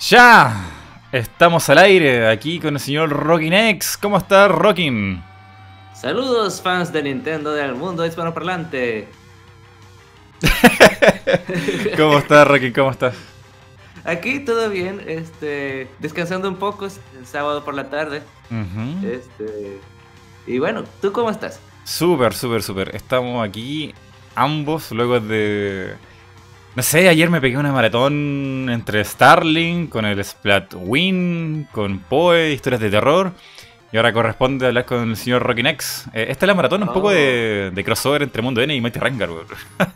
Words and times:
Ya, 0.00 0.54
estamos 1.10 1.68
al 1.70 1.78
aire 1.78 2.28
aquí 2.28 2.60
con 2.60 2.74
el 2.74 2.80
señor 2.80 3.08
Rockin 3.08 3.52
X. 3.52 3.96
¿Cómo 4.00 4.18
está 4.18 4.46
Rockin? 4.46 5.22
Saludos 5.94 6.60
fans 6.60 6.92
de 6.92 7.02
Nintendo 7.02 7.52
del 7.52 7.74
mundo 7.74 8.04
hispanoparlante. 8.04 9.08
¿Cómo 11.96 12.18
estás 12.18 12.46
Rockin? 12.46 12.72
¿Cómo 12.74 12.90
estás? 12.90 13.14
Aquí 14.04 14.40
todo 14.40 14.68
bien, 14.68 15.02
este, 15.06 15.88
descansando 15.98 16.48
un 16.48 16.56
poco, 16.56 16.86
el 16.86 17.26
sábado 17.26 17.64
por 17.64 17.74
la 17.74 17.88
tarde. 17.88 18.22
Este, 19.02 19.80
y 20.46 20.58
bueno, 20.58 20.84
¿tú 21.00 21.10
cómo 21.10 21.30
estás? 21.30 21.58
Súper, 21.84 22.34
súper, 22.34 22.62
súper. 22.62 22.94
Estamos 22.94 23.48
aquí 23.48 23.94
ambos 24.34 24.92
luego 24.92 25.18
de... 25.20 25.96
No 26.76 26.82
sé, 26.82 27.08
ayer 27.08 27.30
me 27.30 27.40
pegué 27.40 27.56
una 27.56 27.72
maratón 27.72 28.68
entre 28.70 29.02
Starling, 29.02 29.86
con 29.86 30.04
el 30.04 30.22
Splatwin, 30.22 31.66
con 31.72 32.00
Poe, 32.00 32.52
historias 32.52 32.82
de 32.82 32.90
terror. 32.90 33.32
Y 33.92 33.96
ahora 33.96 34.12
corresponde 34.12 34.66
hablar 34.66 34.84
con 34.84 35.10
el 35.10 35.16
señor 35.16 35.42
Rockin 35.42 35.66
X. 35.68 36.04
Eh, 36.12 36.26
esta 36.28 36.44
es 36.44 36.48
la 36.48 36.54
maratón 36.54 36.82
un 36.82 36.90
Oh. 36.90 36.92
poco 36.92 37.10
de, 37.10 37.70
de 37.74 37.84
crossover 37.84 38.22
entre 38.22 38.42
Mundo 38.42 38.60
N 38.60 38.74
y 38.74 38.80
Mighty 38.82 38.98
Rengar, 38.98 39.30
weón. 39.30 39.46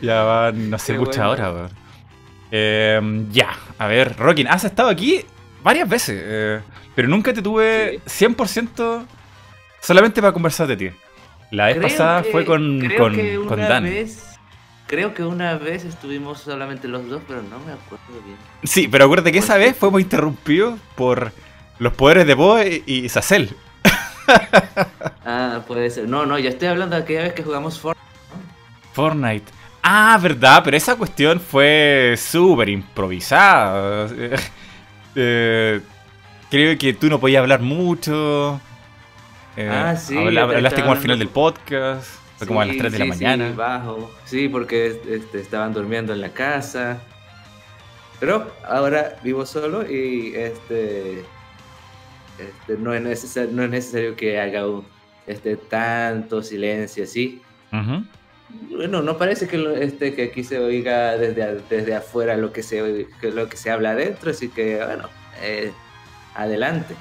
Ya 0.00 0.22
van, 0.22 0.70
no 0.70 0.78
sé, 0.78 0.92
Qué 0.92 0.98
muchas 1.00 1.26
bueno. 1.26 1.68
Eh, 2.52 3.26
ya, 3.32 3.56
a 3.78 3.88
ver, 3.88 4.16
Rockin, 4.16 4.46
has 4.46 4.62
estado 4.62 4.88
aquí 4.90 5.24
varias 5.64 5.88
veces, 5.88 6.22
eh, 6.24 6.60
pero 6.94 7.08
nunca 7.08 7.32
te 7.32 7.42
tuve 7.42 7.98
100% 8.06 9.04
solamente 9.80 10.20
para 10.20 10.32
conversar 10.32 10.68
de 10.68 10.76
ti. 10.76 10.90
La 11.50 11.66
vez 11.66 11.76
Creo 11.76 11.88
pasada 11.88 12.22
que- 12.22 12.30
fue 12.30 12.44
con, 12.44 12.78
creo 12.80 12.98
con, 12.98 13.14
que 13.14 13.36
con 13.36 13.58
una 13.58 13.68
Dan. 13.68 13.84
vez- 13.84 14.24
creo 14.86 15.14
que 15.14 15.22
una 15.24 15.54
vez 15.56 15.84
estuvimos 15.84 16.40
solamente 16.40 16.88
los 16.88 17.08
dos, 17.08 17.22
pero 17.26 17.42
no 17.42 17.58
me 17.60 17.72
acuerdo 17.72 18.22
bien. 18.24 18.36
Sí, 18.64 18.88
pero 18.88 19.04
acuérdate 19.04 19.32
que 19.32 19.38
esa 19.38 19.56
vez 19.56 19.76
fuimos 19.76 20.00
interrumpidos 20.00 20.78
por 20.94 21.32
los 21.78 21.92
poderes 21.94 22.26
de 22.26 22.36
Poe 22.36 22.82
y, 22.86 23.08
Sacel. 23.08 23.54
Ah, 25.24 25.62
puede 25.66 25.90
ser. 25.90 26.08
No, 26.08 26.26
no, 26.26 26.38
ya 26.38 26.50
estoy 26.50 26.68
hablando 26.68 26.96
de 26.96 27.02
aquella 27.02 27.22
vez 27.22 27.32
que 27.34 27.42
jugamos 27.42 27.78
Fortnite. 27.78 28.06
Fortnite. 28.92 29.52
Ah, 29.82 30.18
verdad, 30.20 30.62
pero 30.64 30.76
esa 30.76 30.96
cuestión 30.96 31.40
fue 31.40 32.14
súper 32.18 32.68
improvisada. 32.68 34.08
Eh, 35.20 35.80
creo 36.48 36.78
que 36.78 36.92
tú 36.92 37.08
no 37.08 37.18
podías 37.18 37.40
hablar 37.40 37.60
mucho. 37.60 38.60
Eh, 39.60 39.68
Ah, 39.68 39.96
sí, 39.96 40.16
habla- 40.16 40.46
te 40.48 40.54
hablaste 40.56 40.80
como 40.82 40.92
al 40.92 40.98
final 40.98 41.18
del 41.18 41.28
podcast. 41.28 42.06
Fue 42.36 42.46
como 42.46 42.60
a 42.60 42.64
las 42.64 42.74
Sí, 42.74 42.78
3 42.80 42.92
de 42.92 42.98
la 43.00 43.04
sí, 43.06 43.08
mañana. 43.10 43.48
Sí, 43.50 43.56
bajo. 43.56 44.10
Sí, 44.24 44.48
porque 44.48 45.00
este, 45.08 45.40
estaban 45.40 45.72
durmiendo 45.74 46.12
en 46.12 46.20
la 46.20 46.28
casa. 46.28 47.00
Pero 48.20 48.52
ahora 48.64 49.16
vivo 49.24 49.44
solo 49.44 49.82
y 49.90 50.32
este, 50.36 51.20
este 52.38 52.76
no, 52.78 52.94
es 52.94 53.02
necesario, 53.02 53.50
no 53.52 53.64
es 53.64 53.70
necesario 53.70 54.14
que 54.14 54.38
haga 54.40 54.64
un, 54.68 54.86
este, 55.26 55.56
tanto 55.56 56.40
silencio 56.42 57.02
así. 57.02 57.42
Ujú. 57.72 58.04
Bueno, 58.76 59.02
no 59.02 59.18
parece 59.18 59.48
que, 59.48 59.58
lo- 59.58 59.74
este, 59.74 60.14
que 60.14 60.22
aquí 60.24 60.44
se 60.44 60.60
oiga 60.60 61.16
desde, 61.16 61.60
desde 61.68 61.94
afuera 61.96 62.36
lo 62.36 62.52
que, 62.52 62.62
se, 62.62 63.06
lo 63.22 63.48
que 63.48 63.56
se 63.56 63.70
habla 63.72 63.90
adentro, 63.90 64.30
así 64.30 64.48
que 64.48 64.76
bueno, 64.84 65.08
eh, 65.42 65.72
adelante. 66.36 66.94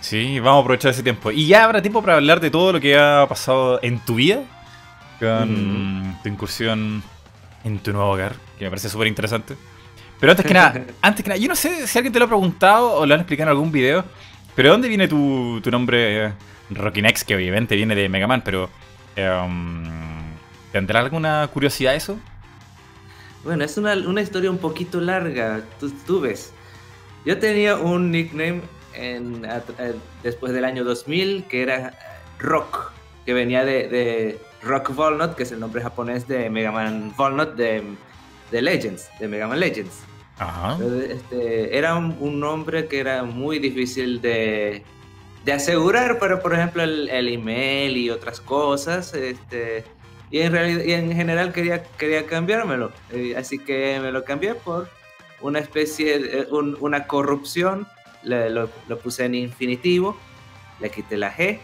Sí, 0.00 0.38
vamos 0.38 0.58
a 0.58 0.62
aprovechar 0.62 0.90
ese 0.92 1.02
tiempo. 1.02 1.30
Y 1.30 1.46
ya 1.46 1.64
habrá 1.64 1.82
tiempo 1.82 2.00
para 2.00 2.14
hablar 2.16 2.40
de 2.40 2.50
todo 2.50 2.72
lo 2.72 2.80
que 2.80 2.96
ha 2.96 3.26
pasado 3.28 3.80
en 3.82 3.98
tu 4.00 4.16
vida. 4.16 4.42
Con 5.18 6.16
tu 6.22 6.28
incursión 6.28 7.02
en 7.64 7.78
tu 7.80 7.92
nuevo 7.92 8.10
hogar, 8.10 8.36
que 8.56 8.64
me 8.64 8.70
parece 8.70 8.88
súper 8.88 9.08
interesante. 9.08 9.56
Pero 10.20 10.30
antes 10.30 10.46
que 10.46 10.54
nada, 10.54 10.84
antes 11.02 11.24
que 11.24 11.28
nada, 11.28 11.40
yo 11.40 11.48
no 11.48 11.56
sé 11.56 11.88
si 11.88 11.98
alguien 11.98 12.12
te 12.12 12.20
lo 12.20 12.26
ha 12.26 12.28
preguntado 12.28 12.94
o 12.94 13.04
lo 13.06 13.14
han 13.14 13.20
explicado 13.20 13.50
en 13.50 13.56
algún 13.56 13.72
video, 13.72 14.04
pero 14.54 14.68
¿de 14.68 14.72
dónde 14.72 14.88
viene 14.88 15.08
tu, 15.08 15.60
tu 15.60 15.70
nombre 15.72 16.26
eh, 16.26 16.32
Rockinex? 16.70 17.24
Que 17.24 17.34
obviamente 17.34 17.74
viene 17.74 17.94
de 17.94 18.08
Mega 18.08 18.26
Man, 18.26 18.42
pero... 18.44 18.70
em, 19.16 19.84
¿Tendrá 20.72 21.00
alguna 21.00 21.48
curiosidad 21.52 21.94
eso? 21.94 22.18
Bueno, 23.42 23.64
es 23.64 23.76
una, 23.78 23.94
una 23.94 24.20
historia 24.20 24.50
un 24.50 24.58
poquito 24.58 25.00
larga, 25.00 25.62
tú, 25.80 25.90
tú 26.06 26.20
ves. 26.20 26.52
Yo 27.24 27.38
tenía 27.38 27.76
un 27.76 28.10
nickname 28.10 28.60
en, 28.98 29.44
a- 29.46 29.56
a- 29.56 29.62
después 30.22 30.52
del 30.52 30.64
año 30.64 30.84
2000 30.84 31.44
que 31.48 31.62
era 31.62 31.88
eh, 31.88 31.92
Rock, 32.38 32.92
que 33.24 33.32
venía 33.34 33.64
de, 33.64 33.88
de 33.88 34.38
Rock 34.62 34.94
Volnut, 34.94 35.34
que 35.34 35.42
es 35.44 35.52
el 35.52 35.60
nombre 35.60 35.82
japonés 35.82 36.26
de 36.28 36.50
Mega 36.50 36.70
Man 36.72 37.12
Volnut 37.16 37.54
de, 37.54 37.82
de 38.50 38.62
Legends, 38.62 39.08
de 39.20 39.28
Mega 39.28 39.46
Man 39.46 39.60
Legends. 39.60 40.00
Ajá. 40.38 40.78
Este, 41.10 41.76
era 41.76 41.96
un, 41.96 42.16
un 42.20 42.38
nombre 42.40 42.86
que 42.86 43.00
era 43.00 43.24
muy 43.24 43.58
difícil 43.58 44.20
de, 44.20 44.82
de 45.44 45.52
asegurar, 45.52 46.18
pero 46.20 46.40
por 46.40 46.54
ejemplo 46.54 46.82
el, 46.82 47.08
el 47.08 47.28
email 47.28 47.96
y 47.96 48.08
otras 48.10 48.40
cosas, 48.40 49.14
este, 49.14 49.84
y 50.30 50.38
en 50.40 50.52
realidad 50.52 50.84
y 50.84 50.92
en 50.92 51.12
general 51.12 51.52
quería, 51.52 51.82
quería 51.98 52.24
cambiármelo, 52.26 52.92
eh, 53.10 53.34
así 53.36 53.58
que 53.58 53.98
me 54.00 54.12
lo 54.12 54.24
cambié 54.24 54.54
por 54.54 54.88
una 55.40 55.58
especie, 55.58 56.18
de, 56.20 56.46
un- 56.50 56.76
una 56.80 57.06
corrupción, 57.08 57.86
le- 58.28 58.50
lo, 58.50 58.70
lo 58.88 58.98
puse 58.98 59.24
en 59.24 59.34
infinitivo, 59.34 60.16
le 60.80 60.90
quité 60.90 61.16
la 61.16 61.34
G 61.34 61.58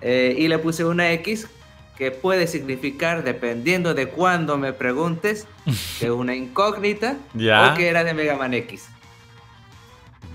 eh, 0.00 0.34
y 0.38 0.48
le 0.48 0.58
puse 0.58 0.84
una 0.84 1.10
X 1.12 1.48
que 1.96 2.10
puede 2.10 2.46
significar, 2.46 3.22
dependiendo 3.22 3.94
de 3.94 4.08
cuándo 4.08 4.56
me 4.58 4.72
preguntes, 4.72 5.46
que 5.98 6.10
una 6.10 6.34
incógnita 6.34 7.16
Ya. 7.34 7.72
o 7.72 7.76
que 7.76 7.88
era 7.88 8.02
de 8.04 8.14
Mega 8.14 8.36
Man 8.36 8.54
X. 8.54 8.86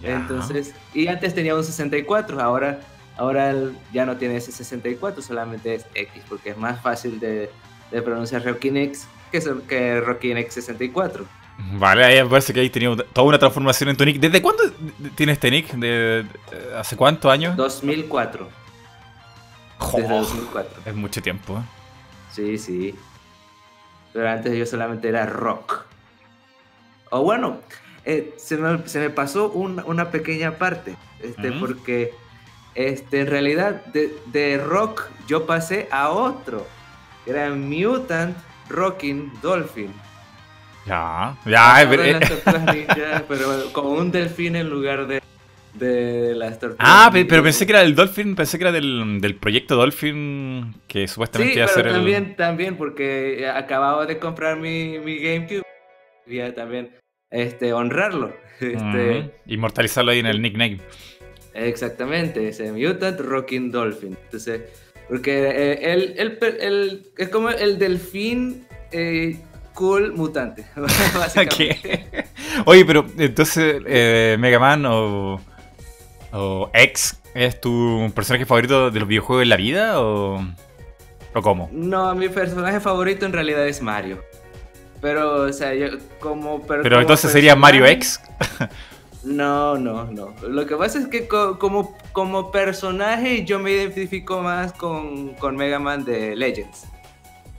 Ya. 0.01 0.15
Entonces, 0.17 0.73
y 0.93 1.07
antes 1.07 1.33
tenía 1.33 1.55
un 1.55 1.63
64, 1.63 2.39
ahora, 2.41 2.79
ahora 3.17 3.53
ya 3.91 4.05
no 4.05 4.15
tiene 4.17 4.37
ese 4.37 4.51
64, 4.51 5.21
solamente 5.23 5.73
es 5.75 5.85
X, 5.95 6.23
porque 6.29 6.51
es 6.51 6.57
más 6.57 6.79
fácil 6.81 7.19
de, 7.19 7.49
de 7.91 8.01
pronunciar 8.03 8.45
Rockin 8.45 8.77
X 8.77 9.07
que, 9.31 9.41
que 9.67 9.99
Rockin 9.99 10.37
X 10.37 10.53
64. 10.53 11.25
Vale, 11.73 12.06
ahí 12.06 12.23
parece 12.28 12.53
que 12.53 12.59
ahí 12.59 12.69
tenido 12.69 12.95
toda 12.97 13.28
una 13.28 13.40
transformación 13.40 13.90
en 13.90 13.97
tu 13.97 14.06
nick. 14.06 14.19
¿Desde 14.19 14.41
cuándo 14.41 14.63
tienes 15.16 15.34
este 15.34 15.50
nick? 15.51 15.72
¿De, 15.73 16.23
de- 16.23 16.75
¿Hace 16.78 16.95
cuántos 16.95 17.31
años? 17.31 17.56
2004, 17.56 18.47
Jo, 19.79 19.97
desde 19.97 20.13
2004. 20.13 20.81
es 20.85 20.95
mucho 20.95 21.22
tiempo. 21.22 21.57
¿eh? 21.57 21.62
Sí, 22.31 22.57
sí. 22.57 22.95
Pero 24.13 24.29
antes 24.29 24.56
yo 24.56 24.66
solamente 24.66 25.09
era 25.09 25.25
rock. 25.25 25.84
O 27.09 27.23
bueno, 27.23 27.57
eh, 28.06 28.34
se, 28.38 28.57
me, 28.57 28.88
se 28.88 29.00
me 29.00 29.09
pasó 29.09 29.50
un- 29.50 29.81
una 29.85 30.12
pequeña 30.12 30.57
parte. 30.57 30.95
Este. 31.22 31.51
Porque 31.53 32.13
este, 32.75 33.22
en 33.22 33.28
realidad 33.28 33.84
de, 33.88 34.16
de 34.28 34.57
rock 34.59 35.06
yo 35.28 35.47
pasé 35.47 35.88
a 35.91 36.09
otro. 36.09 36.68
Era 37.25 37.50
Mutant 37.50 38.38
Rocking 38.69 39.34
Dolphin. 39.41 39.91
Ya, 40.87 41.37
ya, 41.45 41.85
pero- 41.89 42.03
en 42.03 42.15
eh, 42.95 43.21
pero 43.27 43.71
con 43.73 43.87
un 43.87 44.11
delfín 44.11 44.55
en 44.55 44.69
lugar 44.69 45.05
de, 45.07 45.21
de 45.73 46.33
las 46.35 46.59
tortugas. 46.59 46.77
Ah, 46.89 47.09
ninja. 47.13 47.27
pero 47.29 47.43
pensé 47.43 47.65
que 47.65 47.73
era 47.73 47.81
del 47.81 47.93
Dolphin, 47.95 48.35
pensé 48.35 48.57
que 48.57 48.63
era 48.63 48.71
del, 48.71 49.19
del 49.19 49.35
proyecto 49.35 49.75
Dolphin 49.75 50.73
que 50.87 51.07
supuestamente 51.07 51.53
Sí, 51.53 51.59
iba 51.59 51.65
a 51.65 51.69
ser 51.69 51.91
también, 51.91 52.35
también 52.35 52.77
porque 52.77 53.49
acababa 53.53 54.05
de 54.05 54.17
comprar 54.17 54.57
mi, 54.57 54.97
mi 54.99 55.17
GameCube. 55.19 55.63
Quería 56.25 56.53
también 56.53 56.91
este, 57.31 57.73
honrarlo. 57.73 58.27
el. 58.27 58.33
Este, 58.59 59.19
Ujú, 59.19 59.31
Inmortalizarlo 59.45 60.11
ahí 60.11 60.17
en 60.19 60.25
el 60.25 60.41
nickname. 60.41 60.79
Exactamente, 61.53 62.47
ese 62.47 62.71
Mutant 62.71 63.19
Rocking 63.19 63.71
Dolphin. 63.71 64.17
Entonces, 64.25 64.61
porque 65.09 65.43
eh, 65.49 65.93
él, 65.93 66.15
él 66.17 66.37
él 66.59 67.03
es 67.17 67.29
como 67.29 67.49
el 67.49 67.77
delfín 67.79 68.65
eh, 68.91 69.37
cool 69.77 70.13
mutante, 70.13 70.65
básicamente. 70.75 71.56
¿Qué? 72.09 72.25
Oye, 72.65 72.83
pero 72.83 73.06
entonces, 73.19 73.81
eh, 73.85 74.35
Mega 74.39 74.57
Man 74.59 74.85
o, 74.88 75.39
o 76.33 76.69
X 76.74 77.19
es 77.35 77.62
tu 77.62 78.12
personaje 78.15 78.45
favorito 78.45 78.89
de 78.89 79.00
los 79.00 79.07
videojuegos 79.07 79.44
en 79.44 79.50
la 79.50 79.57
vida 79.57 80.01
o, 80.01 80.41
o 81.33 81.41
cómo? 81.44 81.69
No, 81.71 82.15
mi 82.15 82.27
personaje 82.29 82.79
favorito 82.79 83.25
en 83.27 83.33
realidad 83.33 83.68
es 83.68 83.81
Mario. 83.81 84.24
Pero, 85.00 85.44
o 85.44 85.53
sea, 85.53 85.75
yo 85.75 85.89
como... 86.19 86.63
Pero 86.65 86.81
como 86.81 87.00
entonces 87.01 87.31
sería 87.31 87.56
Mario 87.56 87.85
X. 87.85 88.19
No, 89.24 89.77
no, 89.77 90.06
no. 90.06 90.33
Lo 90.47 90.65
que 90.65 90.77
pasa 90.77 91.00
es 91.00 91.07
que 91.07 91.27
co- 91.27 91.59
como, 91.59 91.97
como 92.13 92.50
personaje 92.50 93.44
yo 93.44 93.59
me 93.59 93.71
identifico 93.71 94.41
más 94.41 94.71
con, 94.71 95.33
con 95.33 95.57
Mega 95.57 95.79
Man 95.79 96.06
de 96.06 96.33
Legends. 96.35 96.85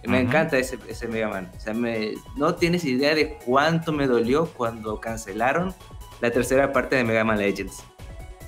Me 0.06 0.20
encanta 0.20 0.56
ese, 0.58 0.78
ese 0.88 1.06
Mega 1.08 1.28
Man. 1.28 1.50
O 1.56 1.60
sea, 1.60 1.74
me- 1.74 2.14
no 2.36 2.54
tienes 2.54 2.84
idea 2.84 3.14
de 3.14 3.36
cuánto 3.44 3.92
me 3.92 4.06
dolió 4.06 4.46
cuando 4.46 5.00
cancelaron 5.00 5.74
la 6.20 6.30
tercera 6.30 6.72
parte 6.72 6.96
de 6.96 7.04
Mega 7.04 7.24
Man 7.24 7.38
Legends. 7.38 7.82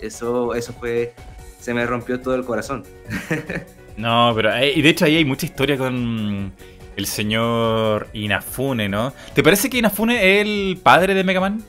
Eso, 0.01 0.55
eso 0.55 0.73
fue... 0.73 1.15
Se 1.59 1.75
me 1.75 1.85
rompió 1.85 2.21
todo 2.21 2.35
el 2.35 2.45
corazón. 2.45 2.85
No, 3.97 4.33
pero 4.35 4.55
eh, 4.55 4.73
y 4.75 4.81
de 4.81 4.89
hecho 4.89 5.05
ahí 5.05 5.17
hay 5.17 5.27
mucha 5.27 5.45
historia 5.45 5.77
con 5.77 6.55
el 6.97 7.07
señor 7.07 8.09
Inafune, 8.15 8.89
¿no? 8.89 9.13
¿Te 9.35 9.43
parece 9.43 9.69
que 9.69 9.77
Inafune 9.77 10.15
es 10.41 10.47
el 10.47 10.81
padre 10.83 11.13
de 11.13 11.23
Mega 11.23 11.41
Man? 11.41 11.63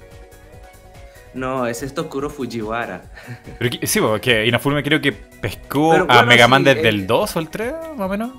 No, 1.33 1.65
es 1.67 1.93
Tokuro 1.93 2.29
Fujiwara. 2.29 3.01
sí, 3.83 3.99
porque 3.99 4.45
Inafune 4.45 4.81
creo 4.83 5.01
que 5.01 5.11
pescó 5.11 5.93
a 6.07 6.23
Mega 6.23 6.47
Man 6.47 6.63
desde 6.63 6.87
el 6.87 7.05
2 7.07 7.35
o 7.35 7.39
el 7.39 7.49
3, 7.49 7.73
más 7.97 8.05
o 8.05 8.09
menos. 8.09 8.31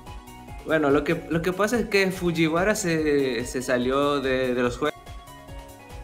Bueno, 0.65 0.89
lo 0.91 1.03
que, 1.03 1.21
lo 1.29 1.41
que 1.41 1.51
pasa 1.51 1.79
es 1.79 1.87
que 1.87 2.09
Fujiwara 2.11 2.75
se, 2.75 3.45
salió 3.61 4.21
de, 4.21 4.53
los 4.53 4.77
juegos. 4.77 4.99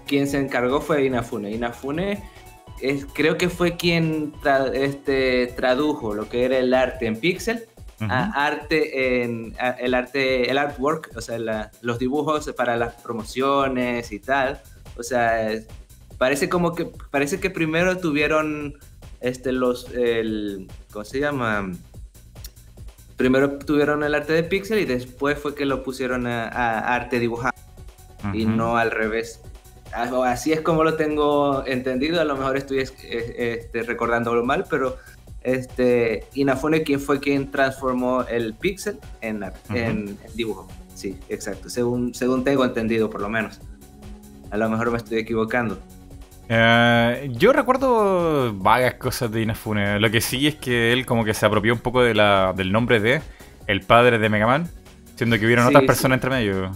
Quien 0.05 0.27
se 0.27 0.39
encargó 0.39 0.81
fue 0.81 1.05
Inafune. 1.05 1.51
Inafune 1.51 2.23
es, 2.81 3.05
creo 3.13 3.37
que 3.37 3.49
fue 3.49 3.77
quien 3.77 4.33
este, 4.73 5.47
tradujo 5.55 6.13
lo 6.13 6.27
que 6.27 6.45
era 6.45 6.57
el 6.57 6.73
arte 6.73 7.05
en 7.05 7.19
pixel 7.19 7.67
a 8.07 8.45
arte 8.45 9.23
en 9.23 9.53
el 9.79 9.93
arte 9.93 10.49
el 10.49 10.57
artwork, 10.57 11.11
o 11.15 11.21
sea, 11.21 11.69
los 11.81 11.99
dibujos 11.99 12.51
para 12.55 12.77
las 12.77 12.93
promociones 13.01 14.11
y 14.11 14.19
tal. 14.19 14.61
O 14.97 15.03
sea, 15.03 15.51
parece 16.17 16.49
como 16.49 16.73
que 16.73 16.89
parece 17.11 17.39
que 17.39 17.49
primero 17.49 17.97
tuvieron 17.97 18.77
este 19.21 19.51
los 19.51 19.89
el 19.93 20.67
¿cómo 20.91 21.05
se 21.05 21.19
llama? 21.19 21.71
Primero 23.19 23.49
tuvieron 23.59 24.01
el 24.03 24.15
arte 24.15 24.31
de 24.31 24.43
pixel 24.43 24.79
y 24.79 24.85
después 24.85 25.37
fue 25.37 25.53
que 25.53 25.65
lo 25.65 25.83
pusieron 25.83 26.25
a, 26.25 26.79
arte 26.95 27.19
dibujado 27.19 27.53
y 28.33 28.45
no 28.45 28.77
al 28.77 28.91
revés. 28.91 29.41
Ah, 29.93 30.09
así 30.25 30.53
es 30.53 30.61
como 30.61 30.85
lo 30.85 30.95
tengo 30.95 31.65
entendido, 31.67 32.21
a 32.21 32.23
lo 32.23 32.37
mejor 32.37 32.55
estoy 32.55 32.79
este, 32.79 33.83
recordándolo 33.83 34.45
mal, 34.45 34.63
pero 34.69 34.95
este, 35.41 36.27
Inafune 36.33 36.83
quien 36.83 37.01
fue 37.01 37.19
quien 37.19 37.51
transformó 37.51 38.23
el 38.23 38.53
pixel 38.53 38.97
en, 39.19 39.43
en, 39.73 40.17
dibujo. 40.33 40.69
Sí, 40.95 41.19
exacto, 41.27 41.69
según, 41.69 42.13
según 42.13 42.45
tengo 42.45 42.63
entendido 42.63 43.09
por 43.09 43.19
lo 43.19 43.27
menos. 43.27 43.59
A 44.49 44.55
lo 44.55 44.69
mejor 44.69 44.91
me 44.91 44.97
estoy 44.97 45.17
equivocando. 45.17 45.77
Eh, 46.51 47.29
yo 47.33 47.53
recuerdo 47.53 48.51
vagas 48.55 48.95
cosas 48.95 49.31
de 49.31 49.43
Inafune. 49.43 49.99
Lo 49.99 50.09
que 50.09 50.19
sí 50.19 50.47
es 50.47 50.55
que 50.55 50.91
él 50.91 51.05
como 51.05 51.23
que 51.23 51.35
se 51.35 51.45
apropió 51.45 51.73
un 51.73 51.79
poco 51.79 52.01
de 52.01 52.15
la, 52.15 52.53
del 52.57 52.71
nombre 52.71 52.99
de 52.99 53.21
el 53.67 53.81
padre 53.81 54.17
de 54.17 54.29
Mega 54.29 54.47
Man, 54.47 54.67
siendo 55.15 55.37
que 55.37 55.45
hubieron 55.45 55.67
otras 55.67 55.83
personas 55.83 56.15
entre 56.17 56.31
medio. 56.31 56.71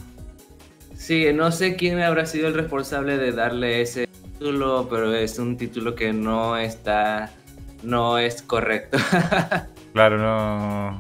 Sí, 0.95 1.25
no 1.33 1.51
sé 1.51 1.75
quién 1.75 1.99
habrá 1.99 2.27
sido 2.27 2.47
el 2.47 2.53
responsable 2.53 3.17
de 3.17 3.31
darle 3.31 3.81
ese 3.81 4.07
título, 4.07 4.87
pero 4.89 5.13
es 5.13 5.39
un 5.39 5.57
título 5.57 5.95
que 5.95 6.13
no 6.13 6.55
está, 6.55 7.31
no 7.81 8.19
es 8.19 8.43
correcto. 8.43 8.99
claro, 9.93 10.19
no. 10.19 10.99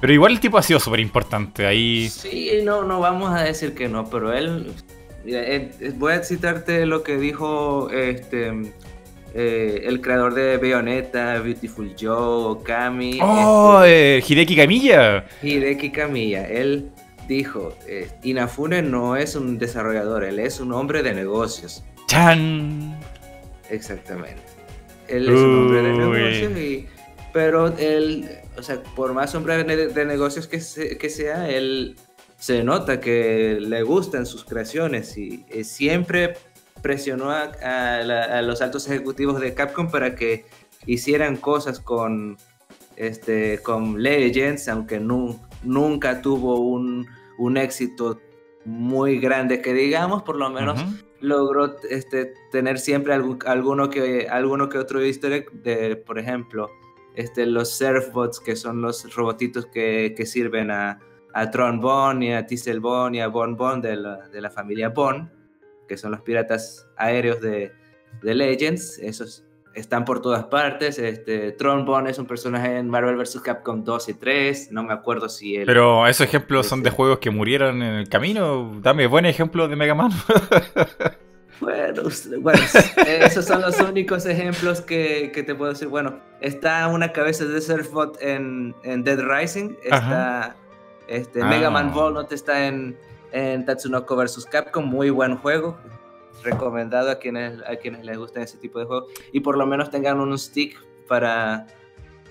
Pero 0.00 0.12
igual 0.12 0.32
el 0.32 0.40
tipo 0.40 0.56
ha 0.56 0.62
sido 0.62 0.78
súper 0.78 1.00
importante 1.00 1.66
ahí. 1.66 2.08
Sí, 2.08 2.60
no, 2.62 2.84
no 2.84 3.00
vamos 3.00 3.34
a 3.34 3.42
decir 3.42 3.74
que 3.74 3.88
no, 3.88 4.08
pero 4.08 4.32
él 4.32 4.72
eh, 5.34 5.70
eh, 5.80 5.92
voy 5.96 6.14
a 6.14 6.22
citarte 6.22 6.86
lo 6.86 7.02
que 7.02 7.16
dijo 7.18 7.90
este 7.90 8.72
eh, 9.34 9.82
el 9.84 10.00
creador 10.00 10.34
de 10.34 10.56
Bayonetta, 10.56 11.38
Beautiful 11.40 11.94
Joe, 12.00 12.62
Kami. 12.64 13.18
¡Oh! 13.20 13.82
Este, 13.84 14.32
Hideki 14.32 14.56
Kamiya. 14.56 15.26
Hideki 15.42 15.90
Kamiya. 15.90 16.48
Él 16.48 16.90
dijo: 17.28 17.76
Inafune 18.22 18.82
no 18.82 19.16
es 19.16 19.36
un 19.36 19.58
desarrollador, 19.58 20.24
él 20.24 20.38
es 20.38 20.60
un 20.60 20.72
hombre 20.72 21.02
de 21.02 21.14
negocios. 21.14 21.84
¡Chan! 22.06 22.98
Exactamente. 23.68 24.42
Él 25.08 25.24
es 25.28 25.38
un 25.38 25.58
hombre 25.58 25.82
de 25.82 25.92
negocios, 25.92 26.88
pero 27.32 27.68
él, 27.76 28.28
o 28.56 28.62
sea, 28.62 28.82
por 28.96 29.12
más 29.12 29.34
hombre 29.34 29.62
de, 29.62 30.04
negocios 30.06 30.48
que, 30.48 30.58
que 30.96 31.10
sea, 31.10 31.50
él 31.50 31.96
se 32.38 32.62
nota 32.62 33.00
que 33.00 33.58
le 33.60 33.82
gustan 33.82 34.24
sus 34.24 34.44
creaciones 34.44 35.18
y, 35.18 35.44
eh, 35.50 35.64
siempre 35.64 36.36
presionó 36.80 37.30
a, 37.30 38.42
los 38.42 38.62
altos 38.62 38.88
ejecutivos 38.88 39.40
de 39.40 39.54
Capcom 39.54 39.90
para 39.90 40.14
que 40.14 40.46
hicieran 40.86 41.36
cosas 41.36 41.80
con, 41.80 42.38
este, 42.96 43.58
con 43.62 44.00
Legends, 44.00 44.68
aunque 44.68 45.00
nunca 45.00 46.22
tuvo 46.22 46.60
un, 46.60 47.06
éxito 47.56 48.20
muy 48.64 49.18
grande 49.18 49.60
que 49.60 49.72
digamos, 49.74 50.22
por 50.22 50.36
lo 50.36 50.50
menos 50.50 50.80
logró 51.20 51.76
este, 51.90 52.34
tener 52.52 52.78
siempre 52.78 53.14
alguno, 53.14 53.90
que, 53.90 54.28
alguno 54.30 54.68
que 54.68 54.78
otro 54.78 55.04
historia 55.04 55.44
de, 55.52 55.96
por 55.96 56.20
ejemplo, 56.20 56.70
este, 57.16 57.46
los 57.46 57.76
Surfbots, 57.76 58.38
que 58.38 58.54
son 58.54 58.80
los 58.80 59.12
robotitos 59.16 59.66
que 59.66 60.22
sirven 60.24 60.70
a, 60.70 61.00
a 61.40 61.50
Tron 61.50 61.80
Bond 61.80 62.22
y 62.22 62.32
a 62.32 62.46
Tissel 62.46 62.80
Bond 62.80 63.14
y 63.16 63.20
a 63.20 63.28
Bon 63.28 63.56
Bon 63.56 63.80
de 63.80 63.96
la, 63.96 64.28
de 64.28 64.40
la 64.40 64.50
familia 64.50 64.88
Bond, 64.88 65.30
que 65.86 65.96
son 65.96 66.10
los 66.10 66.20
piratas 66.22 66.86
aéreos 66.96 67.40
de, 67.40 67.72
de 68.22 68.34
Legends. 68.34 68.98
Esos 68.98 69.44
están 69.74 70.04
por 70.04 70.20
todas 70.20 70.44
partes. 70.44 70.98
Este, 70.98 71.52
Tron 71.52 71.84
Bond 71.84 72.08
es 72.08 72.18
un 72.18 72.26
personaje 72.26 72.78
en 72.78 72.88
Marvel 72.88 73.16
vs. 73.16 73.40
Capcom 73.40 73.84
2 73.84 74.08
y 74.08 74.14
3. 74.14 74.72
No 74.72 74.82
me 74.82 74.92
acuerdo 74.92 75.28
si 75.28 75.56
él. 75.56 75.66
Pero 75.66 76.06
esos 76.06 76.26
ejemplos 76.26 76.66
son 76.66 76.82
de 76.82 76.90
juegos 76.90 77.18
que 77.18 77.30
murieron 77.30 77.82
en 77.82 77.94
el 77.94 78.08
camino. 78.08 78.80
Dame 78.82 79.06
buen 79.06 79.26
ejemplo 79.26 79.68
de 79.68 79.76
Mega 79.76 79.94
Man. 79.94 80.10
Bueno, 81.60 82.02
bueno, 82.38 82.62
esos 83.08 83.44
son 83.44 83.62
los 83.62 83.80
únicos 83.80 84.24
ejemplos 84.26 84.80
que, 84.80 85.32
que, 85.34 85.42
te 85.42 85.56
puedo 85.56 85.72
decir. 85.72 85.88
Bueno, 85.88 86.20
está 86.40 86.86
una 86.86 87.12
cabeza 87.12 87.46
de 87.46 87.60
Surfbot 87.60 88.16
en, 88.22 88.76
en 88.84 89.02
Dead 89.02 89.18
Rising. 89.18 89.74
Está. 89.82 90.54
Este, 91.08 91.42
Mega 91.42 91.70
Man 91.70 91.92
Ball 91.92 92.16
ah. 92.16 92.22
no 92.22 92.34
está 92.34 92.66
en, 92.66 92.96
en 93.32 93.64
Tatsunoko 93.64 94.14
vs 94.14 94.46
Capcom, 94.46 94.84
muy 94.84 95.10
buen 95.10 95.36
juego. 95.36 95.78
Recomendado 96.44 97.10
a 97.10 97.18
quienes, 97.18 97.60
a 97.66 97.76
quienes 97.76 98.04
les 98.04 98.16
gusten 98.16 98.42
ese 98.42 98.58
tipo 98.58 98.78
de 98.78 98.84
juegos. 98.84 99.10
Y 99.32 99.40
por 99.40 99.56
lo 99.56 99.66
menos 99.66 99.90
tengan 99.90 100.20
un 100.20 100.38
stick 100.38 100.78
para, 101.08 101.66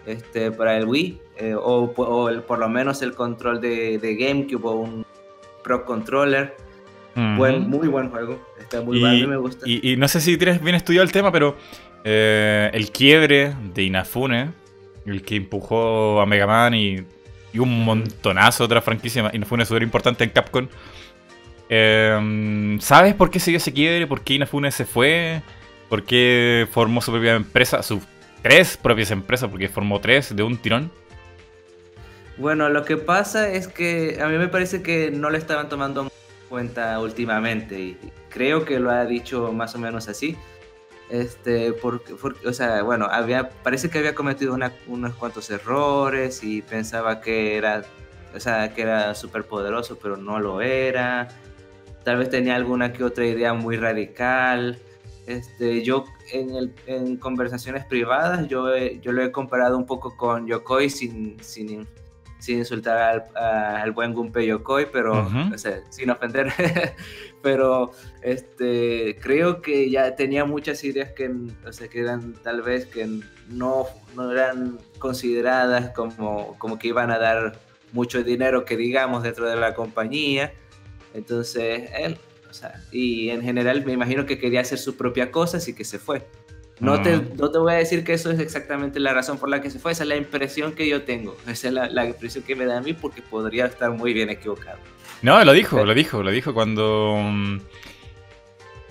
este, 0.05 0.51
para 0.51 0.77
el 0.77 0.85
Wii. 0.85 1.21
Eh, 1.37 1.55
o, 1.59 1.91
por 1.91 2.59
lo 2.59 2.69
menos 2.69 3.01
el 3.01 3.13
control 3.13 3.59
de, 3.59 3.97
de 3.97 4.15
GameCube 4.15 4.65
o 4.65 4.71
un 4.75 5.05
Pro 5.63 5.83
Controller. 5.83 6.55
buen, 7.15 7.67
muy 7.67 7.87
buen 7.87 8.09
juego. 8.09 8.39
Está 8.59 8.81
muy 8.81 8.99
bueno, 8.99 9.27
me 9.27 9.37
gusta. 9.37 9.67
Y, 9.67 9.97
no 9.97 10.07
sé 10.07 10.21
si 10.21 10.37
tienes 10.37 10.61
bien 10.61 10.75
estudiado 10.75 11.03
el 11.03 11.11
tema, 11.11 11.31
pero 11.31 11.57
eh, 12.03 12.69
el 12.73 12.91
quiebre 12.91 13.55
de 13.73 13.83
Inafune, 13.83 14.51
el 15.05 15.23
que 15.23 15.35
empujó 15.35 16.21
a 16.21 16.25
Mega 16.25 16.47
Man 16.47 16.73
y 16.73 17.05
y 17.57 17.59
un 17.59 17.83
montonazo 17.83 18.63
de 18.63 18.65
otras 18.65 18.83
franquicias 18.83 19.33
y 19.33 19.39
fue 19.39 19.65
súper 19.65 19.83
importante 19.83 20.23
en 20.23 20.29
Capcom. 20.29 20.67
Em, 21.69 22.79
¿Sabes 22.79 23.15
por 23.15 23.29
qué 23.31 23.39
se 23.39 23.51
dio 23.51 23.57
ese 23.57 23.73
quiebre? 23.73 24.05
¿Por 24.05 24.21
qué 24.21 24.35
Inafune 24.35 24.71
se 24.71 24.85
fue? 24.85 25.41
¿Por 25.89 26.03
qué 26.03 26.67
formó 26.71 27.01
su 27.01 27.11
propia 27.11 27.35
empresa? 27.35 27.81
Sus 27.81 28.03
tres 28.43 28.77
propias 28.77 29.11
empresas, 29.11 29.49
porque 29.49 29.67
formó 29.67 29.99
tres 29.99 30.35
de 30.35 30.43
un 30.43 30.57
tirón. 30.57 30.91
Bueno, 32.37 32.69
lo 32.69 32.85
que 32.85 32.97
pasa 32.97 33.49
es 33.49 33.67
que 33.67 34.19
a 34.21 34.27
mí 34.27 34.37
me 34.37 34.47
parece 34.47 34.83
que 34.83 35.09
no 35.09 35.31
le 35.31 35.39
estaban 35.39 35.67
tomando 35.67 36.03
en 36.03 36.09
cuenta 36.49 36.99
últimamente 36.99 37.79
y 37.79 37.97
creo 38.29 38.63
que 38.63 38.79
lo 38.79 38.91
ha 38.91 39.05
dicho 39.05 39.51
más 39.51 39.73
o 39.73 39.79
menos 39.79 40.07
así 40.07 40.37
este, 41.09 41.71
porque, 41.73 42.13
o 42.45 42.53
sea, 42.53 42.83
bueno, 42.83 43.05
había, 43.09 43.49
parece 43.49 43.89
que 43.89 43.99
había 43.99 44.13
cometido 44.13 44.57
unos 44.87 45.13
cuantos 45.15 45.49
errores 45.49 46.43
y 46.43 46.61
pensaba 46.61 47.21
que 47.21 47.57
era, 47.57 47.83
o 48.35 48.39
sea, 48.39 48.73
que 48.73 48.81
era 48.81 49.15
súper 49.15 49.45
poderoso, 49.45 49.97
pero 50.01 50.17
no 50.17 50.39
lo 50.39 50.61
era. 50.61 51.29
Tal 52.03 52.17
vez 52.17 52.29
tenía 52.29 52.55
alguna 52.55 52.91
que 52.93 53.03
otra 53.03 53.25
idea 53.25 53.53
muy 53.53 53.77
radical. 53.77 54.79
Este, 55.27 55.83
yo 55.83 56.05
en, 56.31 56.55
el, 56.55 56.73
en 56.87 57.17
conversaciones 57.17 57.85
privadas, 57.85 58.47
yo, 58.47 58.75
yo 58.77 59.11
lo 59.11 59.23
he 59.23 59.31
comparado 59.31 59.77
un 59.77 59.85
poco 59.85 60.15
con 60.15 60.47
Yokoi 60.47 60.89
sin, 60.89 61.37
sin, 61.41 61.87
sin 62.39 62.59
insultar 62.59 62.97
al, 62.97 63.81
al 63.81 63.91
buen 63.91 64.13
Gunpei 64.13 64.47
Yokoi, 64.47 64.87
pero, 64.91 65.27
o 65.53 65.57
sea, 65.57 65.81
sin 65.89 66.09
ofender, 66.09 66.53
pero 67.41 67.91
este, 68.21 69.17
creo 69.21 69.61
que 69.61 69.89
ya 69.89 70.15
tenía 70.15 70.45
muchas 70.45 70.83
ideas 70.83 71.11
que, 71.11 71.31
o 71.65 71.73
sea, 71.73 71.87
que 71.87 72.01
eran 72.01 72.33
tal 72.43 72.61
vez 72.61 72.85
que 72.85 73.07
no, 73.49 73.87
no 74.15 74.31
eran 74.31 74.77
consideradas 74.99 75.91
como, 75.91 76.57
como 76.57 76.77
que 76.77 76.89
iban 76.89 77.11
a 77.11 77.17
dar 77.17 77.59
mucho 77.91 78.23
dinero 78.23 78.65
que 78.65 78.77
digamos 78.77 79.23
dentro 79.23 79.49
de 79.49 79.55
la 79.55 79.73
compañía. 79.73 80.53
Entonces, 81.13 81.89
él, 81.97 82.17
o 82.49 82.53
sea, 82.53 82.83
y 82.91 83.29
en 83.29 83.41
general 83.41 83.85
me 83.85 83.93
imagino 83.93 84.25
que 84.25 84.37
quería 84.37 84.61
hacer 84.61 84.77
su 84.77 84.95
propia 84.95 85.31
cosa, 85.31 85.57
así 85.57 85.73
que 85.73 85.83
se 85.83 85.99
fue. 85.99 86.27
No, 86.79 87.01
te, 87.01 87.19
no 87.37 87.49
te 87.49 87.57
voy 87.57 87.73
a 87.73 87.77
decir 87.77 88.03
que 88.03 88.13
eso 88.13 88.29
es 88.31 88.39
exactamente 88.39 88.99
la 88.99 89.13
razón 89.13 89.37
por 89.39 89.49
la 89.49 89.61
que 89.61 89.71
se 89.71 89.79
fue, 89.79 89.91
esa 89.93 90.03
es 90.03 90.09
la 90.09 90.15
impresión 90.15 90.73
que 90.73 90.87
yo 90.87 91.01
tengo, 91.01 91.35
esa 91.47 91.67
es 91.69 91.73
la, 91.73 91.89
la 91.89 92.05
impresión 92.05 92.43
que 92.43 92.55
me 92.55 92.65
da 92.65 92.77
a 92.77 92.81
mí 92.81 92.93
porque 92.93 93.21
podría 93.23 93.65
estar 93.65 93.89
muy 93.91 94.13
bien 94.13 94.29
equivocado. 94.29 94.77
No, 95.23 95.43
lo 95.43 95.53
dijo, 95.53 95.83
lo 95.83 95.93
dijo, 95.95 96.21
lo 96.21 96.29
dijo 96.29 96.53
cuando 96.53 97.17
mm, 97.23 97.57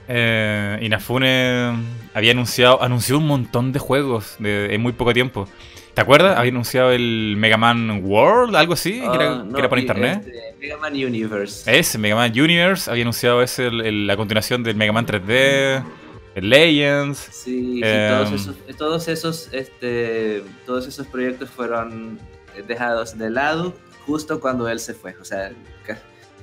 eh, 0.09 0.79
Inafune 0.83 1.75
había 2.15 2.33
anunciado, 2.33 2.83
anunció 2.83 3.19
un 3.19 3.27
montón 3.27 3.73
de 3.73 3.79
juegos 3.79 4.37
en 4.41 4.81
muy 4.81 4.93
poco 4.93 5.13
tiempo. 5.13 5.49
¿Te 5.95 6.03
acuerdas? 6.03 6.37
Había 6.39 6.51
anunciado 6.51 6.93
el 6.93 7.37
Mega 7.39 7.57
Man 7.57 8.03
World, 8.05 8.55
algo 8.55 8.75
así, 8.75 9.01
que, 9.01 9.07
era, 9.07 9.33
Ah, 9.33 9.47
que 9.51 9.59
era 9.59 9.69
por 9.69 9.79
y 9.79 9.83
internet. 9.83 10.25
este, 10.27 10.55
Mega 10.61 10.77
Man 10.77 10.93
Universe. 10.93 11.79
Ese, 11.79 11.97
Mega 11.99 12.15
Man 12.17 12.33
Universe, 12.39 12.91
había 12.91 13.03
anunciado 13.05 13.43
ese, 13.43 13.69
el- 13.69 13.81
el- 13.81 14.07
la 14.07 14.15
continuación 14.17 14.63
del 14.63 14.77
Mega 14.77 14.93
Man 14.93 15.07
3D, 15.07 15.83
el 16.37 16.51
Legends. 16.51 17.19
Sí, 17.19 17.33
sí, 17.33 17.81
Em, 17.83 18.11
todos 18.11 18.33
esos, 18.33 18.57
todos 18.77 19.09
esos, 19.09 19.49
este, 19.53 20.45
todos 20.65 20.87
esos 20.87 21.07
proyectos 21.07 21.51
fueron 21.51 22.19
dejados 22.69 23.19
de 23.19 23.31
lado 23.31 23.75
justo 24.07 24.39
cuando 24.39 24.69
él 24.69 24.79
se 24.79 24.95
fue. 24.95 25.17
O 25.21 25.25
sea, 25.25 25.51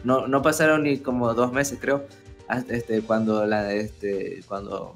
no, 0.04 0.28
no 0.28 0.42
pasaron 0.42 0.84
ni 0.84 0.98
como 0.98 1.34
dos 1.34 1.54
meses, 1.54 1.78
creo, 1.80 2.06
este, 2.68 3.02
cuando 3.04 3.46
la, 3.46 3.72
este, 3.72 4.42
cuando, 4.48 4.96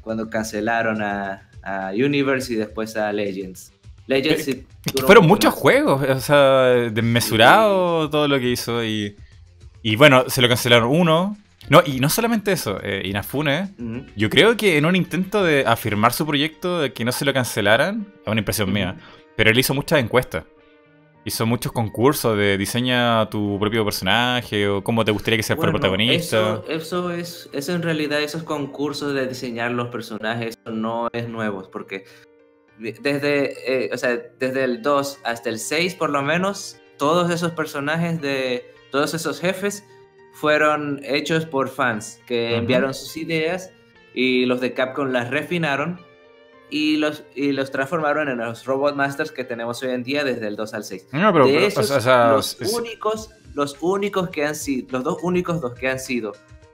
cuando 0.00 0.28
cancelaron 0.28 1.00
a, 1.02 1.48
a 1.62 1.90
Universe 1.92 2.52
y 2.52 2.56
después 2.56 2.96
a 2.96 3.12
Legends. 3.12 3.72
Legends 4.08 4.44
sí 4.44 4.66
fueron 5.04 5.26
muchos 5.26 5.52
más. 5.52 5.60
juegos, 5.60 6.02
o 6.08 6.20
sea, 6.20 6.64
desmesurado 6.90 8.08
todo 8.08 8.28
lo 8.28 8.38
que 8.38 8.50
hizo 8.50 8.84
y, 8.84 9.16
y 9.82 9.96
bueno, 9.96 10.24
se 10.28 10.40
lo 10.40 10.48
cancelaron 10.48 10.90
uno. 10.90 11.36
No, 11.68 11.82
y 11.84 11.98
no 12.00 12.08
solamente 12.08 12.52
eso, 12.52 12.78
eh, 12.82 13.02
Inafune, 13.04 13.74
Ujú. 13.78 14.06
yo 14.16 14.30
creo 14.30 14.56
que 14.56 14.76
en 14.78 14.86
un 14.86 14.94
intento 14.94 15.42
de 15.42 15.64
afirmar 15.66 16.12
su 16.12 16.24
proyecto, 16.26 16.80
de 16.80 16.92
que 16.92 17.04
no 17.04 17.12
se 17.12 17.24
lo 17.24 17.32
cancelaran, 17.32 18.06
es 18.24 18.28
una 18.28 18.38
impresión 18.40 18.72
mía, 18.72 18.96
pero 19.36 19.50
él 19.50 19.58
hizo 19.58 19.74
muchas 19.74 19.98
encuestas. 19.98 20.44
Hizo 21.24 21.44
muchos 21.44 21.72
concursos 21.72 22.36
de 22.38 22.56
diseña 22.56 23.28
tu 23.28 23.58
propio 23.58 23.84
personaje 23.84 24.68
o 24.68 24.84
cómo 24.84 25.04
te 25.04 25.10
gustaría 25.10 25.36
que 25.38 25.42
sea 25.42 25.56
fuera 25.56 25.70
el 25.70 25.72
Bueno, 25.72 25.80
protagonista. 25.82 26.62
Eso, 26.62 26.64
eso 26.68 27.10
es, 27.10 27.50
eso 27.52 27.72
en 27.74 27.82
realidad, 27.82 28.22
esos 28.22 28.44
concursos 28.44 29.12
de 29.12 29.26
diseñar 29.26 29.72
los 29.72 29.88
personajes 29.88 30.56
eso 30.64 30.72
no 30.72 31.08
es 31.12 31.28
nuevo, 31.28 31.68
porque 31.72 32.04
desde, 32.78 33.86
eh, 33.86 33.90
o 33.92 33.98
sea, 33.98 34.16
desde 34.38 34.62
el 34.62 34.82
2 34.82 35.18
hasta 35.24 35.48
el 35.48 35.58
6 35.58 35.96
por 35.96 36.10
lo 36.10 36.22
menos, 36.22 36.80
todos 36.96 37.30
esos 37.32 37.50
personajes 37.52 38.20
de 38.20 38.72
todos 38.92 39.12
esos 39.14 39.40
jefes 39.40 39.84
fueron 40.40 41.00
hechos 41.02 41.46
por 41.46 41.68
fans 41.68 42.20
que 42.26 42.48
Ujú. 42.50 42.56
enviaron 42.58 42.92
sus 42.94 43.16
ideas 43.16 43.72
y 44.14 44.44
los 44.46 44.60
de 44.60 44.74
Capcom 44.74 45.08
las 45.10 45.30
refinaron 45.30 45.98
y 46.68 46.96
los, 46.96 47.24
y 47.34 47.52
los 47.52 47.70
transformaron 47.70 48.28
en 48.28 48.38
los 48.38 48.64
Robot 48.66 48.96
Masters 48.96 49.30
que 49.32 49.44
tenemos 49.44 49.82
hoy 49.82 49.90
en 49.90 50.02
día 50.02 50.24
desde 50.24 50.46
el 50.48 50.56
2 50.56 50.74
al 50.74 50.84
6 50.84 51.08
No, 51.12 51.32
pero, 51.32 51.46
de 51.46 51.66
esos, 51.66 51.90
o 51.90 52.00
sea, 52.00 52.32
los 52.32 52.60
es- 52.60 52.72
únicos, 52.74 53.30
los 53.54 53.76
únicos 53.80 54.28
que 54.30 54.44
han 54.44 54.54
sido, 54.54 54.88
los 54.90 55.04
dos 55.04 55.18
únicos 55.22 55.60
dos 55.60 55.74
que 55.74 55.88
han 55.88 55.98
sido 56.00 56.32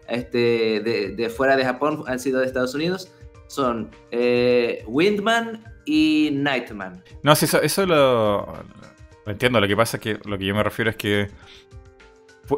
este, 0.09 0.81
de, 0.81 1.15
de 1.17 1.29
fuera 1.31 1.57
de 1.57 1.65
Japón 1.65 2.03
han 2.07 2.19
sido 2.19 2.41
de 2.41 2.47
Estados 2.47 2.75
Unidos 2.75 3.13
son 3.47 3.91
eh, 4.11 4.83
Windman 4.87 5.63
y 5.85 6.31
Nightman. 6.33 7.03
No, 7.23 7.37
sí, 7.37 7.45
eso, 7.45 7.61
eso 7.61 7.85
lo, 7.87 8.47
lo 9.27 9.33
entiendo. 9.33 9.61
Lo 9.61 9.69
que 9.69 9.77
pasa 9.77 9.99
es 9.99 10.03
que 10.03 10.19
lo 10.25 10.39
que 10.39 10.47
yo 10.47 10.55
me 10.55 10.63
refiero 10.63 10.91
es 10.91 10.97
que 10.97 11.29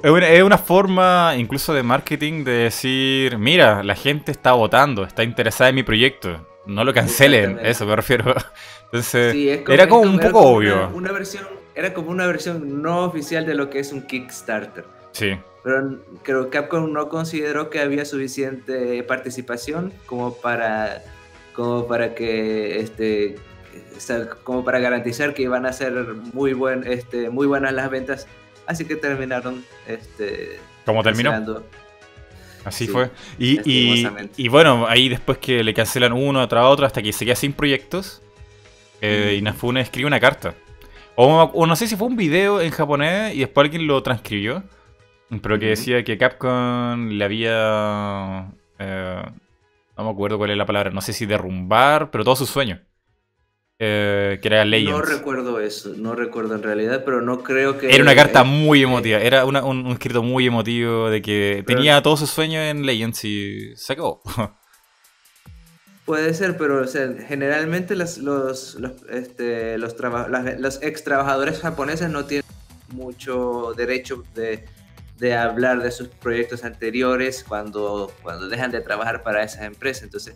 es 0.03 0.43
una, 0.43 0.59
forma 0.59 1.35
incluso 1.37 1.75
de 1.75 1.83
marketing 1.83 2.45
de 2.45 2.53
decir, 2.53 3.39
mira, 3.39 3.83
la 3.83 3.95
gente 3.95 4.33
está 4.33 4.53
votando, 4.53 5.05
está 5.05 5.23
interesada 5.23 5.71
en 5.71 5.77
mi 5.77 5.83
proyecto. 5.83 6.47
No 6.67 6.85
lo 6.85 6.95
cancelen, 6.95 7.59
eso 7.63 7.87
me 7.87 7.95
refiero. 7.95 8.35
Entonces, 8.87 9.33
Sí, 9.33 9.51
era 9.51 9.89
como 9.89 10.03
un 10.03 10.19
poco 10.19 10.33
como 10.33 10.57
obvio. 10.57 10.75
Una, 10.75 10.97
una 10.97 11.13
versión, 11.13 11.45
era 11.75 11.93
como 11.93 12.11
una 12.11 12.27
versión 12.27 12.83
no 12.83 13.05
oficial 13.05 13.45
de 13.45 13.55
lo 13.55 13.69
que 13.69 13.81
es 13.81 13.93
un 13.93 14.03
Kickstarter. 14.03 14.85
Sí. 15.13 15.37
Pero 15.63 15.99
creo 16.23 16.45
que 16.51 16.59
Capcom 16.59 16.93
no 16.93 17.09
consideró 17.09 17.71
que 17.71 17.81
había 17.81 18.05
suficiente 18.05 19.03
participación 19.03 19.93
como 20.07 20.35
para, 20.35 21.03
como 21.55 21.87
para 21.87 22.15
que 22.15 22.81
este, 22.81 23.37
como 24.43 24.65
para 24.65 24.79
garantizar 24.79 25.35
que 25.35 25.43
iban 25.43 25.65
a 25.67 25.73
ser 25.73 25.93
muy 26.33 26.53
buen, 26.53 26.87
este, 26.87 27.31
muy 27.31 27.47
buenas 27.47 27.73
las 27.73 27.91
ventas. 27.91 28.27
Así 28.67 28.85
que 28.87 28.97
terminaron 28.97 29.65
este, 29.87 30.59
Como 30.85 31.03
terminó. 31.03 31.31
cancelando. 31.31 31.67
Así 32.65 32.87
Sí, 32.87 32.93
fue. 32.93 33.11
Y, 33.39 33.61
y, 33.71 33.89
lastimosamente. 33.91 34.43
y 34.43 34.49
bueno, 34.49 34.87
ahí 34.89 35.09
después 35.11 35.39
que 35.39 35.63
le 35.63 35.75
cancelan 35.75 36.13
uno 36.15 36.47
tras 36.49 36.65
otro 36.65 36.87
hasta 36.87 37.03
que 37.03 37.13
se 37.13 37.25
queda 37.27 37.37
sin 37.37 37.53
proyectos, 37.53 38.23
eh, 39.03 39.27
Ujú. 39.29 39.39
Inafune 39.39 39.81
escribe 39.83 40.07
una 40.07 40.19
carta. 40.21 40.55
O, 41.17 41.43
o 41.43 41.67
no 41.67 41.77
sé 41.77 41.87
si 41.87 41.97
fue 41.97 42.09
un 42.09 42.17
video 42.17 42.61
en 42.61 42.71
japonés 42.71 43.35
y 43.35 43.41
después 43.41 43.67
alguien 43.67 43.87
lo 43.87 44.03
transcribió, 44.03 44.65
pero 45.43 45.59
que 45.59 45.67
decía 45.67 46.03
que 46.05 46.17
Capcom 46.19 47.09
le 47.11 47.25
había... 47.25 48.51
eh, 48.79 49.23
no 49.97 50.05
me 50.05 50.11
acuerdo 50.11 50.39
cuál 50.39 50.51
es 50.51 50.57
la 50.57 50.67
palabra, 50.67 50.91
no 50.91 51.01
sé 51.03 51.13
si 51.13 51.27
derrumbar, 51.27 52.11
pero 52.11 52.25
todo 52.25 52.35
su 52.35 52.47
sueño. 52.47 52.81
Eh, 53.81 54.39
que 54.41 54.49
era 54.49 54.65
Legends. 54.65 54.93
No 54.93 55.03
recuerdo 55.03 55.61
eso, 55.61 55.95
no 55.97 56.15
recuerdo 56.15 56.55
en 56.55 56.63
realidad, 56.63 57.03
pero 57.05 57.21
no 57.21 57.43
creo 57.43 57.77
que... 57.77 57.93
Era 57.93 58.03
una 58.05 58.15
carta 58.15 58.43
eh, 58.43 58.45
muy 58.45 58.83
emotiva, 58.83 59.19
era 59.19 59.45
una- 59.45 59.65
un, 59.65 59.85
un 59.85 59.93
escrito 59.93 60.23
muy 60.23 60.47
emotivo 60.47 61.11
de 61.11 61.21
que 61.21 61.65
tenía 61.67 62.01
todos 62.03 62.21
sus 62.21 62.31
sueños 62.31 62.63
en 62.63 62.87
Legends 62.87 63.25
y 63.25 63.75
se 63.77 63.93
acabó. 63.95 64.23
Puede 66.05 66.35
ser, 66.35 66.57
pero 66.59 66.83
o 66.83 66.87
sea, 66.87 67.13
generalmente 67.27 67.97
los, 67.97 68.19
los, 68.19 68.75
los, 68.75 68.93
este, 69.11 69.79
los, 69.79 69.97
las- 69.99 70.61
los 70.61 70.83
ex 70.83 71.03
trabajadores 71.03 71.59
japoneses 71.61 72.11
no 72.11 72.27
tienen 72.27 72.45
mucho 72.93 73.73
derecho 73.77 74.23
de, 74.35 74.67
de 75.19 75.35
hablar 75.35 75.83
de 75.83 75.91
sus 75.91 76.09
proyectos 76.09 76.63
anteriores 76.63 77.43
cuando, 77.43 78.13
cuando 78.23 78.49
dejan 78.49 78.71
de 78.71 78.83
trabajar 78.83 79.23
para 79.23 79.43
esas 79.43 79.63
empresas. 79.63 80.05
Entonces, 80.05 80.35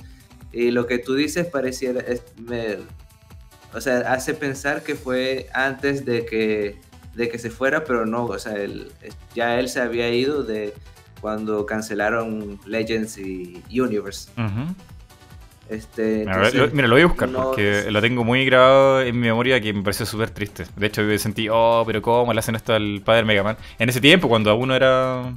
y 0.53 0.71
lo 0.71 0.87
que 0.87 0.99
tú 0.99 1.15
dices 1.15 1.47
pareciera, 1.47 2.01
es- 2.01 2.23
me- 2.39 2.79
o 3.75 3.81
sea, 3.81 3.99
hace 4.13 4.35
pensar 4.35 4.83
que 4.83 4.95
fue 4.95 5.49
antes 5.53 6.05
de 6.05 6.25
que, 6.27 6.77
de 7.15 7.29
que 7.29 7.39
se 7.39 7.51
fuera, 7.51 7.85
pero 7.85 8.07
no, 8.07 8.25
o 8.27 8.39
sea, 8.39 8.55
él- 8.55 8.91
ya 9.35 9.59
él 9.59 9.69
se 9.69 9.81
había 9.81 10.09
ido 10.11 10.43
de 10.43 10.73
cuando 11.21 11.67
cancelaron 11.67 12.61
Legends 12.67 13.19
y 13.19 13.63
Universe. 13.71 14.31
Ujú. 14.37 14.75
Este, 15.69 16.25
A 16.31 16.39
ver, 16.39 16.55
lo- 16.55 16.69
mira, 16.69 16.89
lo 16.89 16.95
voy 16.95 17.03
a 17.03 17.07
buscar 17.07 17.29
no- 17.29 17.43
porque 17.43 17.91
lo 17.91 18.01
tengo 18.01 18.25
muy 18.25 18.47
grabado 18.47 19.03
en 19.03 19.15
mi 19.21 19.27
memoria 19.27 19.61
que 19.61 19.73
me 19.75 19.83
pareció 19.83 20.07
súper 20.07 20.31
triste. 20.31 20.65
De 20.77 20.87
hecho, 20.87 21.03
yo 21.03 21.19
sentí, 21.19 21.49
oh, 21.51 21.83
pero 21.87 22.01
¿cómo 22.01 22.33
le 22.33 22.39
hacen 22.39 22.55
esto 22.55 22.73
al 22.73 23.03
padre 23.05 23.25
Mega 23.25 23.43
Man? 23.43 23.59
En 23.79 23.89
ese 23.91 24.01
tiempo, 24.01 24.29
cuando 24.29 24.51
aún 24.51 24.69
no 24.69 24.75
era. 24.75 25.35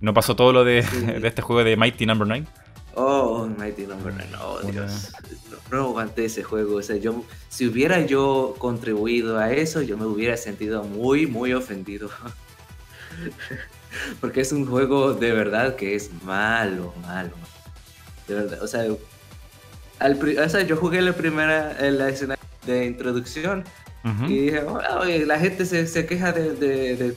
No 0.00 0.14
pasó 0.14 0.36
todo 0.36 0.52
lo 0.52 0.64
de, 0.64 0.82
Sí. 0.82 1.00
de 1.20 1.26
este 1.26 1.40
juego 1.42 1.64
de 1.64 1.76
Mighty 1.76 2.04
Number 2.06 2.26
9. 2.28 2.44
Oh, 2.94 3.46
Mighty 3.58 3.86
Number 3.86 4.12
9, 4.14 4.30
oh 4.42 4.60
Dios. 4.70 5.12
No, 5.47 5.47
no 5.70 5.84
aguanté 5.84 6.26
ese 6.26 6.42
juego. 6.42 6.76
O 6.76 6.82
sea, 6.82 6.96
yo, 6.96 7.24
si 7.48 7.66
hubiera 7.66 8.04
yo 8.06 8.54
contribuido 8.58 9.38
a 9.38 9.52
eso, 9.52 9.82
yo 9.82 9.96
me 9.96 10.06
hubiera 10.06 10.36
sentido 10.36 10.84
muy, 10.84 11.26
muy 11.26 11.52
ofendido. 11.52 12.10
Porque 14.20 14.40
es 14.42 14.52
un 14.52 14.66
juego 14.66 15.14
de 15.14 15.32
verdad 15.32 15.76
que 15.76 15.94
es 15.94 16.10
malo, 16.22 16.94
malo. 17.02 17.30
De 18.26 18.34
verdad, 18.34 18.62
o 18.62 18.68
sea, 18.68 18.82
al 19.98 20.38
o 20.44 20.48
sea, 20.48 20.62
yo 20.62 20.76
jugué 20.76 21.00
la 21.02 21.12
primera, 21.14 21.76
en 21.86 21.98
la 21.98 22.08
escena 22.10 22.36
de 22.66 22.84
introducción 22.86 23.64
Ujú. 24.04 24.26
y 24.30 24.38
dije, 24.42 24.60
"Oh, 24.60 24.78
oye, 25.00 25.24
la 25.26 25.38
gente 25.40 25.64
se, 25.64 25.86
se 25.86 26.04
queja 26.06 26.32
de, 26.32 26.52
de- 26.54 26.96
de- 26.96 27.16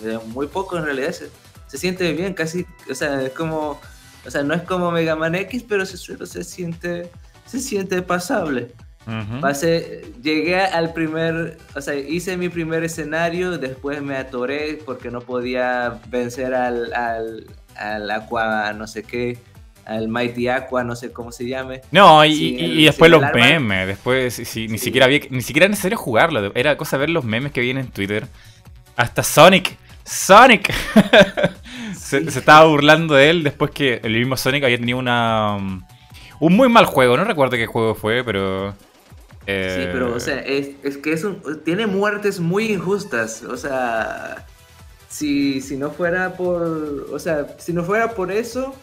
de- 0.00 0.18
muy 0.26 0.46
poco 0.46 0.78
en 0.78 0.84
realidad. 0.84 1.12
Se, 1.12 1.28
se 1.66 1.76
siente 1.76 2.10
bien, 2.12 2.32
casi, 2.32 2.64
o 2.90 2.94
sea, 2.94 3.20
es 3.22 3.32
como, 3.32 3.78
o 4.24 4.30
sea, 4.30 4.42
no 4.44 4.54
es 4.54 4.62
como 4.62 4.90
Mega 4.92 5.16
Man 5.16 5.34
X, 5.34 5.64
pero 5.68 5.84
se, 5.84 5.96
se 5.98 6.44
siente, 6.44 7.10
se 7.48 7.58
siente 7.60 8.02
pasable. 8.02 8.72
Pasé, 9.40 10.04
llegué 10.22 10.60
al 10.60 10.92
primer, 10.92 11.56
o 11.74 11.80
sea, 11.80 11.94
hice 11.94 12.36
mi 12.36 12.50
primer 12.50 12.84
escenario, 12.84 13.56
después 13.56 14.02
me 14.02 14.16
atoré 14.16 14.78
porque 14.84 15.10
no 15.10 15.22
podía 15.22 15.98
vencer 16.08 16.52
al, 16.54 16.92
al, 16.92 17.46
al 17.76 18.10
Aqua, 18.10 18.70
no 18.74 18.86
sé 18.86 19.04
qué, 19.04 19.38
al 19.86 20.08
Mighty 20.08 20.48
Aqua, 20.48 20.84
no 20.84 20.94
sé 20.94 21.10
cómo 21.10 21.32
se 21.32 21.46
llame. 21.48 21.80
No, 21.90 22.22
y, 22.22 22.34
sin 22.36 22.58
y- 22.60 22.84
después 22.84 23.10
los 23.10 23.22
memes. 23.32 23.86
Después, 23.86 24.34
sí, 24.34 24.44
sí, 24.44 24.68
ni, 24.68 24.76
Sí. 24.76 24.84
siquiera 24.84 25.06
había, 25.06 25.20
ni 25.30 25.40
siquiera 25.40 25.64
era 25.64 25.70
necesario 25.70 25.96
jugarlo. 25.96 26.52
Era 26.54 26.76
cosa 26.76 26.98
ver 26.98 27.08
los 27.08 27.24
memes 27.24 27.52
que 27.52 27.62
vienen 27.62 27.86
en 27.86 27.90
Twitter. 27.92 28.26
Hasta 28.94 29.22
Sonic. 29.22 29.74
¡Sonic! 30.04 30.70
se, 31.98 32.30
se 32.30 32.38
estaba 32.38 32.66
burlando 32.66 33.14
de 33.14 33.30
él 33.30 33.42
después 33.42 33.70
que 33.70 34.00
el 34.02 34.12
mismo 34.18 34.36
Sonic 34.36 34.64
había 34.64 34.76
tenido 34.78 34.98
una. 34.98 35.56
Un 36.40 36.56
muy 36.56 36.68
mal 36.68 36.84
juego. 36.86 37.16
No 37.16 37.24
recuerdo 37.24 37.56
qué 37.56 37.66
juego 37.66 37.94
fue, 37.94 38.22
pero. 38.24 38.74
eh, 39.46 39.74
Sí, 39.76 39.88
pero, 39.92 40.14
o 40.14 40.20
sea, 40.20 40.40
es, 40.40 40.70
es 40.82 40.96
que 40.98 41.12
es 41.12 41.24
un, 41.24 41.42
tiene 41.64 41.86
muertes 41.86 42.40
muy 42.40 42.66
injustas. 42.72 43.42
O 43.44 43.56
sea, 43.56 44.46
si, 45.08 45.60
si 45.60 45.76
no 45.76 45.90
fuera 45.90 46.36
por, 46.36 47.08
o 47.12 47.18
sea, 47.18 47.56
si 47.58 47.72
no 47.72 47.84
fuera 47.84 48.14
por 48.14 48.30
eso, 48.32 48.74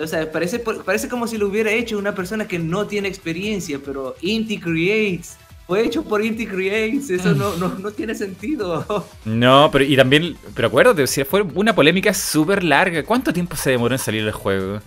o 0.00 0.06
sea, 0.06 0.30
parece, 0.32 0.58
parece 0.60 1.08
como 1.08 1.26
si 1.26 1.38
lo 1.38 1.48
hubiera 1.48 1.70
hecho 1.70 1.98
una 1.98 2.14
persona 2.14 2.48
que 2.48 2.58
no 2.58 2.86
tiene 2.86 3.08
experiencia, 3.08 3.78
pero 3.84 4.16
Inti 4.20 4.58
Creates. 4.60 5.38
Fue 5.66 5.82
hecho 5.84 6.04
por 6.04 6.22
Inti 6.22 6.46
Creates, 6.46 7.08
eso 7.10 7.34
no, 7.34 7.56
no, 7.56 7.78
no 7.78 7.92
tiene 7.92 8.14
sentido. 8.14 9.06
No, 9.24 9.70
pero 9.72 9.84
y 9.84 9.96
también. 9.96 10.36
Pero 10.54 10.68
acuérdate, 10.68 11.02
o 11.02 11.06
sea, 11.06 11.24
fue 11.24 11.42
una 11.42 11.74
polémica 11.74 12.12
súper 12.14 12.62
larga. 12.64 13.04
¿Cuánto 13.04 13.32
tiempo 13.32 13.56
se 13.56 13.70
demoró 13.70 13.94
en 13.94 13.98
salir 13.98 14.22
el 14.24 14.32
juego? 14.32 14.80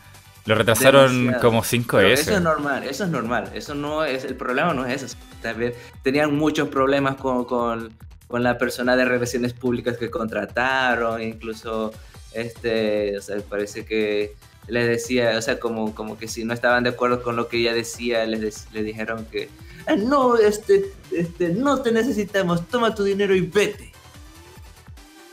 Lo 0.47 0.55
retrasaron 0.55 1.35
como 1.41 1.63
5 1.63 1.97
veces. 1.97 2.27
Eso 2.27 2.37
es 2.37 2.41
normal, 2.41 2.83
eso 2.85 3.03
es 3.03 3.09
normal. 3.09 3.51
Eso 3.53 3.75
no 3.75 4.03
es, 4.05 4.23
el 4.23 4.35
problema 4.35 4.73
no 4.73 4.85
es 4.85 5.03
eso. 5.03 5.17
También 5.41 5.73
tenían 6.03 6.33
muchos 6.35 6.69
problemas 6.69 7.17
con, 7.17 7.43
con, 7.45 7.93
con 8.27 8.43
la 8.43 8.57
persona 8.57 8.95
de 8.95 9.03
relaciones 9.05 9.53
públicas 9.53 9.97
que 9.97 10.09
contrataron, 10.09 11.21
incluso 11.21 11.93
este, 12.33 13.17
o 13.17 13.21
sea, 13.21 13.37
parece 13.41 13.85
que 13.85 14.35
les 14.67 14.87
decía, 14.87 15.37
o 15.37 15.41
sea, 15.41 15.59
como, 15.59 15.93
como 15.93 16.17
que 16.17 16.27
si 16.27 16.43
no 16.43 16.53
estaban 16.53 16.83
de 16.83 16.91
acuerdo 16.91 17.23
con 17.23 17.35
lo 17.35 17.47
que 17.47 17.57
ella 17.57 17.73
decía, 17.73 18.25
les, 18.25 18.67
le 18.71 18.83
dijeron 18.83 19.25
que 19.25 19.49
ah, 19.85 19.95
no, 19.95 20.37
este, 20.37 20.93
este, 21.11 21.49
no 21.49 21.81
te 21.81 21.91
necesitamos, 21.91 22.67
toma 22.67 22.95
tu 22.95 23.03
dinero 23.03 23.35
y 23.35 23.41
vete. 23.41 23.91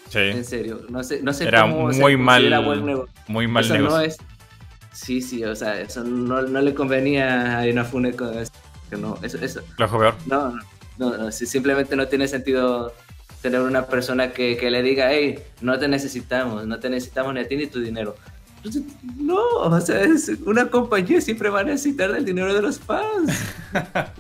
Sí. 0.09 0.19
En 0.19 0.45
serio, 0.45 0.83
no 0.89 1.03
sé, 1.03 1.23
no 1.23 1.33
sé 1.33 1.49
Era 1.49 1.63
cómo 1.63 1.89
muy 1.89 2.17
mal, 2.17 2.43
buen 2.65 2.87
negocio. 2.87 3.15
muy 3.27 3.49
mal 3.49 3.69
negocio. 3.69 3.97
no 3.97 4.01
es, 4.01 4.17
sí, 4.95 5.21
sí, 5.21 5.45
o 5.45 5.55
sea, 5.55 5.81
eso 5.81 6.03
no, 6.05 6.43
no 6.43 6.61
le 6.63 6.73
convenía 6.75 7.59
a 7.59 7.69
Inafune 7.69 8.15
con 8.15 8.39
eso, 8.39 8.53
que 8.89 8.97
no, 8.97 9.19
eso, 9.23 9.39
eso, 9.39 9.61
Lo 9.79 9.85
dejó 9.87 9.99
peor. 9.99 10.15
no, 10.27 10.51
no, 10.53 10.61
no, 10.99 11.19
no, 11.19 11.33
si 11.33 11.47
simplemente 11.47 11.97
no 11.97 12.09
tiene 12.09 12.29
sentido 12.29 12.95
tener 13.43 13.61
una 13.61 13.87
persona 13.87 14.33
que, 14.33 14.57
que 14.57 14.71
le 14.71 14.83
diga, 14.83 15.13
hey, 15.13 15.39
no 15.61 15.79
te 15.79 15.87
necesitamos, 15.89 16.67
no 16.67 16.79
te 16.81 16.89
necesitamos 16.89 17.35
ni 17.35 17.41
a 17.41 17.49
ti 17.49 17.57
ni 17.57 17.67
tu 17.67 17.81
dinero. 17.81 18.15
Entonces, 18.57 18.83
No, 19.19 19.37
o 19.37 19.81
sea, 19.83 20.01
es 20.03 20.31
una 20.47 20.69
compañía 20.69 21.21
siempre 21.21 21.51
va 21.51 21.61
a 21.61 21.65
necesitar 21.65 22.11
del 22.13 22.25
dinero 22.25 22.55
de 22.55 22.63
los 22.63 22.79
fans. 22.79 23.31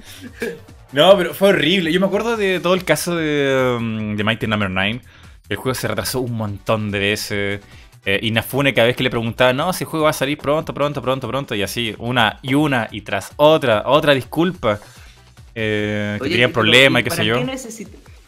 No, 0.92 1.16
pero 1.16 1.34
fue 1.34 1.48
horrible. 1.48 1.92
Yo 1.92 1.98
me 1.98 2.06
acuerdo 2.06 2.36
de 2.36 2.60
todo 2.60 2.74
el 2.74 2.84
caso 2.84 3.16
de, 3.16 3.76
um, 3.78 4.14
de 4.16 4.22
Mighty 4.22 4.46
Number 4.46 4.70
9. 4.70 5.00
El 5.48 5.56
juego 5.56 5.74
se 5.74 5.88
retrasó 5.88 6.20
un 6.20 6.34
montón 6.34 6.92
de 6.92 6.98
veces. 7.00 7.60
Eh, 8.06 8.18
Inafune 8.22 8.74
cada 8.74 8.86
vez 8.86 8.96
que 8.96 9.02
le 9.02 9.10
preguntaba, 9.10 9.52
no, 9.52 9.72
si 9.72 9.84
el 9.84 9.88
juego 9.88 10.04
va 10.04 10.10
a 10.10 10.14
salir 10.14 10.36
pronto, 10.36 10.74
pronto, 10.74 11.00
pronto, 11.00 11.26
pronto, 11.26 11.54
y 11.54 11.62
así, 11.62 11.94
una 11.98 12.38
y 12.42 12.52
una, 12.54 12.88
y 12.90 13.00
tras 13.00 13.32
otra, 13.36 13.84
otra 13.86 14.12
disculpa. 14.12 14.78
Eh, 15.54 16.16
que 16.18 16.24
Oye, 16.24 16.32
tenían 16.32 16.50
pero, 16.50 16.62
problemas 16.62 17.00
y 17.00 17.06
¿y 17.06 17.08
qué 17.08 17.10
sé 17.16 17.24
yo. 17.24 17.36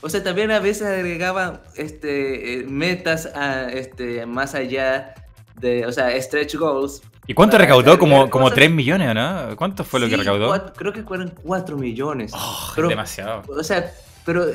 O 0.00 0.08
sea, 0.08 0.22
también 0.22 0.50
a 0.52 0.60
veces 0.60 0.86
agregaban 0.86 1.60
este, 1.74 2.60
eh, 2.60 2.64
metas 2.68 3.26
a, 3.34 3.68
este, 3.70 4.24
más 4.24 4.54
allá 4.54 5.14
de, 5.60 5.84
o 5.84 5.92
sea, 5.92 6.10
stretch 6.22 6.54
goals. 6.54 7.02
¿Y 7.26 7.34
cuánto 7.34 7.58
recaudó? 7.58 7.98
Como, 7.98 8.30
como 8.30 8.44
cosas. 8.44 8.54
3 8.56 8.70
millones, 8.70 9.14
¿no? 9.14 9.56
¿Cuánto 9.56 9.82
fue 9.84 9.98
lo 10.00 10.08
que 10.08 10.16
recaudó? 10.16 10.72
creo 10.74 10.92
que 10.92 11.02
fueron 11.02 11.34
4 11.42 11.76
millones. 11.76 12.32
Oh, 12.34 12.72
Pero- 12.76 12.88
demasiado. 12.88 13.42
O 13.48 13.64
sea, 13.64 13.92
pero 14.24 14.46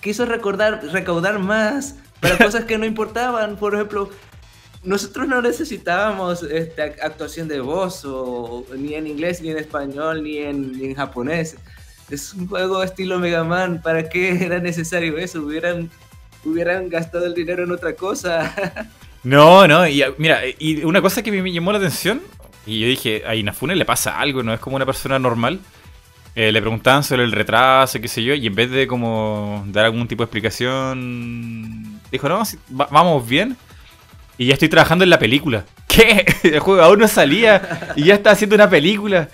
quiso 0.00 0.26
recordar, 0.26 0.82
recaudar 0.92 1.38
más 1.38 1.96
para 2.20 2.36
cosas 2.44 2.64
que 2.64 2.76
no 2.76 2.84
importaban. 2.84 3.56
Por 3.56 3.74
ejemplo, 3.74 4.10
nosotros 4.84 5.26
no 5.28 5.40
necesitábamos 5.42 6.42
este, 6.42 6.82
ac- 6.82 7.02
actuación 7.02 7.48
de 7.48 7.60
voz, 7.60 8.06
ni 8.76 8.94
en 8.94 9.06
inglés, 9.06 9.40
ni 9.40 9.50
en 9.50 9.58
español, 9.58 10.22
ni 10.22 10.38
en, 10.38 10.94
japonés. 10.94 11.56
Es 12.10 12.34
un 12.34 12.46
juego 12.46 12.82
estilo 12.82 13.18
Mega 13.18 13.44
Man. 13.44 13.80
¿Para 13.82 14.08
qué 14.08 14.44
era 14.44 14.58
necesario 14.58 15.16
eso? 15.18 15.40
Hubieran, 15.42 15.90
hubieran 16.44 16.88
gastado 16.88 17.26
el 17.26 17.34
dinero 17.34 17.64
en 17.64 17.72
otra 17.72 17.94
cosa. 17.94 18.54
No, 19.24 19.66
no, 19.66 19.88
y 19.88 20.02
ah, 20.02 20.12
mira, 20.18 20.40
y 20.58 20.84
una 20.84 21.00
cosa 21.00 21.22
que 21.22 21.32
me 21.32 21.50
llamó 21.50 21.72
la 21.72 21.78
atención, 21.78 22.20
y 22.66 22.80
yo 22.80 22.86
dije, 22.86 23.22
a 23.26 23.34
Inafune 23.34 23.74
le 23.74 23.86
pasa 23.86 24.20
algo, 24.20 24.42
no 24.42 24.52
es 24.52 24.60
como 24.60 24.76
una 24.76 24.84
persona 24.84 25.18
normal. 25.18 25.60
Eh, 26.34 26.52
le 26.52 26.60
preguntaban 26.60 27.02
sobre 27.02 27.24
el 27.24 27.32
retraso, 27.32 27.98
qué 28.02 28.08
sé 28.08 28.22
yo, 28.22 28.34
y 28.34 28.46
en 28.46 28.54
vez 28.54 28.70
de 28.70 28.86
como 28.86 29.64
dar 29.68 29.86
algún 29.86 30.06
tipo 30.08 30.22
de 30.22 30.26
explicación, 30.26 32.00
dijo, 32.12 32.28
no, 32.28 32.42
va- 32.78 32.88
vamos 32.90 33.26
bien. 33.26 33.56
Y 34.38 34.46
ya 34.46 34.54
estoy 34.54 34.68
trabajando 34.68 35.04
en 35.04 35.10
la 35.10 35.18
película. 35.18 35.64
¿Qué? 35.88 36.26
El 36.42 36.58
juego 36.60 36.82
aún 36.82 36.98
no 36.98 37.08
salía 37.08 37.92
y 37.96 38.04
ya 38.04 38.14
está 38.14 38.32
haciendo 38.32 38.56
una 38.56 38.68
película. 38.68 39.28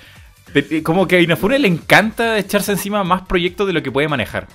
Pe- 0.53 0.83
Como 0.83 1.07
que 1.09 1.17
a 1.17 1.21
Inafune 1.21 1.59
le 1.59 1.69
encanta 1.69 2.37
echarse 2.39 2.73
encima 2.73 3.03
más 3.05 3.23
proyectos 3.23 3.67
de 3.67 3.73
lo 3.73 3.83
que 3.83 3.91
puede 3.93 4.09
manejar. 4.09 4.47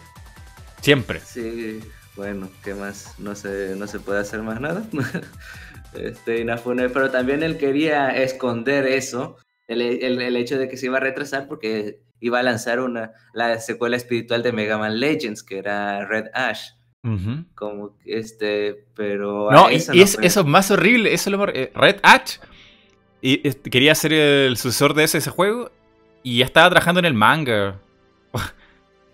Siempre. 0.81 1.19
Sí, 1.21 1.79
bueno, 2.15 2.49
¿qué 2.63 2.73
más? 2.75 3.15
No 3.17 3.33
se, 3.35 3.75
no 3.75 3.87
se 3.87 3.99
puede 3.99 4.19
hacer 4.19 4.41
más 4.41 4.59
nada. 4.61 4.83
Este, 5.93 6.41
Inafune, 6.41 6.89
pero 6.89 7.09
también 7.09 7.41
él 7.41 7.57
quería 7.57 8.09
esconder 8.09 8.85
eso, 8.85 9.37
el, 9.67 9.81
el- 9.81 10.21
el 10.21 10.35
hecho 10.35 10.57
de 10.57 10.67
que 10.67 10.75
se 10.75 10.87
iba 10.87 10.97
a 10.97 10.99
retrasar 10.99 11.47
porque 11.47 12.01
iba 12.19 12.39
a 12.39 12.43
lanzar 12.43 12.81
una, 12.81 13.11
la 13.33 13.59
secuela 13.61 13.95
espiritual 13.95 14.43
de 14.43 14.51
Mega 14.51 14.77
Man 14.77 14.99
Legends, 14.99 15.41
que 15.41 15.57
era 15.57 16.05
Red 16.05 16.25
Ash. 16.33 16.71
Ujú. 17.05 17.45
Como 17.55 17.97
que, 17.99 18.17
este, 18.19 18.83
pero. 18.95 19.51
No, 19.51 19.69
y, 19.71 19.77
no 19.77 19.93
es, 19.93 20.17
eso 20.21 20.41
es 20.41 20.45
más 20.45 20.71
horrible. 20.71 21.13
Eso 21.13 21.29
es 21.29 21.37
lo 21.37 21.47
eh, 21.49 21.71
Red 21.75 21.97
Ash 22.03 22.37
y, 23.21 23.47
este, 23.47 23.69
quería 23.69 23.93
ser 23.95 24.11
el 24.13 24.57
sucesor 24.57 24.93
de 24.93 25.03
ese, 25.05 25.19
ese 25.19 25.29
juego 25.29 25.71
y 26.23 26.39
ya 26.39 26.45
estaba 26.45 26.69
trabajando 26.69 26.99
en 26.99 27.05
el 27.05 27.13
manga. 27.13 27.79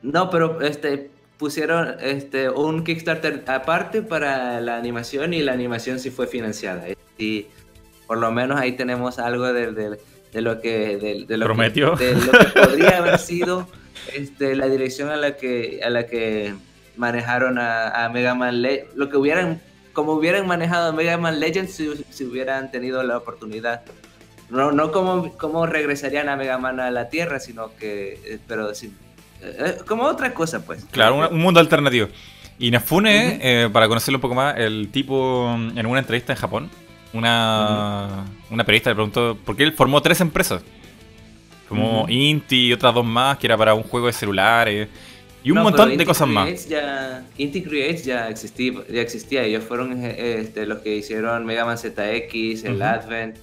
No, 0.01 0.29
pero 0.29 0.61
este 0.61 1.11
pusieron 1.37 1.95
este 2.01 2.49
un 2.49 2.83
Kickstarter 2.83 3.43
aparte 3.47 4.01
para 4.01 4.61
la 4.61 4.77
animación 4.77 5.33
y 5.33 5.41
la 5.41 5.53
animación 5.53 5.99
sí 5.99 6.09
fue 6.11 6.27
financiada. 6.27 6.85
Y 7.17 7.47
por 8.07 8.17
lo 8.17 8.31
menos 8.31 8.59
ahí 8.59 8.73
tenemos 8.73 9.19
algo 9.19 9.51
de, 9.53 9.71
de- 9.71 9.97
de 10.31 10.41
lo 10.41 10.61
que 10.61 10.95
de, 10.97 11.25
de 11.27 11.37
lo 11.37 11.45
Prometió. 11.45 11.95
Que, 11.97 12.15
de 12.15 12.25
lo 12.25 12.31
que 12.31 12.45
podría 12.61 12.97
haber 12.99 13.19
sido 13.19 13.67
este, 14.15 14.55
la 14.55 14.67
dirección 14.67 15.09
a 15.09 15.17
la 15.17 15.35
que 15.35 15.81
a 15.83 15.89
la 15.89 16.07
que 16.07 16.53
manejaron 16.97 17.57
a, 17.57 18.05
a 18.05 18.09
Mega 18.09 18.35
Man 18.35 18.61
Le- 18.61 18.87
lo 18.95 19.09
que 19.09 19.17
hubieran 19.17 19.61
como 19.93 20.13
hubieran 20.13 20.47
manejado 20.47 20.89
a 20.89 20.91
Mega 20.93 21.17
Man 21.17 21.39
Legends 21.39 21.73
si, 21.73 21.89
si 22.09 22.23
hubieran 22.23 22.71
tenido 22.71 23.03
la 23.03 23.17
oportunidad. 23.17 23.81
No, 24.49 24.71
no 24.71 24.91
como, 24.91 25.31
como 25.37 25.65
regresarían 25.65 26.29
a 26.29 26.35
Mega 26.37 26.57
Man 26.57 26.79
a 26.79 26.91
la 26.91 27.09
Tierra, 27.09 27.39
sino 27.39 27.75
que, 27.75 28.19
eh, 28.25 28.39
pero 28.47 28.73
sí, 28.75 28.93
eh, 29.41 29.77
como 29.87 30.03
otra 30.03 30.33
cosa, 30.33 30.65
pues. 30.65 30.85
Claro, 30.91 31.29
un 31.29 31.39
mundo 31.39 31.59
alternativo. 31.59 32.07
Y 32.59 32.69
Nafune, 32.71 33.27
Ujú. 33.27 33.37
eh, 33.41 33.69
para 33.71 33.87
conocerlo 33.87 34.17
un 34.17 34.21
poco 34.21 34.35
más, 34.35 34.55
el 34.57 34.89
tipo 34.91 35.55
mm, 35.57 35.77
en 35.77 35.85
una 35.85 35.99
entrevista 35.99 36.33
en 36.33 36.39
Japón, 36.39 36.69
una, 37.13 38.25
una 38.49 38.63
periodista 38.63 38.89
le 38.91 38.95
preguntó 38.95 39.37
por 39.43 39.55
qué 39.57 39.63
él 39.63 39.73
formó 39.73 40.01
tres 40.01 40.21
empresas. 40.21 40.61
Como. 41.67 42.05
Inti 42.09 42.67
y 42.67 42.73
otras 42.73 42.93
dos 42.93 43.05
más, 43.05 43.37
que 43.37 43.47
era 43.47 43.57
para 43.57 43.73
un 43.73 43.83
juego 43.83 44.07
de 44.07 44.13
celulares. 44.13 44.89
Y 45.43 45.51
un 45.51 45.57
No, 45.57 45.63
montón 45.63 45.87
de 45.89 45.93
Inti 45.95 46.05
cosas 46.05 46.27
más. 46.27 46.45
Creates 46.45 46.69
Ya, 46.69 47.23
Inti 47.37 47.63
Creates 47.63 48.05
ya 48.05 48.29
existía, 48.29 48.73
ya 48.89 49.01
existía. 49.01 49.43
Ellos 49.43 49.63
fueron 49.63 50.03
este, 50.05 50.65
los 50.65 50.79
que 50.79 50.95
hicieron 50.97 51.45
Mega 51.45 51.65
Man 51.65 51.77
ZX, 51.77 52.63
el. 52.65 52.81
Advent, 52.81 53.37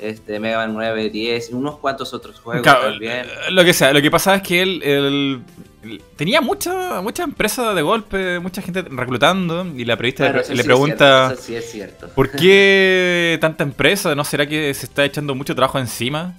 este, 0.00 0.40
Mega 0.40 0.56
Man 0.58 0.74
9, 0.74 1.10
10, 1.10 1.50
y 1.50 1.54
unos 1.54 1.78
cuantos 1.78 2.12
otros 2.12 2.40
juegos 2.40 2.62
Claro, 2.64 2.90
también. 2.90 3.26
eh, 3.26 3.50
Lo 3.52 3.64
que 3.64 3.72
sea, 3.72 3.92
lo 3.92 4.02
que 4.02 4.10
pasaba 4.10 4.36
es 4.38 4.42
que 4.42 4.60
él, 4.62 4.82
él- 4.82 5.42
él 5.84 6.02
tenía 6.16 6.40
mucha, 6.40 7.00
mucha 7.02 7.22
empresa 7.22 7.72
de 7.74 7.82
golpe, 7.82 8.40
mucha 8.40 8.60
gente 8.60 8.82
reclutando, 8.82 9.64
y 9.76 9.84
la 9.84 9.96
periodista 9.96 10.32
le, 10.32 10.40
eso 10.40 10.48
le 10.50 10.54
sí 10.56 10.60
es 10.60 10.64
pregunta, 10.66 11.26
cierto, 11.28 11.34
eso 11.34 11.42
sí 11.42 11.54
es 11.56 11.70
cierto. 11.70 12.08
¿por 12.08 12.30
qué 12.32 13.38
tanta 13.40 13.62
empresa? 13.62 14.14
¿No 14.16 14.24
será 14.24 14.46
que 14.48 14.74
se 14.74 14.86
está 14.86 15.04
echando 15.04 15.34
mucho 15.36 15.54
trabajo 15.54 15.78
encima? 15.78 16.34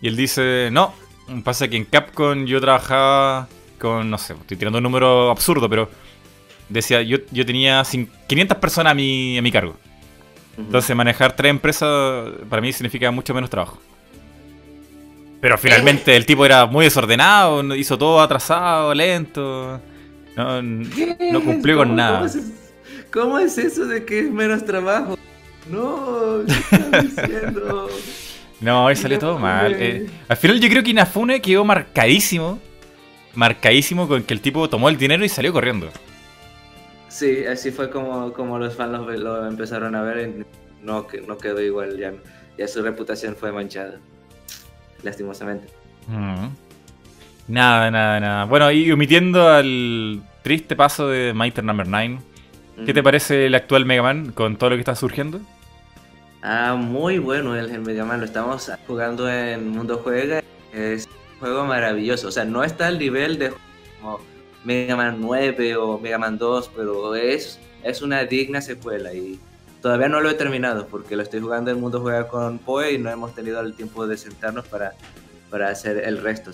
Y 0.00 0.08
él 0.08 0.16
dice, 0.16 0.70
no, 0.72 0.94
pasa 1.44 1.68
que 1.68 1.76
en 1.76 1.84
Capcom 1.84 2.46
yo 2.46 2.60
trabajaba 2.60 3.48
con, 3.78 4.10
no 4.10 4.18
sé, 4.18 4.34
estoy 4.34 4.56
tirando 4.56 4.78
un 4.78 4.82
número 4.84 5.30
absurdo, 5.30 5.68
pero 5.68 5.88
decía, 6.68 7.00
yo, 7.02 7.18
yo 7.30 7.46
tenía 7.46 7.82
cin- 7.82 8.08
500 8.26 8.58
personas 8.58 8.90
a 8.92 8.94
mi, 8.94 9.38
a 9.38 9.42
mi 9.42 9.50
cargo. 9.52 9.76
Entonces 10.56 10.94
manejar 10.96 11.36
tres 11.36 11.50
empresas 11.50 12.30
para 12.50 12.60
mí 12.60 12.72
significa 12.72 13.10
mucho 13.10 13.32
menos 13.32 13.48
trabajo. 13.48 13.78
Pero 15.40 15.56
finalmente 15.56 16.16
el 16.16 16.26
tipo 16.26 16.44
era 16.44 16.66
muy 16.66 16.84
desordenado, 16.86 17.74
hizo 17.76 17.96
todo 17.96 18.20
atrasado, 18.20 18.92
lento. 18.92 19.80
No, 20.36 20.60
cumplió 21.44 21.76
con 21.76 21.88
¿Cómo- 21.88 21.96
nada. 21.96 22.18
¿cómo 22.18 22.26
es, 22.26 22.38
cómo 23.12 23.38
es 23.38 23.56
eso 23.58 23.86
de 23.86 24.04
que 24.04 24.20
es 24.20 24.30
menos 24.30 24.64
trabajo? 24.64 25.16
No, 25.70 26.40
¿qué 26.46 26.52
estás 26.76 27.02
diciendo? 27.04 27.88
no, 28.60 28.88
ahí 28.88 28.96
salió 28.96 29.18
todo 29.18 29.38
mal. 29.38 29.76
Eh, 29.78 30.08
al 30.28 30.36
final 30.36 30.58
yo 30.60 30.68
creo 30.68 30.82
que 30.82 30.90
Inafune 30.90 31.40
quedó 31.40 31.64
marcadísimo. 31.64 32.58
Marcadísimo 33.38 34.08
con 34.08 34.24
que 34.24 34.34
el 34.34 34.40
tipo 34.40 34.68
tomó 34.68 34.88
el 34.88 34.98
dinero 34.98 35.24
y 35.24 35.28
salió 35.28 35.52
corriendo. 35.52 35.88
Sí, 37.06 37.46
así 37.46 37.70
fue 37.70 37.88
como, 37.88 38.32
como 38.32 38.58
los 38.58 38.74
fans 38.74 38.90
lo, 38.90 39.12
lo 39.12 39.46
empezaron 39.46 39.94
a 39.94 40.02
ver. 40.02 40.28
y 40.28 40.44
No, 40.84 41.06
no 41.24 41.38
quedó 41.38 41.60
igual, 41.60 41.96
ya, 41.96 42.12
ya 42.58 42.66
su 42.66 42.82
reputación 42.82 43.36
fue 43.36 43.52
manchada. 43.52 44.00
Lastimosamente. 45.04 45.68
Mm. 46.08 46.48
Nada, 47.46 47.92
nada, 47.92 48.18
nada. 48.18 48.44
Bueno, 48.46 48.72
y 48.72 48.90
omitiendo 48.90 49.48
al 49.48 50.20
triste 50.42 50.74
paso 50.74 51.06
de 51.06 51.32
Mighty 51.32 51.62
Number 51.62 51.86
9, 51.86 52.18
¿qué 52.86 52.92
te 52.92 53.04
parece 53.04 53.46
el 53.46 53.54
actual 53.54 53.86
Mega 53.86 54.02
Man 54.02 54.32
con 54.32 54.56
todo 54.56 54.70
lo 54.70 54.76
que 54.76 54.80
está 54.80 54.96
surgiendo? 54.96 55.40
Ah, 56.42 56.74
muy 56.76 57.18
bueno 57.20 57.54
el, 57.54 57.70
el 57.70 57.82
Mega 57.82 58.04
Man. 58.04 58.18
Lo 58.18 58.26
estamos 58.26 58.68
jugando 58.88 59.30
en 59.30 59.68
Mundo 59.68 60.00
Juega. 60.02 60.42
Es 60.72 61.07
juego 61.40 61.64
maravilloso. 61.64 62.28
O 62.28 62.32
sea, 62.32 62.44
no 62.44 62.64
está 62.64 62.86
al 62.86 62.98
nivel 62.98 63.38
de 63.38 63.52
como 64.00 64.20
Mega 64.64 64.96
Man 64.96 65.18
9 65.20 65.76
o 65.76 65.98
Mega 65.98 66.18
Man 66.18 66.38
2, 66.38 66.70
pero 66.76 67.14
es, 67.14 67.58
es 67.82 68.02
una 68.02 68.24
digna 68.24 68.60
secuela. 68.60 69.12
Y, 69.12 69.38
todavía 69.80 70.08
no 70.08 70.20
lo 70.20 70.30
he 70.30 70.34
terminado 70.34 70.86
porque 70.86 71.16
lo 71.16 71.22
estoy 71.22 71.40
jugando 71.40 71.70
el 71.70 71.76
mundo 71.76 72.00
juega 72.00 72.28
con 72.28 72.58
Poe 72.58 72.92
y 72.92 72.98
no 72.98 73.10
hemos 73.10 73.34
tenido 73.34 73.60
el 73.60 73.74
tiempo 73.74 74.06
de 74.06 74.16
sentarnos 74.16 74.66
para, 74.66 74.94
para 75.50 75.68
hacer 75.68 75.98
el 76.04 76.18
resto. 76.18 76.50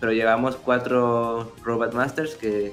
Pero 0.00 0.12
llevamos 0.12 0.56
cuatro 0.56 1.54
Robot 1.62 1.94
Masters 1.94 2.34
que 2.34 2.72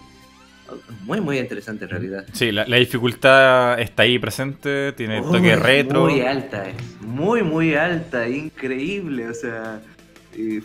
muy, 1.01 1.19
muy 1.19 1.39
interesante 1.39 1.85
en 1.85 1.91
realidad. 1.91 2.25
Sí, 2.33 2.51
la, 2.51 2.65
dificultad 2.65 3.79
está 3.79 4.03
ahí 4.03 4.19
presente, 4.19 4.93
tiene 4.93 5.21
toque 5.21 5.55
retro. 5.55 6.01
Muy 6.01 6.21
alta, 6.21 6.67
es 6.67 6.75
muy, 7.01 7.41
muy 7.43 7.75
alta, 7.75 8.27
increíble, 8.27 9.29
o 9.29 9.33
sea. 9.33 9.81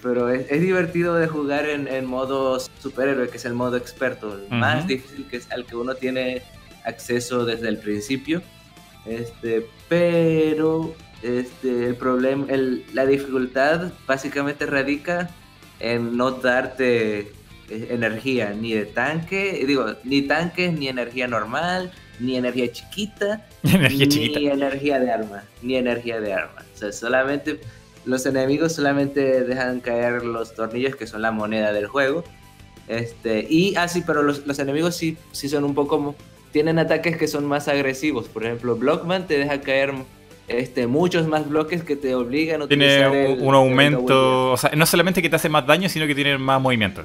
Pero 0.03 0.29
es, 0.29 0.61
divertido 0.61 1.15
de 1.15 1.27
jugar 1.27 1.69
en, 1.69 1.89
en, 1.89 2.05
modo 2.05 2.61
superhéroe, 2.61 3.29
que 3.29 3.39
es 3.39 3.45
el 3.45 3.55
modo 3.55 3.77
experto, 3.77 4.39
el 4.39 4.59
más 4.59 4.87
difícil 4.87 5.27
que 5.29 5.39
es 5.39 5.51
al 5.51 5.65
que 5.65 5.77
uno 5.77 5.95
tiene 5.95 6.43
acceso 6.85 7.45
desde 7.45 7.69
el 7.69 7.79
principio. 7.79 8.43
Este, 9.07 9.67
pero 9.89 10.95
este, 11.23 11.87
el 11.87 11.97
problema, 11.97 12.47
el, 12.49 12.85
la 12.93 13.07
dificultad 13.07 13.93
básicamente 14.07 14.67
radica 14.67 15.31
en 15.81 16.17
no 16.17 16.33
darte 16.33 17.21
eh, 17.21 17.89
energía, 17.91 18.51
ni 18.51 18.73
de 18.73 18.87
tanque, 18.87 19.65
digo, 19.67 19.95
ni 20.05 20.23
tanques, 20.23 20.73
ni 20.73 20.89
energía 20.89 21.27
normal, 21.27 21.93
ni 22.21 22.37
energía 22.37 22.71
chiquita, 22.71 23.47
ni 23.63 24.47
energía 24.49 25.01
de 25.01 25.11
arma, 25.11 25.45
ni 25.63 25.77
energía 25.77 26.21
de 26.21 26.33
arma. 26.33 26.63
O 26.75 26.77
sea, 26.77 26.93
solamente 26.93 27.61
los 28.05 28.27
enemigos 28.27 28.73
solamente 28.73 29.45
dejan 29.45 29.81
caer 29.81 30.25
los 30.25 30.55
tornillos 30.55 30.97
que 30.97 31.07
son 31.07 31.23
la 31.23 31.31
moneda 31.31 31.73
del 31.73 31.87
juego. 31.87 32.25
Este, 32.89 33.47
y 33.49 33.77
así, 33.77 34.01
ah, 34.01 34.05
pero 34.07 34.23
los, 34.23 34.47
los, 34.47 34.59
enemigos 34.59 34.97
sí, 34.97 35.17
sí 35.33 35.49
son 35.49 35.65
un 35.65 35.75
poco 35.75 36.15
tienen 36.55 36.79
ataques 36.79 37.17
que 37.17 37.27
son 37.27 37.47
más 37.47 37.67
agresivos. 37.67 38.29
Por 38.29 38.45
ejemplo, 38.45 38.77
Blockman 38.77 39.27
te 39.27 39.39
deja 39.39 39.61
caer 39.61 39.93
este, 40.47 40.87
muchos 40.87 41.27
más 41.27 41.49
bloques 41.49 41.83
que 41.83 41.97
te 41.97 42.15
obligan 42.15 42.63
a 42.63 42.65
utilizar 42.67 43.11
Tiene 43.11 43.43
un, 43.43 43.55
aumento, 43.57 44.53
o 44.53 44.57
sea, 44.57 44.71
no 44.77 44.87
solamente 44.87 45.21
que 45.21 45.29
te 45.29 45.35
hace 45.35 45.49
más 45.49 45.67
daño, 45.67 45.89
sino 45.89 46.07
que 46.07 46.15
tiene 46.15 46.39
más 46.39 46.63
movimiento. 46.63 47.03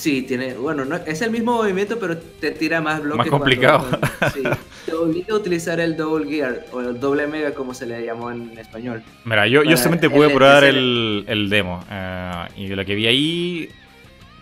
Sí, 0.00 0.22
tiene, 0.22 0.54
bueno, 0.54 0.86
no, 0.86 0.96
es 0.96 1.20
el 1.20 1.30
mismo 1.30 1.52
movimiento, 1.52 1.98
pero 1.98 2.16
te 2.16 2.52
tira 2.52 2.80
más 2.80 3.02
bloques. 3.02 3.18
Más 3.18 3.28
complicado. 3.28 3.86
sí, 4.32 4.42
te 4.86 4.94
obliga 4.94 5.34
a 5.34 5.36
utilizar 5.36 5.78
el 5.78 5.94
Double 5.94 6.26
Gear, 6.26 6.64
o 6.72 6.80
el 6.80 6.98
Doble 6.98 7.26
Mega, 7.26 7.52
como 7.52 7.74
se 7.74 7.84
le 7.84 8.02
llamó 8.06 8.30
en 8.30 8.56
español. 8.56 9.02
Mira, 9.26 9.46
yo, 9.46 9.62
yo 9.62 9.76
solamente 9.76 10.08
pude 10.08 10.30
probar 10.30 10.64
el, 10.64 11.26
el, 11.28 11.50
demo, 11.50 11.84
eh, 11.90 12.46
y 12.56 12.68
lo 12.68 12.82
que 12.86 12.94
vi 12.94 13.06
ahí, 13.08 13.68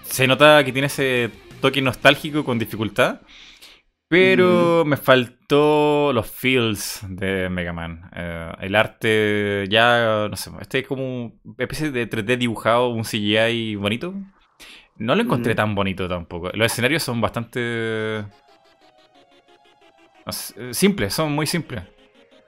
se 0.05 0.29
nota 0.29 0.62
que 0.62 0.71
tiene 0.71 0.87
ese 0.87 1.29
toque 1.61 1.83
nostálgico 1.83 2.44
con 2.44 2.61
dificultad. 2.61 3.21
Pero 4.07 4.85
me 4.87 4.97
faltó 4.97 6.12
los 6.14 6.31
feels 6.31 7.01
de 7.09 7.49
Mega 7.51 7.73
Man. 7.73 8.09
Eh, 8.14 8.53
el 8.61 8.77
arte 8.77 9.66
ya, 9.68 10.29
no 10.31 10.37
sé, 10.37 10.53
este 10.61 10.79
es 10.79 10.87
como 10.87 11.33
una 11.42 11.55
especie 11.59 11.90
de 11.90 12.09
3D 12.09 12.38
dibujado, 12.38 12.90
un 12.90 13.03
CGI 13.03 13.75
bonito. 13.75 14.14
No 14.99 15.15
lo 15.15 15.23
encontré 15.23 15.55
tan 15.55 15.75
bonito 15.75 16.09
tampoco. 16.09 16.51
Los 16.55 16.73
escenarios 16.73 17.03
son 17.03 17.21
bastante... 17.21 18.25
simples, 20.73 21.15
son 21.15 21.33
muy 21.33 21.47
simples. 21.47 21.85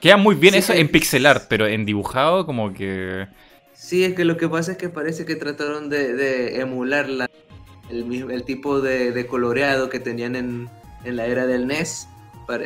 Queda 0.00 0.16
muy 0.16 0.34
bien 0.34 0.54
eso 0.54 0.72
en 0.72 0.88
pixel 0.88 1.26
art, 1.26 1.44
pero 1.48 1.66
en 1.66 1.84
dibujado 1.84 2.46
como 2.46 2.72
que... 2.72 3.28
Sí, 3.72 4.04
es 4.04 4.14
que 4.14 4.24
lo 4.24 4.36
que 4.36 4.48
pasa 4.48 4.72
es 4.72 4.78
que 4.78 4.88
parece 4.88 5.24
que 5.24 5.36
trataron 5.36 5.88
de, 5.88 6.60
emular 6.60 7.06
el, 7.08 8.30
el, 8.30 8.44
tipo 8.44 8.80
de, 8.80 9.26
coloreado 9.26 9.88
que 9.88 10.00
tenían 10.00 10.36
en, 10.36 10.68
en, 11.04 11.16
la 11.16 11.26
era 11.26 11.46
del 11.46 11.66
NES. 11.66 12.08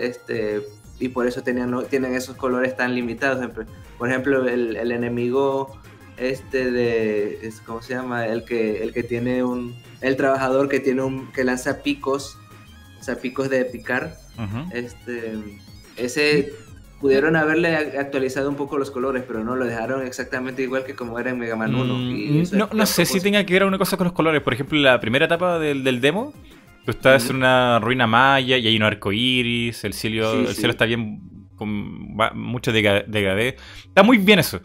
este, 0.01 0.63
y 0.99 1.09
por 1.09 1.27
eso 1.27 1.43
tenían, 1.43 1.73
tienen 1.91 2.15
esos 2.15 2.37
colores 2.37 2.77
tan 2.77 2.95
limitados. 2.95 3.51
Por 3.99 4.09
ejemplo, 4.09 4.49
el, 4.49 4.77
el 4.77 4.93
enemigo 4.93 5.79
este 6.17 6.71
de 6.71 7.53
cómo 7.67 7.83
se 7.83 7.95
llama 7.95 8.27
el 8.27 8.45
que 8.45 8.83
el 8.83 8.93
que 8.93 9.03
tiene 9.03 9.43
un 9.43 9.75
el 10.01 10.17
trabajador 10.17 10.69
que 10.69 10.81
tiene 10.81 11.03
un 11.03 11.33
que 11.33 11.45
lanza 11.45 11.83
picos 11.83 12.39
o 13.01 13.03
sea 13.03 13.17
picos 13.17 13.51
de 13.51 13.65
picar. 13.65 14.17
Este 14.73 15.35
ese 15.97 16.53
pudieron 17.01 17.37
haberle 17.37 17.77
actualizado 17.99 18.49
un 18.49 18.57
poco 18.57 18.79
los 18.79 18.91
colores 18.91 19.25
pero 19.27 19.45
no 19.45 19.57
lo 19.57 19.65
dejaron 19.65 20.07
exactamente 20.07 20.63
igual 20.63 20.85
que 20.85 20.95
como 20.95 21.19
era 21.19 21.31
en 21.31 21.39
Mega 21.39 21.55
Man 21.55 21.75
1 21.75 21.95
mm, 21.95 22.57
no, 22.57 22.69
no 22.73 22.87
sé 22.87 23.05
si 23.05 23.21
tenga 23.21 23.45
que 23.45 23.53
ver 23.53 23.65
una 23.65 23.79
cosa 23.79 23.97
con 23.97 24.07
los 24.07 24.15
colores. 24.15 24.41
Por 24.43 24.55
ejemplo 24.55 24.79
la 24.79 25.01
primera 25.01 25.27
etapa 25.27 25.59
del, 25.59 25.85
del 25.85 26.01
demo 26.01 26.33
tú 26.85 26.91
estás 26.91 27.31
en 27.31 27.37
una 27.37 27.79
ruina 27.79 28.07
maya 28.07 28.57
y 28.57 28.67
hay 28.67 28.77
un 28.77 28.83
arco 28.83 29.13
iris 29.13 29.85
el 29.85 29.95
cielo 29.95 30.41
el 30.41 30.55
cielo 30.55 30.71
está 30.71 30.85
bien 30.85 31.21
con 31.57 31.69
mucho 32.35 32.73
degradé. 32.73 33.57
Está 33.87 34.03
muy 34.03 34.19
bien 34.19 34.39
eso 34.39 34.61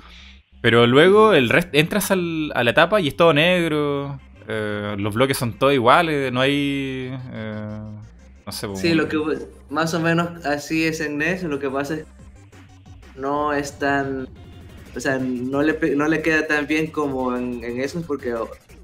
pero 0.62 0.88
luego 0.88 1.34
el 1.34 1.50
resto, 1.50 1.72
entras 1.74 2.12
al, 2.12 2.52
a 2.56 2.64
la 2.64 2.72
etapa 2.72 3.00
y 3.00 3.08
es 3.08 3.16
todo 3.16 3.34
negro. 3.34 4.20
Eh, 4.48 4.96
los 4.98 5.14
bloques 5.14 5.38
son 5.38 5.54
todos 5.54 5.74
iguales, 5.74 6.32
no 6.34 6.42
hay. 6.42 7.12
Eh, 7.34 7.80
no 8.46 8.52
sé. 8.52 8.68
Sí, 8.76 8.94
lo 8.94 9.08
que 9.08 9.18
más 9.70 9.94
o 9.94 10.00
menos 10.00 10.46
así 10.46 10.86
es 10.86 11.02
en 11.02 11.18
NES. 11.18 11.44
Lo 11.44 11.60
que 11.60 11.70
pasa 11.70 11.96
es 11.96 12.06
no 13.16 13.54
es 13.54 13.78
tan. 13.78 14.28
O 14.96 15.00
sea, 15.00 15.20
no 15.20 15.62
le, 15.62 15.96
no 15.96 16.08
le 16.08 16.22
queda 16.22 16.48
tan 16.48 16.66
bien 16.66 16.88
como 16.88 17.38
en, 17.38 17.64
en 17.64 17.80
esos 17.80 18.04
porque 18.06 18.34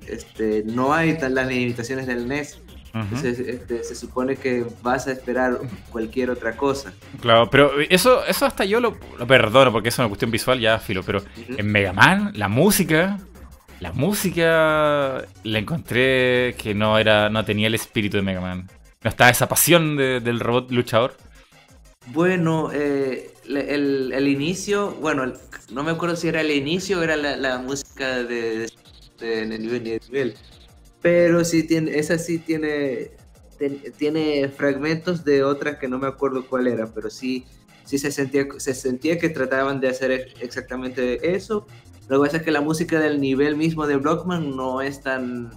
este, 0.07 0.63
no 0.65 0.93
hay 0.93 1.17
tan 1.17 1.33
las 1.33 1.47
limitaciones 1.47 2.05
del 2.05 2.27
NES. 2.27 2.59
Este, 2.95 3.84
se 3.84 3.93
supone 3.93 4.38
que 4.38 4.65
vas 4.81 5.08
a 5.08 5.12
esperar 5.12 5.60
cualquier 5.91 6.29
otra 6.29 6.55
cosa. 6.55 6.93
Claro, 7.19 7.49
pero 7.49 7.71
eso, 7.89 8.25
eso 8.25 8.45
hasta 8.45 8.63
yo 8.63 8.79
lo, 8.79 8.97
perdono 9.27 9.71
porque 9.73 9.89
es 9.89 9.99
una 9.99 10.08
cuestión 10.08 10.31
visual 10.31 10.62
ya 10.62 10.79
filo, 10.79 11.03
pero 11.03 11.21
en 11.36 11.67
Mega 11.67 11.91
Man, 11.91 12.31
la 12.36 12.47
música, 12.47 13.19
la 13.81 13.91
música 13.91 15.25
la 15.43 15.60
encontré 15.60 16.55
que 16.58 16.73
no 16.73 16.97
era, 16.97 17.29
no 17.29 17.43
tenía 17.43 17.67
el 17.67 17.75
espíritu 17.75 18.15
de 18.15 18.23
Mega 18.23 18.39
Man. 18.39 18.69
No 19.03 19.10
estaba 19.10 19.29
esa 19.29 19.49
pasión 19.49 19.97
del 19.97 20.39
robot 20.39 20.71
luchador. 20.71 21.17
Bueno, 22.08 22.69
eh, 22.73 23.34
el, 23.45 24.27
inicio, 24.27 24.91
bueno, 25.01 25.34
no 25.71 25.84
me 25.84 25.91
acuerdo 25.91 26.15
si 26.15 26.29
era 26.29 26.39
el 26.39 26.51
inicio 26.51 26.99
o 26.99 27.03
era 27.03 27.17
la, 27.17 27.58
música 27.58 28.23
de, 28.23 28.71
de, 29.19 29.47
de 29.47 29.60
nivel 29.60 30.36
pero 31.05 31.45
sí 31.45 31.61
tiene, 31.61 31.99
esa 31.99 32.17
sí 32.17 32.39
tiene, 32.39 33.11
tiene 33.95 34.49
fragmentos 34.49 35.23
de 35.23 35.43
otras 35.43 35.77
que 35.77 35.87
no 35.87 35.99
me 35.99 36.07
acuerdo 36.07 36.47
cuál 36.47 36.65
era, 36.65 36.87
pero 36.87 37.11
sí, 37.11 37.45
sí 37.83 37.99
se, 37.99 38.11
sentía, 38.11 38.47
se 38.57 38.73
sentía 38.73 39.19
que 39.19 39.29
trataban 39.29 39.79
de 39.79 39.89
hacer 39.89 40.33
exactamente 40.41 41.35
eso. 41.35 41.67
Lo 42.07 42.19
que 42.19 42.25
pasa 42.25 42.37
es 42.37 42.43
que 42.43 42.49
la 42.49 42.61
música 42.61 42.99
del 42.99 43.21
nivel 43.21 43.55
mismo 43.55 43.85
de 43.85 43.97
Blockman 43.97 44.55
no 44.55 44.81
es 44.81 45.01
tan, 45.01 45.51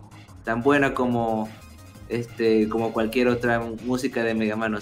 tan 0.44 0.62
buena 0.62 0.92
como, 0.92 1.48
este, 2.10 2.68
como 2.68 2.92
cualquier 2.92 3.28
otra 3.28 3.58
música 3.86 4.22
de 4.24 4.34
Mega 4.34 4.54
Man. 4.54 4.74
O 4.74 4.78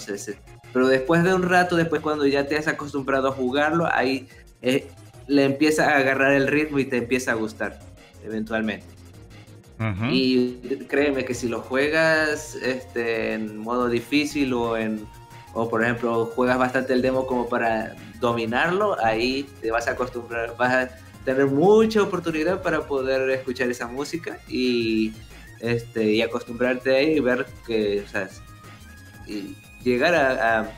pero 0.73 0.89
después 0.89 1.23
de 1.23 1.33
un 1.33 1.43
rato, 1.43 1.77
después 1.77 2.01
cuando 2.01 2.27
ya 2.27 2.45
te 2.45 2.57
has 2.57 2.67
acostumbrado 2.67 3.29
a 3.29 3.31
jugarlo, 3.31 3.87
ahí 3.89 4.27
eh, 4.61 4.85
le 5.27 5.45
empieza 5.45 5.93
a 5.93 5.95
agarrar 5.99 6.33
el 6.33 6.45
ritmo 6.45 6.77
y 6.79 6.83
te 6.83 6.97
empieza 6.97 7.31
a 7.31 7.35
gustar 7.35 7.79
eventualmente. 8.21 8.96
Y 10.11 10.53
créeme 10.87 11.23
que 11.23 11.33
si 11.33 11.47
lo 11.47 11.61
juegas 11.61 12.55
este, 12.55 13.33
en 13.33 13.57
modo 13.57 13.89
difícil 13.89 14.53
o 14.53 14.75
en 14.75 15.05
o 15.53 15.69
por 15.69 15.83
ejemplo 15.83 16.25
juegas 16.35 16.57
bastante 16.57 16.93
el 16.93 17.01
demo 17.01 17.25
como 17.25 17.49
para 17.49 17.95
dominarlo, 18.19 18.97
ahí 19.03 19.47
te 19.61 19.71
vas 19.71 19.87
a 19.87 19.91
acostumbrar, 19.91 20.55
vas 20.57 20.73
a 20.73 20.89
tener 21.25 21.47
mucha 21.47 22.01
oportunidad 22.03 22.61
para 22.61 22.81
poder 22.81 23.29
escuchar 23.31 23.69
esa 23.69 23.87
música 23.87 24.39
y 24.47 25.13
este 25.59 26.11
y 26.13 26.21
acostumbrarte 26.21 26.95
ahí 26.95 27.17
y 27.17 27.19
ver 27.19 27.45
que 27.65 28.03
o 28.05 28.07
sea, 28.07 28.29
y 29.25 29.55
llegar 29.83 30.15
a, 30.15 30.69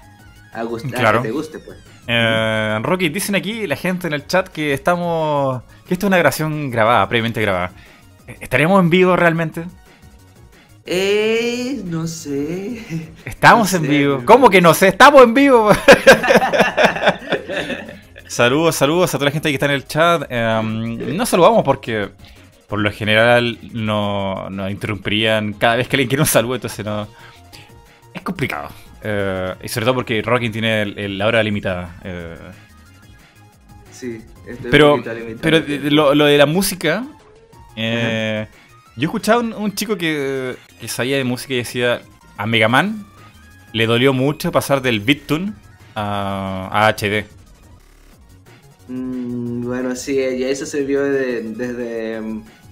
a, 0.54 0.64
gustar, 0.64 1.18
que 1.18 1.28
te 1.28 1.32
guste 1.32 1.60
pues. 1.60 1.78
Eh, 2.08 2.80
Rocky, 2.82 3.10
dicen 3.10 3.36
aquí 3.36 3.68
la 3.68 3.76
gente 3.76 4.08
en 4.08 4.14
el 4.14 4.26
chat 4.28 4.48
que 4.48 4.74
estamos 4.74 5.62
que 5.88 5.94
esto 5.94 6.06
es 6.06 6.08
una 6.08 6.18
grabación 6.18 6.72
grabada, 6.72 7.08
previamente 7.08 7.42
grabada. 7.42 7.72
¿Estaremos 8.39 8.80
en 8.80 8.89
vivo 8.89 9.15
realmente? 9.15 9.65
Eh, 10.86 11.82
no 11.86 12.08
sé. 12.08 13.10
Estamos 13.26 13.74
en 13.74 13.84
vivo. 13.84 14.22
¿Cómo 14.26 14.50
que 14.50 14.62
no 14.62 14.74
sé? 14.74 14.89
Estamos 14.89 15.24
en 15.24 15.34
vivo. 15.34 15.70
saludos, 18.28 18.76
saludos 18.76 19.13
a 19.13 19.18
toda 19.18 19.26
la 19.26 19.32
gente 19.32 19.50
que 19.50 19.56
está 19.56 19.65
en 19.65 19.74
el 19.74 19.86
chat. 19.86 20.24
Em, 20.30 21.15
no 21.15 21.26
saludamos 21.26 21.63
porque 21.63 22.10
por 22.68 22.80
lo 22.80 22.92
general 22.92 23.60
no, 23.72 24.50
nos 24.50 24.72
interrumpirían 24.72 25.54
cada 25.54 25.76
vez 25.76 25.88
que 25.88 25.96
alguien 25.96 26.10
quiere 26.10 26.22
un 26.22 26.28
saludo, 26.28 26.56
entonces 26.56 26.86
no. 26.86 27.08
Es 28.13 28.22
complicado. 28.22 28.70
Eh, 29.04 29.54
y 29.63 29.68
sobre 29.68 29.86
todo 29.86 29.96
porque 29.96 30.22
Rocking 30.22 30.52
tiene 30.52 30.86
la 30.86 31.28
hora 31.28 31.44
limitada. 31.44 31.96
Eh. 32.04 32.38
Sí, 33.92 34.22
pero, 34.72 35.04
pero 35.42 35.60
lo 35.92 36.26
de 36.26 36.38
la 36.38 36.46
música 36.46 37.06
eh, 37.80 38.48
yo 38.96 39.06
escuchaba 39.06 39.39
un, 39.42 39.54
un 39.54 39.74
chico 39.74 39.98
que, 39.98 40.56
sabía 40.88 41.18
de 41.18 41.24
música 41.24 41.54
y 41.54 41.58
decía, 41.58 42.02
a 42.38 42.46
Mega 42.46 42.68
Man 42.68 43.06
le 43.74 43.86
dolió 43.86 44.13
mucho 44.13 44.52
pasar 44.52 44.82
del 44.82 45.00
Beattune 45.00 45.54
a, 45.96 46.94
HD. 46.98 47.26
Mm, 48.88 49.63
bueno, 49.65 49.96
sí, 49.96 50.15
ya 50.15 50.48
eso 50.50 50.65
se 50.65 50.84
vio 50.84 51.04
desde 51.04 52.22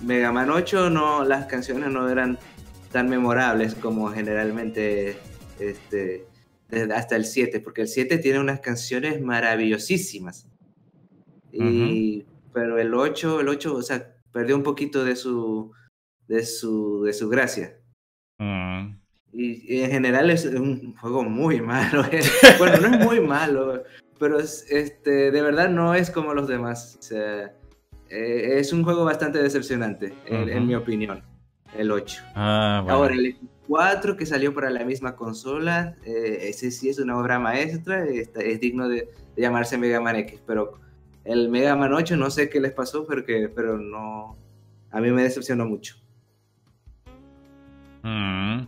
Mega 0.02 0.32
Man 0.32 0.50
8, 0.50 0.90
no, 0.90 1.24
las 1.24 1.46
canciones 1.46 1.90
no 1.92 2.10
eran 2.10 2.40
tan 2.92 3.10
memorables 3.10 3.76
como 3.76 4.10
generalmente 4.10 5.18
este, 5.60 6.26
hasta 6.94 7.16
el 7.16 7.26
7, 7.26 7.60
porque 7.60 7.82
el 7.82 7.88
7 7.88 8.18
tiene 8.18 8.40
unas 8.40 8.60
canciones 8.60 9.22
maravillosísimas. 9.22 10.48
Y, 11.52 12.26
Pero 12.54 12.78
el 12.80 12.94
8, 12.94 13.42
el 13.42 13.50
8, 13.50 13.76
o 13.76 13.82
sea, 13.82 14.14
perdió 14.38 14.56
un 14.56 14.62
poquito 14.62 15.04
de 15.04 15.16
su, 15.16 15.72
de 16.28 16.46
su, 16.46 17.02
de 17.02 17.12
su 17.12 17.28
gracia. 17.28 17.76
Mm. 18.38 19.00
Y, 19.34 19.82
en 19.82 19.90
general 19.90 20.30
es 20.30 20.46
un 20.46 20.96
juego 20.96 21.24
muy 21.24 21.60
malo. 21.74 22.04
bueno, 22.60 22.78
no 22.78 22.96
es 22.96 23.04
muy 23.04 23.20
malo, 23.20 23.84
pero 24.20 24.40
es, 24.40 24.64
este, 24.70 25.32
de 25.32 25.42
verdad 25.42 25.70
no 25.70 25.96
es 25.96 26.12
como 26.12 26.36
los 26.36 26.48
demás. 26.48 26.98
O 27.00 27.02
sea, 27.02 27.52
eh, 28.12 28.60
es 28.60 28.72
un 28.72 28.84
juego 28.84 29.06
bastante 29.06 29.42
decepcionante, 29.42 30.14
en, 30.28 30.68
mi 30.68 30.76
opinión, 30.76 31.24
el 31.76 31.90
8. 31.90 32.24
Ah, 32.36 32.86
Ahora, 32.88 33.16
el 33.16 33.40
4 33.68 34.18
que 34.18 34.28
salió 34.28 34.54
para 34.54 34.70
la 34.70 34.86
misma 34.86 35.16
consola, 35.16 35.96
eh, 36.06 36.42
ese 36.44 36.70
sí 36.70 36.90
es 36.90 37.00
una 37.00 37.18
obra 37.18 37.40
maestra, 37.40 38.06
es, 38.06 38.60
digno 38.60 38.88
de, 38.88 39.10
llamarse 39.36 39.80
Mega 39.80 40.00
Man 40.00 40.18
X, 40.18 40.44
pero 40.46 40.80
el 41.28 41.50
Mega 41.50 41.76
Man 41.76 41.94
8 41.94 42.16
no 42.18 42.30
sé 42.30 42.50
qué 42.50 42.60
les 42.60 42.72
pasó, 42.72 43.06
porque, 43.06 43.50
pero 43.54 43.78
no, 43.78 44.38
a 44.92 45.02
mí 45.02 45.12
me 45.12 45.24
decepcionó 45.24 45.66
mucho. 45.66 45.96
Mm. 48.04 48.68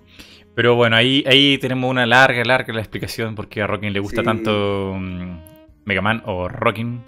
Pero 0.55 0.75
bueno, 0.75 0.97
ahí, 0.97 1.23
ahí 1.25 1.57
tenemos 1.57 1.89
una 1.89 2.05
larga, 2.05 2.43
larga 2.43 2.73
la 2.73 2.81
explicación 2.81 3.33
porque 3.33 3.61
a 3.61 3.67
Rockin 3.67 3.93
le 3.93 3.99
gusta 3.99 4.23
tanto 4.23 4.93
mm, 4.99 5.39
Mega 5.85 6.01
Man 6.01 6.21
o 6.25 6.49
Rockin. 6.49 7.01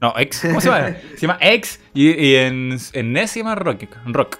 No, 0.00 0.12
X, 0.18 0.42
¿cómo 0.42 0.60
se 0.60 0.68
llama? 0.68 0.96
se 1.14 1.20
llama 1.20 1.38
X 1.40 1.80
y, 1.94 2.34
en, 2.34 2.76
en 2.92 3.12
NES 3.12 3.30
se 3.30 3.40
llama 3.40 3.54
Rock. 3.54 3.84
rock. 4.06 4.38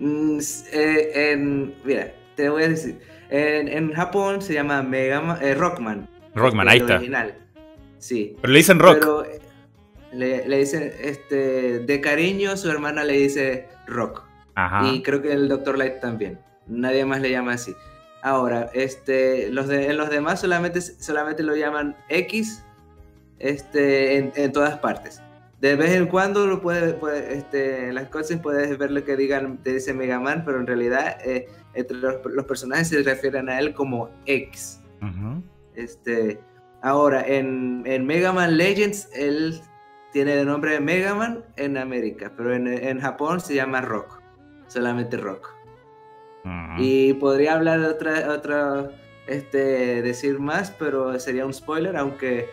Mm, 0.00 0.38
eh, 0.72 1.32
en, 1.32 1.74
mira, 1.84 2.12
te 2.34 2.48
voy 2.48 2.64
a 2.64 2.68
decir. 2.68 3.00
En, 3.30 3.68
en 3.68 3.92
Japón 3.92 4.42
se 4.42 4.54
llama 4.54 4.82
Mega 4.82 5.20
Man, 5.20 5.38
eh, 5.40 5.54
Rockman. 5.54 6.08
Rockman, 6.34 6.68
ahí 6.68 6.78
está. 6.78 6.96
Original. 6.96 7.34
Sí. 7.98 8.36
Pero 8.40 8.52
le 8.52 8.58
dicen 8.58 8.78
rock. 8.78 8.98
Pero 9.00 9.24
le, 10.12 10.48
le, 10.48 10.58
dicen, 10.58 10.92
este, 11.00 11.80
de 11.80 12.00
cariño, 12.00 12.56
su 12.56 12.70
hermana 12.70 13.04
le 13.04 13.14
dice 13.14 13.68
rock. 13.86 14.24
Ajá. 14.54 14.88
Y 14.92 15.02
creo 15.02 15.22
que 15.22 15.32
el 15.32 15.48
Dr. 15.48 15.78
Light 15.78 16.00
también. 16.00 16.38
Nadie 16.66 17.04
más 17.04 17.20
le 17.20 17.30
llama 17.30 17.52
así. 17.52 17.74
Ahora, 18.22 18.70
este, 18.74 19.50
los, 19.50 19.68
de, 19.68 19.92
los 19.94 20.10
demás 20.10 20.40
solamente, 20.40 20.80
solamente 20.80 21.42
lo 21.42 21.54
llaman 21.54 21.96
X 22.08 22.64
este, 23.38 24.16
en, 24.16 24.52
todas 24.52 24.78
partes. 24.78 25.22
De 25.60 25.76
vez 25.76 25.92
en 25.92 26.06
cuando 26.06 26.46
lo 26.46 26.60
puede, 26.60 26.98
este, 27.32 27.88
en 27.88 27.94
las 27.94 28.08
cosas 28.08 28.40
puedes 28.40 28.76
ver 28.76 28.90
lo 28.90 29.04
que 29.04 29.16
digan, 29.16 29.58
te 29.58 29.74
dice 29.74 29.94
Mega 29.94 30.20
Man, 30.20 30.42
pero 30.44 30.58
en 30.58 30.66
realidad 30.66 31.18
eh, 31.24 31.48
entre 31.74 31.96
los, 31.96 32.44
personajes 32.46 32.88
se 32.88 33.02
refieren 33.02 33.48
a 33.48 33.58
él 33.58 33.74
como 33.74 34.10
X. 34.26 34.80
este, 35.74 36.40
ahora, 36.82 37.24
en, 37.26 37.82
en, 37.86 38.04
Mega 38.04 38.32
Man 38.32 38.56
Legends, 38.56 39.08
él 39.14 39.60
tiene 40.12 40.34
el 40.40 40.46
nombre 40.46 40.72
de 40.72 40.80
Mega 40.80 41.14
Man 41.14 41.44
en 41.56 41.76
América, 41.76 42.32
pero 42.36 42.54
en, 42.54 42.66
en 42.66 43.00
Japón 43.00 43.40
se 43.40 43.54
llama 43.54 43.80
Rock, 43.80 44.20
solamente 44.66 45.16
Rock. 45.16 45.58
Y 46.78 47.12
podría 47.14 47.54
hablar 47.54 47.80
de 47.80 47.86
otra, 47.88 48.32
otra, 48.32 48.90
este, 49.26 50.00
decir 50.00 50.38
más, 50.38 50.70
pero 50.70 51.18
sería 51.18 51.44
un 51.44 51.52
spoiler, 51.52 51.96
aunque 51.96 52.48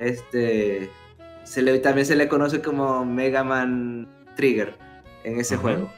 este, 0.00 0.90
se 1.44 1.62
le, 1.62 1.78
también 1.78 2.06
se 2.06 2.16
le 2.16 2.28
conoce 2.28 2.60
como 2.60 3.04
Mega 3.04 3.44
Man 3.44 4.06
Trigger 4.36 4.74
en 5.24 5.40
ese 5.40 5.56
juego. 5.56 5.90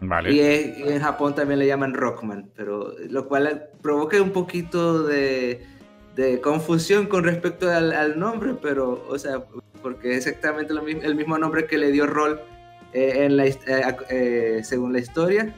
Vale. 0.00 0.32
Y, 0.32 0.40
en 0.40 1.00
Japón 1.00 1.34
también 1.34 1.58
le 1.58 1.66
llaman 1.66 1.92
Rockman, 1.92 2.48
pero 2.54 2.94
lo 3.10 3.26
cual 3.28 3.68
provoca 3.82 4.22
un 4.22 4.30
poquito 4.30 5.02
de, 5.02 5.66
de 6.14 6.40
confusión 6.40 7.06
con 7.06 7.24
respecto 7.24 7.70
al, 7.70 8.18
nombre, 8.18 8.54
pero, 8.60 9.04
o 9.08 9.18
sea, 9.18 9.44
porque 9.82 10.12
es 10.12 10.26
exactamente 10.26 10.74
lo 10.74 10.82
mismo, 10.82 11.02
el 11.02 11.14
mismo 11.14 11.38
nombre 11.38 11.66
que 11.66 11.78
le 11.78 11.92
dio 11.92 12.06
Roll 12.06 12.40
eh, 12.92 13.24
en 13.24 13.36
la, 13.36 13.46
eh, 13.46 13.56
eh, 14.10 14.60
según 14.62 14.92
la 14.92 14.98
historia 14.98 15.54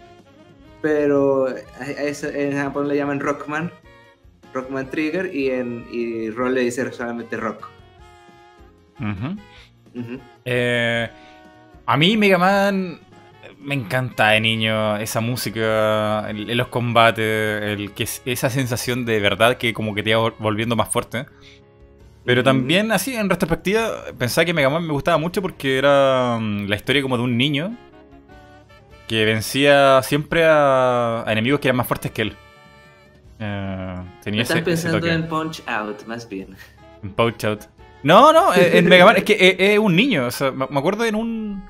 pero 0.81 1.47
en 1.49 2.57
Japón 2.57 2.89
le 2.89 2.97
llaman 2.97 3.21
Rockman, 3.21 3.71
Rockman 4.53 4.91
Trigger, 4.91 5.35
y 5.35 5.51
en 5.51 5.87
y 5.93 6.31
Roll 6.31 6.55
le 6.55 6.63
dice 6.63 6.91
solamente 6.93 7.37
Rock. 7.37 7.69
Eh, 10.45 11.11
a 11.87 11.97
mí 11.97 12.17
Mega 12.17 12.39
Man 12.39 13.01
me 13.59 13.75
encanta 13.75 14.31
de 14.31 14.41
niño 14.41 14.97
esa 14.97 15.21
música, 15.21 16.33
los 16.33 16.69
combates, 16.69 17.63
el, 17.63 17.93
que 17.93 18.09
esa 18.25 18.49
sensación 18.49 19.05
de 19.05 19.21
verdad 19.21 19.59
que 19.59 19.75
como 19.75 19.95
que 19.95 20.03
te 20.03 20.11
iba 20.11 20.31
volviendo 20.39 20.77
más 20.77 20.89
fuerte. 20.89 21.27
Pero 22.25 22.45
también 22.45 22.93
así 22.93 23.15
en 23.15 23.31
retrospectiva 23.31 24.05
pensaba 24.19 24.45
que 24.45 24.53
Mega 24.53 24.69
Man 24.69 24.87
me 24.87 24.93
gustaba 24.93 25.19
mucho 25.19 25.41
porque 25.41 25.79
era 25.79 26.39
mm, 26.39 26.67
la 26.67 26.77
historia 26.77 27.03
como 27.03 27.17
de 27.17 27.23
un 27.23 27.37
niño 27.37 27.77
que 29.09 29.25
vencía 29.25 30.03
siempre 30.03 30.45
a, 30.47 31.25
enemigos 31.27 31.61
que 31.61 31.69
eran 31.69 31.77
más 31.77 31.87
fuertes 31.87 32.13
que 32.13 32.23
él. 32.23 32.37
Tenía 34.23 34.43
Estás 34.43 34.61
pensando 34.61 35.07
en 35.07 35.27
Punch 35.27 35.63
Out, 35.67 36.05
más 36.07 36.29
bien. 36.29 36.55
En 37.03 37.11
Punch 37.11 37.45
Out. 37.45 37.63
No, 38.03 38.33
no, 38.33 38.55
eh, 38.55 38.79
en 38.79 38.87
Mega 38.87 39.05
Man 39.05 39.17
es 39.17 39.25
que 39.25 39.33
eh, 39.33 39.73
es, 39.75 39.79
un 39.79 39.97
niño. 39.97 40.27
O 40.27 40.31
sea, 40.31 40.51
me 40.51 40.79
acuerdo 40.79 41.05
en 41.05 41.15
un. 41.15 41.65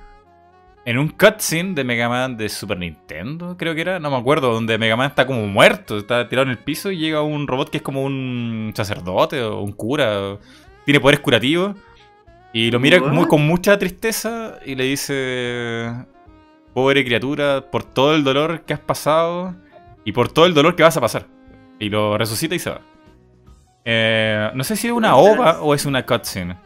En 0.84 0.98
un 0.98 1.08
cutscene 1.08 1.74
de 1.74 1.84
Mega 1.84 2.08
Man 2.08 2.36
de 2.36 2.48
Super 2.48 2.78
Nintendo, 2.78 3.56
creo 3.58 3.74
que 3.74 3.82
era, 3.82 4.00
no 4.00 4.10
me 4.10 4.16
acuerdo, 4.16 4.52
donde 4.52 4.78
Mega 4.78 4.96
Man 4.96 5.10
está 5.10 5.26
como 5.26 5.46
muerto, 5.46 5.98
está 5.98 6.28
tirado 6.28 6.46
en 6.46 6.52
el 6.52 6.58
piso 6.58 6.90
y 6.90 6.96
llega 6.96 7.20
un 7.20 7.46
robot 7.46 7.68
que 7.68 7.78
es 7.78 7.82
como 7.82 8.02
un 8.02 8.72
sacerdote 8.74 9.42
o 9.42 9.60
un 9.60 9.72
cura, 9.72 10.38
tiene 10.86 11.00
poderes 11.00 11.20
curativos, 11.20 11.76
y 12.52 12.70
lo 12.70 12.80
mira 12.80 12.98
con 13.00 13.46
mucha 13.46 13.78
tristeza 13.78 14.58
y 14.64 14.74
le 14.74 14.84
dice, 14.84 15.92
pobre 16.72 17.04
criatura, 17.04 17.70
por 17.70 17.84
todo 17.84 18.14
el 18.14 18.24
dolor 18.24 18.62
que 18.62 18.72
has 18.72 18.80
pasado 18.80 19.54
y 20.04 20.12
por 20.12 20.32
todo 20.32 20.46
el 20.46 20.54
dolor 20.54 20.76
que 20.76 20.82
vas 20.82 20.96
a 20.96 21.00
pasar. 21.00 21.26
Y 21.78 21.88
lo 21.90 22.18
resucita 22.18 22.54
y 22.54 22.58
se 22.58 22.70
va. 22.70 22.80
Eh, 23.84 24.50
no 24.54 24.64
sé 24.64 24.76
si 24.76 24.88
es 24.88 24.92
una 24.92 25.16
ova 25.16 25.60
o 25.60 25.74
es 25.74 25.86
una 25.86 26.04
cutscene. 26.04 26.56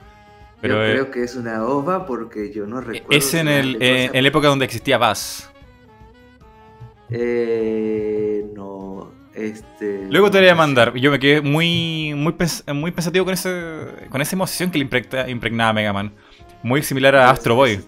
Pero, 0.61 0.87
yo 0.87 0.93
creo 0.93 1.11
que 1.11 1.23
es 1.23 1.37
una 1.37 1.65
ova 1.65 2.07
porque 2.07 2.53
yo 2.53 2.67
no 2.67 2.81
recuerdo. 2.81 3.17
Es 3.17 3.35
en, 3.35 3.49
el, 3.49 3.77
eh, 3.83 4.11
en 4.13 4.23
la 4.23 4.29
época 4.29 4.49
donde 4.49 4.65
existía 4.65 4.99
Bass. 4.99 5.51
Eh, 7.11 8.47
no. 8.55 9.13
Este, 9.35 10.07
Luego 10.11 10.31
te 10.31 10.39
voy 10.39 10.49
a 10.49 10.55
mandar. 10.55 10.95
Yo 10.95 11.11
me 11.11 11.19
quedé 11.19 11.41
muy, 11.41 12.15
muy, 12.15 12.35
muy 12.75 12.91
pensativo 12.93 13.25
con, 13.25 13.35
ese, 13.35 13.87
con 14.09 14.21
esa 14.21 14.37
emoción 14.37 14.71
que 14.71 14.79
le 14.79 14.89
impregnaba 15.31 15.73
Mega 15.73 15.93
Man. 15.93 16.13
Muy 16.63 16.83
similar 16.83 17.15
a 17.17 17.31
Astro 17.31 17.57
Boy. 17.57 17.81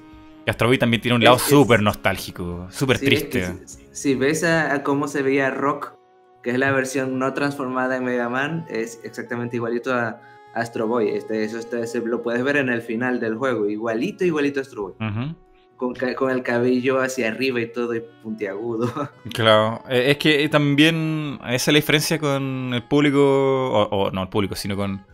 Y 0.46 0.50
Astro 0.50 0.68
Boy 0.68 0.78
también 0.78 1.00
tiene 1.00 1.16
un 1.16 1.24
lado 1.24 1.38
súper 1.38 1.82
nostálgico, 1.82 2.66
súper 2.70 2.98
triste. 2.98 3.56
si 3.92 4.14
ves 4.14 4.44
a, 4.44 4.82
cómo 4.82 5.08
se 5.08 5.22
veía 5.22 5.50
Rock, 5.50 5.94
que 6.42 6.50
es 6.50 6.58
la 6.58 6.70
versión 6.72 7.18
no 7.18 7.32
transformada 7.32 7.96
en 7.96 8.04
Mega 8.04 8.28
Man, 8.28 8.66
es 8.68 9.00
exactamente 9.02 9.56
igualito 9.56 9.92
a 9.92 10.20
Astro 10.56 10.86
Boy. 10.86 11.08
Este, 11.10 11.44
eso 11.44 11.58
este, 11.58 12.00
lo 12.00 12.22
puedes 12.22 12.42
ver 12.42 12.56
en 12.56 12.68
el 12.68 12.82
final 12.82 13.20
del 13.20 13.36
juego, 13.36 13.68
igualito, 13.68 14.24
igualito 14.24 14.60
a 14.60 14.62
Astro 14.62 14.94
Boy. 14.98 15.34
con, 15.76 16.30
el 16.30 16.42
cabello 16.42 17.00
hacia 17.00 17.28
arriba 17.28 17.60
y 17.60 17.72
todo 17.72 17.94
y 17.94 18.02
puntiagudo. 18.22 18.90
Claro, 19.32 19.82
eh, 19.88 20.10
es 20.10 20.16
que 20.18 20.48
también 20.48 21.38
esa 21.44 21.54
es 21.54 21.68
la 21.68 21.74
diferencia 21.74 22.18
con 22.18 22.72
el 22.74 22.82
público, 22.82 23.88
o 23.90 24.10
no 24.10 24.22
el 24.22 24.28
público, 24.28 24.54
sino 24.54 24.76
con 24.76 25.04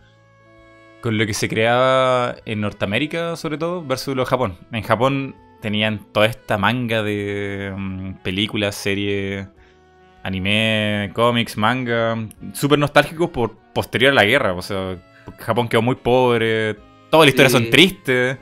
con 1.03 1.17
lo 1.17 1.25
que 1.25 1.33
se 1.33 1.49
creaba 1.49 2.37
en 2.45 2.61
Norteamérica, 2.61 3.35
sobre 3.35 3.57
todo, 3.57 3.83
versus 3.83 4.15
lo 4.15 4.21
de 4.23 4.29
Japón. 4.29 4.57
En 4.71 4.83
Japón 4.83 5.35
tenían 5.59 5.99
toda 6.13 6.27
esta 6.27 6.57
manga 6.57 7.03
de 7.03 7.73
mm, 7.75 8.13
películas, 8.23 8.73
series, 8.75 9.45
anime, 10.23 11.11
cómics, 11.13 11.57
manga, 11.57 12.15
súper 12.53 12.79
nostálgicos 12.79 13.31
por 13.31 13.57
posterior 13.73 14.13
a 14.13 14.15
la 14.15 14.23
guerra. 14.23 14.53
O 14.53 14.61
sea, 14.61 14.95
Japón 15.39 15.67
quedó 15.67 15.81
muy 15.81 15.95
pobre, 15.95 16.75
todas 17.09 17.25
las 17.25 17.29
historias 17.29 17.51
son 17.51 17.69
tristes. 17.69 18.37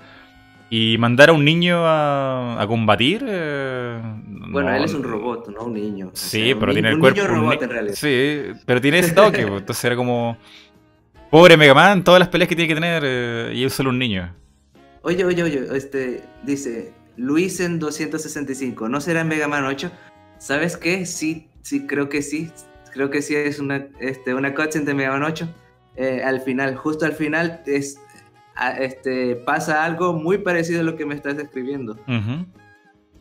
Y 0.74 0.98
mandar 0.98 1.32
a 1.32 1.34
un 1.34 1.44
niño 1.44 1.82
a, 1.86 2.64
combatir. 2.66 3.26
Eh, 3.28 4.02
bueno, 4.24 4.74
él 4.74 4.86
es 4.86 4.94
un 4.94 5.04
robot, 5.04 5.50
no 5.50 5.66
un 5.66 5.74
niño. 5.74 6.12
Sí, 6.14 6.56
pero 6.58 6.72
tiene 6.72 6.92
el 6.92 6.98
cuerpo. 6.98 7.20
Niño 7.20 7.34
robot, 7.34 7.62
en 7.62 7.70
realidad. 7.70 7.96
Sí, 7.96 8.58
pero 8.66 8.80
tiene 8.80 9.00
ese 9.00 9.12
toque. 9.12 9.46
Pues, 9.46 9.60
entonces 9.60 9.84
era 9.84 9.98
como. 9.98 10.38
Pobre 11.30 11.58
Mega 11.58 11.74
Man, 11.74 12.06
todas 12.06 12.20
las 12.20 12.30
peleas 12.30 12.48
que 12.48 12.56
tiene 12.56 12.70
que 12.70 12.76
tener 12.76 13.04
eh, 13.06 13.52
y 13.54 13.66
es 13.66 13.74
solo 13.74 13.90
un 13.90 14.00
niño. 14.00 14.34
Oye, 15.02 15.26
oye, 15.26 15.44
oye, 15.44 15.68
este, 15.74 16.24
dice 16.44 16.94
Luis 17.18 17.60
en 17.60 17.80
265, 17.80 18.88
¿no 18.88 19.02
será 19.02 19.24
Mega 19.24 19.48
Man 19.48 19.66
8? 19.66 19.92
¿Sabes 20.40 20.78
qué? 20.78 21.06
Sí, 21.06 21.48
sí, 21.62 21.86
creo 21.88 22.08
que 22.08 22.22
sí. 22.22 22.50
Creo 22.94 23.10
que 23.10 23.22
sí 23.22 23.36
es 23.36 23.60
una, 23.60 23.88
este, 24.00 24.34
una 24.34 24.54
cutscene 24.54 24.86
de 24.86 24.94
Mega 24.94 25.12
Man 25.12 25.24
8. 25.24 25.50
Eh, 25.96 26.22
al 26.24 26.42
final, 26.42 26.76
justo 26.76 27.06
al 27.06 27.14
final, 27.14 27.62
es, 27.66 28.00
este, 28.80 29.36
pasa 29.36 29.84
algo 29.84 30.14
muy 30.14 30.38
parecido 30.38 30.82
a 30.82 30.84
lo 30.84 30.96
que 30.96 31.06
me 31.06 31.16
estás 31.16 31.38
describiendo. 31.38 31.98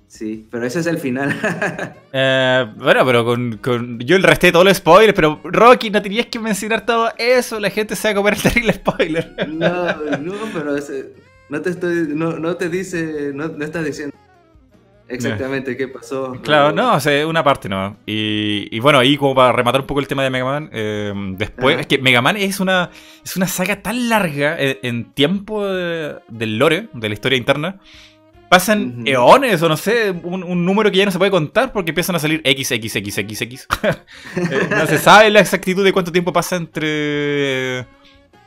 Sí, 0.06 0.48
pero 0.50 0.66
ese 0.66 0.80
es 0.80 0.86
el 0.86 0.98
final. 0.98 1.34
Eh, 2.12 2.66
bueno, 2.76 3.06
pero 3.06 3.24
con, 3.24 3.58
con, 3.58 4.00
Yo 4.00 4.16
el 4.16 4.24
resté 4.24 4.50
todos 4.50 4.64
los 4.64 4.78
spoilers, 4.78 5.14
pero 5.14 5.40
Rocky, 5.44 5.90
no 5.90 6.02
tenías 6.02 6.26
que 6.26 6.40
mencionar 6.40 6.84
todo 6.84 7.08
eso, 7.16 7.60
la 7.60 7.70
gente 7.70 7.94
se 7.94 8.08
va 8.08 8.12
a 8.12 8.14
comer 8.16 8.34
el 8.34 8.42
terrible 8.42 8.72
spoiler. 8.72 9.48
No, 9.48 9.84
no, 10.18 10.34
pero 10.52 10.76
no 11.50 11.62
te 11.62 11.70
estoy... 11.70 12.08
No, 12.08 12.32
no 12.40 12.56
te 12.56 12.68
dice... 12.68 13.30
No, 13.32 13.46
no 13.46 13.64
estás 13.64 13.84
diciendo 13.84 14.16
exactamente 15.10 15.76
qué 15.76 15.88
pasó. 15.88 16.32
Claro, 16.42 16.72
no, 16.72 16.94
o 16.94 17.00
sea, 17.00 17.26
una 17.26 17.42
parte 17.44 17.68
no. 17.68 17.96
Y, 18.06 18.68
y, 18.70 18.80
bueno, 18.80 18.98
ahí 18.98 19.16
como 19.16 19.34
para 19.34 19.52
rematar 19.52 19.82
un 19.82 19.86
poco 19.86 20.00
el 20.00 20.06
tema 20.06 20.22
de 20.22 20.30
Mega 20.30 20.44
Man, 20.44 20.70
eh, 20.72 21.12
después, 21.36 21.80
es 21.80 21.86
que 21.86 21.98
Mega 21.98 22.22
Man 22.22 22.36
es 22.36 22.60
una, 22.60 22.90
es 23.24 23.36
una 23.36 23.46
saga 23.46 23.82
tan 23.82 24.08
larga 24.08 24.56
en, 24.58 25.12
tiempo 25.12 25.66
del 25.66 26.58
lore, 26.58 26.88
de 26.92 27.08
la 27.08 27.14
historia 27.14 27.36
interna, 27.36 27.80
pasan 28.48 29.04
eones 29.06 29.62
o 29.62 29.68
no 29.68 29.76
sé, 29.76 30.10
un, 30.10 30.64
número 30.64 30.90
que 30.90 30.98
ya 30.98 31.04
no 31.04 31.12
se 31.12 31.18
puede 31.18 31.30
contar 31.30 31.72
porque 31.72 31.90
empiezan 31.90 32.16
a 32.16 32.18
salir 32.18 32.42
XXXXX. 32.44 33.66
Eh, 34.36 34.68
no 34.70 34.86
se 34.86 34.98
sabe 34.98 35.30
la 35.30 35.40
exactitud 35.40 35.84
de 35.84 35.92
cuánto 35.92 36.12
tiempo 36.12 36.32
pasa 36.32 36.56
entre... 36.56 37.86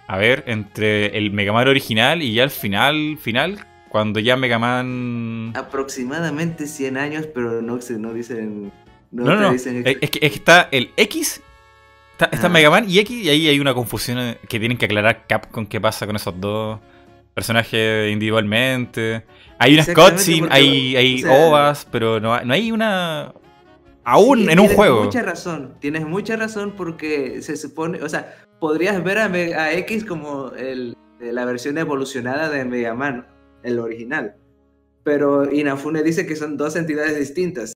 A 0.08 0.18
ver, 0.18 0.44
entre 0.48 1.18
el 1.18 1.32
Mega 1.32 1.54
Man 1.54 1.68
original 1.68 2.22
y 2.22 2.34
ya 2.34 2.44
el 2.44 2.50
final, 2.50 3.18
final, 3.20 3.66
cuando 3.94 4.20
ya 4.20 4.36
Mega 4.36 4.58
Man... 4.58 5.54
Aproximadamente 5.56 6.66
100 6.66 6.98
años, 6.98 7.28
pero 7.32 7.62
no, 7.62 7.78
no 7.78 8.14
dicen... 8.14 8.72
No, 9.12 9.24
no, 9.24 9.36
no. 9.36 9.52
Dicen... 9.52 9.84
Es, 9.86 10.10
que, 10.10 10.26
está 10.26 10.68
el 10.72 10.90
X, 10.98 11.44
está, 12.20 12.50
Mega 12.50 12.72
Man 12.72 12.86
y 12.88 12.98
X, 12.98 13.24
y 13.24 13.30
ahí 13.30 13.48
hay 13.48 13.60
una 13.60 13.76
confusión 13.76 14.36
que 14.50 14.60
tienen 14.60 14.80
que 14.80 14.86
aclarar 14.86 15.28
Capcom 15.28 15.68
qué 15.68 15.80
pasa 15.80 16.08
con 16.08 16.16
esos 16.16 16.34
dos 16.42 16.80
personajes 17.36 18.12
individualmente. 18.12 19.26
Hay 19.60 19.76
unas 19.76 19.88
cutscenes, 19.90 20.50
hay, 20.50 20.96
hay 20.96 21.24
ovas, 21.26 21.88
pero 21.92 22.20
no, 22.20 22.42
no 22.42 22.52
hay 22.52 22.72
una. 22.72 23.32
Aún 24.04 24.50
en 24.50 24.60
un 24.60 24.70
juego. 24.70 25.02
Tienes 25.02 25.14
mucha 25.14 25.22
razón, 25.22 25.76
tienes 25.80 26.08
mucha 26.08 26.36
razón 26.36 26.74
porque 26.76 27.44
se 27.44 27.58
supone, 27.58 28.02
o 28.02 28.10
sea, 28.10 28.38
podrías 28.60 29.04
ver 29.04 29.20
a, 29.20 29.72
X 29.74 30.04
como 30.04 30.50
el, 30.58 30.98
la 31.20 31.46
versión 31.46 31.78
evolucionada 31.78 32.50
de 32.50 32.66
Mega 32.66 32.96
Man, 32.96 33.28
el 33.64 33.80
original. 33.80 34.36
Pero 35.04 35.52
Inafune 35.52 36.04
dice 36.04 36.26
que 36.26 36.36
son 36.36 36.58
dos 36.58 36.76
entidades 36.76 37.18
distintas. 37.18 37.74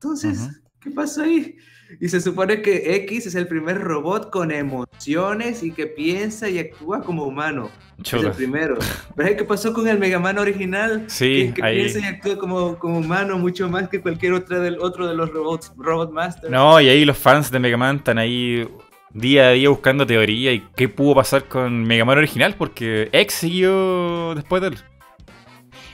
Entonces, 0.00 0.38
¿qué 0.80 0.90
pasó 0.90 1.22
ahí? 1.22 1.56
Y 2.00 2.08
se 2.08 2.20
supone 2.20 2.62
que 2.62 2.96
X 2.96 3.26
es 3.26 3.34
el 3.34 3.46
primer 3.46 3.80
robot 3.80 4.30
con 4.30 4.50
emociones 4.50 5.62
y 5.62 5.70
que 5.70 5.86
piensa 5.86 6.48
y 6.48 6.58
actúa 6.58 7.00
como 7.02 7.24
humano. 7.24 7.70
Es 8.04 8.12
el 8.12 8.32
primero. 8.32 8.76
Pero 9.14 9.36
¿qué 9.36 9.44
pasó 9.44 9.72
con 9.72 9.86
el 9.88 9.98
Mega 9.98 10.18
Man 10.18 10.38
original? 10.38 11.04
Sí, 11.06 11.52
que, 11.54 11.62
piensa 11.62 12.00
y 12.00 12.04
actúa 12.04 12.36
como, 12.36 12.78
como, 12.78 12.98
humano 12.98 13.38
mucho 13.38 13.68
más 13.68 13.88
que 13.88 14.00
cualquier 14.00 14.32
otro, 14.32 14.60
del, 14.60 14.78
otro 14.80 15.06
de 15.06 15.14
los 15.14 15.30
robots, 15.30 15.72
Robot 15.76 16.12
Masters. 16.12 16.50
No, 16.50 16.80
y 16.80 16.88
ahí 16.88 17.04
los 17.04 17.16
fans 17.16 17.50
de 17.50 17.58
Mega 17.60 17.76
Man 17.76 17.96
están 17.96 18.18
ahí 18.18 18.68
día 19.12 19.48
a 19.48 19.52
día 19.52 19.70
buscando 19.70 20.06
teoría 20.06 20.52
y 20.52 20.66
qué 20.76 20.88
pudo 20.88 21.14
pasar 21.14 21.44
con 21.44 21.84
Mega 21.84 22.04
Man 22.04 22.18
original 22.18 22.54
porque 22.58 23.08
X 23.12 23.34
siguió 23.34 24.34
después 24.34 24.60
de 24.60 24.68
él. 24.68 24.78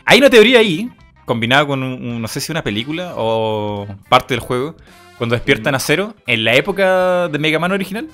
Hay 0.05 0.19
una 0.19 0.31
teoría 0.31 0.59
ahí, 0.59 0.91
combinada 1.25 1.67
con, 1.67 2.21
no 2.21 2.29
sé 2.29 2.41
si 2.41 2.53
una 2.53 2.63
película 2.63 3.15
o 3.17 3.87
parte 4.09 4.35
del 4.35 4.41
juego, 4.41 4.77
cuando 5.19 5.35
despiertan 5.35 5.75
a 5.75 5.79
Zero, 5.79 6.15
en 6.27 6.45
la 6.45 6.55
época 6.55 7.29
de 7.29 7.39
Mega 7.39 7.59
Man 7.59 7.73
original. 7.73 8.09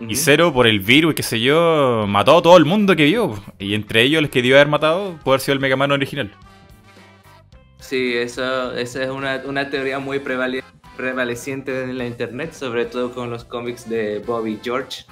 Y 0.00 0.14
Zero, 0.14 0.52
por 0.52 0.66
el 0.66 0.80
virus, 0.80 1.14
qué 1.14 1.22
sé 1.22 1.40
yo, 1.40 2.04
mató 2.06 2.38
a 2.38 2.42
todo 2.42 2.56
el 2.56 2.64
mundo 2.64 2.94
que 2.94 3.04
vio. 3.04 3.34
Y 3.58 3.74
entre 3.74 4.02
ellos, 4.02 4.22
el 4.22 4.30
que 4.30 4.42
dio 4.42 4.54
haber 4.54 4.68
matado, 4.68 5.18
puede 5.24 5.34
haber 5.34 5.40
sido 5.40 5.54
el 5.54 5.60
Mega 5.60 5.76
Man 5.76 5.90
original. 5.90 6.30
Sí, 7.80 8.14
eso, 8.14 8.72
esa 8.74 9.02
es 9.02 9.08
una, 9.10 9.70
teoría 9.70 9.98
muy 9.98 10.20
prevaleciente 10.20 11.84
en 11.84 11.96
la 11.96 12.06
internet, 12.06 12.52
sobre 12.52 12.84
todo 12.84 13.12
con 13.12 13.30
los 13.30 13.44
cómics 13.44 13.88
de 13.88 14.18
Bobby 14.20 14.60
George, 14.62 15.04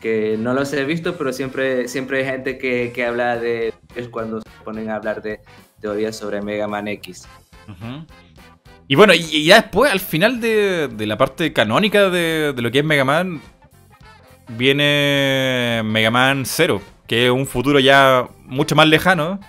que 0.00 0.36
no 0.38 0.54
los 0.54 0.72
he 0.72 0.84
visto, 0.84 1.16
pero 1.16 1.32
siempre, 1.32 1.88
siempre 1.88 2.18
hay 2.18 2.24
gente 2.24 2.58
que, 2.58 2.92
que 2.94 3.04
habla 3.04 3.36
de 3.36 3.74
es 3.94 4.08
cuando 4.08 4.40
se 4.40 4.48
ponen 4.64 4.90
a 4.90 4.96
hablar 4.96 5.22
de 5.22 5.40
teorías 5.80 6.16
sobre 6.16 6.42
Mega 6.42 6.68
Man 6.68 6.88
X. 6.88 7.28
Y 8.88 8.94
bueno, 8.94 9.14
y, 9.14 9.44
ya 9.44 9.62
después, 9.62 9.90
al 9.90 10.00
final 10.00 10.40
de, 10.40 10.88
la 10.98 11.18
parte 11.18 11.52
canónica 11.52 12.10
de, 12.10 12.54
lo 12.56 12.70
que 12.70 12.80
es 12.80 12.84
Mega 12.84 13.04
Man, 13.04 13.40
viene 14.48 15.82
Mega 15.84 16.10
Man 16.10 16.44
0, 16.46 16.80
que 17.06 17.26
es 17.26 17.32
un 17.32 17.46
futuro 17.46 17.80
ya 17.80 18.28
mucho 18.44 18.76
más 18.76 18.86
lejano, 18.86 19.40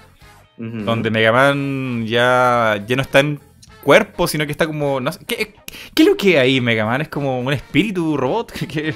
donde 0.57 1.11
Mega 1.11 1.31
Man 1.31 2.07
ya, 2.07 2.83
ya 2.87 2.95
no 2.95 3.03
está 3.03 3.19
en 3.19 3.39
cuerpo, 3.83 4.27
sino 4.27 4.45
que 4.45 4.51
está 4.51 4.65
como... 4.65 4.99
¿qué, 5.27 5.53
es 5.95 6.05
lo 6.05 6.17
que 6.17 6.39
hay 6.39 6.59
Mega 6.59 6.85
Man? 6.85 7.01
¿Es 7.01 7.09
como 7.09 7.39
un 7.39 7.53
espíritu 7.53 8.17
robot? 8.17 8.51
que, 8.67 8.95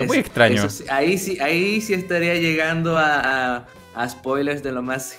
es 0.00 0.06
muy 0.06 0.18
extraño. 0.18 0.66
ahí, 0.90 1.18
sí, 1.18 1.38
ahí 1.40 1.80
sí 1.80 1.94
estaría 1.94 2.34
llegando 2.34 2.96
a, 2.96 3.66
a 3.94 4.08
spoilers 4.08 4.62
de 4.62 4.72
lo 4.72 4.82
más 4.82 5.18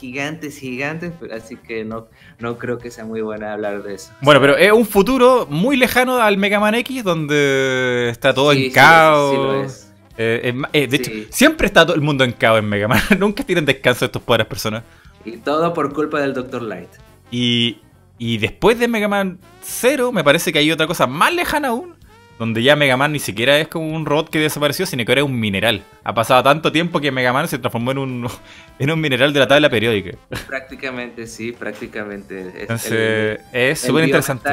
gigantes, 0.00 0.58
gigantes, 0.58 1.12
así 1.30 1.56
que 1.56 1.84
no, 1.84 2.08
no 2.38 2.58
creo 2.58 2.78
que 2.78 2.90
sea 2.90 3.04
muy 3.04 3.20
buena 3.20 3.52
hablar 3.52 3.82
de 3.82 3.94
eso. 3.94 4.10
Bueno, 4.22 4.40
pero 4.40 4.56
es 4.56 4.72
un 4.72 4.86
futuro 4.86 5.46
muy 5.48 5.76
lejano 5.76 6.18
al 6.20 6.38
Mega 6.38 6.58
Man 6.58 6.74
X, 6.74 7.04
donde 7.04 8.08
está 8.10 8.32
todo 8.32 8.52
en 8.52 8.72
caos. 8.72 9.88
Eh, 10.16 10.54
eh, 10.72 10.86
de 10.86 10.96
hecho, 10.96 11.10
siempre 11.30 11.66
está 11.66 11.84
todo 11.84 11.94
el 11.94 12.02
mundo 12.02 12.24
en 12.24 12.32
caos 12.32 12.58
en 12.58 12.68
Mega 12.68 12.88
Man. 12.88 13.00
Nunca 13.18 13.44
tienen 13.44 13.66
descanso 13.66 14.06
estos 14.06 14.22
pobres 14.22 14.46
personas. 14.46 14.82
Y 15.24 15.36
todo 15.36 15.74
por 15.74 15.92
culpa 15.92 16.20
del 16.20 16.32
Dr. 16.32 16.62
Light. 16.62 16.90
Y, 17.30 17.78
y 18.18 18.38
después 18.38 18.78
de 18.78 18.88
Mega 18.88 19.08
Man 19.08 19.38
0, 19.62 20.12
me 20.12 20.24
parece 20.24 20.52
que 20.52 20.58
hay 20.58 20.72
otra 20.72 20.86
cosa 20.86 21.06
más 21.06 21.32
lejana 21.34 21.68
aún, 21.68 21.94
donde 22.40 22.62
ya 22.62 22.74
Mega 22.74 22.96
Man 22.96 23.12
ni 23.12 23.18
siquiera 23.18 23.58
es 23.58 23.68
como 23.68 23.94
un 23.94 24.06
robot 24.06 24.30
que 24.30 24.38
desapareció, 24.38 24.86
sino 24.86 25.04
que 25.04 25.12
ahora 25.12 25.20
es 25.20 25.26
un 25.26 25.38
mineral. 25.38 25.82
Ha 26.04 26.14
pasado 26.14 26.42
tanto 26.42 26.72
tiempo 26.72 26.98
que 26.98 27.12
Mega 27.12 27.34
Man 27.34 27.46
se 27.48 27.58
transformó 27.58 27.90
en 27.90 27.98
un, 27.98 28.28
en 28.78 28.90
un 28.90 28.98
mineral 28.98 29.34
de 29.34 29.40
la 29.40 29.46
tabla 29.46 29.68
periódica. 29.68 30.16
Prácticamente, 30.46 31.26
sí, 31.26 31.52
prácticamente. 31.52 32.50
Entonces, 32.62 33.40
es 33.52 33.80
súper 33.80 34.04
interesante. 34.04 34.48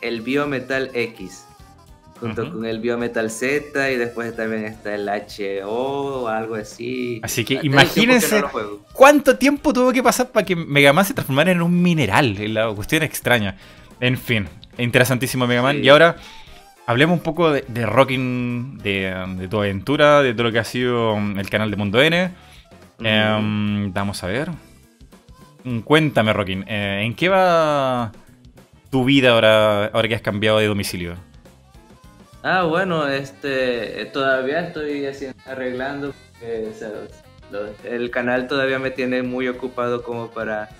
El 0.00 0.22
biometal 0.22 0.90
X, 0.92 1.44
junto 2.18 2.52
con 2.52 2.66
el 2.66 2.80
biometal 2.80 3.30
Z, 3.30 3.92
y 3.92 3.96
después 3.96 4.34
también 4.34 4.64
está 4.64 4.96
el 4.96 5.08
HO 5.08 5.68
o 5.68 6.26
algo 6.26 6.56
así. 6.56 7.20
Así 7.22 7.44
que 7.44 7.60
imagínense 7.62 8.42
cuánto 8.92 9.36
tiempo 9.36 9.72
tuvo 9.72 9.92
que 9.92 10.02
pasar 10.02 10.32
para 10.32 10.44
que 10.44 10.56
Mega 10.56 10.92
Man 10.92 11.04
se 11.04 11.14
transformara 11.14 11.52
en 11.52 11.62
un 11.62 11.80
mineral. 11.80 12.34
La 12.52 12.72
cuestión 12.74 13.04
extraña. 13.04 13.56
En 14.00 14.18
fin, 14.18 14.48
interesantísimo 14.78 15.46
Mega 15.46 15.62
Man. 15.62 15.84
Y 15.84 15.88
ahora 15.88 16.16
hablemos 16.90 17.18
un 17.18 17.22
poco 17.22 17.52
de, 17.52 17.86
Rocking, 17.86 18.78
de, 18.78 19.46
tu 19.48 19.58
aventura, 19.58 20.22
de 20.22 20.32
todo 20.32 20.44
lo 20.44 20.52
que 20.52 20.58
ha 20.58 20.64
sido 20.64 21.16
mm, 21.16 21.38
el 21.38 21.48
canal 21.48 21.70
de 21.70 21.76
Mundo 21.76 22.02
N. 22.02 22.30
Em, 22.98 23.92
vamos 23.92 24.22
a 24.24 24.26
ver. 24.26 24.50
Mm, 25.62 25.80
cuéntame, 25.80 26.32
Rocking, 26.32 26.64
eh, 26.66 27.02
¿en 27.04 27.14
qué 27.14 27.28
va 27.28 28.10
tu 28.90 29.04
vida 29.04 29.30
ahora, 29.30 29.86
ahora 29.86 30.08
que 30.08 30.16
has 30.16 30.20
cambiado 30.20 30.58
de 30.58 30.66
domicilio? 30.66 31.14
Ah, 32.42 32.64
bueno, 32.64 33.06
este, 33.06 34.06
todavía 34.06 34.60
estoy 34.60 35.06
arreglando. 35.46 36.12
el 37.84 38.10
canal 38.10 38.48
todavía 38.48 38.80
me 38.80 38.90
tiene 38.90 39.22
muy 39.22 39.46
ocupado 39.46 40.02
como 40.02 40.30
para 40.30 40.70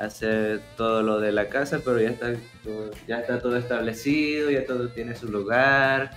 hacer 0.00 0.60
todo 0.76 1.02
lo 1.02 1.20
de 1.20 1.32
la 1.32 1.48
casa, 1.48 1.80
pero 1.84 2.00
ya 2.00 2.10
está, 2.10 2.34
todo, 2.62 2.90
ya 3.06 3.20
está 3.20 3.40
todo 3.40 3.56
establecido, 3.56 4.50
ya 4.50 4.66
todo 4.66 4.88
tiene 4.88 5.14
su 5.14 5.28
lugar. 5.28 6.10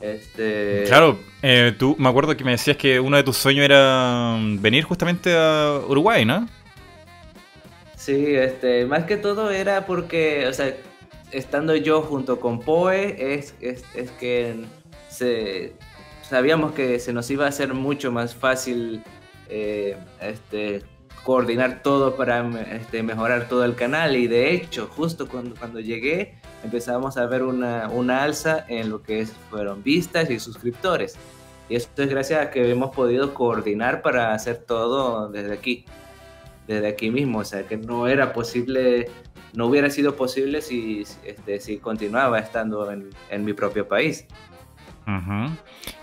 Este... 0.00 0.84
Claro, 0.86 1.18
eh, 1.42 1.74
tú 1.78 1.94
me 1.98 2.08
acuerdo 2.08 2.36
que 2.36 2.44
me 2.44 2.52
decías 2.52 2.76
que 2.76 2.98
uno 3.00 3.16
de 3.16 3.22
tus 3.22 3.36
sueños 3.36 3.64
era 3.64 4.36
mm, 4.38 4.60
venir 4.62 4.84
justamente 4.84 5.34
a 5.36 5.80
Uruguay, 5.86 6.24
¿no? 6.24 6.48
Sí, 7.96 8.34
este, 8.34 8.86
más 8.86 9.04
que 9.04 9.18
todo 9.18 9.50
era 9.50 9.84
porque, 9.84 10.46
o 10.46 10.52
sea, 10.52 10.74
estando 11.32 11.76
yo 11.76 12.00
junto 12.02 12.40
con 12.40 12.60
Poe, 12.60 13.34
es, 13.34 13.54
es, 13.60 13.84
es 13.94 14.10
que 14.12 14.64
se, 15.08 15.74
sabíamos 16.22 16.72
que 16.72 16.98
se 16.98 17.12
nos 17.12 17.30
iba 17.30 17.44
a 17.44 17.48
hacer 17.48 17.74
mucho 17.74 18.10
más 18.10 18.34
fácil 18.34 19.02
eh, 19.48 19.96
este, 20.20 20.82
coordinar 21.24 21.82
todo 21.82 22.16
para 22.16 22.46
este, 22.72 23.02
mejorar 23.02 23.48
todo 23.48 23.64
el 23.64 23.74
canal. 23.74 24.16
Y 24.16 24.26
de 24.26 24.52
hecho 24.52 24.88
justo 24.94 25.28
cuando, 25.28 25.54
cuando 25.56 25.80
llegué 25.80 26.34
empezamos 26.64 27.16
a 27.16 27.26
ver 27.26 27.42
una, 27.42 27.88
una 27.88 28.22
alza 28.22 28.64
en 28.68 28.90
lo 28.90 29.02
que 29.02 29.26
fueron 29.50 29.82
vistas 29.82 30.30
y 30.30 30.38
suscriptores. 30.38 31.16
Y 31.68 31.76
esto 31.76 32.02
es 32.02 32.08
gracias 32.08 32.46
a 32.46 32.50
que 32.50 32.68
hemos 32.70 32.94
podido 32.94 33.32
coordinar 33.32 34.02
para 34.02 34.34
hacer 34.34 34.58
todo 34.58 35.28
desde 35.28 35.52
aquí 35.52 35.84
desde 36.66 36.88
aquí 36.88 37.10
mismo. 37.10 37.40
O 37.40 37.44
sea 37.44 37.66
que 37.66 37.76
no 37.76 38.08
era 38.08 38.32
posible 38.32 39.08
no 39.52 39.66
hubiera 39.66 39.90
sido 39.90 40.16
posible 40.16 40.62
si, 40.62 41.04
este, 41.24 41.60
si 41.60 41.78
continuaba 41.78 42.38
estando 42.38 42.90
en, 42.90 43.10
en 43.30 43.44
mi 43.44 43.52
propio 43.52 43.86
país. 43.88 44.26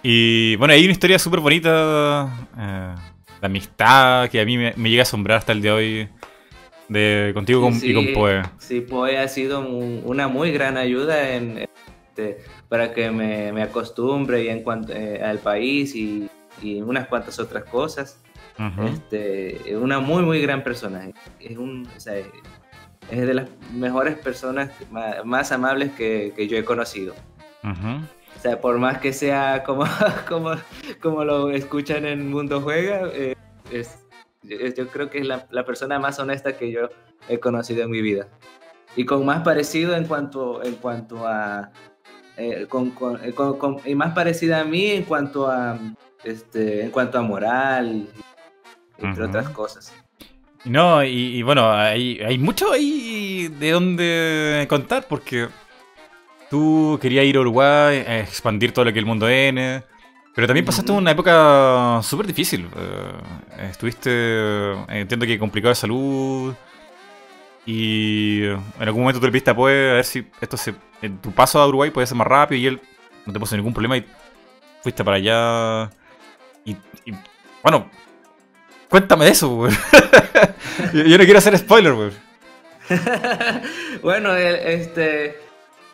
Y 0.03 0.55
bueno, 0.57 0.73
hay 0.73 0.83
una 0.83 0.91
historia 0.91 1.17
súper 1.17 1.39
bonita 1.39 2.29
eh, 2.57 2.95
de 3.41 3.47
amistad 3.47 4.29
que 4.29 4.41
a 4.41 4.45
mí 4.45 4.57
me, 4.57 4.73
llega 4.75 5.01
a 5.01 5.03
asombrar 5.03 5.37
hasta 5.37 5.51
el 5.51 5.61
día 5.61 5.71
de 5.71 5.77
hoy 5.77 6.09
de 6.89 7.31
contigo 7.33 7.69
y 7.81 7.93
con 7.93 8.13
Poe. 8.13 8.43
Sí, 8.59 8.81
Poe 8.81 9.17
ha 9.17 9.27
sido 9.27 9.67
una 9.67 10.27
muy 10.27 10.51
gran 10.51 10.77
ayuda 10.77 11.35
en, 11.35 11.67
este, 12.17 12.43
para 12.69 12.93
que 12.93 13.11
me, 13.11 13.61
acostumbre 13.61 14.43
y 14.43 14.49
en 14.49 14.63
cuanto, 14.63 14.93
eh, 14.93 15.21
al 15.21 15.39
país 15.39 15.95
y, 15.95 16.29
unas 16.81 17.07
cuantas 17.07 17.37
otras 17.39 17.65
cosas. 17.65 18.19
este, 18.85 19.77
una 19.77 19.99
muy, 19.99 20.23
muy 20.23 20.41
gran 20.41 20.63
persona. 20.63 21.11
Es, 21.39 21.57
un, 21.57 21.87
es 21.95 22.05
de 23.09 23.33
las 23.33 23.47
mejores 23.73 24.17
personas 24.17 24.71
más, 24.89 25.51
amables 25.51 25.91
que, 25.91 26.47
yo 26.49 26.57
he 26.57 26.63
conocido. 26.63 27.13
O 28.37 28.39
sea, 28.39 28.61
por 28.61 28.77
más 28.77 28.99
que 28.99 29.13
sea 29.13 29.63
como, 29.63 29.85
como, 30.29 30.51
como 31.01 31.23
lo 31.23 31.49
escuchan 31.49 32.05
en 32.05 32.29
Mundo 32.29 32.61
Juega, 32.61 33.09
eh, 33.13 33.35
es, 33.71 34.05
yo 34.43 34.87
creo 34.89 35.09
que 35.09 35.19
es 35.19 35.25
la, 35.25 35.47
la, 35.49 35.65
persona 35.65 35.97
más 35.97 36.19
honesta 36.19 36.55
que 36.55 36.71
yo 36.71 36.89
he 37.27 37.39
conocido 37.39 37.83
en 37.83 37.89
mi 37.89 38.01
vida. 38.01 38.27
Y 38.95 39.05
con 39.05 39.25
más 39.25 39.43
parecido 39.43 39.95
en 39.95 40.05
cuanto, 40.05 40.63
en 40.63 40.75
cuanto 40.75 41.27
a... 41.27 41.71
Eh, 42.37 42.67
con, 42.69 42.93
eh, 43.23 43.33
con, 43.33 43.57
con, 43.57 43.77
y 43.83 43.95
más 43.95 44.13
parecida 44.13 44.61
a 44.61 44.63
mí 44.63 44.91
en 44.91 45.03
cuanto 45.03 45.49
a, 45.49 45.79
este, 46.23 46.83
en 46.83 46.91
cuanto 46.91 47.17
a 47.17 47.23
moral, 47.23 48.07
entre 48.99 49.23
otras 49.23 49.49
cosas. 49.49 49.91
No, 50.63 51.03
y, 51.03 51.37
y, 51.37 51.41
bueno, 51.41 51.71
hay, 51.71 52.19
hay 52.19 52.37
mucho 52.37 52.71
ahí 52.71 53.47
de 53.59 53.71
dónde 53.71 54.67
contar, 54.69 55.07
porque 55.09 55.47
Tú 56.49 56.97
querías 57.01 57.25
ir 57.25 57.37
a 57.37 57.41
Uruguay, 57.41 58.03
a 58.07 58.19
expandir 58.19 58.71
todo 58.71 58.85
lo 58.85 58.93
que 58.93 58.99
el 58.99 59.05
mundo 59.05 59.27
N. 59.27 59.83
Pero 60.33 60.47
también 60.47 60.65
pasaste 60.65 60.91
una 60.91 61.11
época 61.11 61.99
súper 62.03 62.27
difícil. 62.27 62.69
Eh, 62.77 63.69
estuviste, 63.71 64.71
entiendo 64.87 65.25
que 65.25 65.39
complicado 65.39 65.69
de 65.69 65.75
salud. 65.75 66.53
Y 67.65 68.43
en 68.43 68.61
algún 68.79 69.01
momento 69.01 69.19
tú 69.19 69.25
le 69.25 69.31
pediste 69.31 69.49
apoyo 69.49 69.75
a 69.75 69.93
ver 69.95 70.05
si 70.05 70.25
esto 70.39 70.55
se, 70.55 70.73
en 71.01 71.17
tu 71.17 71.31
paso 71.31 71.59
a 71.59 71.67
Uruguay 71.67 71.89
puede 71.89 72.07
ser 72.07 72.15
más 72.15 72.27
rápido. 72.27 72.61
Y 72.61 72.67
él 72.67 72.81
no 73.25 73.33
te 73.33 73.39
puso 73.39 73.55
ningún 73.57 73.73
problema 73.73 73.97
y 73.97 74.05
fuiste 74.81 75.03
para 75.03 75.17
allá. 75.17 75.89
Y, 76.63 76.77
bueno, 77.63 77.89
cuéntame 78.89 79.25
de 79.25 79.31
eso, 79.31 79.67
yo, 80.93 81.17
no 81.17 81.23
quiero 81.23 81.39
hacer 81.39 81.57
spoiler, 81.57 81.93
güey. 81.93 82.11
bueno, 84.03 84.35
este 84.35 85.46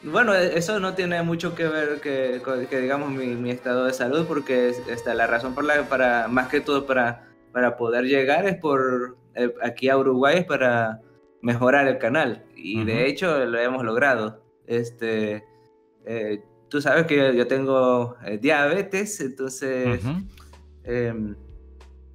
bueno, 0.04 0.36
e-, 0.36 0.58
eso 0.58 0.80
no 0.80 0.94
tiene 0.94 1.22
mucho 1.24 1.56
que 1.56 1.68
ver 1.68 2.00
que, 2.02 2.42
que 2.70 2.80
digamos 2.80 3.12
mi, 3.12 3.50
estado 3.50 3.86
de 3.86 3.94
salud, 3.94 4.26
porque 4.28 4.70
esta, 4.70 5.14
la 5.14 5.28
razón 5.28 5.56
por 5.56 5.64
la 5.64 5.84
para 5.88 6.28
más 6.28 6.50
que 6.50 6.62
todo 6.62 6.86
para, 6.86 7.28
para 7.52 7.78
poder 7.78 8.06
llegar 8.06 8.46
es 8.46 8.58
por 8.58 9.18
eh, 9.36 9.54
aquí 9.62 9.90
a 9.90 9.98
Uruguay 9.98 10.38
es 10.40 10.46
para 10.46 11.02
mejorar 11.42 11.88
el 11.88 11.98
canal. 11.98 12.44
Y 12.56 12.84
de 12.84 13.08
hecho 13.08 13.46
lo 13.46 13.60
hemos 13.60 13.84
logrado. 13.84 14.42
Este, 14.68 15.44
eh, 16.06 16.42
tú 16.70 16.82
sabes 16.82 17.06
que 17.06 17.36
yo, 17.36 17.48
tengo 17.48 18.16
eh, 18.26 18.38
diabetes, 18.38 19.20
entonces 19.20 20.02
em, 20.84 21.36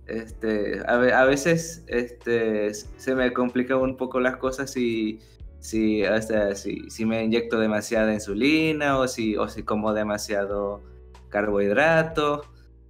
este, 0.06 0.80
a, 0.86 0.94
a, 0.94 1.24
veces 1.26 1.84
este, 1.86 2.72
se 2.72 3.14
me 3.14 3.32
complican 3.32 3.78
un 3.78 3.96
poco 3.96 4.20
las 4.20 4.38
cosas 4.38 4.74
y 4.76 5.20
si, 5.60 6.02
sea, 6.02 6.54
si, 6.54 6.90
si, 6.90 7.04
me 7.04 7.24
inyecto 7.24 7.58
demasiada 7.58 8.12
insulina 8.12 8.98
o 8.98 9.08
si, 9.08 9.36
o 9.36 9.48
si 9.48 9.62
como 9.62 9.92
demasiado 9.92 10.82
carbohidrato. 11.28 12.42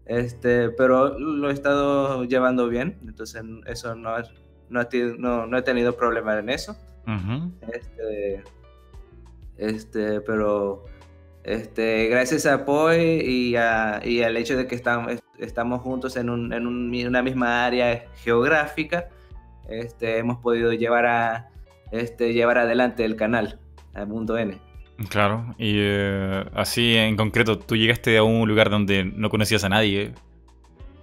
Este, 0.07 0.71
pero 0.71 1.19
lo 1.19 1.51
he 1.51 1.53
estado 1.53 2.25
llevando 2.25 2.69
bien, 2.69 2.99
entonces 3.07 3.43
eso 3.67 3.95
no, 3.95 4.17
no, 4.71 4.89
no, 5.19 5.47
no 5.47 5.59
he 5.59 5.63
tenido 5.63 5.97
problema 5.97 6.39
en 6.39 6.49
eso. 6.49 6.77
este, 7.73 8.43
este, 9.59 10.21
pero 10.23 10.85
este, 11.45 12.07
gracias 12.09 12.47
a 12.47 12.65
Poi 12.65 13.01
y, 13.01 13.57
a, 13.57 14.01
y 14.05 14.23
al 14.23 14.37
hecho 14.37 14.57
de 14.57 14.67
que 14.67 14.75
estamos, 14.75 15.13
estamos 15.39 15.83
juntos 15.83 16.17
en, 16.17 16.31
un, 16.31 16.53
en 16.53 16.67
una 16.67 17.23
misma 17.23 17.67
área 17.67 18.07
geográfica, 18.17 19.09
este, 19.69 20.19
hemos 20.19 20.39
podido 20.39 20.73
llevar 20.73 21.07
a, 21.07 21.51
este, 21.93 22.33
llevar 22.33 22.59
adelante 22.59 23.05
el 23.05 23.17
canal, 23.17 23.59
al 23.95 24.07
Mundo 24.07 24.37
N. 24.39 24.59
Claro, 25.09 25.55
y 25.59 25.75
eh, 25.77 26.45
así 26.55 26.97
en 26.97 27.17
concreto, 27.17 27.59
tú 27.59 27.77
llegaste 27.77 28.19
a 28.19 28.25
un 28.25 28.49
lugar 28.49 28.69
donde 28.69 29.05
no 29.05 29.31
conocías 29.31 29.63
a 29.63 29.69
nadie. 29.69 30.13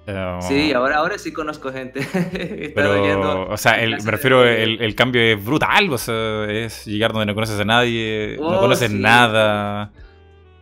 Eh, 0.08 0.40
sí, 0.42 0.74
ahora, 0.74 0.98
ahora 0.98 1.18
sí 1.18 1.32
conozco 1.32 1.72
gente. 1.72 2.02
pero, 2.76 3.50
o 3.50 3.58
sea, 3.58 3.78
me 3.78 4.12
refiero, 4.12 4.44
el, 4.44 4.96
cambio 4.96 5.22
es 5.22 5.44
brutal, 5.44 5.92
o 5.92 5.98
sea, 5.98 6.46
es 6.46 6.86
llegar 6.86 7.14
donde 7.14 7.26
no 7.26 7.36
conoces 7.36 7.60
a 7.60 7.66
nadie, 7.66 8.36
no 8.38 8.58
oh, 8.58 8.60
conoces 8.60 8.92
nada. 8.92 9.92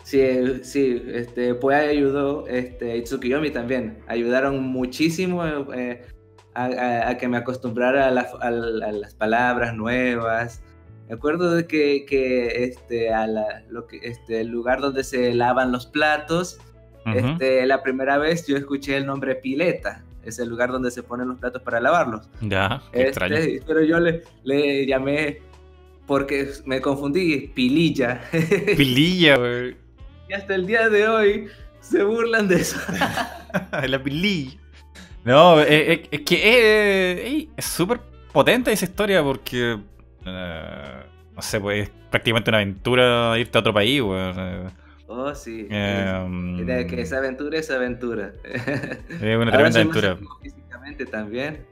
Sí, 0.04 0.22
sí, 0.64 1.02
este, 1.14 1.56
pues 1.56 1.78
ayudó, 1.90 2.46
este, 2.48 2.98
Itsukiyomi 2.98 3.52
también, 3.52 4.00
ayudaron 4.08 4.62
muchísimo 4.62 5.44
eh, 5.74 6.06
a, 6.56 7.18
que 7.18 7.28
me 7.28 7.38
acostumbrara 7.38 8.08
a, 8.08 8.12
las 8.52 9.16
palabras 9.16 9.76
nuevas. 9.76 10.62
Me 11.08 11.16
acuerdo 11.16 11.54
de 11.54 11.68
que, 11.68 12.06
que 12.06 12.64
este, 12.64 13.14
a 13.14 13.28
lo 13.70 13.88
que, 13.88 14.00
este, 14.04 14.42
el 14.42 14.48
lugar 14.48 14.82
donde 14.82 15.04
se 15.04 15.34
lavan 15.34 15.72
los 15.72 15.86
platos, 15.86 16.60
este, 17.06 17.66
la 17.66 17.84
primera 17.84 18.18
vez 18.18 18.48
yo 18.48 18.56
escuché 18.58 18.98
el 18.98 19.06
nombre 19.06 19.36
pileta. 19.36 20.04
Es 20.24 20.40
el 20.40 20.48
lugar 20.48 20.72
donde 20.72 20.90
se 20.90 21.04
ponen 21.04 21.28
los 21.28 21.38
platos 21.38 21.62
para 21.62 21.82
lavarlos. 21.82 22.30
Ya, 22.40 22.82
este, 22.94 23.62
Pero 23.68 23.84
yo 23.84 24.00
le, 24.00 24.24
le 24.44 24.86
llamé 24.86 25.42
porque 26.06 26.50
me 26.66 26.80
confundí, 26.80 27.52
pililla. 27.54 28.22
Pililla, 28.78 29.38
güey. 29.38 29.76
Y 30.30 30.34
hasta 30.34 30.56
el 30.56 30.66
día 30.66 30.88
de 30.90 31.08
hoy 31.08 31.48
se 31.82 32.04
burlan 32.04 32.48
de 32.48 32.56
eso. 32.56 32.80
la 33.88 34.02
pililla. 34.02 34.63
No, 35.26 35.62
eh, 35.62 35.94
eh, 35.94 36.08
es, 36.12 36.22
que 36.22 36.42
eh, 36.44 37.48
es 37.56 37.66
súper 37.66 38.02
potente 38.32 38.72
esa 38.72 38.86
historia 38.86 39.24
porque. 39.24 39.80
no 40.26 41.42
sé, 41.42 41.60
pues 41.60 41.88
es 41.88 41.92
prácticamente 42.10 42.50
una 42.50 42.58
aventura 42.58 43.40
irte 43.40 43.58
a 43.58 43.62
otro 43.62 43.74
país, 43.74 44.02
weón. 44.02 44.72
Oh, 45.08 45.34
sí. 45.36 45.68
Em, 45.70 46.66
que 46.88 47.02
esa 47.02 47.18
aventura 47.18 47.60
es 47.60 47.70
aventura. 47.70 48.34
Es 48.44 49.38
una 49.38 49.52
tremenda 49.52 49.80
aventura. 49.80 50.18
Físicamente 50.42 51.06
también. 51.06 51.66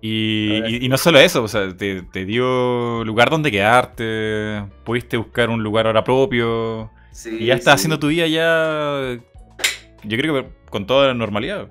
Y, 0.00 0.86
no 0.88 0.96
solo 0.98 1.18
eso, 1.18 1.42
o 1.42 1.48
sea, 1.48 1.76
te, 1.76 2.24
dio 2.24 3.02
lugar 3.04 3.28
donde 3.28 3.50
quedarte, 3.50 4.64
pudiste 4.84 5.16
buscar 5.16 5.50
un 5.50 5.62
lugar 5.62 5.86
ahora 5.86 6.04
propio. 6.04 6.90
Sí, 7.10 7.38
y 7.40 7.46
ya 7.46 7.54
estás 7.54 7.74
haciendo 7.74 7.98
tu 7.98 8.08
vida 8.08 8.26
ya. 8.26 9.18
Yo 10.04 10.18
creo 10.18 10.34
que 10.34 10.48
con 10.70 10.86
toda 10.86 11.08
la 11.08 11.14
normalidad. 11.14 11.68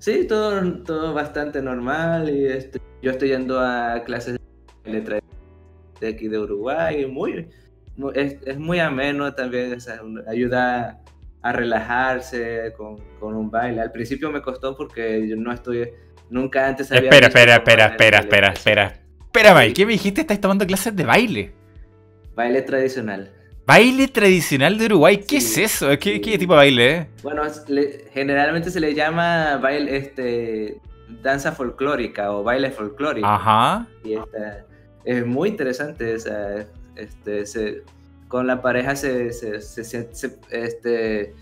Sí, 0.00 0.26
todo, 0.26 0.82
todo 0.82 1.12
bastante 1.12 1.60
normal. 1.62 2.28
Y 2.30 2.46
este, 2.46 2.80
yo 3.02 3.12
estoy 3.12 3.28
yendo 3.28 3.60
a 3.60 4.02
clases 4.04 4.38
de 4.84 4.90
letra 4.90 5.20
de 6.00 6.08
aquí 6.08 6.26
de 6.26 6.38
Uruguay. 6.38 7.06
Muy, 7.06 7.48
es, 8.14 8.58
muy 8.58 8.80
ameno 8.80 9.34
también. 9.34 9.76
ayuda 10.26 11.02
a 11.42 11.52
relajarse 11.52 12.72
con, 12.76 12.96
un 13.20 13.50
baile. 13.50 13.82
Al 13.82 13.92
principio 13.92 14.30
me 14.30 14.40
costó 14.40 14.74
porque 14.76 15.28
yo 15.28 15.36
no 15.36 15.52
estoy. 15.52 15.90
Nunca 16.30 16.66
antes 16.66 16.90
había. 16.90 17.10
Espera, 17.10 17.26
espera, 17.26 17.54
espera, 17.56 17.86
espera, 17.86 18.18
espera, 18.18 18.48
espera. 18.48 19.00
Espera, 19.20 19.72
¿qué 19.72 19.86
me 19.86 19.92
dijiste? 19.92 20.22
¿Estás 20.22 20.40
tomando 20.40 20.66
clases 20.66 20.96
de 20.96 21.04
baile? 21.04 21.52
Baile 22.34 22.62
tradicional. 22.62 23.30
Baile 23.66 24.08
tradicional 24.08 24.78
de 24.78 24.86
Uruguay, 24.86 25.18
¿qué 25.18 25.36
es 25.36 25.56
eso? 25.58 25.88
¿Qué, 25.98 26.18
tipo 26.18 26.54
de 26.54 26.58
baile? 26.58 26.96
Eh? 26.96 27.06
Bueno, 27.22 27.42
generalmente 28.12 28.70
se 28.70 28.80
le 28.80 28.94
llama 28.94 29.58
baile, 29.58 29.96
este, 29.96 30.80
danza 31.22 31.52
folclórica 31.52 32.32
o 32.32 32.42
baile 32.42 32.70
folclórico. 32.70 33.26
Ajá. 33.26 33.86
Y 34.04 34.14
es 35.04 35.26
muy 35.26 35.50
interesante, 35.50 36.16
este, 36.96 37.84
con 38.28 38.46
la 38.46 38.62
pareja 38.62 38.96
se, 38.96 39.28
este, 40.50 41.34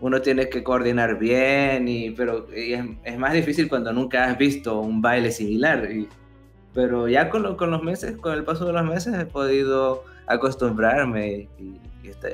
uno 0.00 0.20
tiene 0.20 0.48
que 0.48 0.62
coordinar 0.62 1.18
bien, 1.18 1.88
y, 1.88 2.10
pero 2.10 2.48
es, 2.52 3.18
más 3.18 3.32
difícil 3.32 3.68
cuando 3.68 3.92
nunca 3.92 4.24
has 4.24 4.36
visto 4.36 4.80
un 4.80 5.00
baile 5.00 5.30
similar. 5.30 5.88
pero 6.74 7.08
ya 7.08 7.30
con, 7.30 7.56
con 7.56 7.70
los 7.70 7.82
meses, 7.82 8.16
con 8.18 8.34
el 8.34 8.44
paso 8.44 8.66
de 8.66 8.72
los 8.72 8.84
meses 8.84 9.14
he 9.14 9.26
podido 9.26 10.04
acostumbrarme. 10.32 11.48
Y, 11.58 11.78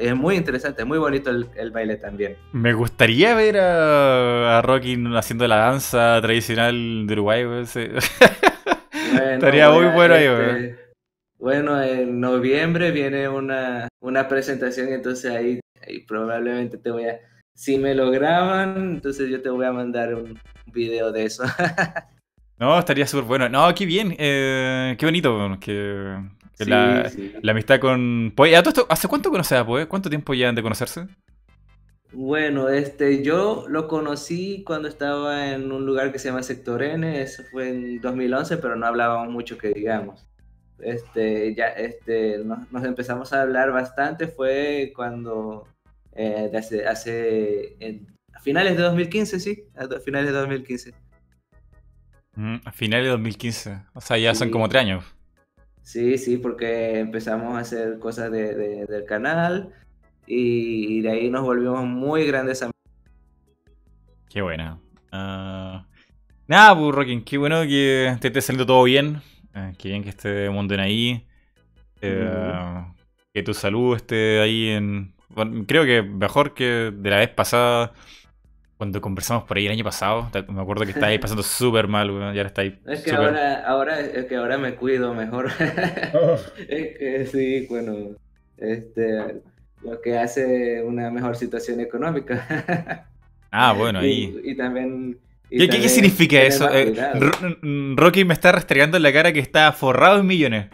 es 0.00 0.16
muy 0.16 0.36
interesante, 0.36 0.84
muy 0.84 0.98
bonito 0.98 1.30
el, 1.30 1.70
baile 1.70 1.96
también. 1.96 2.36
Me 2.52 2.72
gustaría 2.72 3.34
ver 3.34 3.58
a, 3.58 4.58
a 4.58 4.62
Rocky 4.62 4.96
haciendo 5.14 5.46
la 5.46 5.56
danza 5.56 6.18
tradicional 6.20 7.06
de 7.06 7.12
Uruguay. 7.12 7.44
Estaría 9.32 9.70
muy 9.70 9.86
bueno 9.86 10.14
ahí. 10.14 10.24
Este, 10.24 10.78
bueno, 11.38 11.80
en 11.82 12.20
noviembre 12.20 12.90
viene 12.90 13.28
una, 13.28 13.88
una 14.00 14.26
presentación, 14.26 14.88
entonces 14.88 15.30
ahí 15.30 15.60
probablemente 16.06 16.78
te 16.78 16.90
voy 16.90 17.04
a, 17.04 17.18
si 17.54 17.78
me 17.78 17.94
lo 17.94 18.10
graban, 18.10 18.94
entonces 18.94 19.28
yo 19.30 19.42
te 19.42 19.50
voy 19.50 19.66
a 19.66 19.72
mandar 19.72 20.14
un 20.14 20.38
video 20.66 21.12
de 21.12 21.24
eso. 21.24 21.44
no, 22.58 22.78
estaría 22.78 23.06
súper 23.06 23.24
bueno. 23.24 23.48
No, 23.48 23.74
qué 23.74 23.86
bien, 23.86 24.14
eh, 24.18 24.96
qué 24.98 25.06
bonito 25.06 25.58
que, 25.60 26.16
la, 26.66 27.10
amistad 27.48 27.80
con 27.80 28.32
Poe. 28.34 28.54
¿Hace 28.56 29.08
cuánto 29.08 29.30
conoces 29.30 29.58
a 29.58 29.66
Poe? 29.66 29.86
¿Cuánto 29.86 30.08
tiempo 30.08 30.34
ya 30.34 30.48
han 30.48 30.54
de 30.54 30.62
conocerse? 30.62 31.06
Bueno, 32.12 32.68
este, 32.70 33.22
yo 33.22 33.66
lo 33.68 33.86
conocí 33.86 34.64
cuando 34.64 34.88
estaba 34.88 35.52
en 35.52 35.70
un 35.70 35.84
lugar 35.84 36.10
que 36.10 36.18
se 36.18 36.28
llama 36.28 36.42
Sector 36.42 36.82
N, 36.82 37.20
eso 37.20 37.42
fue 37.50 37.68
en 37.68 38.00
2011, 38.00 38.56
pero 38.56 38.76
no 38.76 38.86
hablábamos 38.86 39.30
mucho 39.30 39.58
que 39.58 39.68
digamos. 39.68 40.26
Este, 40.78 41.54
ya, 41.54 41.66
este, 41.68 42.38
nos, 42.38 42.84
empezamos 42.84 43.32
a 43.32 43.42
hablar 43.42 43.72
bastante, 43.72 44.26
fue 44.26 44.92
cuando, 44.96 45.66
eh, 46.12 46.50
hace, 46.56 46.86
hace 46.86 47.76
a 48.32 48.40
finales 48.40 48.76
de 48.76 48.82
2015, 48.84 49.40
sí, 49.40 49.64
a 49.76 50.00
finales 50.00 50.32
de 50.32 50.38
2015. 50.38 50.94
Mm, 52.36 52.56
a 52.64 52.72
finales 52.72 53.06
de 53.06 53.10
2015, 53.10 53.82
o 53.92 54.00
sea, 54.00 54.16
ya 54.16 54.34
son 54.34 54.50
como 54.50 54.68
tres 54.68 54.82
años. 54.82 55.04
Sí, 55.88 56.18
sí, 56.18 56.36
porque 56.36 56.98
empezamos 56.98 57.56
a 57.56 57.60
hacer 57.60 57.98
cosas 57.98 58.30
del 58.30 59.06
canal, 59.06 59.72
y 60.26 61.00
de 61.00 61.10
ahí 61.10 61.30
nos 61.30 61.44
volvimos 61.44 61.82
muy 61.86 62.26
grandes 62.26 62.60
amigos. 62.60 62.76
Qué 64.28 64.42
buena. 64.42 64.78
Uh... 65.10 65.82
Nada, 66.46 66.78
pues 66.78 66.94
Rockin, 66.94 67.24
qué 67.24 67.38
bueno 67.38 67.62
que 67.62 68.14
te 68.20 68.28
esté 68.28 68.42
saliendo 68.42 68.66
todo 68.66 68.84
bien. 68.84 69.22
Uh, 69.56 69.74
qué 69.78 69.88
bien 69.88 70.02
que 70.02 70.10
esté 70.10 70.50
Monden 70.50 70.80
ahí. 70.80 71.26
Uh, 72.02 72.92
que 73.32 73.42
tu 73.42 73.54
salud 73.54 73.96
esté 73.96 74.40
ahí 74.42 74.68
en. 74.68 75.14
Bueno, 75.30 75.64
creo 75.66 75.86
que 75.86 76.02
mejor 76.02 76.52
que 76.52 76.92
de 76.94 77.10
la 77.10 77.16
vez 77.16 77.30
pasada. 77.30 77.94
Cuando 78.78 79.00
conversamos 79.00 79.42
por 79.42 79.56
ahí 79.56 79.66
el 79.66 79.72
año 79.72 79.82
pasado, 79.82 80.30
me 80.48 80.62
acuerdo 80.62 80.84
que 80.84 80.92
estabas 80.92 81.10
ahí 81.10 81.18
pasando 81.18 81.42
súper 81.42 81.88
mal, 81.88 82.12
weón. 82.12 82.32
Ya 82.32 82.42
está 82.42 82.62
ahí. 82.62 82.78
Es 82.86 83.02
que 83.02 83.10
ahora, 83.10 83.66
ahora, 83.66 83.98
es 83.98 84.26
que 84.26 84.36
ahora 84.36 84.56
me 84.56 84.74
cuido 84.74 85.12
mejor. 85.14 85.50
Oh. 86.14 86.38
es 86.56 86.98
que 86.98 87.28
sí, 87.30 87.66
bueno. 87.68 88.16
Este, 88.56 89.42
lo 89.82 90.00
que 90.00 90.16
hace 90.16 90.82
una 90.82 91.10
mejor 91.10 91.36
situación 91.36 91.80
económica. 91.80 93.04
ah, 93.50 93.72
bueno, 93.72 93.98
ahí. 93.98 94.40
Y, 94.44 94.56
también... 94.56 95.18
¿Qué, 95.50 95.88
significa 95.88 96.40
eso? 96.42 96.68
Eh, 96.72 96.94
Rocky 97.96 98.24
me 98.24 98.34
está 98.34 98.52
restregando 98.52 98.96
en 98.96 99.02
la 99.02 99.12
cara 99.12 99.32
que 99.32 99.40
está 99.40 99.72
forrado 99.72 100.20
en 100.20 100.26
millones. 100.26 100.66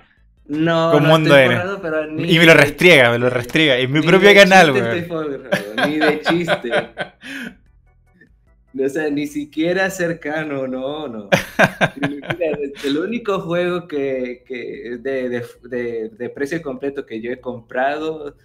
No, 0.47 1.01
no 1.01 1.17
estoy 1.17 1.47
forrado, 1.47 1.81
pero 1.81 2.07
ni 2.07 2.35
Y 2.35 2.39
me 2.39 2.45
lo 2.45 2.55
restriega, 2.55 3.11
me 3.11 3.19
lo 3.19 3.31
restriega. 3.31 3.79
En 3.79 3.91
mi 3.91 4.03
propio 4.03 4.35
canal, 4.35 4.73
güey. 4.73 5.07
Ni 5.89 5.99
de 5.99 6.21
chiste. 6.21 6.71
O 8.77 8.89
sea, 8.89 9.09
ni 9.09 9.27
siquiera 9.27 9.89
cercano, 9.91 10.67
no, 10.67 11.07
no. 11.07 11.29
el 12.85 12.99
único 12.99 13.41
juego 13.41 13.87
que, 13.87 14.43
que 14.47 14.99
de, 15.01 15.45
de, 15.63 16.09
de, 16.09 16.31
precio 16.31 16.61
completo 16.61 17.07
que 17.07 17.21
yo 17.21 17.31
he 17.31 17.41
comprado 17.41 18.37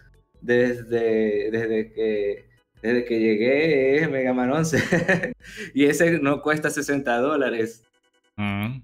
desde, 0.41 1.49
desde, 1.49 1.91
que, 1.91 2.45
desde 2.82 3.05
que 3.05 3.19
llegué 3.19 3.97
es 3.97 4.09
Mega 4.09 4.34
Man 4.34 4.51
11. 4.51 5.34
y 5.73 5.86
ese 5.86 6.19
no 6.19 6.41
cuesta 6.41 6.69
60 6.69 7.17
dólares. 7.19 7.84
Mm. 8.38 8.82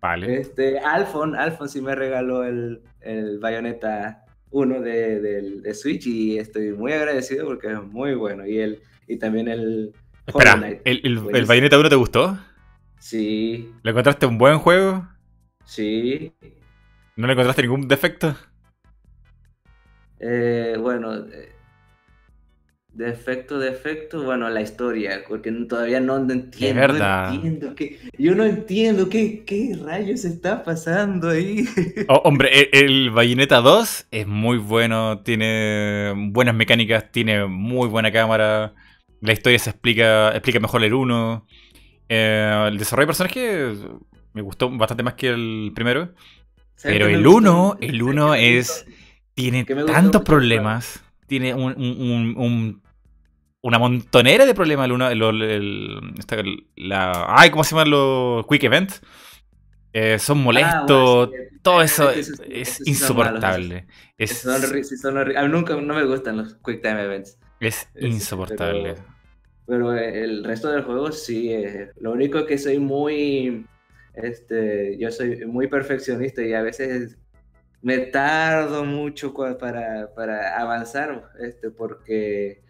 Vale. 0.00 0.40
Este, 0.40 0.80
Alphon, 0.80 1.36
Alphon 1.36 1.68
sí 1.68 1.80
me 1.80 1.94
regaló 1.94 2.42
el, 2.42 2.82
el 3.00 3.38
Bayonetta 3.38 4.24
1 4.50 4.80
de, 4.80 5.20
de, 5.60 5.74
Switch 5.74 6.06
y 6.08 6.38
estoy 6.38 6.72
muy 6.72 6.92
agradecido 6.92 7.46
porque 7.46 7.68
es 7.68 7.82
muy 7.82 8.14
bueno. 8.14 8.44
Y, 8.44 8.58
el, 8.58 8.80
y 9.06 9.18
también 9.18 9.46
el... 9.46 9.94
Espera, 10.26 10.80
¿el, 10.84 11.00
el, 11.04 11.36
el 11.36 11.44
Bayonetta 11.46 11.78
1 11.78 11.88
te 11.88 11.96
gustó? 11.96 12.38
Sí. 12.98 13.72
¿Le 13.82 13.90
encontraste 13.90 14.26
un 14.26 14.38
buen 14.38 14.58
juego? 14.58 15.08
Sí. 15.64 16.32
¿No 17.16 17.26
le 17.26 17.32
encontraste 17.32 17.62
ningún 17.62 17.88
defecto? 17.88 18.36
Eh, 20.20 20.76
bueno, 20.78 21.16
eh, 21.16 21.52
defecto, 22.92 23.58
defecto, 23.58 24.22
bueno, 24.22 24.48
la 24.50 24.60
historia, 24.60 25.24
porque 25.28 25.50
todavía 25.50 25.98
no 25.98 26.16
entiendo. 26.18 26.80
verdad. 26.80 27.34
entiendo 27.34 27.74
que, 27.74 27.98
yo 28.18 28.34
no 28.34 28.44
entiendo 28.44 29.08
qué, 29.08 29.44
qué 29.44 29.76
rayos 29.82 30.24
está 30.24 30.62
pasando 30.62 31.30
ahí. 31.30 31.64
Oh, 32.08 32.22
hombre, 32.24 32.50
e, 32.52 32.70
el, 32.72 33.10
Bayonetta 33.10 33.60
2 33.60 34.06
es 34.10 34.26
muy 34.26 34.58
bueno, 34.58 35.22
tiene 35.22 36.12
buenas 36.30 36.54
mecánicas, 36.54 37.10
tiene 37.10 37.46
muy 37.46 37.88
buena 37.88 38.12
cámara. 38.12 38.74
La 39.22 39.32
historia 39.32 39.58
se 39.58 39.70
explica, 39.70 40.32
explica 40.32 40.58
mejor 40.58 40.82
el 40.82 40.92
1. 40.92 41.46
Eh, 42.08 42.66
el 42.68 42.76
desarrollo 42.76 43.04
de 43.04 43.06
personaje 43.06 43.72
me 44.32 44.42
gustó 44.42 44.68
bastante 44.70 45.04
más 45.04 45.14
que 45.14 45.28
el 45.28 45.72
primero. 45.74 46.12
Pero 46.82 47.06
el 47.06 47.24
1, 47.24 47.78
el 47.80 48.02
1 48.02 48.34
es 48.34 48.84
tiene 49.34 49.64
tantos 49.64 50.22
problemas. 50.22 51.02
Tiene 51.28 51.54
un, 51.54 52.82
una 53.60 53.78
montonera 53.78 54.44
de 54.44 54.54
problemas. 54.54 54.90
El, 54.90 56.66
la, 56.76 57.26
ay, 57.28 57.50
¿cómo 57.50 57.62
se 57.62 57.76
llaman 57.76 57.90
los 57.90 58.44
quick 58.48 58.64
events? 58.64 59.00
Eh, 59.92 60.18
son 60.18 60.38
ah, 60.38 60.42
molestos. 60.42 61.30
todo 61.62 61.80
eso 61.82 62.10
es, 62.10 62.82
insoportable. 62.86 63.86
Es, 64.18 64.44
a 64.46 64.58
mí 64.58 65.48
nunca 65.48 65.76
no 65.76 65.94
me 65.94 66.04
gustan 66.04 66.38
los 66.38 66.54
quick 66.54 66.82
time 66.82 67.02
events. 67.04 67.38
Es 67.60 67.88
insoportable. 68.00 68.94
Pero, 68.94 69.11
el 69.74 70.44
resto 70.44 70.70
del 70.70 70.82
juego 70.82 71.12
sí. 71.12 71.52
Eh, 71.52 71.90
lo 72.00 72.12
único 72.12 72.46
que 72.46 72.58
soy 72.58 72.78
muy. 72.78 73.66
Este, 74.14 74.98
yo 74.98 75.10
soy 75.10 75.46
muy 75.46 75.68
perfeccionista 75.68 76.42
y 76.42 76.52
a 76.52 76.62
veces 76.62 77.16
me 77.82 77.98
tardo 77.98 78.84
mucho 78.84 79.34
para, 79.34 80.08
avanzar, 80.56 81.30
este, 81.40 81.70
porque 81.70 82.62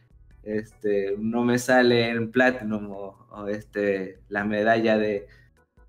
este, 0.43 1.15
no 1.19 1.45
me 1.45 1.59
sale 1.59 2.09
en 2.09 2.31
Platinum 2.31 2.91
o, 2.91 3.49
este, 3.49 4.21
la 4.29 4.45
medalla 4.45 4.97
de, 4.99 5.27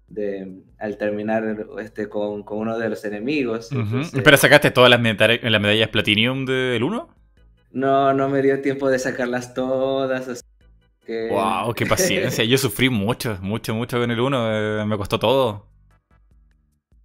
de 0.08 0.64
al 0.80 0.98
terminar 0.98 1.68
este, 1.80 2.10
con, 2.10 2.44
uno 2.46 2.78
de 2.78 2.90
los 2.90 3.06
enemigos. 3.06 3.70
¿Pero 4.24 4.38
sacaste 4.38 4.72
todas 4.72 4.90
las, 4.90 5.02
las 5.02 5.62
medallas 5.62 5.90
Platinum 5.90 6.46
del 6.46 6.84
1? 6.84 7.10
No, 7.72 8.14
no 8.14 8.30
me 8.30 8.42
dio 8.42 8.62
tiempo 8.62 8.90
de 8.90 9.00
sacarlas 9.00 9.54
todas. 9.54 10.44
¡Wow! 11.08 11.74
¡Qué 11.74 11.86
paciencia! 11.88 12.44
Yo 12.44 12.58
sufrí 12.58 12.90
mucho, 12.90 13.38
mucho, 13.42 13.74
mucho 13.76 14.00
con 14.00 14.10
el 14.12 14.20
1. 14.20 14.82
Eh, 14.82 14.86
me 14.86 14.98
costó 14.98 15.20
todo. 15.20 15.68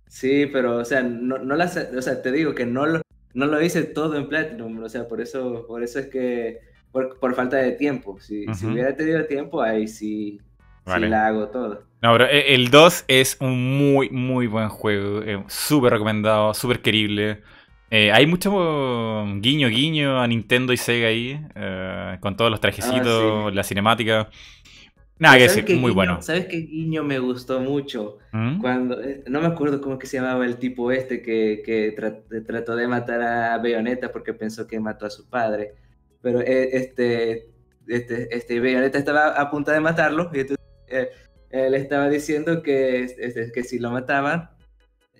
Sí, 0.09 0.46
pero, 0.46 0.78
o 0.78 0.84
sea, 0.84 1.03
no, 1.03 1.38
no 1.38 1.55
las, 1.55 1.76
o 1.76 2.03
sea, 2.03 2.22
te 2.22 2.32
digo 2.32 2.55
que 2.55 2.66
no 2.66 2.86
lo, 2.86 3.03
no 3.34 3.46
lo 3.46 3.62
hice 3.62 3.84
todo 3.84 4.16
en 4.16 4.28
Platinum, 4.28 4.82
o 4.82 4.88
sea, 4.88 5.07
por 5.07 5.20
eso, 5.20 5.66
por 5.66 5.82
eso 5.82 5.99
es 5.99 6.07
que, 6.07 6.61
por, 6.90 7.18
por 7.18 7.34
falta 7.34 7.59
de 7.59 7.72
tiempo, 7.72 8.18
si, 8.20 8.46
si, 8.55 8.66
hubiera 8.66 8.96
tenido 8.96 9.26
tiempo, 9.26 9.62
ahí 9.62 9.86
sí, 9.86 10.40
sí 10.86 11.01
la 11.01 11.26
hago 11.26 11.49
todo. 11.49 11.84
No, 12.01 12.12
pero 12.12 12.26
e, 12.26 12.55
el 12.55 12.70
2 12.70 13.05
es 13.07 13.36
un 13.40 13.78
muy, 13.78 14.09
muy 14.11 14.46
buen 14.46 14.68
juego, 14.70 15.22
eh, 15.22 15.44
súper 15.49 15.92
recomendado, 15.92 16.55
súper 16.55 16.80
querible. 16.80 17.42
Eh, 17.91 18.12
hay 18.12 18.26
mucho 18.26 18.51
guiño, 19.36 19.68
guiño 19.68 20.20
a 20.20 20.26
Nintendo 20.26 20.72
y 20.72 20.76
Sega 20.76 21.09
ahí, 21.09 21.41
eh, 21.55 22.18
con 22.20 22.36
todos 22.36 22.51
los 22.51 22.61
trajecitos, 22.61 23.47
ah, 23.47 23.51
la 23.53 23.62
cinemática. 23.62 24.28
Nada 25.18 25.36
que 25.36 25.43
decir, 25.45 25.76
muy 25.78 25.91
bueno. 25.91 26.22
¿Sabes 26.22 26.47
qué 26.47 26.59
guiño 26.59 27.03
me 27.03 27.18
gustó 27.18 27.61
mucho? 27.61 28.18
¿Mm? 28.32 28.61
Cuando, 28.61 29.03
eh, 29.03 29.24
no 29.26 29.41
me 29.41 29.47
acuerdo 29.47 29.80
cómo 29.80 29.99
que 29.99 30.07
se 30.07 30.18
llamaba 30.18 30.45
el 30.45 30.59
tipo 30.59 30.93
este 30.93 31.22
que, 31.22 31.62
que 31.64 31.95
trató 32.47 32.76
de 32.76 32.86
matar 32.86 33.22
a 33.22 33.59
Bayonetta 33.59 34.12
porque 34.12 34.32
pensó 34.32 34.66
que 34.66 34.78
mató 34.78 35.07
a 35.07 35.11
su 35.11 35.28
padre. 35.28 35.74
Pero 36.20 36.41
eh, 36.41 36.68
este, 36.72 37.49
este, 37.89 38.36
este 38.36 38.61
Bayonetta 38.61 38.99
estaba 38.99 39.28
a 39.28 39.51
punto 39.51 39.72
de 39.72 39.80
matarlo 39.80 40.30
y 40.32 40.41
entonces 40.41 40.59
él 41.51 41.74
estaba 41.74 42.09
diciendo 42.09 42.62
que, 42.62 43.03
este, 43.03 43.51
que 43.51 43.64
si 43.64 43.78
lo 43.78 43.91
mataban 43.91 44.51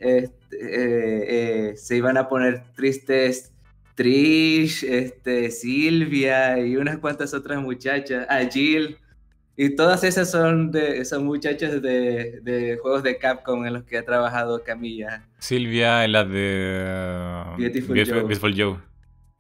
este, 0.01 1.77
se 1.77 1.97
iban 1.97 2.17
a 2.17 2.29
poner 2.29 2.65
tristes 2.75 3.53
Trish, 3.95 4.85
este, 4.85 5.51
Silvia 5.51 6.59
y 6.61 6.77
unas 6.77 6.99
cuantas 6.99 7.35
otras 7.35 7.61
muchachas, 7.61 8.27
a 8.29 8.37
ah, 8.37 8.49
Jill 8.49 8.97
y 9.61 9.75
todas 9.75 10.05
esas 10.05 10.31
son 10.31 10.71
de 10.71 10.99
esas 10.99 11.21
muchachas 11.21 11.83
de, 11.83 12.39
de, 12.43 12.79
juegos 12.81 13.03
de 13.03 13.19
Capcom 13.19 13.67
en 13.67 13.73
los 13.73 13.83
que 13.83 13.99
ha 13.99 14.05
trabajado 14.05 14.63
Camilla. 14.63 15.25
Silvia 15.41 16.05
en 16.05 16.13
la 16.13 16.23
de 16.23 16.85
uh, 16.87 17.59
Beautiful, 17.59 18.07
Joe. 18.07 18.23
Beautiful 18.23 18.55
Joe. 18.57 18.88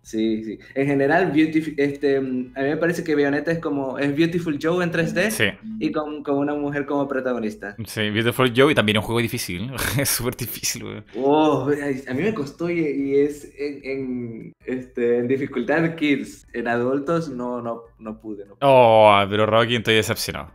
Sí, 0.08 0.42
sí. 0.42 0.58
En 0.74 0.86
general, 0.86 1.32
Beautiful, 1.32 1.74
este, 1.76 2.16
a 2.16 2.20
mí 2.22 2.50
me 2.54 2.76
parece 2.78 3.04
que 3.04 3.14
Bayonetta 3.14 3.52
es 3.52 3.58
como, 3.58 3.98
es 3.98 4.16
Beautiful 4.16 4.58
Joe 4.60 4.82
en 4.82 4.90
3D 4.90 5.30
Sí, 5.30 5.44
y 5.78 5.92
con, 5.92 6.22
con 6.22 6.38
una 6.38 6.54
mujer 6.54 6.86
como 6.86 7.06
protagonista. 7.06 7.76
sí, 7.84 8.08
Beautiful 8.08 8.52
Joe 8.56 8.72
y 8.72 8.74
también 8.74 8.96
un 8.96 9.02
juego 9.04 9.20
difícil. 9.20 9.70
es 9.98 10.08
súper 10.08 10.34
difícil, 10.34 10.84
weón. 10.84 11.04
Oh, 11.14 11.68
a 12.08 12.14
mí 12.14 12.22
me 12.22 12.32
costó 12.32 12.70
y, 12.70 12.80
y 12.80 13.18
es 13.18 13.52
en, 13.58 13.80
en, 13.84 14.52
este, 14.64 15.18
en 15.18 15.28
dificultad 15.28 15.94
kids. 15.94 16.46
En 16.54 16.68
adultos 16.68 17.28
no, 17.28 17.60
no, 17.60 17.82
no 17.98 18.18
pude. 18.18 18.46
No, 18.46 18.56
Oh, 18.62 19.22
pero 19.28 19.44
Rocky 19.44 19.76
estoy 19.76 19.96
decepcionado. 19.96 20.52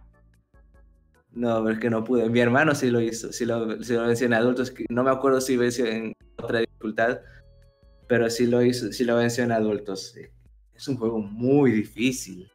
no, 1.32 1.62
pero 1.64 1.74
es 1.76 1.80
que 1.80 1.89
no 1.89 2.04
pude. 2.04 2.30
Mi 2.30 2.39
hermano 2.39 2.76
sí 2.76 2.89
lo 2.91 3.01
hizo, 3.01 3.32
sí 3.34 3.45
lo, 3.45 3.82
sí 3.84 3.93
lo 3.93 4.06
venció 4.08 4.28
en 4.28 4.34
adultos. 4.34 4.74
No 4.89 5.04
me 5.04 5.12
acuerdo 5.12 5.41
si 5.41 5.58
venció 5.58 5.86
en 5.86 6.14
otra 6.38 6.60
dificultad, 6.60 7.20
pero 8.08 8.30
sí 8.30 8.47
lo 8.47 8.62
hizo, 8.64 8.91
sí 8.91 9.04
lo 9.06 9.16
venció 9.18 9.43
en 9.43 9.51
adultos. 9.51 10.16
Es 10.76 10.88
un 10.88 10.97
juego 10.97 11.20
muy 11.20 11.72
difícil. 11.72 12.49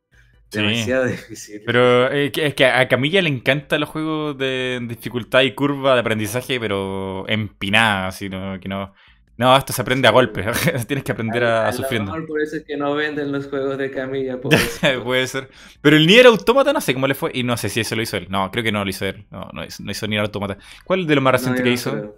Sí. 0.50 0.58
Demasiado 0.60 1.04
difícil. 1.06 1.62
Pero 1.66 2.10
eh, 2.12 2.32
que- 2.32 2.46
es 2.46 2.54
que 2.54 2.66
a 2.66 2.88
Camilla 2.88 3.20
le 3.22 3.28
encantan 3.28 3.80
los 3.80 3.88
juegos 3.90 4.36
de 4.38 4.78
dificultad 4.88 5.42
y 5.42 5.52
curva 5.54 5.94
de 5.94 6.00
aprendizaje, 6.00 6.58
pero 6.58 7.28
empinada, 7.28 8.08
así, 8.08 8.28
¿no? 8.30 8.58
Que 8.58 8.68
no, 8.68 8.94
no, 9.36 9.56
esto 9.56 9.72
se 9.72 9.82
aprende 9.82 10.08
a 10.08 10.10
golpes. 10.10 10.46
Tienes 10.88 11.04
que 11.04 11.12
aprender 11.12 11.44
a, 11.44 11.66
lo 11.66 11.72
sufriendo. 11.72 12.12
mejor 12.12 12.26
por 12.26 12.40
eso 12.40 12.56
es 12.56 12.64
que 12.64 12.76
no 12.76 12.94
venden 12.94 13.30
los 13.30 13.46
juegos 13.46 13.76
de 13.78 13.90
Camilla. 13.90 14.40
Puede 15.04 15.26
ser. 15.26 15.48
Pero 15.80 15.96
el 15.96 16.06
Nier 16.06 16.26
Automata 16.26 16.72
no 16.72 16.80
sé 16.80 16.92
cómo 16.94 17.06
le 17.06 17.14
fue. 17.14 17.30
Y 17.34 17.42
no 17.44 17.56
sé 17.56 17.68
si 17.68 17.80
eso 17.80 17.94
lo 17.94 18.02
hizo 18.02 18.16
él. 18.16 18.26
No, 18.30 18.50
creo 18.50 18.64
que 18.64 18.72
no 18.72 18.82
lo 18.82 18.90
hizo 18.90 19.04
él. 19.06 19.26
No, 19.30 19.48
no 19.52 19.64
hizo, 19.64 19.82
no 19.84 19.90
hizo 19.92 20.06
Nier 20.08 20.22
Automata. 20.22 20.56
¿Cuál 20.84 21.06
de 21.06 21.14
lo 21.14 21.20
más 21.20 21.32
reciente 21.34 21.60
No, 21.60 21.64
que 21.64 21.72
hizo? 21.72 22.16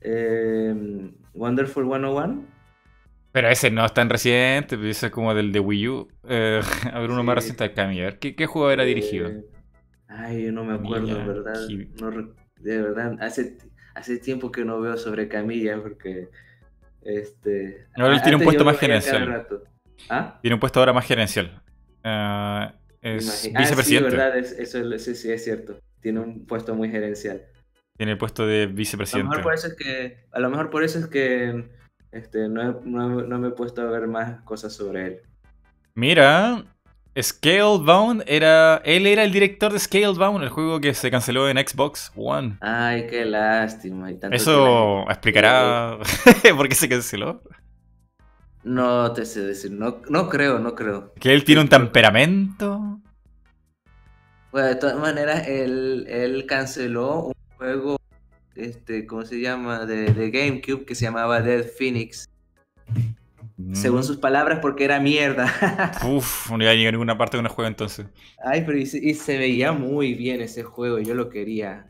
Eh, 0.00 1.10
Wonderful 1.36 1.84
101. 1.84 2.44
Pero 3.32 3.48
ese 3.48 3.70
no 3.70 3.84
es 3.84 3.92
tan 3.92 4.08
reciente, 4.08 4.76
ese 4.88 5.06
es 5.06 5.12
como 5.12 5.34
del 5.34 5.52
de 5.52 5.60
Wii 5.60 5.88
U. 5.88 6.08
Eh, 6.28 6.60
a 6.92 6.98
ver, 7.00 7.10
uno 7.10 7.22
más 7.22 7.34
reciente 7.36 7.64
de 7.64 7.72
Camilla. 7.74 8.02
A 8.02 8.06
ver, 8.06 8.18
¿qué, 8.18 8.34
qué 8.34 8.46
juego 8.46 8.70
era 8.70 8.82
Eh, 8.84 8.86
dirigido? 8.86 9.30
Ay, 10.08 10.44
yo 10.46 10.52
no 10.52 10.64
me 10.64 10.74
acuerdo, 10.74 11.06
Camilla, 11.08 11.26
¿verdad? 11.26 11.68
No 12.00 12.34
de 12.60 12.80
verdad, 12.82 13.16
hace, 13.20 13.58
hace 13.94 14.18
tiempo 14.18 14.50
que 14.50 14.64
no 14.64 14.80
veo 14.80 14.96
sobre 14.96 15.28
Camilla 15.28 15.80
porque. 15.82 16.28
Este, 17.02 17.86
Ahora 17.94 18.14
él 18.14 18.22
tiene 18.22 18.36
un 18.38 18.42
puesto 18.42 18.64
más 18.64 18.78
gerencial. 18.78 19.46
¿Ah? 20.08 20.38
Tiene 20.42 20.54
un 20.54 20.60
puesto 20.60 20.80
ahora 20.80 20.92
más 20.92 21.06
gerencial. 21.06 21.62
Ah, 22.02 22.74
es 23.02 23.24
Imagina- 23.44 23.58
ah, 23.58 23.62
vicepresidente. 23.62 24.10
sí, 24.10 24.16
verdad, 24.16 24.38
es- 24.38 24.52
eso 24.52 24.92
es- 24.94 25.04
sí, 25.04 25.14
sí, 25.14 25.30
es 25.30 25.44
cierto. 25.44 25.78
Tiene 26.00 26.20
un 26.20 26.46
puesto 26.46 26.74
muy 26.74 26.88
gerencial. 26.90 27.42
Tiene 27.96 28.12
el 28.12 28.18
puesto 28.18 28.46
de 28.46 28.64
A 28.64 28.66
lo 28.66 28.74
vicepresidente. 28.74 29.28
mejor 29.28 29.42
por 29.42 29.54
eso 29.54 29.68
es 29.68 29.74
que, 29.74 30.26
a 30.32 30.40
lo 30.40 30.50
mejor 30.50 30.70
por 30.70 30.84
eso 30.84 30.98
es 30.98 31.06
que 31.06 31.70
este, 32.12 32.48
no, 32.48 32.80
no, 32.84 33.22
no 33.22 33.38
me 33.38 33.48
he 33.48 33.52
puesto 33.52 33.82
a 33.82 33.90
ver 33.90 34.06
más 34.06 34.42
cosas 34.42 34.72
sobre 34.72 35.06
él. 35.06 35.20
Mira, 35.94 36.64
Scalebound 37.20 38.24
era. 38.26 38.82
Él 38.84 39.06
era 39.06 39.24
el 39.24 39.32
director 39.32 39.72
de 39.72 39.78
Scalebound, 39.78 40.42
el 40.42 40.50
juego 40.50 40.80
que 40.80 40.92
se 40.94 41.10
canceló 41.10 41.48
en 41.48 41.56
Xbox 41.56 42.12
One. 42.14 42.58
Ay, 42.60 43.06
qué 43.06 43.24
lástima. 43.24 44.10
y 44.10 44.14
tanto 44.18 44.30
que 44.30 44.36
Eso 44.36 45.08
explicará 45.08 45.98
por 46.56 46.68
qué 46.68 46.74
se 46.74 46.88
canceló. 46.88 47.42
No 48.64 49.12
te 49.12 49.24
sé 49.24 49.42
decir, 49.42 49.70
no, 49.70 50.02
no 50.10 50.28
creo, 50.28 50.58
no 50.58 50.74
creo. 50.74 51.12
Que 51.20 51.32
él 51.32 51.44
tiene 51.44 51.62
un 51.62 51.68
temperamento. 51.68 53.00
Bueno, 54.50 54.68
de 54.68 54.76
todas 54.76 54.98
maneras, 54.98 55.46
él, 55.46 56.06
él 56.08 56.46
canceló 56.46 57.24
un 57.26 57.32
juego, 57.56 57.96
este, 58.54 59.06
¿cómo 59.06 59.24
se 59.24 59.40
llama? 59.40 59.84
De, 59.86 60.12
de 60.12 60.30
GameCube 60.30 60.84
que 60.84 60.94
se 60.94 61.04
llamaba 61.06 61.40
Dead 61.42 61.64
Phoenix. 61.78 62.28
Según 63.72 64.04
sus 64.04 64.18
palabras, 64.18 64.58
porque 64.60 64.84
era 64.84 65.00
mierda. 65.00 65.46
Mm. 66.02 66.06
Uf, 66.16 66.50
no 66.50 66.62
iba 66.62 66.70
a 66.72 66.74
llegar 66.74 66.90
a 66.90 66.92
ninguna 66.92 67.16
parte 67.16 67.36
de 67.38 67.42
un 67.42 67.48
juego 67.48 67.68
entonces. 67.68 68.06
Ay, 68.44 68.62
pero 68.66 68.76
y 68.78 68.84
se, 68.86 68.98
y 68.98 69.14
se 69.14 69.38
veía 69.38 69.72
muy 69.72 70.12
bien 70.14 70.42
ese 70.42 70.62
juego, 70.62 70.98
yo 70.98 71.14
lo 71.14 71.30
quería. 71.30 71.86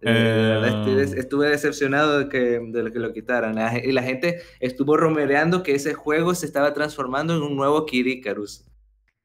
Eh, 0.00 0.60
Eh. 0.62 1.04
estuve 1.16 1.48
decepcionado 1.48 2.18
de 2.18 2.28
que, 2.28 2.38
de 2.60 2.82
lo 2.82 2.90
que 2.92 2.98
lo 2.98 3.12
quitaran. 3.12 3.54
La 3.56 3.70
ge- 3.70 3.82
y 3.86 3.92
la 3.92 4.02
gente 4.02 4.40
estuvo 4.60 4.96
rumoreando 4.96 5.62
que 5.62 5.74
ese 5.74 5.94
juego 5.94 6.34
se 6.34 6.46
estaba 6.46 6.72
transformando 6.74 7.36
en 7.36 7.42
un 7.42 7.56
nuevo 7.56 7.84
Kid 7.86 8.06
Icarus. 8.06 8.64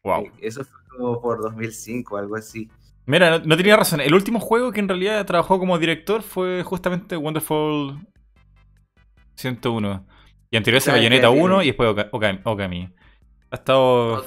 Wow. 0.03 0.25
Eh, 0.25 0.31
Eso 0.41 0.63
fue 0.65 0.79
como 0.97 1.21
por 1.21 1.41
2005, 1.41 2.17
algo 2.17 2.35
así. 2.35 2.69
Mira, 3.09 3.31
no, 3.39 3.45
no 3.45 3.57
tenía 3.57 3.75
razón. 3.75 4.01
El 4.01 4.13
último 4.13 4.39
juego 4.39 4.71
que 4.71 4.79
en 4.79 4.87
realidad 4.87 5.25
trabajó 5.25 5.57
como 5.59 5.77
director 5.79 6.21
fue 6.21 6.63
justamente 6.63 7.17
Wonderful 7.17 7.97
101. 9.35 10.05
Y 10.51 10.57
anterior 10.57 10.81
se 10.81 10.85
Claro, 10.85 10.99
Bayonetta 10.99 11.27
que 11.27 11.33
tiene- 11.33 11.43
1 11.45 11.63
y 11.63 11.67
después 11.67 11.89
Oka- 11.89 12.09
Oka- 12.11 12.41
Okami. 12.43 12.89
Ha 13.51 13.55
estado 13.55 14.25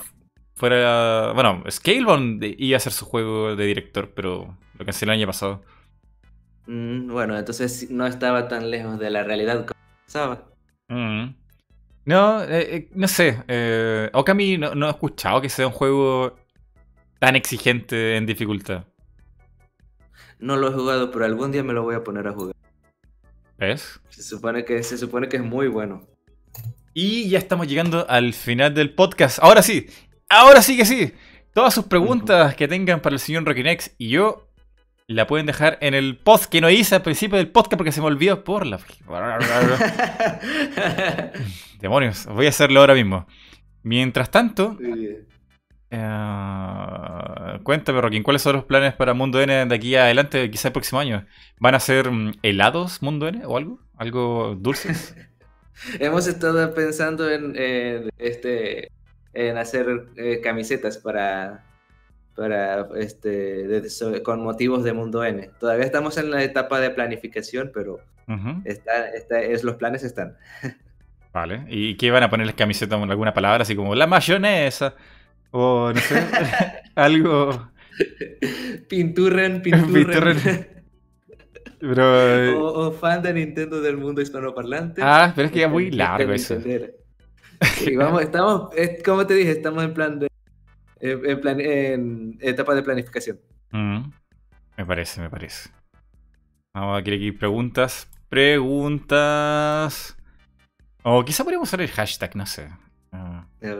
fuera. 0.54 1.32
Bueno, 1.32 1.62
Scalebound 1.70 2.42
iba 2.58 2.76
a 2.76 2.78
hacer 2.78 2.92
su 2.92 3.04
juego 3.04 3.54
de 3.56 3.66
director, 3.66 4.10
pero 4.14 4.56
lo 4.78 4.84
canceló 4.84 5.12
el 5.12 5.18
año 5.18 5.26
pasado. 5.26 5.62
Mm, 6.66 7.08
bueno, 7.12 7.36
entonces 7.36 7.90
no 7.90 8.06
estaba 8.06 8.48
tan 8.48 8.70
lejos 8.70 8.98
de 8.98 9.10
la 9.10 9.24
realidad 9.24 9.66
como 9.66 9.80
pensaba. 10.04 10.44
Mm. 10.88 11.34
No, 12.04 12.42
eh, 12.42 12.76
eh, 12.76 12.88
no 12.94 13.06
sé. 13.08 13.42
eh, 13.48 14.10
Okami 14.12 14.58
no, 14.58 14.74
no 14.74 14.86
he 14.86 14.90
escuchado 14.90 15.40
que 15.40 15.48
sea 15.48 15.66
un 15.68 15.72
juego 15.72 16.36
tan 17.22 17.36
exigente 17.36 18.16
en 18.16 18.26
dificultad. 18.26 18.84
No 20.40 20.56
lo 20.56 20.68
he 20.68 20.72
jugado, 20.72 21.12
pero 21.12 21.24
algún 21.24 21.52
día 21.52 21.62
me 21.62 21.72
lo 21.72 21.84
voy 21.84 21.94
a 21.94 22.02
poner 22.02 22.26
a 22.26 22.32
jugar. 22.32 22.56
¿Ves? 23.58 24.00
Se 24.08 24.24
supone 24.24 24.64
que, 24.64 24.82
se 24.82 24.98
supone 24.98 25.28
que 25.28 25.36
es 25.36 25.44
muy 25.44 25.68
bueno. 25.68 26.04
Y 26.94 27.28
ya 27.28 27.38
estamos 27.38 27.68
llegando 27.68 28.10
al 28.10 28.32
final 28.32 28.74
del 28.74 28.92
podcast. 28.92 29.38
Ahora 29.40 29.62
sí, 29.62 29.86
ahora 30.28 30.62
sí 30.62 30.76
que 30.76 30.84
sí. 30.84 31.12
Todas 31.54 31.72
sus 31.72 31.84
preguntas 31.84 32.56
que 32.56 32.66
tengan 32.66 32.98
para 32.98 33.14
el 33.14 33.20
señor 33.20 33.44
Rockinex 33.44 33.94
y 33.98 34.08
yo 34.08 34.48
la 35.06 35.28
pueden 35.28 35.46
dejar 35.46 35.78
en 35.80 35.94
el 35.94 36.18
post 36.18 36.46
que 36.46 36.60
no 36.60 36.70
hice 36.70 36.96
al 36.96 37.02
principio 37.02 37.38
del 37.38 37.52
podcast 37.52 37.76
porque 37.76 37.92
se 37.92 38.00
me 38.00 38.08
olvidó 38.08 38.42
por 38.42 38.66
la. 38.66 38.80
Demonios, 41.80 42.26
voy 42.26 42.46
a 42.46 42.48
hacerlo 42.48 42.80
ahora 42.80 42.94
mismo. 42.94 43.28
Mientras 43.84 44.32
tanto. 44.32 44.76
Eh, 45.92 47.58
cuéntame, 47.62 48.00
Rockin, 48.00 48.22
¿cuáles 48.22 48.42
son 48.42 48.56
los 48.56 48.64
planes 48.64 48.94
para 48.94 49.14
Mundo 49.14 49.40
N 49.40 49.66
de 49.66 49.74
aquí 49.74 49.94
adelante, 49.94 50.50
quizá 50.50 50.68
el 50.68 50.72
próximo 50.72 51.00
año? 51.00 51.26
¿Van 51.58 51.74
a 51.74 51.80
ser 51.80 52.10
mm, 52.10 52.32
helados 52.42 53.02
Mundo 53.02 53.28
N 53.28 53.42
o 53.44 53.56
algo? 53.56 53.78
¿Algo 53.96 54.56
dulces? 54.58 55.14
Hemos 56.00 56.26
estado 56.26 56.74
pensando 56.74 57.30
en, 57.30 57.54
en, 57.56 58.10
este, 58.18 58.90
en 59.34 59.56
hacer 59.58 59.86
eh, 60.16 60.40
camisetas 60.42 60.98
para, 60.98 61.64
para 62.36 62.88
este, 62.96 63.28
de- 63.66 64.22
con 64.22 64.42
motivos 64.42 64.84
de 64.84 64.92
Mundo 64.92 65.24
N. 65.24 65.50
Todavía 65.60 65.84
estamos 65.84 66.16
en 66.18 66.30
la 66.30 66.42
etapa 66.42 66.80
de 66.80 66.90
planificación, 66.90 67.70
pero 67.74 68.00
está, 68.64 69.08
está, 69.10 69.42
es, 69.42 69.62
los 69.62 69.76
planes 69.76 70.02
están. 70.04 70.36
Vale. 71.32 71.64
¿Y 71.68 71.96
qué 71.96 72.10
van 72.10 72.22
a 72.22 72.28
ponerles 72.30 72.54
camiseta 72.54 72.98
con 72.98 73.10
alguna 73.10 73.32
palabra 73.32 73.62
así 73.62 73.74
como 73.74 73.94
la 73.94 74.06
mayonesa? 74.06 74.94
O 75.52 75.92
no 75.94 76.00
sé, 76.00 76.16
algo. 76.96 77.70
Pinturren, 78.88 79.62
pinturren. 79.62 80.38
Pero. 81.78 82.04
eh, 82.20 82.54
o, 82.54 82.88
o 82.88 82.92
fan 82.92 83.22
de 83.22 83.32
Nintendo 83.34 83.80
del 83.80 83.96
mundo 83.96 84.20
hispanoparlante. 84.22 85.02
Ah, 85.04 85.32
pero 85.34 85.46
es 85.46 85.52
que 85.52 85.60
ya 85.60 85.68
muy 85.68 85.90
largo 85.90 86.32
eso. 86.32 86.56
Sí, 87.76 87.94
vamos, 87.94 88.22
estamos, 88.22 88.70
es- 88.76 89.00
como 89.04 89.24
te 89.24 89.34
dije, 89.34 89.52
estamos 89.52 89.84
en 89.84 89.94
plan 89.94 90.18
de 90.18 90.26
en, 90.98 91.24
en 91.30 91.40
plan- 91.40 91.60
en 91.60 92.36
etapa 92.40 92.74
de 92.74 92.82
planificación. 92.82 93.38
Mm, 93.70 94.00
me 94.78 94.84
parece, 94.86 95.20
me 95.20 95.30
parece. 95.30 95.70
Vamos 96.74 96.98
a 96.98 97.02
querer 97.04 97.20
aquí 97.20 97.30
preguntas. 97.30 98.08
Preguntas. 98.28 100.16
O 101.04 101.24
quizá 101.24 101.44
podríamos 101.44 101.68
usar 101.68 101.82
el 101.82 101.88
hashtag, 101.88 102.34
no 102.34 102.46
sé. 102.46 102.68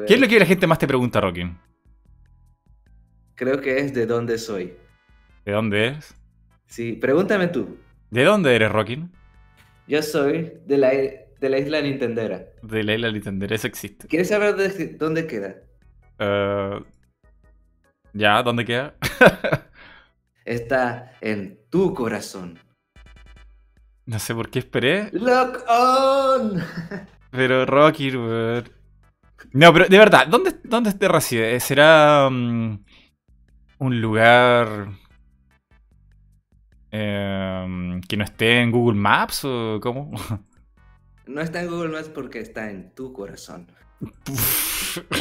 ¿Qué 0.06 0.14
es 0.14 0.20
lo 0.20 0.28
que 0.28 0.38
la 0.38 0.46
gente 0.46 0.66
más 0.66 0.78
te 0.78 0.86
pregunta, 0.86 1.20
Rockin? 1.20 1.58
Creo 3.34 3.60
que 3.60 3.78
es 3.78 3.92
de 3.92 4.06
dónde 4.06 4.38
soy. 4.38 4.74
¿De 5.44 5.52
dónde 5.52 5.86
eres? 5.88 6.14
Sí, 6.66 6.92
pregúntame 6.92 7.48
tú. 7.48 7.76
¿De 8.10 8.24
dónde 8.24 8.54
eres, 8.54 8.70
Rockin? 8.70 9.10
Yo 9.88 10.00
soy 10.02 10.52
de 10.64 10.78
la, 10.78 10.90
de 10.90 11.48
la 11.48 11.58
isla 11.58 11.80
Nintendera. 11.80 12.46
De 12.62 12.84
la 12.84 12.94
isla 12.94 13.10
Nintendo, 13.10 13.46
eso 13.46 13.66
existe. 13.66 14.06
¿Quieres 14.06 14.28
saber 14.28 14.54
de- 14.54 14.94
dónde 14.94 15.26
queda? 15.26 15.56
Ah, 16.18 16.80
¿Ya? 18.12 18.42
¿Dónde 18.42 18.64
queda? 18.64 18.94
Está 20.44 21.16
en 21.20 21.58
tu 21.70 21.94
corazón. 21.94 22.58
no 24.06 24.18
sé 24.18 24.34
por 24.34 24.50
qué 24.50 24.58
esperé. 24.60 25.08
¡Lock 25.12 25.64
on! 25.68 26.62
Pero 27.30 27.64
Rocky, 27.66 28.14
weón. 28.16 28.68
No, 29.53 29.72
pero 29.72 29.86
de 29.86 29.99
verdad, 29.99 30.26
¿dónde, 30.26 30.55
dónde 30.64 30.93
te 30.93 31.09
reside? 31.09 31.59
¿Será 31.61 32.28
mm, 32.30 32.84
un 33.78 34.01
lugar 34.01 34.88
em, 36.90 38.01
que 38.03 38.16
no 38.16 38.24
esté 38.24 38.61
en 38.61 38.70
Google 38.70 38.99
Maps 38.99 39.45
o 39.45 39.80
cómo? 39.82 40.12
no 41.26 41.40
está 41.40 41.62
en 41.62 41.68
Google 41.68 41.90
Maps 41.90 42.09
porque 42.09 42.40
está 42.40 42.70
en 42.70 42.95
tu 42.95 43.12
corazón. 43.12 43.66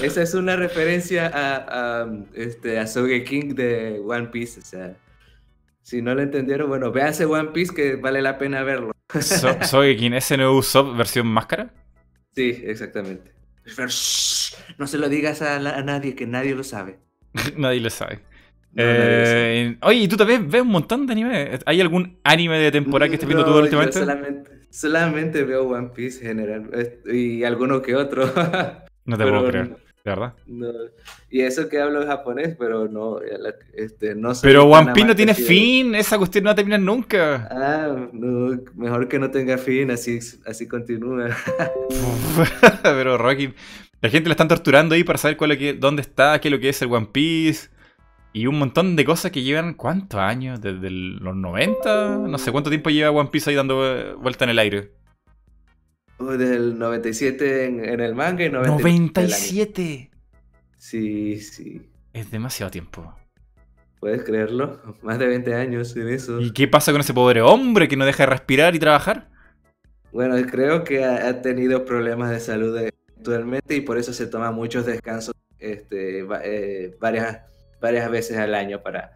Esa 0.04 0.22
es 0.22 0.34
una 0.34 0.56
referencia 0.56 1.28
a, 1.28 2.02
a, 2.02 2.12
este, 2.34 2.80
a 2.80 2.86
King 3.26 3.56
de 3.56 4.02
One 4.06 4.28
Piece. 4.28 4.60
O 4.60 4.64
sea, 4.64 4.98
si 5.82 6.02
no 6.02 6.14
lo 6.16 6.22
entendieron, 6.22 6.70
bueno, 6.70 6.92
véanse 6.92 7.26
One 7.26 7.50
Piece 7.50 7.74
que 7.74 7.96
vale 7.96 8.22
la 8.22 8.38
pena 8.38 8.64
verlo. 8.64 8.92
So, 9.20 9.82
King, 9.98 10.14
¿ese 10.14 10.38
nuevo 10.38 10.58
Usopp 10.58 10.96
versión 10.96 11.28
máscara? 11.28 11.74
Sí, 12.34 12.62
exactamente. 12.64 13.32
No 14.78 14.88
se 14.88 14.97
lo 14.97 15.09
digas 15.09 15.41
a, 15.41 15.59
nadie, 15.82 16.16
que 16.16 16.28
nadie 16.28 16.55
lo 16.55 16.64
sabe. 16.64 16.99
nadie 17.57 17.80
lo 17.80 17.89
sabe. 17.89 18.20
Eh, 18.76 19.78
oye, 19.82 19.99
¿y 19.99 20.07
tú 20.07 20.16
también 20.16 20.49
ves 20.49 20.62
un 20.62 20.70
montón 20.70 21.05
de 21.05 21.14
anime? 21.14 21.59
¿Hay 21.66 21.82
algún 21.82 22.20
anime 22.24 22.57
de 22.57 22.72
temporada 22.72 23.09
que 23.09 23.16
estés 23.16 23.28
viendo 23.28 23.45
tú 23.45 23.57
últimamente? 23.57 23.99
Solamente, 23.99 24.51
solamente, 24.70 25.43
veo 25.43 25.68
One 25.68 25.89
Piece 25.93 26.22
en 26.22 26.28
general 26.28 26.70
y 27.05 27.43
alguno 27.43 27.82
que 27.82 27.95
otro. 27.95 28.26
no 29.05 29.18
te 29.18 29.24
puedo 29.24 29.47
creer. 29.47 29.91
¿De 30.04 30.12
verdad? 30.12 30.34
No. 30.47 30.72
Y 31.30 31.41
eso 31.41 31.70
que 31.70 31.80
hablo 31.80 32.06
japonés, 32.06 32.56
pero 32.58 32.88
no, 32.88 33.20
este, 33.74 34.16
no 34.16 34.32
Pero 34.41 34.66
One 34.66 34.93
Piece 34.93 35.08
no 35.08 35.16
tiene 35.16 35.36
fin, 35.36 35.93
esa 35.93 36.18
cuestión 36.18 36.45
no 36.45 36.56
termina 36.56 36.80
nunca. 36.80 37.47
Ah, 37.52 38.10
no, 38.12 38.60
mejor 38.76 39.08
que 39.08 39.20
no 39.20 39.30
tenga 39.30 39.58
fin, 39.60 39.91
así, 39.91 40.20
así 40.45 40.68
continúa. 40.68 41.30
pero 42.84 43.18
Rocky, 43.20 43.54
la 44.02 44.10
gente 44.10 44.30
la 44.30 44.34
están 44.34 44.47
torturando 44.47 44.95
ahí 44.95 45.04
para 45.04 45.20
saber 45.20 45.38
cuál 45.38 45.52
es, 45.52 45.80
dónde 45.80 46.02
está, 46.02 46.41
qué 46.41 46.47
es 46.47 46.52
lo 46.52 46.60
que 46.60 46.70
es 46.70 46.82
el 46.82 46.91
One 46.91 47.10
Piece. 47.12 47.70
Y 48.34 48.47
un 48.47 48.58
montón 48.58 48.95
de 48.95 49.06
cosas 49.06 49.32
que 49.32 49.43
llevan, 49.43 49.74
¿cuántos 49.74 50.20
años? 50.20 50.62
¿Desde 50.62 50.89
los 50.89 51.36
90? 51.36 52.18
No 52.28 52.38
sé 52.38 52.52
cuánto 52.52 52.70
tiempo 52.70 52.89
lleva 52.89 53.12
One 53.12 53.30
Piece 53.30 53.49
ahí 53.49 53.56
dando 53.56 54.18
vuelta 54.20 54.45
en 54.45 54.49
el 54.52 54.60
aire. 54.60 54.91
Desde 56.22 56.56
el 56.56 56.78
97 56.78 57.66
en, 57.66 58.00
el 58.00 58.16
manga 58.16 58.46
y 58.46 58.50
97. 58.50 60.12
Sí, 60.78 61.40
sí. 61.40 61.90
Es 62.14 62.32
demasiado 62.32 62.72
tiempo. 62.72 63.16
¿Puedes 64.00 64.24
creerlo? 64.24 64.82
Más 65.02 65.20
de 65.20 65.28
20 65.28 65.54
años 65.54 65.96
en 65.96 66.10
eso. 66.10 66.40
¿Y 66.42 66.52
qué 66.52 66.68
pasa 66.68 66.92
con 66.92 67.02
ese 67.02 67.14
pobre 67.14 67.42
hombre 67.42 67.88
que 67.88 67.98
no 67.98 68.06
deja 68.06 68.24
de 68.24 68.32
respirar 68.32 68.76
y 68.76 68.80
trabajar? 68.80 69.30
Bueno, 70.12 70.36
creo 70.50 70.84
que 70.84 71.06
ha, 71.06 71.42
tenido 71.42 71.86
problemas 71.86 72.32
de 72.32 72.40
salud 72.40 72.78
actualmente 72.78 73.76
y 73.76 73.82
por 73.82 73.98
eso 73.98 74.14
se 74.14 74.28
toma 74.28 74.52
muchos 74.52 74.86
descansos 74.86 75.34
este, 75.58 76.26
eh, 76.44 76.98
varias 77.00 77.52
varias 77.82 78.10
veces 78.10 78.38
al 78.38 78.56
año 78.56 78.82
para, 78.82 79.12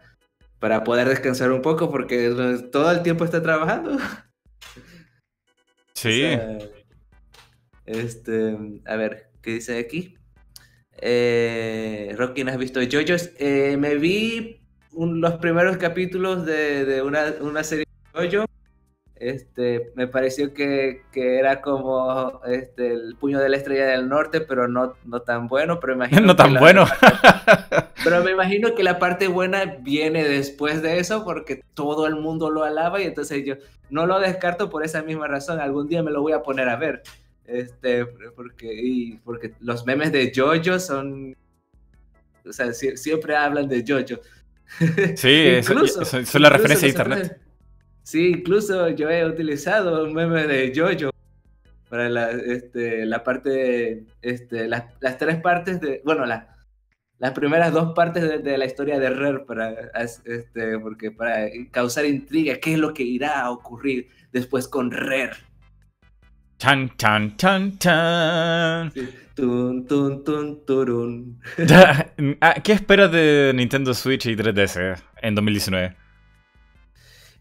para 0.58 0.84
poder 0.84 1.08
descansar 1.08 1.52
un 1.52 1.62
poco 1.62 1.90
porque 1.90 2.30
todo 2.70 2.90
el 2.90 3.02
tiempo 3.02 3.24
está 3.24 3.42
trabajando. 3.42 3.96
Sí. 5.94 6.38
Este, 7.86 8.56
a 8.84 8.96
ver, 8.96 9.30
¿qué 9.42 9.52
dice 9.54 9.78
aquí? 9.78 10.16
Eh, 10.98 12.14
Rocky, 12.16 12.44
¿no 12.44 12.50
has 12.50 12.58
visto 12.58 12.80
JoJo's? 12.80 13.30
Eh, 13.38 13.76
me 13.78 13.96
vi 13.96 14.60
los 14.92 15.34
primeros 15.34 15.76
capítulos 15.76 16.46
de, 16.46 16.84
de 16.84 17.02
una, 17.02 17.34
una, 17.40 17.62
serie 17.62 17.84
de 18.14 18.28
JoJo 18.28 18.46
este, 19.18 19.92
me 19.94 20.06
pareció 20.06 20.52
que, 20.52 21.02
era 21.14 21.62
como 21.62 22.42
este, 22.44 22.92
el 22.92 23.16
puño 23.18 23.40
de 23.40 23.48
la 23.48 23.56
estrella 23.56 23.86
del 23.86 24.08
norte, 24.08 24.42
pero 24.42 24.68
no, 24.68 24.94
no 25.04 25.22
tan 25.22 25.48
bueno. 25.48 25.80
Pero 25.80 25.94
imagino 25.94 26.20
no 26.26 26.36
tan 26.36 26.54
bueno. 26.54 26.84
pero 28.04 28.22
me 28.22 28.32
imagino 28.32 28.74
que 28.74 28.82
la 28.82 28.98
parte 28.98 29.28
buena 29.28 29.76
viene 29.80 30.24
después 30.24 30.82
de 30.82 30.98
eso, 30.98 31.24
porque 31.24 31.62
todo 31.74 32.06
el 32.06 32.16
mundo 32.16 32.50
lo 32.50 32.64
alaba 32.64 33.00
y 33.00 33.04
entonces 33.04 33.44
yo 33.44 33.54
no 33.88 34.06
lo 34.06 34.20
descarto 34.20 34.68
por 34.68 34.84
esa 34.84 35.02
misma 35.02 35.26
razón. 35.28 35.60
Algún 35.60 35.88
día 35.88 36.02
me 36.02 36.10
lo 36.10 36.20
voy 36.20 36.32
a 36.32 36.42
poner 36.42 36.68
a 36.68 36.76
ver. 36.76 37.02
Este, 37.46 38.06
porque, 38.06 38.72
y 38.72 39.16
porque 39.18 39.52
los 39.60 39.86
memes 39.86 40.12
de 40.12 40.32
Jojo 40.34 40.78
son. 40.78 41.36
O 42.44 42.52
sea, 42.52 42.72
siempre 42.72 43.36
hablan 43.36 43.68
de 43.68 43.84
Jojo. 43.86 44.20
Sí, 45.16 45.62
son, 45.62 46.42
la 46.42 46.50
referencia 46.50 46.86
de 46.86 46.90
internet. 46.90 47.40
Sí, 48.02 48.28
incluso 48.28 48.88
yo 48.90 49.08
he 49.10 49.24
utilizado 49.24 50.04
un 50.04 50.12
meme 50.12 50.46
de 50.46 50.72
Jojo 50.74 51.10
para 51.88 52.08
la, 52.08 52.30
este, 52.30 53.06
la 53.06 53.22
parte, 53.22 54.04
este, 54.22 54.66
las, 54.68 54.84
tres 55.18 55.40
partes 55.40 55.80
de, 55.80 56.02
bueno, 56.04 56.26
las 56.26 57.32
primeras 57.32 57.72
dos 57.72 57.94
partes 57.94 58.42
de, 58.42 58.58
la 58.58 58.64
historia 58.64 58.98
de 58.98 59.10
Rare 59.10 59.40
para, 59.40 59.72
este, 60.24 60.78
porque 60.78 61.10
para 61.12 61.48
causar 61.70 62.04
intriga, 62.06 62.58
qué 62.58 62.72
es 62.72 62.78
lo 62.78 62.92
que 62.92 63.04
irá 63.04 63.40
a 63.40 63.50
ocurrir 63.50 64.08
después 64.32 64.68
con 64.68 64.90
Rare. 64.90 65.36
Chan, 66.58 66.90
chan, 66.96 67.36
chan, 67.36 67.78
chan. 67.78 68.92
Tun, 69.34 69.86
tun, 69.86 70.24
tun, 70.24 70.64
turun. 70.66 71.38
Ah, 72.40 72.54
¿Qué 72.64 72.72
esperas 72.72 73.12
de 73.12 73.52
Nintendo 73.54 73.92
Switch 73.92 74.24
y 74.26 74.34
3DS 74.36 74.98
en 75.20 75.34
2019? 75.34 75.94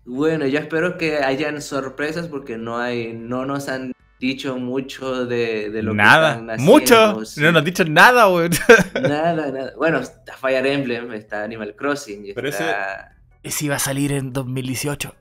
Bueno, 0.03 0.45
yo 0.45 0.59
espero 0.59 0.97
que 0.97 1.17
hayan 1.19 1.61
sorpresas 1.61 2.27
porque 2.27 2.57
no 2.57 2.77
hay, 2.77 3.13
no 3.13 3.45
nos 3.45 3.69
han 3.69 3.93
dicho 4.19 4.57
mucho 4.57 5.25
de, 5.25 5.69
de 5.69 5.81
lo 5.81 5.93
nada. 5.93 6.35
que 6.35 6.41
están 6.41 6.61
Mucho, 6.65 7.13
no 7.13 7.19
nos 7.51 7.55
han 7.55 7.63
dicho 7.63 7.85
nada, 7.85 8.25
güey. 8.25 8.49
Nada, 9.01 9.33
nada. 9.51 9.73
Bueno, 9.77 9.99
está 9.99 10.35
Fire 10.35 10.65
Emblem, 10.65 11.13
está 11.13 11.43
Animal 11.43 11.73
Crossing. 11.75 12.33
pero 12.35 12.49
está... 12.49 13.15
ese, 13.43 13.65
iba 13.65 13.75
a 13.77 13.79
salir 13.79 14.11
en 14.11 14.33
2018. 14.33 15.15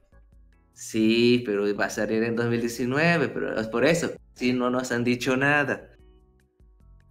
Sí, 0.74 1.42
pero 1.46 1.74
va 1.76 1.86
a 1.86 1.90
salir 1.90 2.22
en 2.22 2.36
2019, 2.36 3.28
pero 3.28 3.58
es 3.58 3.68
por 3.68 3.84
eso. 3.86 4.12
Sí, 4.34 4.52
no 4.52 4.68
nos 4.68 4.92
han 4.92 5.04
dicho 5.04 5.36
nada. 5.36 5.90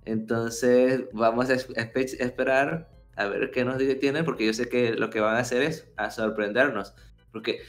Entonces, 0.05 1.05
vamos 1.13 1.49
a 1.49 1.53
esperar 1.53 2.89
a 3.15 3.25
ver 3.25 3.51
qué 3.51 3.65
nos 3.65 3.77
tienen, 3.99 4.25
porque 4.25 4.45
yo 4.45 4.53
sé 4.53 4.69
que 4.69 4.93
lo 4.93 5.09
que 5.09 5.21
van 5.21 5.37
a 5.37 5.39
hacer 5.39 5.63
es 5.63 5.87
sorprendernos 6.11 6.93
porque 7.33 7.59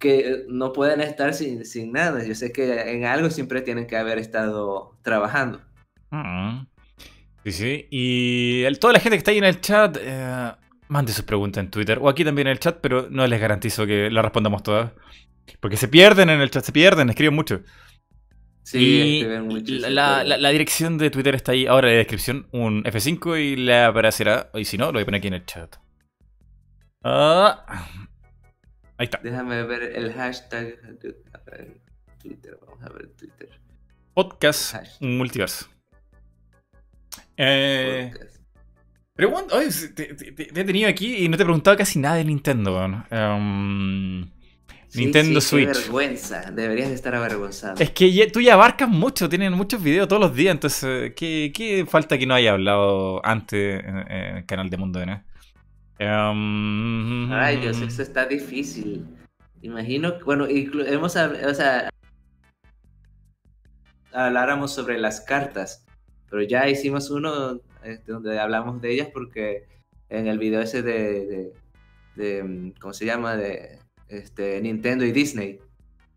que 0.00 0.46
no 0.48 0.72
pueden 0.72 1.02
estar 1.02 1.34
sin, 1.34 1.64
sin 1.64 1.92
nada. 1.92 2.24
Yo 2.24 2.34
sé 2.34 2.50
que 2.50 2.90
en 2.90 3.04
algo 3.04 3.30
siempre 3.30 3.60
tienen 3.60 3.86
que 3.86 3.98
haber 3.98 4.18
estado 4.18 4.98
trabajando. 5.02 5.60
Mm. 6.10 6.66
Sí, 7.44 7.52
sí. 7.52 7.86
Y 7.90 8.74
toda 8.76 8.94
la 8.94 9.00
gente 9.00 9.16
que 9.16 9.18
está 9.18 9.30
ahí 9.30 9.38
en 9.38 9.44
el 9.44 9.60
chat, 9.60 9.98
eh, 10.00 10.52
mande 10.88 11.12
sus 11.12 11.24
preguntas 11.24 11.62
en 11.62 11.70
Twitter 11.70 11.98
o 12.00 12.08
aquí 12.08 12.24
también 12.24 12.48
en 12.48 12.52
el 12.52 12.58
chat, 12.58 12.78
pero 12.80 13.08
no 13.10 13.26
les 13.26 13.40
garantizo 13.40 13.86
que 13.86 14.10
las 14.10 14.24
respondamos 14.24 14.62
todas. 14.62 14.90
Porque 15.58 15.76
se 15.76 15.88
pierden 15.88 16.30
en 16.30 16.40
el 16.40 16.50
chat, 16.50 16.64
se 16.64 16.72
pierden, 16.72 17.10
escriben 17.10 17.34
mucho. 17.34 17.62
Sí, 18.62 19.24
la, 19.66 20.22
la, 20.22 20.50
dirección 20.50 20.98
de 20.98 21.10
Twitter 21.10 21.34
está 21.34 21.52
ahí 21.52 21.66
ahora 21.66 21.88
en 21.88 21.94
la 21.94 21.98
descripción, 21.98 22.46
un 22.52 22.84
F5 22.84 23.40
y 23.40 23.56
le 23.56 23.82
aparecerá, 23.82 24.50
y 24.54 24.64
si 24.64 24.78
no, 24.78 24.86
lo 24.86 24.92
voy 24.92 25.02
a 25.02 25.04
poner 25.06 25.18
aquí 25.18 25.28
en 25.28 25.34
el 25.34 25.46
chat. 25.46 25.76
Ah, 27.02 27.88
Ahí 28.98 29.04
está. 29.04 29.18
Déjame 29.22 29.62
ver 29.62 29.82
el 29.82 30.12
hashtag. 30.12 30.78
Twitter, 32.20 32.58
vamos 32.60 32.84
a 32.84 32.90
ver 32.90 33.08
Twitter. 33.16 33.48
Podcast 34.12 34.76
Multiverso. 35.00 35.66
Eh, 37.38 38.12
Pregunta, 39.14 39.56
oye, 39.56 39.70
te, 39.94 40.10
he 40.10 40.64
tenido 40.64 40.88
aquí 40.88 41.24
y 41.24 41.28
no 41.28 41.36
te 41.36 41.42
he 41.42 41.46
preguntado 41.46 41.76
casi 41.76 41.98
nada 41.98 42.16
de 42.16 42.24
Nintendo. 42.24 42.76
Um, 43.10 44.30
Nintendo 44.94 45.40
Switch. 45.40 45.72
Qué 45.72 45.78
vergüenza, 45.78 46.50
deberías 46.50 46.90
estar 46.90 47.14
avergonzado. 47.14 47.80
Es 47.80 47.90
que 47.90 48.30
tú 48.32 48.40
ya 48.40 48.54
abarcas 48.54 48.88
mucho, 48.88 49.28
tienen 49.28 49.52
muchos 49.52 49.82
videos 49.82 50.08
todos 50.08 50.20
los 50.20 50.34
días, 50.34 50.52
entonces, 50.52 51.12
¿qué, 51.14 51.52
qué 51.54 51.86
falta 51.86 52.18
que 52.18 52.26
no 52.26 52.34
haya 52.34 52.52
hablado 52.52 53.24
antes 53.24 53.82
en, 53.84 53.96
el 54.10 54.46
canal 54.46 54.70
de 54.70 54.76
Mundo 54.76 54.98
de 54.98 55.20
Um, 56.00 57.30
Ay, 57.30 57.58
Dios, 57.58 57.78
eso 57.82 58.02
está 58.02 58.24
difícil. 58.24 59.06
Imagino, 59.60 60.14
bueno, 60.24 60.46
hemos, 60.48 61.14
o 61.14 61.54
sea, 61.54 61.90
habláramos 64.12 64.72
sobre 64.72 64.98
las 64.98 65.20
cartas, 65.20 65.84
pero 66.30 66.42
ya 66.42 66.68
hicimos 66.68 67.10
uno 67.10 67.60
este, 67.82 68.12
donde 68.12 68.38
hablamos 68.38 68.80
de 68.80 68.92
ellas 68.92 69.08
porque 69.12 69.66
en 70.08 70.26
el 70.26 70.38
video 70.38 70.62
ese 70.62 70.82
de, 70.82 71.52
de, 72.16 72.72
¿cómo 72.80 72.94
se 72.94 73.04
llama? 73.04 73.36
De 73.36 73.78
este, 74.10 74.60
Nintendo 74.60 75.04
y 75.04 75.12
Disney. 75.12 75.60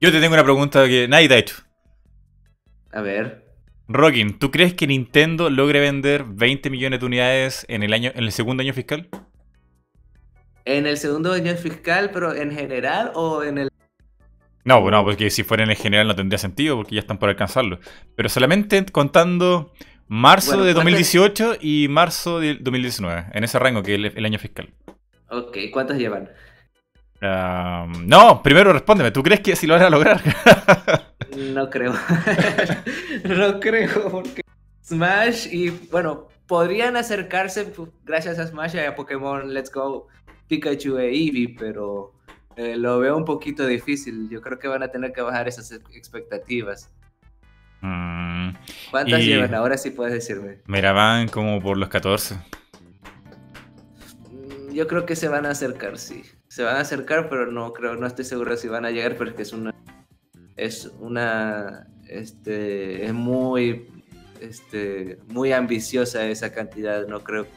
Yo 0.02 0.12
te 0.12 0.20
tengo 0.20 0.34
una 0.34 0.44
pregunta 0.44 0.86
que 0.88 1.08
nadie 1.08 1.28
te 1.28 1.34
ha 1.36 1.38
hecho. 1.38 1.56
A 2.92 3.02
ver. 3.02 3.44
Rockin, 3.88 4.38
¿tú 4.40 4.52
crees 4.52 4.74
que 4.74 4.88
Nintendo 4.88 5.50
logre 5.50 5.80
vender 5.80 6.26
20 6.26 6.70
millones 6.70 7.00
de 7.00 7.06
unidades 7.06 7.66
en 7.70 7.84
el 7.84 7.94
año, 7.94 8.12
en 8.14 8.24
el 8.24 8.32
segundo 8.32 8.62
año 8.62 8.74
fiscal? 8.74 9.10
en 10.66 10.86
el 10.86 10.98
segundo 10.98 11.34
año 11.34 11.54
fiscal, 11.56 12.12
pero 12.14 12.34
en 12.34 12.52
general 12.52 13.12
o 13.16 13.44
en 13.44 13.58
el... 13.58 13.70
No, 14.66 14.82
bueno, 14.82 15.04
porque 15.04 15.30
si 15.30 15.44
fuera 15.44 15.64
en 15.64 15.72
el 15.72 15.76
general 15.76 16.08
no 16.08 16.16
tendría 16.16 16.38
sentido 16.38 16.78
porque 16.78 16.96
ya 16.96 17.02
están 17.02 17.18
por 17.18 17.30
alcanzarlo. 17.30 17.80
Pero 18.16 18.30
solamente 18.30 18.86
contando 18.86 19.74
marzo 20.08 20.64
de 20.64 20.74
2018 20.74 21.58
y 21.60 21.88
marzo 21.90 22.40
de 22.40 22.56
2019, 22.56 23.26
en 23.34 23.44
ese 23.44 23.60
rango 23.60 23.84
que 23.84 23.96
es 23.96 24.16
el, 24.16 24.26
año 24.26 24.40
fiscal. 24.40 24.70
Ok, 25.30 25.58
¿cuántos 25.72 25.98
llevan? 25.98 26.30
No, 27.24 28.42
primero 28.44 28.74
respóndeme, 28.74 29.12
¿tú 29.12 29.24
crees 29.24 29.40
que 29.42 29.56
si 29.56 29.66
lo 29.68 29.76
van 29.76 29.84
a 29.84 29.90
lograr? 29.90 30.22
no 31.38 31.70
creo. 31.70 31.94
no 33.24 33.60
creo, 33.60 34.10
porque 34.10 34.42
Smash 34.84 35.48
y 35.52 35.70
bueno, 35.70 36.28
podrían 36.48 36.98
acercarse 36.98 37.72
gracias 38.04 38.40
a 38.40 38.48
Smash 38.48 38.76
y 38.76 38.80
a 38.80 38.96
Pokémon 38.96 39.54
Let's 39.54 39.72
Go 39.72 40.08
Pikachu 40.48 40.98
e 40.98 41.08
Eevee, 41.10 41.56
pero 41.58 42.14
eh, 42.58 42.76
lo 42.76 43.00
veo 43.00 43.16
un 43.16 43.26
poquito 43.26 43.66
difícil. 43.66 44.28
Yo 44.30 44.42
creo 44.42 44.60
que 44.60 44.68
van 44.68 44.84
a 44.84 44.90
tener 44.90 45.14
que 45.14 45.22
bajar 45.22 45.48
esas 45.48 45.72
expectativas. 45.72 46.92
Mm, 47.82 48.50
¿Cuántas 48.92 49.22
y- 49.22 49.28
llevan 49.28 49.54
ahora? 49.56 49.78
Sí 49.78 49.92
puedes 49.92 50.14
decirme. 50.14 50.60
Mira, 50.68 50.92
van 50.92 51.28
como 51.30 51.62
por 51.62 51.78
los 51.78 51.90
14. 51.90 52.36
Mm, 54.30 54.74
Yo 54.74 54.88
creo 54.88 55.06
que 55.06 55.16
se 55.16 55.28
van 55.28 55.46
a 55.46 55.52
acercar, 55.52 55.98
sí. 55.98 56.24
Se 56.54 56.62
van 56.62 56.76
a 56.76 56.82
acercar, 56.82 57.30
pero 57.30 57.52
no 57.52 57.74
creo, 57.74 57.96
no 57.96 58.06
estoy 58.06 58.26
seguro 58.26 58.56
si 58.58 58.68
van 58.68 58.86
a 58.86 58.92
llegar 58.92 59.16
porque 59.18 59.42
es 59.42 59.54
una 59.54 59.74
es 60.56 60.92
una 61.00 61.88
este 62.08 63.06
es 63.08 63.12
muy 63.12 63.88
este 64.40 65.18
muy 65.30 65.52
ambiciosa 65.52 66.28
esa 66.28 66.54
cantidad, 66.54 67.08
no 67.08 67.24
creo. 67.24 67.48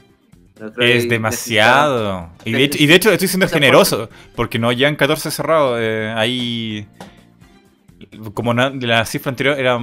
no 0.58 0.72
creo 0.72 0.96
Es 0.96 1.02
que 1.04 1.10
demasiado. 1.10 2.30
Y 2.46 2.52
de, 2.52 2.64
hecho, 2.64 2.82
y 2.82 2.86
de 2.86 2.94
hecho 2.94 3.12
estoy 3.12 3.28
siendo 3.28 3.48
generoso, 3.58 4.08
porque 4.34 4.58
no 4.58 4.72
llegan 4.72 4.96
14 4.96 5.30
cerrados. 5.30 5.78
eh, 5.78 6.14
ahí. 6.16 6.88
Como 8.32 8.54
na- 8.54 8.70
de 8.70 8.86
la 8.86 9.04
cifra 9.04 9.28
anterior 9.28 9.58
era 9.58 9.78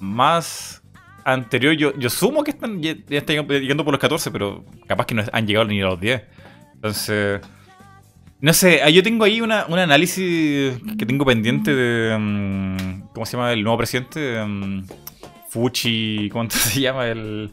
más 0.00 0.82
anterior, 1.24 1.74
yo, 1.74 1.94
yo 1.98 2.08
sumo 2.08 2.42
que 2.42 2.52
están, 2.52 2.80
ya, 2.80 2.94
ya 3.06 3.18
están 3.18 3.46
llegando 3.46 3.84
por 3.84 3.92
los 3.92 4.00
14, 4.00 4.30
pero 4.30 4.64
capaz 4.86 5.04
que 5.04 5.14
no 5.14 5.24
han 5.30 5.46
llegado 5.46 5.66
ni 5.66 5.82
a 5.82 5.84
los 5.84 6.00
10. 6.00 6.22
Entonces. 6.76 7.42
No 8.40 8.52
sé, 8.52 8.82
ah, 8.82 8.90
yo 8.90 9.02
tengo 9.02 9.24
ahí 9.24 9.40
una, 9.40 9.66
un 9.66 9.78
análisis 9.78 10.74
que 10.98 11.06
tengo 11.06 11.24
pendiente 11.24 11.74
de. 11.74 12.16
mm, 12.18 13.02
¿Cómo 13.14 13.24
se 13.26 13.36
llama 13.36 13.52
el 13.52 13.62
nuevo 13.62 13.78
presidente? 13.78 14.42
Mm, 14.44 14.84
Fuchi. 15.48 16.28
¿Cómo 16.30 16.50
se 16.50 16.80
llama? 16.80 17.06
El. 17.06 17.50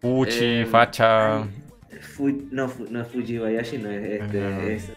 Fuchi, 0.00 0.38
Eh, 0.62 0.66
Facha. 0.70 1.38
Ay, 1.42 1.48
Fu- 2.14 2.46
no, 2.50 2.68
Fu- 2.68 2.86
no 2.90 3.00
es 3.02 3.08
Fujibayashi, 3.08 3.78
no 3.78 3.90
es 3.90 4.20
este. 4.22 4.74
Es- 4.74 4.92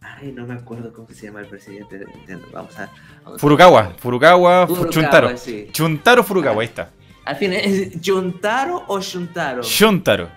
Ay, 0.00 0.32
no 0.32 0.46
me 0.46 0.54
acuerdo 0.54 0.92
cómo 0.92 1.08
se 1.08 1.26
llama 1.26 1.40
el 1.40 1.46
presidente. 1.46 2.04
Vamos 2.52 2.78
a. 2.78 2.90
vamos 3.24 3.36
a- 3.36 3.38
Furukawa, 3.38 3.94
Furukawa, 3.98 4.66
Fu- 4.66 4.74
Furukawa, 4.76 4.92
Chuntaro. 4.92 5.36
sí. 5.36 5.68
Chuntaro 5.72 6.22
Furukawa, 6.22 6.62
ahí 6.62 6.68
está. 6.68 6.90
Al 7.24 7.36
fin, 7.36 7.52
¿es 7.54 7.90
Juntaro 8.04 8.84
o 8.86 9.00
Shuntaro? 9.00 9.62
Shuntaro. 9.62 10.28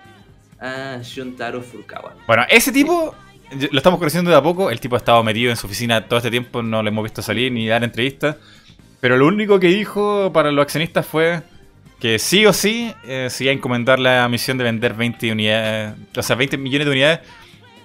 Ah, 0.60 0.98
Shuntaro 1.02 1.62
Furukawa. 1.62 2.16
Bueno, 2.26 2.44
ese 2.50 2.72
tipo 2.72 3.14
lo 3.70 3.78
estamos 3.78 3.98
conociendo 3.98 4.30
de 4.30 4.36
a 4.36 4.42
poco. 4.42 4.70
El 4.70 4.80
tipo 4.80 4.94
ha 4.96 4.98
estado 4.98 5.22
metido 5.22 5.50
en 5.50 5.56
su 5.56 5.66
oficina 5.66 6.06
todo 6.06 6.18
este 6.18 6.30
tiempo, 6.30 6.62
no 6.62 6.82
lo 6.82 6.88
hemos 6.88 7.04
visto 7.04 7.22
salir 7.22 7.50
ni 7.52 7.66
dar 7.66 7.82
entrevistas. 7.84 8.36
Pero 9.00 9.16
lo 9.16 9.26
único 9.26 9.58
que 9.58 9.68
dijo 9.68 10.30
para 10.32 10.52
los 10.52 10.62
accionistas 10.62 11.06
fue 11.06 11.42
que 11.98 12.18
sí 12.18 12.46
o 12.46 12.52
sí 12.52 12.92
eh, 13.04 13.28
se 13.30 13.44
iba 13.44 13.50
a 13.52 13.54
encomendar 13.54 13.98
la 13.98 14.28
misión 14.28 14.56
de 14.58 14.64
vender 14.64 14.94
20 14.94 15.32
unidades, 15.32 15.94
o 16.16 16.22
sea, 16.22 16.36
20 16.36 16.56
millones 16.58 16.86
de 16.86 16.90
unidades. 16.92 17.20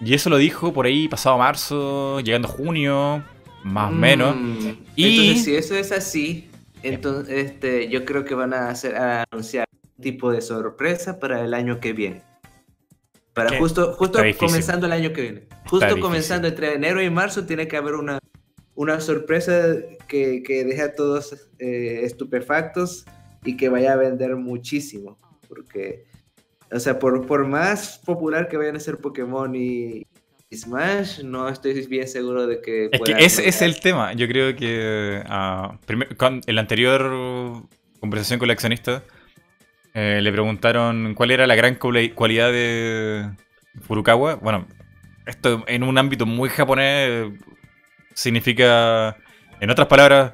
Y 0.02 0.14
eso 0.14 0.30
lo 0.30 0.38
dijo 0.38 0.74
por 0.74 0.86
ahí 0.86 1.08
pasado 1.08 1.38
marzo, 1.38 2.20
llegando 2.20 2.48
junio, 2.48 3.24
más 3.64 3.90
o 3.92 3.96
menos. 3.96 4.36
Mm, 4.36 4.68
Y- 4.96 5.20
Entonces, 5.20 5.44
si 5.46 5.56
eso 5.56 5.76
es 5.76 5.92
así, 5.92 6.50
entonces 6.84 7.46
este, 7.52 7.88
yo 7.90 8.04
creo 8.06 8.26
que 8.26 8.36
van 8.36 8.54
a, 8.54 8.70
hacer, 8.70 8.96
a 8.96 9.24
anunciar 9.32 9.68
un 9.98 10.04
tipo 10.04 10.32
de 10.32 10.42
sorpresa 10.42 11.20
para 11.20 11.42
el 11.44 11.54
año 11.54 11.80
que 11.80 11.94
viene. 11.94 12.22
Para 13.36 13.60
justo, 13.60 13.94
justo 13.94 14.18
está 14.18 14.24
difícil. 14.24 14.48
comenzando 14.48 14.86
el 14.88 14.94
año 14.94 15.14
que 15.14 15.22
viene. 15.22 15.48
Justo 15.68 16.00
comenzando 16.00 16.48
entre 16.48 16.74
enero 16.74 17.04
y 17.04 17.10
marzo 17.10 17.46
tiene 17.46 17.68
que 17.68 17.76
haber 17.76 17.96
una, 17.96 18.18
una 18.76 19.02
sorpresa 19.02 19.76
que, 20.08 20.42
que 20.42 20.64
deje 20.64 20.82
a 20.82 20.96
todos 20.96 21.50
eh, 21.60 22.00
estupefactos 22.04 23.06
y 23.44 23.58
que 23.58 23.68
vaya 23.68 23.92
a 23.92 23.98
vender 23.98 24.38
muchísimo. 24.38 25.20
Porque, 25.50 26.06
o 26.72 26.80
sea, 26.80 26.98
por, 26.98 27.28
por 27.28 27.46
más 27.46 28.00
popular 28.06 28.48
que 28.48 28.56
vayan 28.56 28.78
a 28.78 28.80
ser 28.80 28.98
Pokémon 29.00 29.54
y, 29.54 30.08
y 30.50 30.58
Smash, 30.58 31.22
no 31.22 31.50
estoy 31.50 31.74
bien 31.88 32.08
seguro 32.08 32.48
de 32.48 32.62
que... 32.62 32.90
Es 32.90 33.02
que 33.02 33.12
ese 33.20 33.50
es 33.50 33.62
el 33.62 33.82
tema. 33.82 34.14
Yo 34.14 34.30
creo 34.30 34.56
que 34.56 35.22
ah, 35.28 35.78
primer- 35.86 36.16
con, 36.16 36.40
en 36.46 36.56
la 36.56 36.62
anterior 36.62 37.68
conversación 38.00 38.40
con 38.40 38.48
el 38.48 38.52
accionista 38.52 39.04
eh, 39.96 40.20
le 40.22 40.32
preguntaron 40.32 41.16
cuál 41.16 41.32
era 41.32 41.48
la 41.48 41.56
gran 41.56 41.80
cuali- 41.80 42.14
cualidad 42.14 42.52
de 42.52 43.30
Furukawa. 43.82 44.36
Bueno, 44.36 44.68
esto 45.26 45.64
en 45.68 45.82
un 45.84 45.98
ámbito 45.98 46.26
muy 46.28 46.50
japonés 46.50 47.32
significa, 48.14 49.18
en 49.60 49.70
otras 49.72 49.88
palabras, 49.88 50.34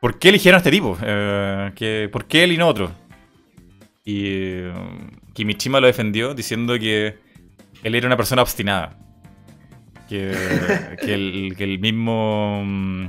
¿por 0.00 0.18
qué 0.18 0.30
eligieron 0.30 0.56
a 0.56 0.58
este 0.58 0.70
tipo? 0.70 0.98
Eh, 1.02 2.08
¿Por 2.10 2.26
qué 2.26 2.44
él 2.44 2.52
y 2.52 2.56
no 2.56 2.66
otro? 2.66 2.92
Y 4.04 4.24
eh, 4.26 4.72
Kimichima 5.32 5.80
lo 5.80 5.86
defendió 5.86 6.34
diciendo 6.34 6.78
que 6.78 7.14
él 7.82 7.94
era 7.94 8.06
una 8.06 8.16
persona 8.16 8.42
obstinada. 8.42 8.98
Que, 10.08 10.36
que, 11.00 11.14
el, 11.14 11.54
que 11.56 11.64
el 11.64 11.78
mismo 11.78 12.62
mm, 12.62 13.06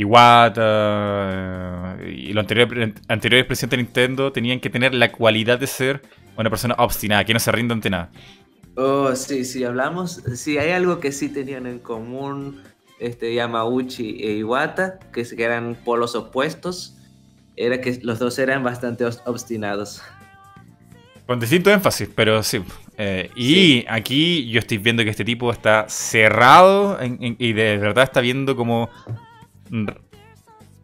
Iwata 0.00 1.96
eh, 2.00 2.14
y 2.28 2.32
los 2.32 2.42
anteriores, 2.42 2.94
anteriores 3.08 3.46
presidentes 3.46 3.76
de 3.78 3.82
Nintendo 3.84 4.32
tenían 4.32 4.60
que 4.60 4.70
tener 4.70 4.94
la 4.94 5.12
cualidad 5.12 5.58
de 5.58 5.66
ser 5.66 6.02
una 6.36 6.48
persona 6.50 6.74
obstinada, 6.78 7.24
que 7.24 7.34
no 7.34 7.40
se 7.40 7.52
rinde 7.52 7.74
ante 7.74 7.90
nada. 7.90 8.10
Oh, 8.76 9.14
sí, 9.14 9.44
sí, 9.44 9.64
hablamos. 9.64 10.22
Sí, 10.34 10.56
hay 10.58 10.70
algo 10.70 11.00
que 11.00 11.12
sí 11.12 11.28
tenían 11.28 11.66
en 11.66 11.78
común 11.80 12.62
este, 12.98 13.34
Yamauchi 13.34 14.22
e 14.22 14.36
Iwata, 14.38 14.98
que, 15.12 15.26
eran 15.38 15.76
polos 15.84 16.14
opuestos. 16.14 16.96
Era 17.56 17.80
que 17.80 17.98
los 18.02 18.18
dos 18.18 18.38
eran 18.38 18.62
bastante 18.62 19.04
os- 19.04 19.22
obstinados. 19.26 20.00
Con 21.26 21.40
distinto 21.40 21.70
énfasis, 21.70 22.08
pero 22.14 22.42
sí. 22.42 22.62
Eh, 22.96 23.30
y 23.36 23.54
Sí. 23.54 23.84
aquí 23.88 24.48
yo 24.50 24.60
estoy 24.60 24.78
viendo 24.78 25.04
que 25.04 25.10
este 25.10 25.24
tipo 25.24 25.50
está 25.52 25.86
cerrado 25.88 27.00
en- 27.00 27.18
en- 27.22 27.36
y 27.38 27.52
de 27.52 27.76
verdad 27.76 28.04
está 28.04 28.20
viendo 28.20 28.56
como 28.56 28.88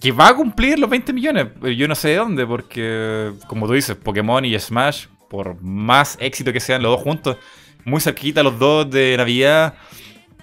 que 0.00 0.12
va 0.12 0.28
a 0.28 0.34
cumplir 0.34 0.78
los 0.78 0.88
20 0.90 1.12
millones. 1.12 1.46
Yo 1.76 1.88
no 1.88 1.94
sé 1.94 2.08
de 2.08 2.16
dónde, 2.16 2.46
porque 2.46 3.32
como 3.46 3.66
tú 3.66 3.72
dices, 3.72 3.96
Pokémon 3.96 4.44
y 4.44 4.58
Smash, 4.58 5.06
por 5.28 5.60
más 5.62 6.16
éxito 6.20 6.52
que 6.52 6.60
sean 6.60 6.82
los 6.82 6.92
dos 6.92 7.02
juntos, 7.02 7.36
muy 7.84 8.00
cerquita 8.00 8.42
los 8.42 8.58
dos 8.58 8.90
de 8.90 9.16
Navidad. 9.16 9.74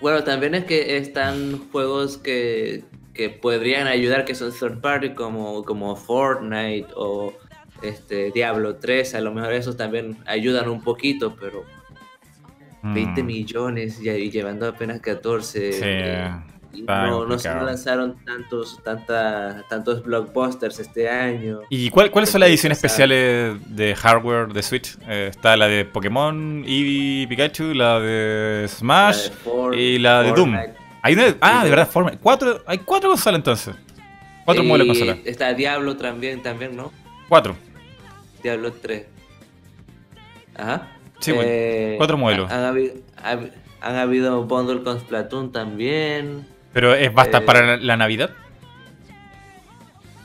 Bueno, 0.01 0.23
también 0.23 0.55
es 0.55 0.65
que 0.65 0.97
están 0.97 1.69
juegos 1.71 2.17
que, 2.17 2.83
que 3.13 3.29
podrían 3.29 3.87
ayudar, 3.87 4.25
que 4.25 4.35
son 4.35 4.51
third 4.51 4.81
party, 4.81 5.13
como, 5.13 5.63
como 5.63 5.95
Fortnite 5.95 6.87
o 6.95 7.33
este, 7.81 8.31
Diablo 8.31 8.75
3. 8.77 9.15
A 9.15 9.21
lo 9.21 9.33
mejor 9.33 9.53
esos 9.53 9.77
también 9.77 10.17
ayudan 10.25 10.67
un 10.69 10.81
poquito, 10.81 11.35
pero 11.39 11.63
20 12.81 13.23
Mm, 13.23 13.25
millones 13.25 14.01
y, 14.01 14.09
y 14.09 14.29
llevando 14.29 14.67
apenas 14.67 14.99
14. 14.99 15.71
Sí, 15.71 15.79
eh, 15.83 16.03
y 16.09 16.09
está 16.09 16.52
no, 16.81 17.25
no 17.25 17.37
se 17.39 17.49
lanzaron 17.53 18.15
tantos, 18.25 18.79
tanta, 18.83 19.63
tantos 19.69 20.03
blockbusters 20.03 20.79
este 20.79 21.07
año. 21.09 21.59
¿Y 21.69 21.89
cuál- 21.89 22.09
cuáles 22.11 22.29
son 22.29 22.41
las 22.41 22.49
ediciones 22.49 22.77
especiales 22.77 23.57
de 23.75 23.95
hardware 23.95 24.51
de 24.53 24.63
Switch? 24.63 24.97
Eh, 25.07 25.27
está 25.29 25.55
la 25.55 25.67
de 25.67 25.85
Pokémon, 25.85 26.63
Eevee, 26.65 27.27
Pikachu, 27.27 27.73
la 27.73 27.99
de 27.99 28.65
Smash. 28.67 29.17
La 29.17 29.23
de 29.23 29.29
For- 29.35 29.75
y 29.75 29.99
la 29.99 30.21
de 30.23 30.31
Doom. 30.33 30.51
Fortnite. 30.55 30.79
Hay 31.01 31.13
una- 31.15 31.35
ah, 31.41 31.63
de 31.63 31.69
verdad, 31.69 31.87
forma. 31.89 32.11
Cuatro, 32.21 32.63
hay 32.65 32.77
cuatro 32.79 33.09
consolas 33.09 33.37
entonces. 33.39 33.75
Cuatro 34.45 34.63
Y 34.63 34.67
modelos 34.67 34.87
de 34.97 35.05
consola. 35.05 35.17
Está 35.29 35.53
Diablo 35.53 35.95
también, 35.97 36.41
también, 36.41 36.75
¿no? 36.75 36.91
Cuatro. 37.29 37.55
Diablo 38.41 38.71
3. 38.73 39.05
Ajá. 40.55 40.89
Sí, 41.19 41.31
bueno, 41.31 41.49
Eh, 41.51 41.95
cuatro 41.97 42.17
modelos. 42.17 42.51
Han, 42.51 42.63
habido, 42.63 42.95
hab- 43.23 43.51
han 43.81 43.95
habido 43.95 44.43
bundle 44.43 44.83
con 44.83 44.99
Splatoon 44.99 45.51
también. 45.51 46.45
Pero 46.73 46.93
es 46.95 47.13
basta 47.13 47.37
Eh. 47.37 47.41
para 47.41 47.77
la, 47.77 47.95
Navidad. 47.97 48.31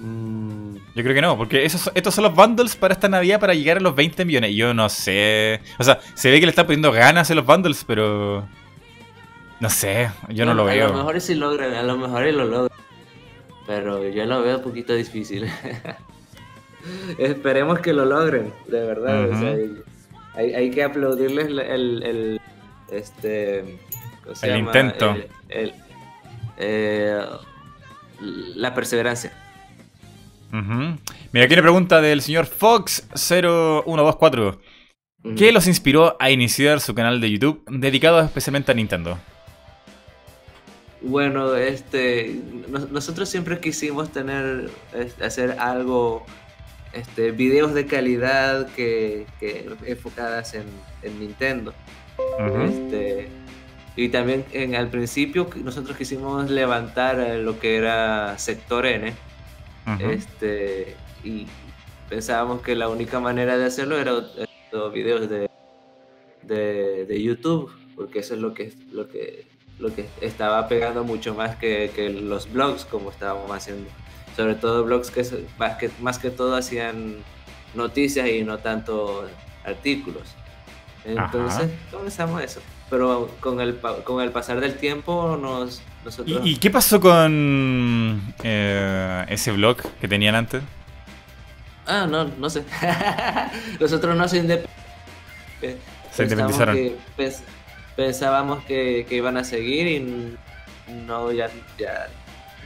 Mm, 0.00 0.76
Yo 0.94 1.02
creo 1.02 1.14
que 1.14 1.20
no, 1.22 1.36
porque 1.36 1.64
esos, 1.64 1.90
estos 1.94 2.14
son 2.14 2.24
los 2.24 2.34
bundles 2.34 2.74
para 2.76 2.94
esta 2.94 3.08
Navidad 3.08 3.38
para 3.40 3.54
llegar 3.54 3.76
a 3.76 3.80
los 3.80 3.94
20 3.94 4.24
millones. 4.24 4.54
Yo 4.54 4.72
no 4.74 4.88
sé. 4.88 5.60
O 5.78 5.84
sea, 5.84 6.00
se 6.14 6.30
ve 6.30 6.40
que 6.40 6.46
le 6.46 6.50
están 6.50 6.66
poniendo 6.66 6.90
ganas 6.92 7.30
en 7.30 7.36
los 7.36 7.46
bundles, 7.46 7.84
pero. 7.86 8.46
No 9.60 9.68
sé, 9.70 10.08
yo 10.28 10.46
no 10.46 10.54
lo 10.54 10.62
A 10.62 10.66
lo 10.66 10.70
veo. 10.72 10.92
mejor 10.94 11.20
sí 11.20 11.34
logran, 11.34 11.74
a 11.74 11.82
lo 11.82 11.96
mejor 11.98 12.22
lo 12.32 12.44
logran. 12.44 12.78
Pero 13.66 14.08
yo 14.08 14.24
lo 14.24 14.40
veo 14.42 14.58
un 14.58 14.62
poquito 14.62 14.94
difícil. 14.94 15.50
Esperemos 17.18 17.80
que 17.80 17.92
lo 17.92 18.04
logren, 18.04 18.52
de 18.68 18.80
verdad. 18.86 19.28
o 19.30 19.38
sea, 19.38 19.56
hay, 20.34 20.54
hay 20.54 20.70
que 20.70 20.84
aplaudirles 20.84 21.48
el, 21.48 21.58
el- 21.58 22.02
el- 22.04 22.40
este 22.90 23.78
¿cómo 24.22 24.34
se 24.36 24.46
El 24.46 24.52
llama? 24.58 24.66
intento. 24.68 25.16
El- 25.48 25.74
eh, 26.58 27.24
la 28.20 28.74
perseverancia. 28.74 29.32
Mira, 30.50 31.44
aquí 31.44 31.54
una 31.54 31.62
pregunta 31.62 32.00
del 32.00 32.20
señor 32.22 32.46
Fox0124. 32.46 34.58
¿Qué 35.36 35.52
los 35.52 35.66
inspiró 35.66 36.16
a 36.20 36.30
iniciar 36.30 36.80
su 36.80 36.94
canal 36.94 37.20
de 37.20 37.30
YouTube 37.30 37.62
dedicado 37.68 38.18
especialmente 38.20 38.72
a 38.72 38.74
Nintendo? 38.74 39.18
Bueno, 41.00 41.54
este, 41.54 42.40
nosotros 42.90 43.28
siempre 43.28 43.60
quisimos 43.60 44.10
tener, 44.10 44.68
hacer 45.22 45.52
algo, 45.58 46.26
este, 46.92 47.30
videos 47.30 47.72
de 47.74 47.86
calidad 47.86 48.68
que, 48.74 49.26
enfocadas 49.86 50.54
en, 50.54 50.66
Nintendo. 51.20 51.72
este, 52.66 53.28
y 53.98 54.10
también 54.10 54.44
en, 54.52 54.76
al 54.76 54.90
principio 54.90 55.50
nosotros 55.56 55.96
quisimos 55.96 56.48
levantar 56.48 57.18
eh, 57.18 57.42
lo 57.42 57.58
que 57.58 57.76
era 57.76 58.38
Sector 58.38 58.86
N. 58.86 59.12
este, 59.98 60.94
y 61.24 61.48
pensábamos 62.08 62.62
que 62.62 62.76
la 62.76 62.88
única 62.88 63.18
manera 63.18 63.58
de 63.58 63.64
hacerlo 63.64 63.98
era 63.98 64.12
los 64.70 64.92
videos 64.92 65.28
de, 65.28 65.50
de, 66.42 67.06
de 67.06 67.22
YouTube, 67.22 67.72
porque 67.96 68.20
eso 68.20 68.34
es 68.34 68.40
lo 68.40 68.54
que, 68.54 68.72
lo 68.92 69.08
que 69.08 69.46
lo 69.80 69.92
que 69.92 70.06
estaba 70.20 70.68
pegando 70.68 71.02
mucho 71.02 71.34
más 71.34 71.56
que, 71.56 71.90
que 71.94 72.08
los 72.08 72.52
blogs 72.52 72.84
como 72.84 73.10
estábamos 73.10 73.50
haciendo. 73.50 73.90
Sobre 74.36 74.54
todo 74.54 74.84
blogs 74.84 75.10
que 75.10 75.26
más, 75.58 75.76
que 75.76 75.90
más 76.00 76.20
que 76.20 76.30
todo 76.30 76.54
hacían 76.54 77.16
noticias 77.74 78.28
y 78.28 78.44
no 78.44 78.58
tanto 78.58 79.24
artículos. 79.64 80.36
Entonces 81.04 81.70
comenzamos 81.90 82.42
eso. 82.42 82.60
Pero 82.90 83.30
con 83.40 83.60
el, 83.60 83.78
con 84.04 84.22
el 84.22 84.30
pasar 84.30 84.60
del 84.60 84.76
tiempo 84.76 85.38
nos... 85.40 85.82
Nosotros... 86.04 86.40
¿Y, 86.44 86.56
qué 86.56 86.70
pasó 86.70 87.00
con 87.00 88.34
eh, 88.42 89.26
ese 89.28 89.52
blog 89.52 89.76
que 90.00 90.08
tenían 90.08 90.34
antes? 90.34 90.62
Ah, 91.86 92.06
no, 92.08 92.24
no 92.24 92.48
sé. 92.48 92.64
nosotros 93.80 94.16
no 94.16 94.26
se, 94.28 94.66
se 96.12 96.22
independizaron 96.22 96.76
pensábamos 97.98 98.64
que, 98.64 99.04
iban 99.10 99.36
a 99.36 99.42
seguir 99.42 99.88
y 99.88 100.36
no, 101.04 101.32
ya, 101.32 101.50
ya 101.76 102.06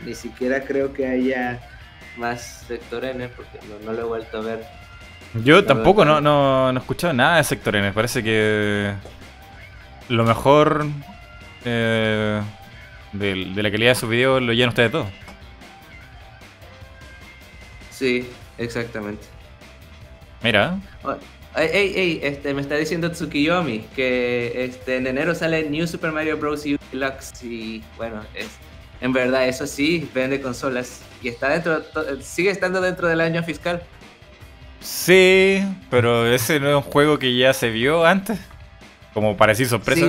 ni 0.04 0.14
siquiera 0.14 0.62
creo 0.62 0.92
que 0.92 1.06
haya 1.06 1.58
más 2.18 2.66
Sector 2.68 3.06
N 3.06 3.28
porque 3.30 3.58
no, 3.82 3.92
lo 3.94 3.98
he 3.98 4.04
vuelto 4.04 4.36
a 4.36 4.40
ver. 4.42 4.64
Yo 5.42 5.64
tampoco 5.64 6.04
no, 6.04 6.20
no, 6.20 6.70
no 6.70 6.78
he 6.78 6.82
escuchado 6.82 7.14
nada 7.14 7.38
de 7.38 7.44
Sector 7.44 7.76
N, 7.76 7.92
parece 7.92 8.22
que 8.22 8.92
lo 10.08 10.24
mejor 10.24 10.86
eh, 11.64 12.40
de, 13.12 13.36
la 13.36 13.70
calidad 13.70 13.90
de 13.90 13.94
sus 13.94 14.08
videos 14.08 14.42
lo 14.42 14.52
llenan 14.52 14.70
ustedes 14.70 14.92
todos. 14.92 15.08
Sí, 17.90 18.28
exactamente. 18.58 19.24
Mira. 20.42 20.78
Ey, 21.54 21.92
ey, 21.94 22.20
este, 22.22 22.54
me 22.54 22.62
está 22.62 22.76
diciendo 22.76 23.10
Tsukiyomi 23.10 23.80
que 23.94 24.64
este, 24.64 24.96
en 24.96 25.06
enero 25.06 25.34
sale 25.34 25.68
New 25.68 25.86
Super 25.86 26.10
Mario 26.10 26.38
Bros. 26.38 26.64
U 26.64 26.78
Deluxe 26.90 27.44
y 27.44 27.82
bueno, 27.98 28.24
es, 28.34 28.48
en 29.02 29.12
verdad 29.12 29.46
eso 29.46 29.66
sí, 29.66 30.08
vende 30.14 30.40
consolas 30.40 31.02
y 31.22 31.28
está 31.28 31.50
dentro, 31.50 31.82
sigue 32.22 32.50
estando 32.50 32.80
dentro 32.80 33.06
del 33.06 33.20
año 33.20 33.42
fiscal. 33.42 33.82
Sí, 34.80 35.62
pero 35.90 36.26
ese 36.26 36.58
no 36.58 36.70
es 36.70 36.74
un 36.74 36.90
juego 36.90 37.18
que 37.18 37.36
ya 37.36 37.52
se 37.52 37.70
vio 37.70 38.04
antes, 38.04 38.40
como 39.14 39.36
para 39.36 39.52
decir 39.52 39.66
sorpresa. 39.66 40.08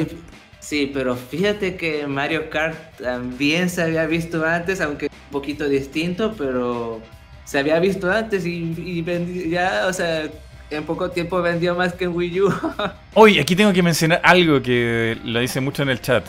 Sí, 0.60 0.90
pero 0.94 1.16
fíjate 1.16 1.76
que 1.76 2.08
Mario 2.08 2.50
Kart 2.50 2.78
también 3.02 3.70
se 3.70 3.84
había 3.84 4.06
visto 4.06 4.46
antes, 4.46 4.80
aunque 4.80 5.08
un 5.08 5.32
poquito 5.32 5.68
distinto, 5.68 6.36
pero 6.38 7.02
se 7.44 7.60
había 7.60 7.80
visto 7.80 8.10
antes 8.10 8.46
y, 8.46 8.74
y 8.78 9.50
ya, 9.50 9.88
o 9.88 9.94
sea, 9.94 10.30
en 10.70 10.84
poco 10.86 11.12
tiempo 11.12 11.42
vendió 11.42 11.76
más 11.76 11.94
que 11.94 12.06
en 12.06 12.16
Wii 12.16 12.42
U. 12.42 12.54
Oye, 13.14 13.42
aquí 13.42 13.56
tengo 13.56 13.74
que 13.74 13.84
mencionar 13.84 14.22
algo 14.24 14.62
que 14.62 15.18
lo 15.24 15.40
dice 15.40 15.60
mucho 15.62 15.84
en 15.84 15.90
el 15.90 16.02
chat. 16.02 16.26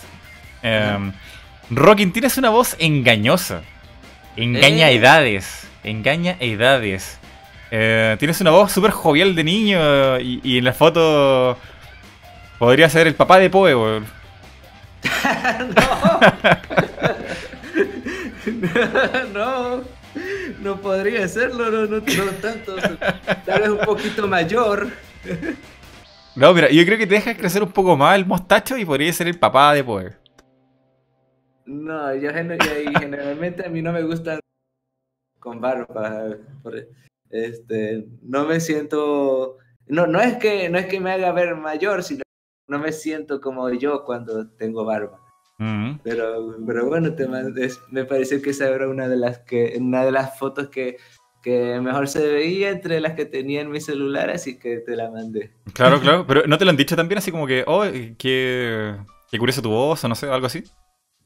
Um, 0.63 1.13
Rockin, 1.71 2.13
tienes 2.13 2.37
una 2.37 2.51
voz 2.51 2.77
engañosa. 2.79 3.63
Engaña 4.37 4.91
eh. 4.91 4.97
edades. 4.97 5.67
Engaña 5.83 6.37
edades. 6.41 7.19
Eh, 7.71 8.17
tienes 8.19 8.41
una 8.41 8.51
voz 8.51 8.73
súper 8.73 8.91
jovial 8.91 9.35
de 9.35 9.45
niño 9.45 10.21
y, 10.21 10.59
en 10.59 10.65
la 10.65 10.73
foto 10.73 11.59
podría 12.65 12.89
ser 12.89 13.07
el 13.07 13.15
papá 13.15 13.39
de 13.39 13.51
Poe, 13.51 13.75
no. 13.75 14.01
no 19.33 19.85
no 20.65 20.81
podría 20.81 21.29
serlo, 21.29 21.71
no, 21.71 21.87
no, 21.87 22.03
tanto. 22.41 22.77
Tal 23.45 23.61
vez 23.61 23.69
un 23.69 23.79
poquito 23.79 24.27
mayor. 24.27 24.89
No, 26.35 26.55
mira, 26.55 26.71
yo 26.71 26.85
creo 26.85 26.99
que 26.99 27.07
te 27.07 27.15
dejas 27.15 27.37
crecer 27.37 27.63
un 27.63 27.71
poco 27.71 27.97
más 27.97 28.17
el 28.17 28.27
mostacho 28.27 28.77
y 28.79 28.85
podría 28.85 29.13
ser 29.13 29.29
el 29.29 29.39
papá 29.39 29.75
de 29.75 29.85
Poder. 29.85 30.19
No, 31.67 32.15
yo 32.15 32.31
generalmente 32.33 33.67
a 33.67 33.69
mí 33.69 33.83
no 33.83 33.93
me 33.93 34.03
gustan 34.03 34.41
con 35.39 35.61
barba. 35.61 36.37
Este, 37.31 38.07
no 38.23 38.47
me 38.47 38.59
siento. 38.61 39.59
No, 39.87 40.07
no, 40.07 40.21
es 40.21 40.39
que, 40.39 40.69
no 40.71 40.79
es 40.79 40.87
que 40.87 40.99
me 40.99 41.13
haga 41.13 41.33
ver 41.33 41.57
mayor, 41.57 42.03
sino 42.03 42.24
no 42.67 42.79
me 42.79 42.93
siento 42.93 43.41
como 43.41 43.71
yo 43.71 44.05
cuando 44.05 44.49
tengo 44.51 44.85
barba. 44.85 45.21
Pero, 46.03 46.57
pero 46.67 46.87
bueno, 46.87 47.15
te 47.15 47.29
me 47.91 48.05
parece 48.05 48.43
que 48.43 48.51
esa 48.51 48.69
era 48.69 48.89
una 48.89 49.09
de 49.09 49.17
las 49.17 49.39
que 49.39 49.77
una 49.79 50.05
de 50.05 50.11
las 50.11 50.37
fotos 50.39 50.69
que, 50.69 50.97
que 51.43 51.81
mejor 51.81 52.09
se 52.09 52.27
veía 52.27 52.71
entre 52.71 53.01
las 53.01 53.13
que 53.13 53.25
tenía 53.25 53.61
en 53.61 53.71
mi 53.71 53.81
celular, 53.81 54.31
así 54.31 54.59
que 54.59 54.79
te 54.79 54.97
la 54.97 55.11
mandé. 55.11 55.53
Claro, 55.73 56.01
claro, 56.01 56.25
pero 56.29 56.43
¿no 56.47 56.59
te 56.59 56.65
lo 56.65 56.71
han 56.71 56.77
dicho 56.77 56.97
también 56.97 57.19
así 57.19 57.31
como 57.31 57.47
que, 57.47 57.65
oh, 57.67 57.85
qué, 58.19 58.97
qué 59.31 59.39
curioso 59.39 59.63
tu 59.63 59.71
voz 59.71 60.03
o 60.05 60.09
no 60.09 60.15
sé, 60.15 60.27
algo 60.27 60.47
así? 60.47 60.65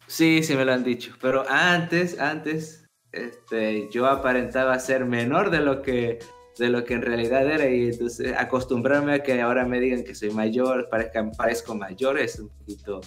Sí, 0.06 0.42
sí 0.42 0.56
me 0.56 0.64
lo 0.64 0.72
han 0.72 0.84
dicho, 0.84 1.14
pero 1.20 1.44
antes, 1.48 2.18
antes, 2.20 2.86
este, 3.12 3.88
yo 3.90 4.06
aparentaba 4.06 4.78
ser 4.78 5.04
menor 5.04 5.50
de 5.50 5.60
lo 5.60 5.82
que 5.82 6.18
de 6.58 6.68
lo 6.68 6.84
que 6.84 6.94
en 6.94 7.02
realidad 7.02 7.48
era 7.50 7.68
y 7.68 7.86
entonces 7.90 8.34
acostumbrarme 8.36 9.14
a 9.14 9.22
que 9.22 9.40
ahora 9.40 9.64
me 9.64 9.80
digan 9.80 10.04
que 10.04 10.14
soy 10.14 10.30
mayor, 10.30 10.88
parezca, 10.90 11.30
parezco 11.36 11.74
mayor 11.74 12.18
es 12.18 12.38
un 12.38 12.48
poquito 12.48 13.00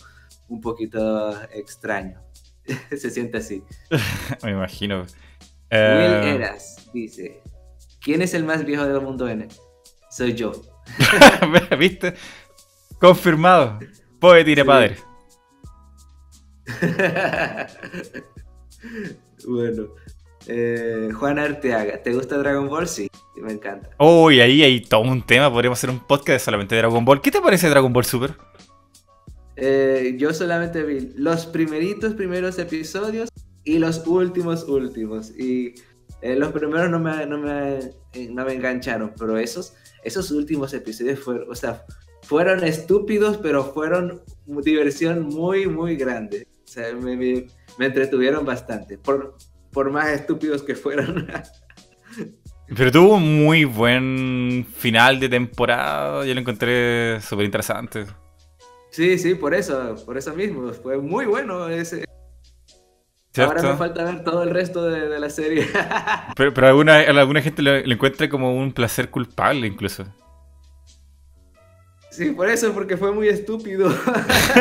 un 0.48 0.62
poquito 0.62 1.42
extraño. 1.52 2.22
Se 2.98 3.10
siente 3.10 3.38
así. 3.38 3.64
Me 4.44 4.52
imagino. 4.52 5.02
Will 5.02 5.08
eh, 5.70 6.36
Eras 6.36 6.90
dice: 6.94 7.42
¿Quién 8.02 8.22
es 8.22 8.34
el 8.34 8.44
más 8.44 8.66
viejo 8.66 8.86
del 8.86 9.02
mundo 9.02 9.28
N? 9.28 9.48
Soy 10.10 10.34
yo. 10.34 10.52
¿Viste? 11.80 12.14
Confirmado. 13.00 13.80
Poe 14.20 14.44
tire 14.44 14.66
padre. 14.66 14.98
bueno. 19.48 20.01
Eh, 20.48 21.10
Juan 21.14 21.40
Arteaga, 21.40 22.02
¿te 22.02 22.14
gusta 22.14 22.38
Dragon 22.38 22.68
Ball? 22.68 22.88
Sí, 22.88 23.10
me 23.36 23.54
encanta. 23.54 23.90
Uy, 24.00 24.42
ahí 24.42 24.64
hay 24.64 24.82
todo 24.82 25.02
un 25.02 25.26
tema. 25.26 25.52
Podríamos 25.52 25.80
hacer 25.80 25.90
un 25.90 26.00
podcast 26.00 26.46
solamente 26.46 26.76
de 26.76 26.82
Dragon 26.82 27.06
Ball. 27.06 27.22
¿Qué 27.22 27.32
te 27.32 27.42
parece 27.42 27.70
Dragon 27.70 27.94
Ball 27.94 28.06
Super? 28.06 28.36
Eh, 29.56 30.16
yo 30.18 30.34
solamente 30.34 30.84
vi 30.84 31.14
los 31.16 31.46
primeritos 31.46 32.16
primeros 32.16 32.58
episodios 32.58 33.30
y 33.64 33.78
los 33.78 34.06
últimos 34.08 34.64
últimos. 34.64 35.38
Y 35.38 35.76
eh, 36.22 36.36
los 36.36 36.52
primeros 36.52 36.90
no 36.90 37.00
me, 37.00 37.26
no, 37.26 37.38
me, 37.38 37.80
no 38.30 38.46
me 38.46 38.54
engancharon, 38.54 39.14
pero 39.18 39.38
esos, 39.38 39.74
esos 40.04 40.32
últimos 40.32 40.74
episodios 40.74 41.20
fueron, 41.20 41.50
o 41.50 41.56
sea, 41.56 41.86
fueron 42.24 42.64
estúpidos, 42.64 43.38
pero 43.38 43.64
fueron 43.74 44.22
diversión 44.46 45.24
muy, 45.28 45.68
muy 45.68 45.96
grande. 45.96 46.48
O 46.64 46.68
sea, 46.68 46.94
me, 46.96 47.18
me, 47.18 47.86
entretuvieron 47.86 48.46
bastante, 48.46 48.98
por, 48.98 49.36
por 49.72 49.90
más 49.92 50.10
estúpidos 50.10 50.64
que 50.64 50.76
fueron. 50.76 51.28
Pero 52.76 52.92
tuvo 52.92 53.16
un 53.16 53.44
muy 53.44 53.66
buen 53.66 54.66
final 54.78 55.20
de 55.20 55.28
temporada, 55.28 56.26
yo 56.26 56.34
lo 56.34 56.40
encontré 56.40 57.20
súper 57.22 57.46
interesante. 57.46 58.06
Sí, 58.92 59.18
sí, 59.18 59.36
por 59.36 59.54
eso, 59.54 59.96
por 60.06 60.18
eso 60.18 60.34
mismo. 60.34 60.72
Fue 60.74 60.98
muy 60.98 61.26
bueno 61.26 61.68
ese. 61.68 62.06
Ahora 63.38 63.62
me 63.62 63.78
falta 63.78 64.04
ver 64.04 64.24
todo 64.24 64.44
el 64.44 64.50
resto 64.50 64.90
de, 64.90 65.18
la 65.20 65.30
serie. 65.30 65.68
pero, 66.36 66.54
pero 66.54 66.68
alguna, 66.68 67.00
alguna 67.00 67.42
gente 67.42 67.62
lo, 67.62 67.76
encuentra 67.76 68.30
como 68.30 68.54
un 68.54 68.74
placer 68.74 69.10
culpable 69.10 69.68
incluso. 69.68 70.06
Sí, 72.10 72.32
por 72.32 72.50
eso, 72.50 72.74
porque 72.74 72.98
fue 72.98 73.14
muy 73.14 73.30
estúpido. 73.30 73.90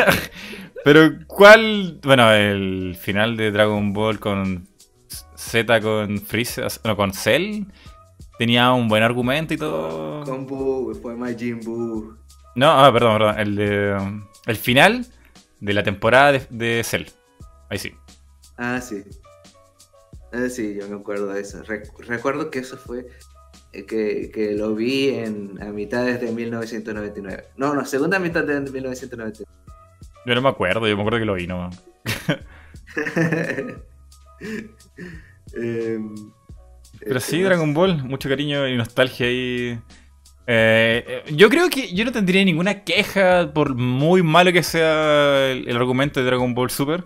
pero, 0.85 1.11
¿cuál? 1.27 1.99
Bueno, 2.01 2.31
el 2.31 2.95
final 2.97 3.35
de 3.35 3.51
Dragon 3.51 3.91
Ball 3.91 4.19
con 4.19 4.70
Z 5.41 5.81
con 5.81 6.19
Freezer, 6.19 6.67
no, 6.83 6.95
con 6.95 7.13
Cell, 7.13 7.63
tenía 8.37 8.71
un 8.71 8.87
buen 8.87 9.01
argumento 9.01 9.53
y 9.53 9.57
todo. 9.57 10.23
Con 10.23 10.45
Buu, 10.45 10.93
fue 10.93 11.15
Majin 11.15 11.59
Buu. 11.59 12.15
No, 12.55 12.69
ah, 12.69 12.93
perdón, 12.93 13.17
perdón. 13.17 13.39
El 13.39 13.55
de. 13.55 14.21
El 14.45 14.55
final 14.55 15.05
de 15.59 15.73
la 15.73 15.83
temporada 15.83 16.39
de, 16.49 16.83
Cell. 16.83 17.07
Ahí 17.69 17.79
sí. 17.79 17.93
Ah, 18.57 18.79
sí. 18.81 19.03
Ah, 20.31 20.47
sí, 20.47 20.77
yo 20.79 20.87
me 20.87 20.95
acuerdo 20.95 21.27
de 21.27 21.41
eso. 21.41 21.63
recuerdo 21.63 22.51
que 22.51 22.59
eso 22.59 22.77
fue. 22.77 23.07
Eh, 23.73 23.85
que, 23.85 24.53
lo 24.55 24.75
vi 24.75 25.09
en, 25.09 25.61
a 25.61 25.71
mitades 25.71 26.21
de 26.21 26.31
1999. 26.31 27.45
No, 27.57 27.73
no, 27.73 27.85
segunda 27.85 28.19
mitad 28.19 28.43
de 28.43 28.59
1999. 28.59 29.49
Yo 30.25 30.35
no 30.35 30.41
me 30.41 30.49
acuerdo, 30.49 30.87
yo 30.87 30.95
me 30.95 31.01
acuerdo 31.01 31.19
que 31.19 31.25
lo 31.25 31.33
vi 31.33 31.47
nomás. 31.47 31.83
Em, 35.53 36.15
Pero 36.99 37.17
este, 37.17 37.31
sí, 37.31 37.39
no 37.39 37.47
Dragon 37.47 37.73
Ball, 37.73 38.03
mucho 38.03 38.29
cariño 38.29 38.67
y 38.67 38.77
nostalgia 38.77 39.27
ahí. 39.27 39.79
Eh, 40.47 41.05
eh, 41.07 41.23
yo 41.35 41.49
creo 41.49 41.69
que 41.69 41.93
yo 41.93 42.03
no 42.03 42.11
tendría 42.11 42.43
ninguna 42.43 42.83
queja 42.83 43.53
por 43.53 43.75
muy 43.75 44.23
malo 44.23 44.51
que 44.51 44.63
sea 44.63 45.51
el, 45.51 45.67
el 45.67 45.77
argumento 45.77 46.19
de 46.19 46.25
Dragon 46.25 46.53
Ball 46.53 46.69
Super. 46.69 47.03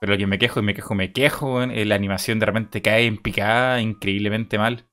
Pero 0.00 0.12
lo 0.12 0.18
que 0.18 0.26
me 0.26 0.38
quejo 0.38 0.60
y 0.60 0.62
me 0.62 0.74
quejo, 0.74 0.94
me 0.94 1.12
quejo, 1.12 1.64
la 1.64 1.94
animación 1.94 2.38
de 2.38 2.44
repente 2.44 2.82
cae 2.82 3.06
en 3.06 3.16
picada 3.16 3.80
increíblemente 3.80 4.58
mal. 4.58 4.86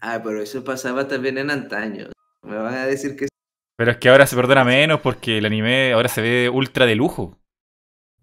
Ah, 0.00 0.20
pero 0.22 0.42
eso 0.42 0.62
pasaba 0.62 1.08
también 1.08 1.38
en 1.38 1.50
antaño. 1.50 2.08
Me 2.42 2.56
van 2.56 2.74
a 2.74 2.84
decir 2.86 3.16
que... 3.16 3.28
Pero 3.78 3.92
es 3.92 3.96
que 3.96 4.10
ahora 4.10 4.26
se 4.26 4.36
perdona 4.36 4.62
menos 4.62 5.00
porque 5.00 5.38
el 5.38 5.46
anime 5.46 5.92
ahora 5.94 6.08
se 6.08 6.20
ve 6.20 6.50
ultra 6.50 6.84
de 6.84 6.96
lujo. 6.96 7.38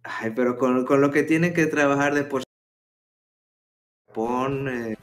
Ay, 0.04 0.34
pero 0.36 0.56
con, 0.58 0.86
con 0.86 1.02
lo 1.02 1.10
que 1.10 1.24
tienen 1.24 1.54
que 1.54 1.66
trabajar 1.66 2.14
de 2.14 2.26
por 2.26 2.44
Japón, 4.14 4.68
eh, 4.70 4.96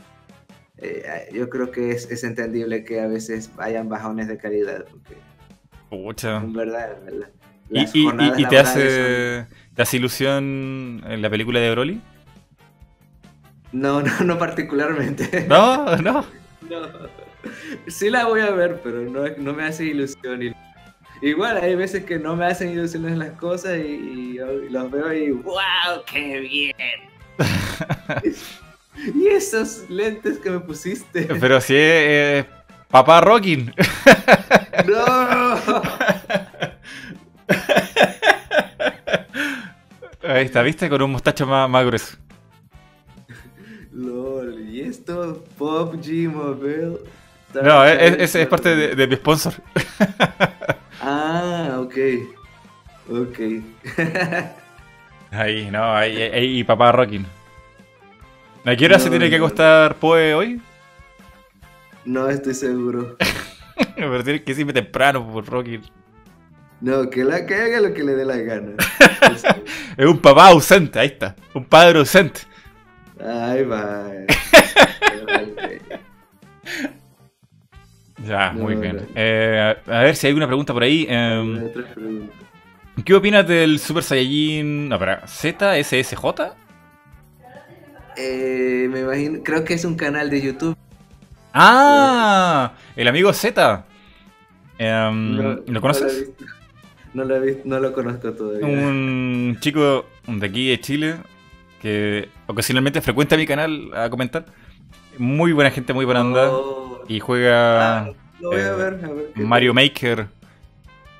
eh, 0.78 1.28
yo 1.32 1.50
creo 1.50 1.72
que 1.72 1.90
es, 1.90 2.08
es 2.12 2.22
entendible 2.22 2.84
que 2.84 3.00
a 3.00 3.08
veces 3.08 3.50
hayan 3.58 3.88
bajones 3.88 4.28
de 4.28 4.38
calidad. 4.38 4.84
Porque, 4.88 5.16
Pucha. 5.88 6.36
en 6.36 6.52
verdad, 6.52 6.96
¿Y, 7.70 7.80
las 7.80 7.94
y- 7.94 8.06
y- 8.06 8.42
y 8.42 8.44
te 8.46 8.58
hace, 8.58 9.46
te 9.74 9.82
hace 9.82 9.96
ilusión 9.96 11.02
en 11.08 11.22
la 11.22 11.28
película 11.28 11.58
de 11.58 11.70
Broly? 11.72 11.94
son- 13.72 13.80
No, 13.80 14.00
no, 14.00 14.20
no 14.24 14.38
particularmente. 14.38 15.46
No, 15.48 15.96
no. 15.96 16.24
No. 16.70 16.82
Sí 17.88 18.10
la 18.10 18.26
voy 18.26 18.42
a 18.42 18.50
ver, 18.52 18.80
pero 18.84 19.00
no, 19.00 19.24
no 19.38 19.52
me 19.54 19.64
hace 19.64 19.86
ilusión. 19.86 20.40
y- 20.42 20.52
Igual 21.20 21.56
hay 21.58 21.74
veces 21.74 22.04
que 22.04 22.16
no 22.18 22.36
me 22.36 22.44
hacen 22.46 22.70
ilusiones 22.70 23.18
las 23.18 23.30
cosas 23.32 23.76
y, 23.78 23.80
y 23.90 24.34
yo 24.34 24.46
los 24.46 24.90
veo 24.90 25.12
y 25.12 25.32
¡wow! 25.32 26.04
¡Qué 26.10 26.38
bien! 26.38 26.74
y 29.14 29.26
esos 29.28 29.88
lentes 29.88 30.38
que 30.38 30.50
me 30.50 30.60
pusiste. 30.60 31.22
Pero 31.40 31.60
si 31.60 31.74
es 31.74 31.80
eh, 31.82 32.46
Papá 32.90 33.20
Rockin. 33.20 33.72
¡No! 34.86 35.82
Ahí 40.22 40.44
está, 40.44 40.62
¿viste? 40.62 40.88
Con 40.88 41.02
un 41.02 41.12
mostacho 41.12 41.46
más, 41.46 41.68
más 41.68 41.84
grueso. 41.86 42.16
LOL, 43.92 44.60
¿y 44.68 44.80
esto? 44.82 45.44
PUBG 45.58 46.28
Mobile. 46.32 46.98
No, 47.62 47.84
es, 47.84 48.34
es- 48.34 48.46
parte 48.46 48.76
de, 48.76 48.94
de 48.94 49.06
mi 49.06 49.16
sponsor. 49.16 49.54
Ah, 51.00 51.78
ok. 51.80 51.94
Ok. 53.10 53.38
Ahí, 55.32 55.70
no, 55.70 55.94
ahí, 55.94 56.20
ahí 56.22 56.58
y 56.58 56.64
Papá 56.64 56.90
Rockin. 56.90 57.24
¿A 58.64 58.76
qué 58.76 58.84
hora 58.86 58.98
se 58.98 59.06
No, 59.06 59.10
tiene 59.10 59.30
que 59.30 59.36
acostar 59.36 59.96
Poe 59.96 60.34
hoy? 60.34 60.60
no 62.04 62.28
estoy 62.28 62.54
seguro. 62.54 63.16
Pero 63.96 64.24
tiene 64.24 64.42
que 64.42 64.52
irme 64.52 64.72
temprano 64.72 65.26
por 65.30 65.46
Rockin. 65.46 65.82
No, 66.80 67.08
que, 67.10 67.24
la, 67.24 67.44
que 67.46 67.54
haga 67.54 67.80
lo 67.80 67.92
que 67.92 68.02
le 68.02 68.14
dé 68.14 68.24
la 68.24 68.36
gana. 68.38 68.72
Es 69.96 70.06
un 70.06 70.18
papá 70.18 70.48
ausente, 70.48 70.98
ahí 70.98 71.08
está. 71.08 71.36
Un 71.54 71.64
padre 71.64 71.98
ausente. 71.98 72.40
Ay, 73.22 73.64
bye. 73.64 74.26
Ya, 78.26 78.52
No, 78.52 78.62
muy 78.64 78.74
no. 78.74 78.80
bien. 78.82 79.08
Eh, 79.14 79.74
a 79.86 80.00
ver 80.00 80.14
si 80.16 80.26
hay 80.26 80.30
alguna 80.32 80.46
pregunta 80.46 80.72
por 80.74 80.82
ahí. 80.82 81.06
Eh. 81.08 81.72
¿Qué 83.04 83.14
opinas 83.14 83.46
del 83.48 83.78
Super 83.78 84.02
Saiyajin? 84.02 84.88
No, 84.90 84.96
espera, 84.96 85.22
¿ZSSJ? 85.26 86.24
Eh, 88.22 88.88
me 88.90 89.00
imagino, 89.00 89.42
creo 89.42 89.64
que 89.64 89.74
es 89.74 89.84
un 89.84 89.94
canal 89.96 90.28
de 90.30 90.42
YouTube. 90.42 90.76
¡Ah! 91.54 92.72
El 92.96 93.08
amigo 93.08 93.32
Z. 93.32 93.84
Em, 94.78 95.36
No- 95.36 95.42
¿Lo 95.42 95.54
No 95.56 95.72
lo, 95.72 95.80
conoces? 95.80 96.30
no, 97.14 97.24
lo 97.24 97.36
he 97.36 97.40
visto- 97.40 97.62
no 97.64 97.80
lo 97.80 97.92
conozco 97.92 98.32
todavía. 98.32 98.66
Un 98.66 99.56
chico 99.60 100.06
de 100.26 100.46
aquí 100.46 100.68
de 100.70 100.80
Chile 100.80 101.16
que 101.80 102.28
ocasionalmente 102.46 103.00
frecuenta 103.00 103.36
mi 103.36 103.46
canal 103.46 103.90
a 103.94 104.10
comentar. 104.10 104.44
Muy 105.18 105.52
buena 105.52 105.70
gente, 105.70 105.92
muy 105.92 106.04
buena 106.04 106.20
onda. 106.20 106.50
Oh. 106.50 107.04
Y 107.08 107.20
juega 107.20 107.98
Ah, 108.00 108.10
lo 108.40 108.50
voy 108.50 108.60
a 108.60 108.68
eh, 108.68 108.74
ver, 108.74 109.04
a 109.04 109.08
ver 109.12 109.30
qué 109.34 109.42
Mario 109.42 109.74
Maker 109.74 110.26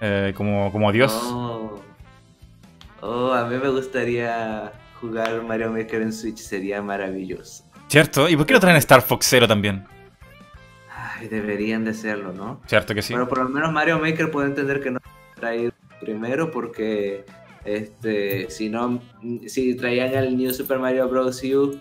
eh, 0.00 0.32
como, 0.36 0.70
como 0.70 0.92
Dios. 0.92 1.12
Oh. 1.24 1.82
Oh, 3.02 3.32
a 3.32 3.46
mí 3.46 3.56
me 3.56 3.68
gustaría 3.70 4.72
jugar 5.00 5.42
Mario 5.42 5.72
Maker 5.72 6.02
en 6.02 6.12
Switch, 6.12 6.38
sería 6.38 6.82
maravilloso. 6.82 7.64
¿Cierto? 7.88 8.28
¿Y 8.28 8.36
por 8.36 8.46
qué 8.46 8.54
no 8.54 8.60
traen 8.60 8.76
Star 8.76 9.02
Fox 9.02 9.26
Zero 9.26 9.48
también? 9.48 9.84
Ay, 10.94 11.28
deberían 11.28 11.84
de 11.84 11.90
hacerlo, 11.90 12.32
¿no? 12.32 12.60
¿Cierto 12.66 12.94
que 12.94 13.02
sí? 13.02 13.12
Pero 13.12 13.28
por 13.28 13.38
lo 13.38 13.48
menos 13.48 13.72
Mario 13.72 13.98
Maker 13.98 14.30
puedo 14.30 14.46
entender 14.46 14.80
que 14.80 14.90
no 14.90 15.00
traer 15.34 15.72
primero 16.00 16.50
porque 16.50 17.24
este 17.64 18.48
si 18.50 18.68
no 18.70 19.02
si 19.46 19.76
traían 19.76 20.14
el 20.14 20.36
New 20.36 20.52
Super 20.52 20.78
Mario 20.78 21.08
Bros. 21.08 21.42
U 21.44 21.78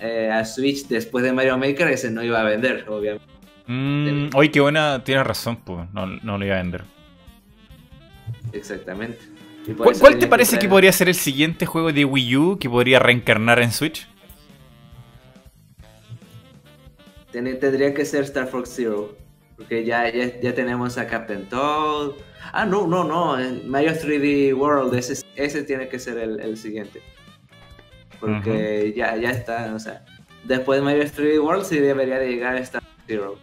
eh, 0.00 0.30
a 0.32 0.44
Switch 0.44 0.88
después 0.88 1.24
de 1.24 1.32
Mario 1.32 1.56
Maker 1.58 1.88
ese 1.88 2.10
no 2.10 2.22
iba 2.22 2.40
a 2.40 2.44
vender, 2.44 2.86
obviamente. 2.88 3.26
Mm, 3.66 4.30
oye, 4.34 4.50
qué 4.50 4.60
buena, 4.60 5.04
tienes 5.04 5.26
razón, 5.26 5.56
pues. 5.56 5.86
No, 5.92 6.06
no 6.06 6.38
lo 6.38 6.44
iba 6.44 6.56
a 6.56 6.62
vender. 6.62 6.82
Exactamente. 8.52 9.31
¿Cuál, 10.00 10.18
te 10.18 10.26
parece 10.26 10.58
que 10.58 10.68
podría 10.68 10.92
ser 10.92 11.08
el 11.08 11.14
siguiente 11.14 11.66
juego 11.66 11.92
de 11.92 12.04
Wii 12.04 12.36
U 12.36 12.58
que 12.58 12.68
podría 12.68 12.98
reencarnar 12.98 13.60
en 13.60 13.70
Switch? 13.72 14.08
Ten- 17.30 17.58
tendría 17.58 17.94
que 17.94 18.04
ser 18.04 18.24
Star 18.24 18.46
Fox 18.48 18.70
Zero. 18.74 19.16
Porque 19.56 19.84
ya, 19.84 20.10
ya, 20.10 20.40
ya 20.40 20.54
tenemos 20.54 20.98
a 20.98 21.06
Captain 21.06 21.48
Toad. 21.48 22.12
Ah, 22.52 22.66
no, 22.66 22.86
no, 22.86 23.04
no. 23.04 23.38
el 23.38 23.64
Mario 23.64 23.92
3D 23.92 24.54
World. 24.56 24.94
Ese, 24.94 25.24
ese 25.36 25.62
tiene 25.62 25.88
que 25.88 25.98
ser 25.98 26.18
el, 26.18 26.40
el 26.40 26.56
siguiente. 26.56 27.00
Porque 28.18 28.92
ya, 28.96 29.16
ya 29.16 29.30
está. 29.30 29.72
O 29.74 29.78
sea, 29.78 30.04
después 30.44 30.80
de 30.80 30.84
Mario 30.84 31.04
3D 31.04 31.42
World 31.42 31.64
sí 31.64 31.78
debería 31.78 32.18
de 32.18 32.28
llegar 32.28 32.56
Star 32.56 32.82
Fox 32.82 32.94
Zero. 33.06 33.38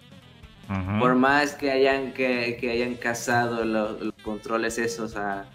Por 1.00 1.16
más 1.16 1.54
que 1.54 1.72
hayan, 1.72 2.12
que, 2.14 2.58
que 2.62 2.70
hayan 2.70 2.94
casado 2.94 3.66
los, 3.66 4.00
los 4.02 4.14
controles 4.22 4.78
esos 4.78 5.16
a, 5.16 5.46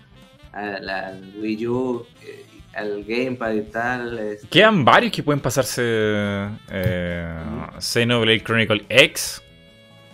a 0.55 0.79
la 0.81 1.09
al 1.09 1.33
Wii 1.41 1.67
U, 1.67 2.07
eh, 2.23 2.45
al 2.75 3.05
Gamepad 3.05 3.53
y 3.55 3.61
tal. 3.63 4.19
este, 4.19 4.49
Quedan 4.49 4.85
varios 4.85 5.13
que 5.13 5.23
pueden 5.23 5.41
pasarse 5.41 5.83
eh, 6.71 7.29
Xenoblade 7.79 8.41
Chronicle 8.43 8.85
X. 8.89 9.43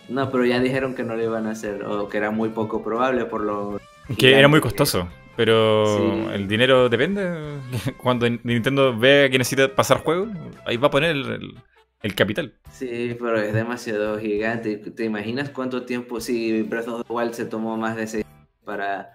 No, 0.09 0.30
pero 0.30 0.45
ya 0.45 0.59
dijeron 0.59 0.95
que 0.95 1.05
no 1.05 1.14
lo 1.14 1.22
iban 1.22 1.47
a 1.47 1.51
hacer, 1.53 1.84
o 1.84 2.09
que 2.09 2.16
era 2.18 2.30
muy 2.30 2.49
poco 2.49 2.82
probable 2.82 3.24
por 3.26 3.43
lo... 3.43 3.80
Que 4.18 4.36
era 4.36 4.49
muy 4.49 4.61
costoso. 4.61 5.09
Pero 5.36 5.86
Sí. 5.97 6.34
el 6.34 6.49
dinero 6.49 6.88
depende. 6.88 7.30
Cuando 7.97 8.28
Nintendo 8.28 8.97
vea 8.99 9.30
que 9.30 9.38
necesita 9.38 9.72
pasar 9.74 9.99
juegos, 9.99 10.28
ahí 10.66 10.76
va 10.76 10.88
a 10.88 10.91
poner 10.91 11.11
el, 11.12 11.24
el- 11.30 11.55
el 12.03 12.14
capital. 12.14 12.55
Sí, 12.72 13.14
pero 13.20 13.38
es 13.41 13.53
demasiado 13.53 14.18
gigante. 14.18 14.76
¿Te 14.78 15.05
imaginas 15.05 15.51
cuánto 15.51 15.82
tiempo 15.84 16.18
si 16.20 16.62
Breath 16.62 16.88
of 16.88 17.07
the 17.07 17.12
Wild 17.12 17.32
se 17.34 17.45
tomó 17.45 17.76
más 17.76 17.95
de 17.95 18.07
seis 18.07 18.24
para, 18.64 19.12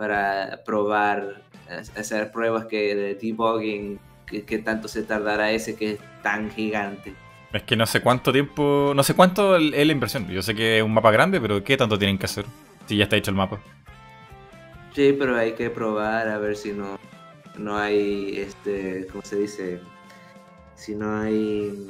para 0.00 0.62
probar, 0.64 1.42
ha- 1.68 2.00
hacer 2.00 2.32
pruebas 2.32 2.64
que 2.64 2.94
de 2.94 3.14
debugging, 3.14 4.00
que, 4.26 4.42
que 4.44 4.58
tanto 4.58 4.88
se 4.88 5.02
tardará 5.02 5.52
ese 5.52 5.76
que 5.76 5.92
es 5.92 5.98
tan 6.22 6.50
gigante? 6.50 7.12
Es 7.52 7.62
que 7.64 7.76
no 7.76 7.84
sé 7.84 8.00
cuánto 8.00 8.32
tiempo. 8.32 8.92
No 8.96 9.02
sé 9.02 9.14
cuánto 9.14 9.56
es 9.56 9.86
la 9.86 9.92
inversión. 9.92 10.26
Yo 10.28 10.40
sé 10.40 10.54
que 10.54 10.78
es 10.78 10.82
un 10.84 10.94
mapa 10.94 11.10
grande, 11.10 11.40
pero 11.40 11.62
¿qué 11.62 11.76
tanto 11.76 11.98
tienen 11.98 12.16
que 12.16 12.24
hacer? 12.26 12.46
Si 12.86 12.96
ya 12.96 13.04
está 13.04 13.16
hecho 13.16 13.30
el 13.30 13.36
mapa. 13.36 13.58
Sí, 14.94 15.14
pero 15.18 15.36
hay 15.36 15.52
que 15.52 15.68
probar 15.68 16.28
a 16.28 16.38
ver 16.38 16.56
si 16.56 16.72
no, 16.72 16.98
no 17.58 17.76
hay, 17.76 18.38
este, 18.38 19.06
¿cómo 19.10 19.22
se 19.22 19.36
dice? 19.36 19.80
Si 20.76 20.94
no 20.94 21.20
hay, 21.20 21.88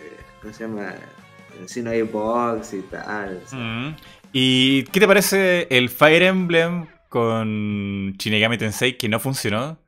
eh, 0.00 0.16
¿cómo 0.42 0.52
se 0.52 0.64
llama? 0.64 0.94
Si 1.66 1.82
no 1.82 1.90
hay 1.90 2.02
bugs 2.02 2.74
y 2.74 2.82
tal. 2.82 3.40
Mm. 3.52 3.94
¿Y 4.32 4.82
qué 4.84 5.00
te 5.00 5.06
parece 5.06 5.68
el 5.70 5.88
Fire 5.88 6.22
Emblem 6.24 6.86
con 7.14 8.12
Shinigami 8.18 8.58
Tensei 8.58 8.98
que 8.98 9.08
no 9.08 9.20
funcionó? 9.20 9.78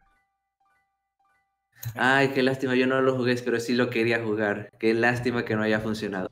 Ay, 1.97 2.29
qué 2.29 2.43
lástima, 2.45 2.77
yo 2.77 2.87
no 2.87 3.03
lo 3.03 3.17
jugué, 3.17 3.35
pero 3.45 3.59
sí 3.59 3.75
lo 3.75 3.91
quería 3.91 4.23
jugar. 4.23 4.71
Qué 4.79 4.95
lástima 4.95 5.45
que 5.45 5.57
no 5.57 5.63
haya 5.65 5.81
funcionado. 5.81 6.31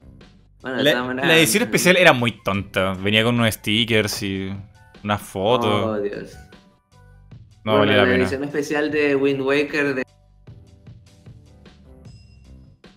Bueno, 0.63 0.81
La, 0.83 0.93
todas 0.93 1.07
maneras- 1.09 1.29
la 1.29 1.37
edición 1.37 1.65
especial 1.65 1.97
era 1.97 2.13
muy 2.13 2.41
tonta. 2.45 2.93
Venía 2.95 3.25
con 3.25 3.35
unos 3.35 3.53
stickers 3.55 4.23
y 4.23 4.55
unas 5.03 5.21
fotos. 5.21 5.67
Oh, 5.85 6.01
Dios. 6.01 6.37
no 7.65 7.73
Bueno, 7.73 7.79
valía 7.81 7.97
la 7.97 8.05
pena. 8.05 8.17
edición 8.23 8.45
especial 8.45 8.91
de 8.93 9.17
Wind 9.17 9.41
Waker 9.41 9.95
de... 9.97 10.05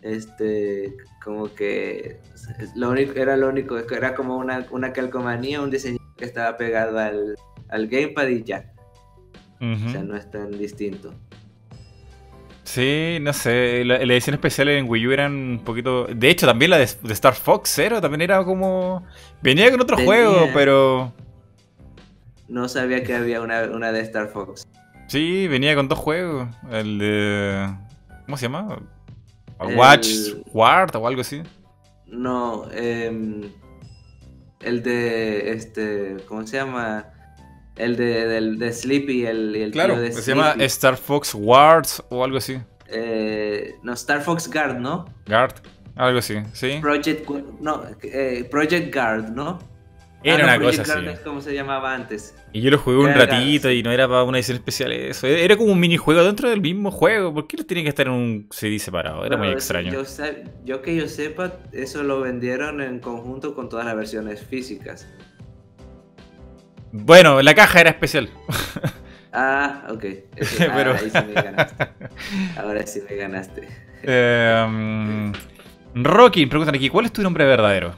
Este, 0.04 0.96
como 1.24 1.52
que 1.56 2.20
lo 2.76 2.92
único, 2.92 3.14
era 3.20 3.36
lo 3.38 3.50
único, 3.50 3.76
era 3.78 4.14
como 4.14 4.38
una, 4.38 4.68
una 4.70 4.94
calcomanía, 4.94 5.62
un 5.62 5.72
diseño 5.72 5.98
que 6.16 6.26
estaba 6.26 6.56
pegado 6.58 7.00
al, 7.00 7.36
al 7.70 7.88
gamepad 7.88 8.28
y 8.28 8.44
ya. 8.44 8.72
O 9.60 9.90
sea, 9.92 10.04
no 10.04 10.16
es 10.16 10.30
tan 10.30 10.52
distinto. 10.58 11.14
Sí, 12.64 13.18
no 13.22 13.32
sé, 13.32 13.84
la, 13.86 13.98
la 14.06 14.14
edición 14.14 14.34
especial 14.34 14.68
en 14.68 14.90
Wii 14.90 15.08
U 15.08 15.12
eran 15.14 15.32
un 15.34 15.60
poquito... 15.64 16.06
De 16.06 16.30
hecho, 16.30 16.46
también 16.46 16.70
la 16.72 16.78
de, 16.78 16.90
de 17.02 17.14
Star 17.14 17.34
Fox 17.34 17.70
Zero 17.74 18.02
también 18.02 18.22
era 18.22 18.44
como... 18.44 19.06
Venía 19.42 19.72
con 19.72 19.80
otro 19.80 19.96
Tenía- 19.96 20.06
juego, 20.06 20.50
pero... 20.54 21.14
No 22.50 22.68
sabía 22.68 23.04
que 23.04 23.16
había 23.16 23.42
una, 23.42 23.64
una 23.64 23.92
de 23.92 24.02
Star 24.02 24.28
Fox. 24.28 24.68
Sí, 25.08 25.48
venía 25.48 25.76
con 25.76 25.88
dos 25.88 25.98
juegos. 25.98 26.50
El 26.70 27.00
de... 27.00 27.74
¿Cómo 28.26 28.38
se 28.38 28.44
llama? 28.44 28.80
El- 29.62 29.76
Watch 29.78 30.08
Ward 30.54 30.96
o 30.98 31.08
algo 31.08 31.22
así. 31.22 31.42
No, 32.06 32.70
em, 32.72 33.44
el 34.60 34.84
de 34.84 35.52
este, 35.54 36.18
¿cómo 36.28 36.46
se 36.46 36.58
llama? 36.58 37.06
El 37.78 37.96
de, 37.96 38.28
del, 38.28 38.58
de 38.60 38.74
Sleepy, 38.74 39.26
el, 39.26 39.56
el 39.56 39.72
Claro, 39.72 39.94
tío 39.96 40.04
de 40.04 40.12
se 40.14 40.32
llama. 40.32 40.56
Star 40.60 40.98
Fox 40.98 41.34
Wards 41.36 42.04
o 42.10 42.24
algo 42.24 42.38
así. 42.38 42.58
Eh, 42.90 43.76
no, 43.84 43.94
Star 43.94 44.22
Fox 44.22 44.50
Guard, 44.52 44.80
¿no? 44.80 45.06
Guard, 45.28 45.54
algo 45.96 46.20
así, 46.20 46.36
¿sí? 46.54 46.80
Project, 46.82 47.30
no, 47.60 47.84
eh, 48.04 48.48
Project 48.50 48.94
Guard, 48.94 49.30
¿no? 49.30 49.60
Era 50.24 50.44
Ah, 50.44 50.48
una 50.48 50.56
Project 50.58 50.80
cosa 50.80 50.94
Guard 50.94 51.08
así. 51.10 51.14
es 51.18 51.20
como 51.20 51.42
se 51.42 51.54
llamaba 51.54 51.94
antes. 51.94 52.34
Y 52.52 52.62
yo 52.62 52.72
lo 52.72 52.80
jugué 52.80 52.98
un 52.98 53.14
ratito 53.14 53.70
y 53.70 53.84
no 53.84 53.92
era 53.92 54.08
para 54.08 54.24
una 54.24 54.40
edición 54.40 54.58
especial 54.58 54.92
eso. 54.92 55.28
Era 55.28 55.56
como 55.56 55.72
un 55.72 55.80
minijuego 55.80 56.24
dentro 56.24 56.50
del 56.50 56.60
mismo 56.60 56.90
juego. 56.90 57.32
¿Por 57.34 57.46
qué 57.48 57.58
tiene 57.64 57.84
que 57.84 57.90
estar 57.90 58.08
en 58.08 58.14
un 58.14 58.48
CD 58.50 58.80
separado? 58.80 59.24
Era 59.26 59.38
muy 59.38 59.50
extraño. 59.50 59.92
Yo, 59.92 60.02
yo 60.66 60.82
que 60.82 60.96
yo 60.96 61.08
sepa, 61.08 61.54
eso 61.72 62.02
lo 62.04 62.22
vendieron 62.22 62.82
en 62.82 63.00
conjunto 63.00 63.54
con 63.54 63.70
todas 63.70 63.86
las 63.86 63.96
versiones 63.96 64.42
físicas. 64.42 65.08
Bueno, 67.04 67.42
la 67.42 67.54
caja 67.56 67.82
era 67.82 67.90
especial. 67.92 68.30
Ah, 69.40 69.84
ok. 69.90 70.04
Eso- 70.36 70.64
ah, 70.72 70.98
ahí 71.00 71.12
sí 71.12 71.20
me 71.28 71.34
ganaste. 71.34 71.88
Ahora 72.58 72.88
sí 72.88 73.02
me 73.08 73.16
ganaste. 73.18 73.68
Eh, 74.02 75.32
Rocky, 75.94 76.46
preguntan 76.48 76.74
aquí, 76.74 76.90
¿cuál 76.90 77.06
es 77.06 77.12
tu 77.14 77.22
nombre 77.22 77.46
verdadero? 77.46 77.94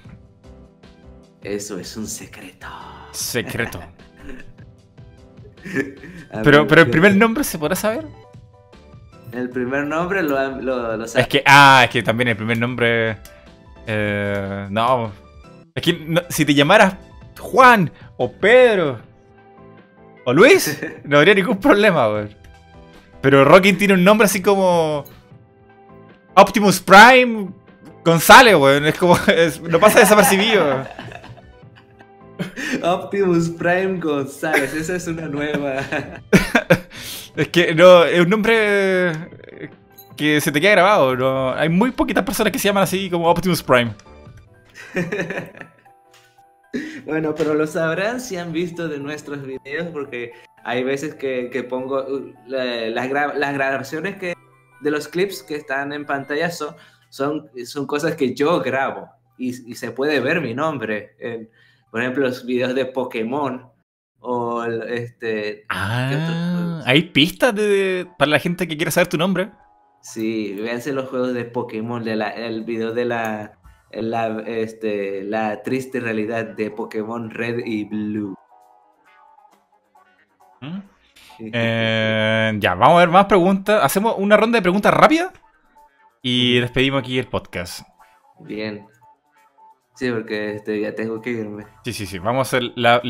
Eso 1.41 1.79
es 1.79 1.95
un 1.95 2.07
secreto. 2.07 2.67
Secreto. 3.11 3.79
Pero, 6.43 6.67
pero 6.67 6.81
el 6.81 6.87
¿qué- 6.87 6.91
primer 6.91 7.15
nombre 7.15 7.43
se 7.45 7.57
podrá 7.57 7.75
saber. 7.75 8.05
El 9.31 9.49
primer 9.49 9.85
nombre 9.85 10.23
lo, 10.23 10.59
lo, 10.61 10.97
lo 10.97 11.05
Es 11.05 11.27
que, 11.27 11.41
ah, 11.45 11.83
es 11.85 11.89
que 11.89 12.01
también 12.03 12.29
el 12.29 12.35
primer 12.35 12.57
nombre. 12.57 13.17
eh, 13.87 14.67
no. 14.71 15.11
Es 15.73 15.83
que 15.83 15.93
no- 15.93 16.23
si 16.29 16.43
te 16.43 16.53
llamaras 16.53 16.95
Juan 17.39 17.91
o 18.17 18.31
Pedro 18.31 18.99
o 20.25 20.33
Luis, 20.33 20.79
no 21.03 21.17
habría 21.17 21.33
ningún 21.33 21.57
problema, 21.59 22.07
güey. 22.07 22.35
Pero 23.21 23.43
Rocky 23.43 23.73
tiene 23.73 23.95
un 23.95 24.03
nombre 24.03 24.25
así 24.25 24.41
como. 24.41 25.03
Optimus 26.35 26.79
Prime 26.79 27.49
González, 28.05 28.55
güey. 28.55 28.87
Es 28.87 28.97
como. 28.97 29.17
es- 29.27 29.59
no 29.61 29.79
pasa 29.79 29.99
desapercibido. 29.99 30.85
Optimus 32.83 33.49
Prime 33.49 33.99
González, 33.99 34.73
esa 34.73 34.95
es 34.95 35.07
una 35.07 35.27
nueva. 35.27 35.81
Es 37.35 37.47
que 37.49 37.75
no, 37.75 38.05
es 38.05 38.21
un 38.21 38.29
nombre 38.29 39.11
que 40.15 40.39
se 40.39 40.51
te 40.51 40.61
queda 40.61 40.71
grabado. 40.71 41.15
No, 41.17 41.53
hay 41.53 41.67
muy 41.67 41.91
poquitas 41.91 42.23
personas 42.23 42.53
que 42.53 42.59
se 42.59 42.69
llaman 42.69 42.83
así 42.83 43.09
como 43.09 43.27
Optimus 43.29 43.61
Prime. 43.61 43.91
Bueno, 47.05 47.33
pero 47.35 47.53
lo 47.53 47.65
sabrán 47.67 48.19
si 48.21 48.37
han 48.37 48.51
visto 48.51 48.87
de 48.87 48.99
nuestros 48.99 49.41
videos, 49.45 49.87
porque 49.91 50.33
hay 50.63 50.83
veces 50.83 51.15
que, 51.15 51.49
que 51.51 51.63
pongo 51.63 52.03
uh, 52.03 52.33
la- 52.47 52.89
las, 52.89 53.09
gra- 53.09 53.33
las 53.33 53.53
grabaciones 53.53 54.17
que 54.17 54.33
de 54.81 54.91
los 54.91 55.07
clips 55.07 55.43
que 55.43 55.55
están 55.55 55.91
en 55.93 56.05
pantalla 56.05 56.51
son, 56.51 56.75
son, 57.09 57.49
son 57.65 57.87
cosas 57.87 58.15
que 58.15 58.33
yo 58.35 58.59
grabo 58.61 59.09
y, 59.37 59.71
y 59.71 59.75
se 59.75 59.91
puede 59.91 60.19
ver 60.19 60.41
mi 60.41 60.53
nombre. 60.53 61.15
en, 61.19 61.49
por 61.91 62.01
ejemplo, 62.01 62.27
los 62.27 62.45
videos 62.45 62.75
de 62.75 62.85
Pokémon 62.85 63.67
o 64.19 64.63
este. 64.63 65.65
Ah, 65.69 66.81
hay 66.85 67.03
pistas 67.03 67.55
de, 67.55 68.07
para 68.17 68.31
la 68.31 68.39
gente 68.39 68.67
que 68.67 68.77
quiere 68.77 68.91
saber 68.91 69.07
tu 69.07 69.17
nombre. 69.17 69.51
Sí, 70.01 70.53
véanse 70.53 70.93
los 70.93 71.09
juegos 71.09 71.33
de 71.33 71.45
Pokémon, 71.45 72.03
de 72.03 72.15
la, 72.15 72.29
el 72.29 72.63
video 72.63 72.93
de 72.93 73.05
la, 73.05 73.58
la, 73.91 74.43
este, 74.45 75.23
la 75.23 75.61
triste 75.63 75.99
realidad 75.99 76.45
de 76.45 76.71
Pokémon 76.71 77.29
Red 77.29 77.65
y 77.65 77.85
Blue. 77.85 78.35
¿Mm? 80.61 80.79
Eh, 81.39 82.53
ya, 82.59 82.75
vamos 82.75 82.97
a 82.97 82.99
ver 82.99 83.09
más 83.09 83.25
preguntas. 83.25 83.83
Hacemos 83.83 84.15
una 84.17 84.37
ronda 84.37 84.57
de 84.57 84.61
preguntas 84.61 84.93
rápidas 84.93 85.31
y 86.21 86.59
despedimos 86.59 87.01
aquí 87.01 87.17
el 87.17 87.27
podcast. 87.27 87.87
Bien. 88.39 88.85
Sí, 89.95 90.11
porque 90.11 90.55
este, 90.55 90.79
ya 90.79 90.93
tengo 90.95 91.21
que 91.21 91.31
irme. 91.31 91.65
Sí, 91.83 91.93
sí, 91.93 92.05
sí. 92.05 92.19
Vamos 92.19 92.39
a 92.39 92.57
hacer 92.57 92.71
la. 92.75 93.01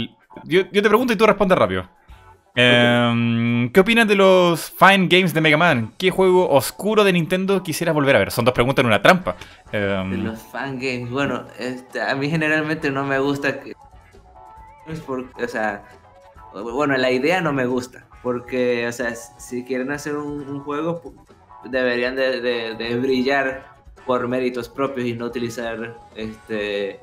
Yo, 0.43 0.61
yo 0.71 0.81
te 0.81 0.89
pregunto 0.89 1.13
y 1.13 1.15
tú 1.15 1.25
respondes 1.25 1.57
rápido. 1.57 1.89
Eh, 2.55 3.69
¿Qué 3.73 3.79
opinas 3.79 4.07
de 4.07 4.15
los 4.15 4.71
Fine 4.71 5.07
Games 5.07 5.33
de 5.33 5.41
Mega 5.41 5.57
Man? 5.57 5.93
¿Qué 5.97 6.11
juego 6.11 6.49
oscuro 6.49 7.03
de 7.03 7.13
Nintendo 7.13 7.63
quisieras 7.63 7.95
volver 7.95 8.15
a 8.15 8.19
ver? 8.19 8.31
Son 8.31 8.45
dos 8.45 8.53
preguntas 8.53 8.83
en 8.83 8.87
una 8.87 9.01
trampa. 9.01 9.35
Eh, 9.71 9.77
De 10.09 10.17
los 10.17 10.41
fangames, 10.41 11.09
bueno, 11.09 11.45
este, 11.57 12.01
a 12.01 12.15
mí 12.15 12.29
generalmente 12.29 12.91
no 12.91 13.05
me 13.05 13.19
gusta 13.19 13.59
o 15.43 15.47
sea, 15.47 15.83
bueno, 16.53 16.97
la 16.97 17.11
idea 17.11 17.41
no 17.41 17.53
me 17.53 17.65
gusta, 17.65 18.07
porque, 18.23 18.87
o 18.87 18.91
sea, 18.91 19.15
si 19.15 19.63
quieren 19.63 19.91
hacer 19.91 20.15
un, 20.15 20.59
juego, 20.61 21.13
deberían 21.65 22.15
de, 22.15 22.97
brillar 22.99 23.65
por 24.05 24.27
méritos 24.27 24.69
propios 24.69 25.07
y 25.07 25.13
no 25.13 25.25
utilizar 25.25 25.95
este, 26.15 26.99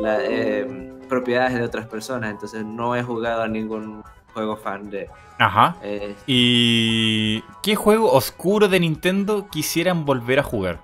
la, 0.00 0.18
eh, 0.22 0.92
propiedades 1.08 1.54
de 1.54 1.62
otras 1.62 1.86
personas, 1.86 2.30
entonces 2.30 2.64
no 2.64 2.94
he 2.94 3.02
jugado 3.02 3.42
a 3.42 3.48
ningún 3.48 4.02
juego 4.32 4.56
fan 4.56 4.90
de... 4.90 5.08
Ajá. 5.38 5.76
eh, 5.82 6.14
¿Y 6.26 7.42
qué 7.62 7.74
juego 7.76 8.12
oscuro 8.12 8.68
de 8.68 8.80
Nintendo 8.80 9.48
quisieran 9.50 10.04
volver 10.04 10.38
a 10.38 10.42
jugar? 10.42 10.80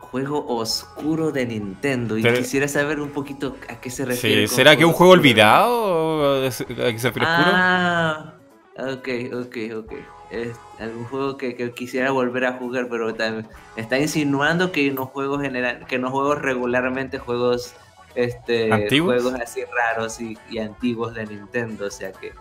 juego 0.00 0.46
oscuro 0.48 1.32
de 1.32 1.44
Nintendo 1.44 2.16
y 2.16 2.22
Pero- 2.22 2.38
quisiera 2.38 2.66
saber 2.66 2.98
un 2.98 3.10
poquito 3.10 3.56
a 3.68 3.78
qué 3.78 3.90
se 3.90 4.06
refiere. 4.06 4.48
Sí, 4.48 4.54
¿Será 4.54 4.74
que 4.74 4.86
un 4.86 4.92
juego 4.92 5.12
oscuro. 5.12 5.20
olvidado? 5.20 5.82
¿O 5.82 6.34
es- 6.44 6.62
¿A 6.62 6.64
qué 6.64 6.98
se 6.98 7.08
refiere 7.10 7.26
oscuro? 7.28 7.50
Ah, 7.52 8.32
ok, 8.78 9.08
ok, 9.34 9.56
ok. 9.76 9.92
Es 10.30 10.56
algún 10.80 11.04
juego 11.04 11.36
que, 11.36 11.54
que 11.56 11.72
quisiera 11.72 12.10
volver 12.10 12.46
a 12.46 12.54
jugar, 12.54 12.88
pero 12.88 13.14
tam- 13.14 13.46
está 13.76 13.98
insinuando 13.98 14.72
que 14.72 14.90
no 14.92 15.04
juego 15.06 15.38
general, 15.40 15.84
que 15.86 15.98
no 15.98 16.10
juego 16.10 16.34
regularmente 16.34 17.18
juegos, 17.18 17.74
este, 18.14 18.72
¿Antiguos? 18.72 19.22
juegos 19.22 19.40
así 19.40 19.60
raros 19.64 20.20
y, 20.22 20.38
y 20.50 20.58
antiguos 20.58 21.12
de 21.14 21.26
Nintendo, 21.26 21.86
o 21.86 21.90
sea 21.90 22.12
que 22.12 22.32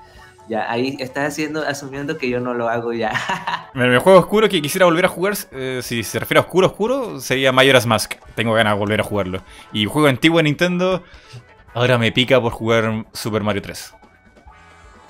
ya 0.48 0.72
ahí 0.72 0.96
estás 1.00 1.28
haciendo, 1.34 1.62
asumiendo 1.68 2.18
que 2.18 2.30
yo 2.30 2.40
no 2.40 2.54
lo 2.54 2.70
hago 2.70 2.94
ya. 2.94 3.12
El, 3.76 4.00
juego 4.00 4.20
oscuro 4.20 4.48
que 4.50 4.62
quisiera 4.62 4.86
volver 4.86 5.06
a 5.06 5.10
jugar, 5.10 5.34
eh, 5.52 5.82
si 5.84 6.04
se 6.04 6.20
refiere 6.20 6.40
a 6.40 6.44
oscuro, 6.44 6.68
oscuro, 6.68 7.20
sería 7.20 7.52
Majora's 7.52 7.86
Mask. 7.86 8.14
Tengo 8.36 8.54
ganas 8.54 8.74
de 8.74 8.80
volver 8.80 9.02
a 9.02 9.04
jugarlo. 9.04 9.42
Y 9.72 9.86
juego 9.86 10.08
antiguo 10.08 10.38
de 10.38 10.44
Nintendo, 10.44 11.04
ahora 11.74 11.98
me 11.98 12.12
pica 12.12 12.42
por 12.42 12.52
jugar 12.54 13.06
Super 13.14 13.44
Mario 13.44 13.62
3. 13.62 13.94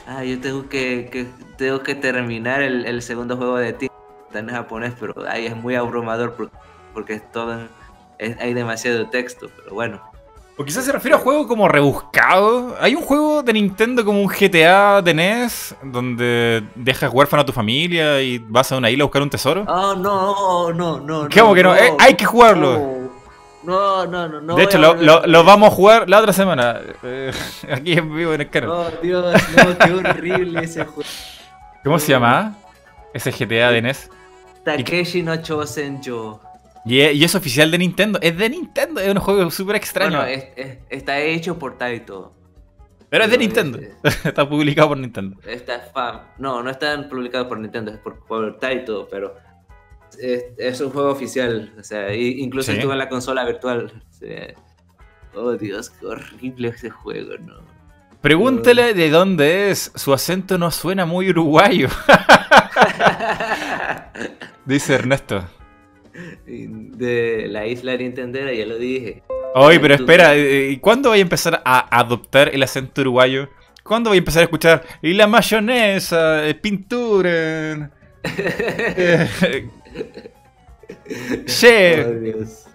ah, 0.07 0.23
yo 0.23 0.39
tengo 0.39 0.67
que, 0.69 1.09
que- 1.11 1.27
tengo 1.57 1.81
que 1.83 1.95
terminar 1.95 2.61
el, 2.61 2.85
el 2.85 3.01
segundo 3.01 3.35
juego 3.37 3.57
de 3.57 3.73
ti, 3.73 3.87
está 4.27 4.39
en 4.39 4.49
japonés, 4.49 4.93
pero 4.99 5.13
ahí 5.29 5.45
es 5.45 5.55
muy 5.55 5.75
abrumador 5.75 6.33
por- 6.35 6.51
porque 6.93 7.13
es 7.13 7.31
todo, 7.31 7.67
es- 8.17 8.37
hay 8.39 8.53
demasiado 8.53 9.07
texto, 9.09 9.49
pero 9.55 9.75
bueno. 9.75 10.01
O 10.59 10.65
quizás 10.65 10.85
se 10.85 10.91
refiere 10.91 11.15
a 11.15 11.19
juego 11.19 11.47
como 11.47 11.67
rebuscado. 11.67 12.75
Hay 12.81 12.95
un 12.95 13.03
juego 13.03 13.43
de 13.43 13.53
Nintendo 13.53 14.03
como 14.03 14.19
un 14.19 14.27
GTA 14.27 15.03
de 15.03 15.13
NES, 15.13 15.75
donde 15.83 16.63
dejas 16.73 17.13
huérfano 17.13 17.43
a 17.43 17.45
tu 17.45 17.51
familia 17.53 18.19
y 18.23 18.39
vas 18.39 18.71
a 18.71 18.77
una 18.77 18.89
isla 18.89 19.03
a 19.03 19.05
buscar 19.05 19.21
un 19.21 19.29
tesoro. 19.29 19.65
Oh, 19.67 19.93
no, 19.93 20.73
no, 20.73 20.99
no. 20.99 21.29
¿Cómo 21.31 21.53
que 21.53 21.61
no? 21.61 21.75
Eh, 21.75 21.93
hay 21.99 22.15
que 22.15 22.25
jugarlo. 22.25 22.97
No, 23.61 24.07
no, 24.07 24.27
no. 24.27 24.41
no 24.41 24.55
de 24.55 24.63
hecho, 24.63 24.79
lo, 24.79 25.43
vamos 25.43 25.71
a 25.71 25.75
jugar 25.75 26.09
la 26.09 26.19
otra 26.19 26.33
semana. 26.33 26.79
eh, 27.03 27.31
aquí 27.71 27.93
en 27.93 28.15
vivo 28.15 28.33
en 28.33 28.41
el 28.41 28.49
canal. 28.49 28.69
Oh, 28.71 28.89
Dios, 29.03 29.35
no, 29.57 29.77
qué 29.77 29.91
horrible 30.09 30.63
ese 30.63 30.85
juego. 30.85 31.07
¿Cómo 31.83 31.99
se 31.99 32.13
llama? 32.13 32.55
Ese 33.13 33.29
GTA 33.31 33.69
de 33.69 33.83
NES. 33.83 34.09
Takeshi 34.63 35.21
no 35.21 35.35
Chosen-yo. 35.35 36.41
Y 36.87 37.01
es, 37.01 37.15
y 37.15 37.23
es 37.23 37.35
oficial 37.35 37.69
de 37.71 37.77
Nintendo. 37.77 38.19
Es 38.21 38.37
de 38.37 38.49
Nintendo. 38.49 39.01
Es 39.01 39.09
un 39.13 39.19
juego 39.19 39.51
súper 39.51 39.75
extraño. 39.75 40.17
Bueno, 40.17 40.25
es- 40.31 40.47
es- 40.55 40.77
está 40.89 41.19
hecho 41.19 41.57
por 41.59 41.77
Taito. 41.77 42.33
pero 43.09 43.25
es 43.25 43.31
de 43.31 43.37
Nintendo. 43.37 43.79
es- 44.03 44.25
Está 44.25 44.47
publicado 44.47 44.89
por 44.89 44.97
Nintendo. 44.97 45.37
Está. 45.45 46.33
No, 46.37 46.63
no 46.63 46.69
están 46.69 47.09
publicados 47.09 47.47
por 47.47 47.59
Nintendo, 47.59 47.91
es 47.91 47.97
por, 47.97 48.23
por 48.25 48.57
Taito, 48.59 49.07
pero 49.09 49.35
es, 50.19 50.81
un 50.81 50.91
juego 50.91 51.09
oficial. 51.11 51.73
O 51.79 51.83
sea, 51.83 52.13
incluso 52.15 52.71
Sí. 52.71 52.77
estuvo 52.77 52.93
en 52.93 52.99
la 52.99 53.09
consola 53.09 53.45
virtual. 53.45 53.91
O 54.09 54.13
sea, 54.13 54.53
oh 55.35 55.51
Dios, 55.53 55.89
qué 55.89 56.05
horrible 56.05 56.69
ese 56.69 56.89
juego, 56.89 57.37
no. 57.37 57.55
Pregúntale 58.21 58.93
de 58.93 59.09
dónde 59.09 59.71
es. 59.71 59.91
Su 59.95 60.13
acento 60.13 60.57
no 60.57 60.71
suena 60.71 61.05
muy 61.05 61.29
uruguayo. 61.29 61.87
Dice 64.65 64.95
Ernesto. 64.95 65.45
De 66.45 67.47
la 67.49 67.67
isla 67.67 67.95
Nintendera, 67.95 68.53
ya 68.53 68.65
lo 68.65 68.77
dije. 68.77 69.23
Oye, 69.55 69.79
pero 69.79 69.93
espera, 69.93 70.35
eh, 70.35 70.69
¿y 70.71 70.77
cuándo 70.77 71.09
voy 71.09 71.19
a 71.19 71.21
empezar 71.21 71.61
a 71.63 71.99
adoptar 71.99 72.49
el 72.53 72.63
acento 72.63 73.01
uruguayo? 73.01 73.49
¿Cuándo 73.83 74.09
voy 74.09 74.17
a 74.17 74.19
empezar 74.19 74.41
a 74.41 74.43
escuchar? 74.43 74.83
Y 75.01 75.13
la 75.13 75.27
mayonesa, 75.27 76.47
eh, 76.47 76.55
pintura. 76.55 77.29
eh, 78.23 79.69
che. 81.45 82.05
Oh, 82.05 82.19
Dios. 82.19 82.67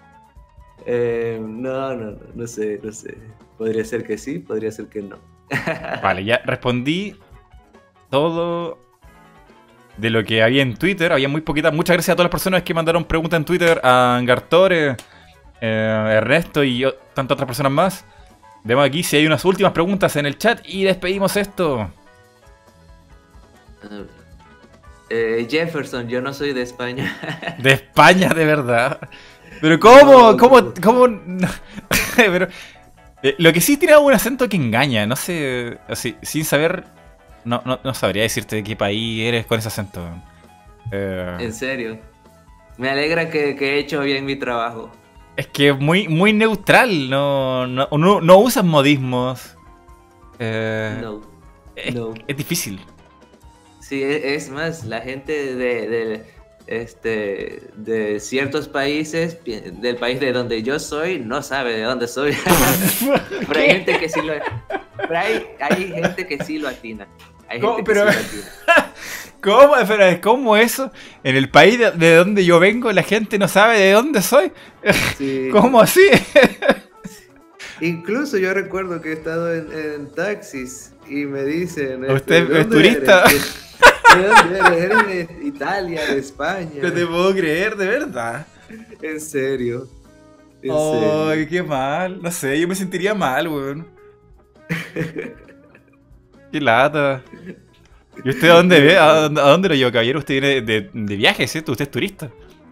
Eh, 0.85 1.39
no, 1.39 1.95
no, 1.95 2.11
no, 2.11 2.19
no 2.33 2.47
sé, 2.47 2.79
no 2.83 2.91
sé. 2.91 3.17
Podría 3.57 3.85
ser 3.85 4.03
que 4.03 4.17
sí, 4.17 4.39
podría 4.39 4.71
ser 4.71 4.87
que 4.87 5.01
no. 5.01 5.19
Vale, 6.03 6.25
ya 6.25 6.41
respondí 6.45 7.15
todo 8.09 8.79
de 9.97 10.09
lo 10.09 10.23
que 10.23 10.43
había 10.43 10.61
en 10.61 10.75
Twitter. 10.75 11.11
Había 11.11 11.29
muy 11.29 11.41
poquitas. 11.41 11.73
Muchas 11.73 11.95
gracias 11.95 12.13
a 12.13 12.15
todas 12.15 12.25
las 12.25 12.31
personas 12.31 12.63
que 12.63 12.73
mandaron 12.73 13.05
preguntas 13.05 13.37
en 13.37 13.45
Twitter. 13.45 13.79
A 13.83 14.21
Gartore, 14.23 14.95
eh, 15.61 16.13
Ernesto 16.17 16.63
y 16.63 16.79
yo, 16.79 16.93
tantas 17.13 17.35
otras 17.35 17.47
personas 17.47 17.71
más. 17.71 18.05
Vemos 18.63 18.85
aquí 18.85 19.03
si 19.03 19.17
hay 19.17 19.25
unas 19.25 19.43
últimas 19.45 19.73
preguntas 19.73 20.15
en 20.15 20.25
el 20.25 20.37
chat 20.37 20.61
y 20.65 20.83
despedimos 20.83 21.35
esto. 21.35 21.89
Eh, 25.09 25.47
Jefferson, 25.49 26.07
yo 26.07 26.21
no 26.21 26.33
soy 26.33 26.53
de 26.53 26.61
España. 26.61 27.17
De 27.59 27.73
España, 27.73 28.29
de 28.29 28.45
verdad. 28.45 28.99
Pero 29.61 29.79
¿cómo? 29.79 30.31
No, 30.31 30.37
¿Cómo? 30.37 30.73
¿Cómo? 30.81 31.07
Pero, 32.15 32.47
eh, 33.21 33.35
lo 33.37 33.53
que 33.53 33.61
sí 33.61 33.77
tiene 33.77 33.95
un 33.97 34.13
acento 34.13 34.49
que 34.49 34.57
engaña. 34.57 35.05
No 35.05 35.15
sé, 35.15 35.77
así, 35.87 36.15
sin 36.21 36.45
saber, 36.45 36.83
no, 37.45 37.61
no, 37.65 37.79
no 37.83 37.93
sabría 37.93 38.23
decirte 38.23 38.57
de 38.57 38.63
qué 38.63 38.75
país 38.75 39.21
eres 39.27 39.45
con 39.45 39.59
ese 39.59 39.67
acento. 39.69 40.01
Eh, 40.91 41.37
en 41.39 41.53
serio. 41.53 41.99
Me 42.77 42.89
alegra 42.89 43.29
que, 43.29 43.55
que 43.55 43.75
he 43.75 43.79
hecho 43.79 43.99
bien 44.01 44.25
mi 44.25 44.35
trabajo. 44.35 44.91
es 45.37 45.47
que 45.47 45.69
es 45.69 45.79
muy, 45.79 46.07
muy 46.07 46.33
neutral, 46.33 47.09
no, 47.09 47.65
no, 47.67 47.87
no, 47.91 48.21
no 48.21 48.37
usas 48.39 48.63
modismos. 48.63 49.55
Eh, 50.39 50.97
No. 51.01 51.21
es, 51.75 51.93
no. 51.95 52.13
es 52.27 52.37
difícil. 52.37 52.79
Sí, 53.79 54.01
e- 54.01 54.35
es 54.35 54.49
más, 54.49 54.85
la 54.85 55.01
gente 55.01 55.55
de, 55.55 55.87
de, 55.87 56.25
este, 56.67 57.69
de 57.75 58.19
ciertos 58.19 58.67
países, 58.67 59.37
del 59.45 59.97
país 59.97 60.19
de 60.19 60.31
donde 60.33 60.63
yo 60.63 60.79
soy, 60.79 61.19
no 61.19 61.41
sabe 61.43 61.73
de 61.77 61.83
dónde 61.83 62.07
soy. 62.07 62.35
pero 63.47 63.59
hay 63.59 63.67
gente 63.69 63.99
que 63.99 64.09
sí 64.09 64.21
lo 64.21 64.33
pero 64.97 65.17
hay, 65.19 65.45
hay 65.59 65.87
gente 65.91 66.27
que 66.27 66.43
sí 66.43 66.59
lo 66.59 66.67
atina. 66.67 67.07
Hay 67.49 67.59
¿Cómo? 67.59 67.75
gente 67.77 67.91
que 67.93 67.99
Pero- 67.99 68.11
sí 68.11 68.17
lo 68.37 68.73
atina. 68.73 68.93
¿Cómo? 69.43 69.75
Espera, 69.75 70.21
¿Cómo 70.21 70.55
eso? 70.55 70.89
En 71.23 71.35
el 71.35 71.49
país 71.49 71.77
de, 71.77 71.91
de 71.91 72.15
donde 72.15 72.45
yo 72.45 72.59
vengo, 72.61 72.91
la 72.93 73.03
gente 73.03 73.37
no 73.37 73.49
sabe 73.49 73.77
de 73.77 73.91
dónde 73.91 74.21
soy. 74.21 74.51
Sí. 75.17 75.49
¿Cómo 75.51 75.81
así? 75.81 76.05
Incluso 77.81 78.37
yo 78.37 78.53
recuerdo 78.53 79.01
que 79.01 79.09
he 79.09 79.13
estado 79.13 79.53
en, 79.53 79.67
en 79.73 80.11
taxis 80.11 80.93
y 81.09 81.25
me 81.25 81.43
dicen... 81.43 82.03
este, 82.05 82.13
¿Usted 82.13 82.47
¿de 82.47 82.61
es 82.61 82.69
turista? 82.69 83.23
eres? 83.25 83.59
¿De 84.15 84.27
dónde 84.27 84.59
eres? 84.59 84.71
¿Eres 84.77 85.27
de 85.27 85.39
Italia, 85.47 86.05
de 86.05 86.19
España? 86.19 86.69
No 86.81 86.93
te 86.93 87.05
puedo 87.05 87.33
creer, 87.33 87.75
de 87.75 87.87
verdad. 87.87 88.47
En 89.01 89.19
serio. 89.19 89.87
En 90.61 90.71
Ay, 90.71 91.29
serio. 91.29 91.47
qué 91.49 91.63
mal. 91.63 92.21
No 92.21 92.31
sé, 92.31 92.57
yo 92.59 92.67
me 92.67 92.75
sentiría 92.75 93.13
mal, 93.13 93.47
weón. 93.49 93.87
qué 96.51 96.61
lata. 96.61 97.23
¿Y 98.23 98.29
usted 98.29 98.49
a 98.49 98.55
dónde 98.55 98.79
ve? 98.79 98.97
¿A 98.97 99.29
dónde, 99.29 99.69
lo 99.69 99.75
lleva, 99.75 99.91
caballero? 99.91 100.19
Usted 100.19 100.41
viene 100.41 100.61
de, 100.61 100.89
de 100.93 101.15
viaje, 101.15 101.47
¿cierto? 101.47 101.71
Usted 101.71 101.85
es 101.85 101.91
turista. 101.91 102.29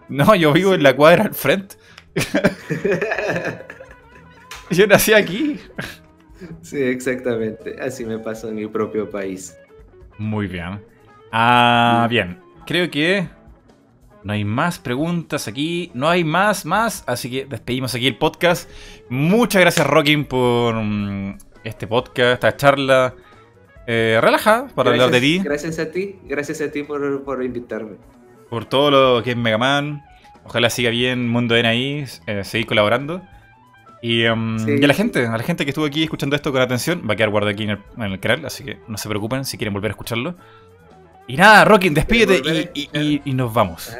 No, 0.08 0.34
yo 0.34 0.52
vivo 0.52 0.74
en 0.74 0.82
la 0.82 0.94
cuadra 0.94 1.24
al 1.24 1.34
frente. 1.34 1.76
yo 4.70 4.86
nací 4.86 5.12
aquí. 5.12 5.58
Sí, 6.60 6.82
exactamente. 6.82 7.76
Así 7.80 8.04
me 8.04 8.18
pasó 8.18 8.48
en 8.48 8.56
mi 8.56 8.66
propio 8.66 9.10
país. 9.10 9.56
Muy 10.18 10.46
bien. 10.46 10.80
Ah, 11.30 12.06
bien. 12.10 12.40
Creo 12.66 12.90
que 12.90 13.28
no 14.24 14.32
hay 14.32 14.44
más 14.44 14.78
preguntas 14.78 15.48
aquí. 15.48 15.90
No 15.94 16.08
hay 16.08 16.24
más, 16.24 16.64
más. 16.64 17.04
Así 17.06 17.30
que 17.30 17.46
despedimos 17.46 17.94
aquí 17.94 18.06
el 18.06 18.18
podcast. 18.18 18.68
Muchas 19.08 19.62
gracias, 19.62 19.86
Rockin, 19.86 20.24
por 20.24 20.74
mm, 20.74 21.38
este 21.64 21.86
podcast, 21.86 22.34
esta 22.34 22.56
charla. 22.56 23.14
Eh, 23.86 24.18
relaja 24.22 24.68
para 24.74 24.90
hablar 24.90 25.10
de 25.10 25.20
ti. 25.20 25.38
Gracias 25.42 25.78
a 25.78 25.90
ti. 25.90 26.18
Gracias 26.24 26.60
a 26.60 26.70
ti 26.70 26.82
por, 26.84 27.24
por 27.24 27.42
invitarme. 27.44 27.96
Por 28.48 28.64
todo 28.64 28.90
lo 29.16 29.22
que 29.22 29.32
es 29.32 29.36
Mega 29.36 29.58
Man. 29.58 30.02
Ojalá 30.44 30.70
siga 30.70 30.90
bien 30.90 31.28
Mundo 31.28 31.54
NI. 31.60 32.04
Eh, 32.26 32.44
seguir 32.44 32.66
colaborando. 32.66 33.22
Y, 34.00 34.24
em, 34.24 34.58
Sí. 34.58 34.76
y 34.80 34.84
a 34.84 34.88
la 34.88 34.94
gente, 34.94 35.26
a 35.26 35.36
la 35.36 35.42
gente 35.44 35.64
que 35.64 35.70
estuvo 35.70 35.84
aquí 35.86 36.02
escuchando 36.04 36.34
esto 36.34 36.50
con 36.52 36.60
atención, 36.60 37.02
va 37.08 37.14
a 37.14 37.16
quedar 37.16 37.30
guardado 37.30 37.52
aquí 37.52 37.62
en 37.64 37.70
el, 37.70 37.78
en 37.96 38.02
el 38.02 38.18
canal, 38.20 38.44
así 38.46 38.64
que 38.64 38.78
no 38.88 38.98
se 38.98 39.08
preocupen 39.08 39.44
si 39.44 39.56
quieren 39.56 39.72
volver 39.72 39.90
a 39.90 39.94
escucharlo. 39.94 40.34
Y 41.28 41.36
nada, 41.36 41.64
Rockin, 41.64 41.94
despídete 41.94 42.70
y, 42.74 43.20
y- 43.24 43.32
nos 43.32 43.54
vamos. 43.54 43.96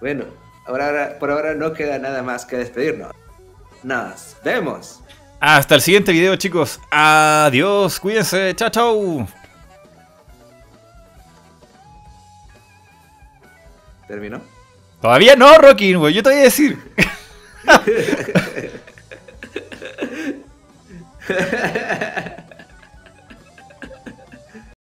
Bueno, 0.00 0.24
ahora, 0.66 0.86
ahora- 0.86 1.18
por 1.18 1.30
ahora 1.32 1.54
no 1.54 1.72
queda 1.72 1.98
nada 1.98 2.22
más 2.22 2.46
que 2.46 2.56
despedirnos. 2.58 3.10
Nos 3.82 4.36
vemos. 4.44 5.02
Hasta 5.48 5.76
el 5.76 5.80
siguiente 5.80 6.10
video, 6.10 6.34
chicos. 6.34 6.80
Adiós, 6.90 8.00
cuídense. 8.00 8.52
Chao, 8.56 8.68
chao. 8.68 9.28
¿Terminó? 14.08 14.40
Todavía 15.00 15.36
no, 15.36 15.56
Rockin, 15.56 16.00
güey. 16.00 16.14
Yo 16.14 16.24
te 16.24 16.30
voy 16.30 16.38
a 16.40 16.42
decir. 16.42 16.76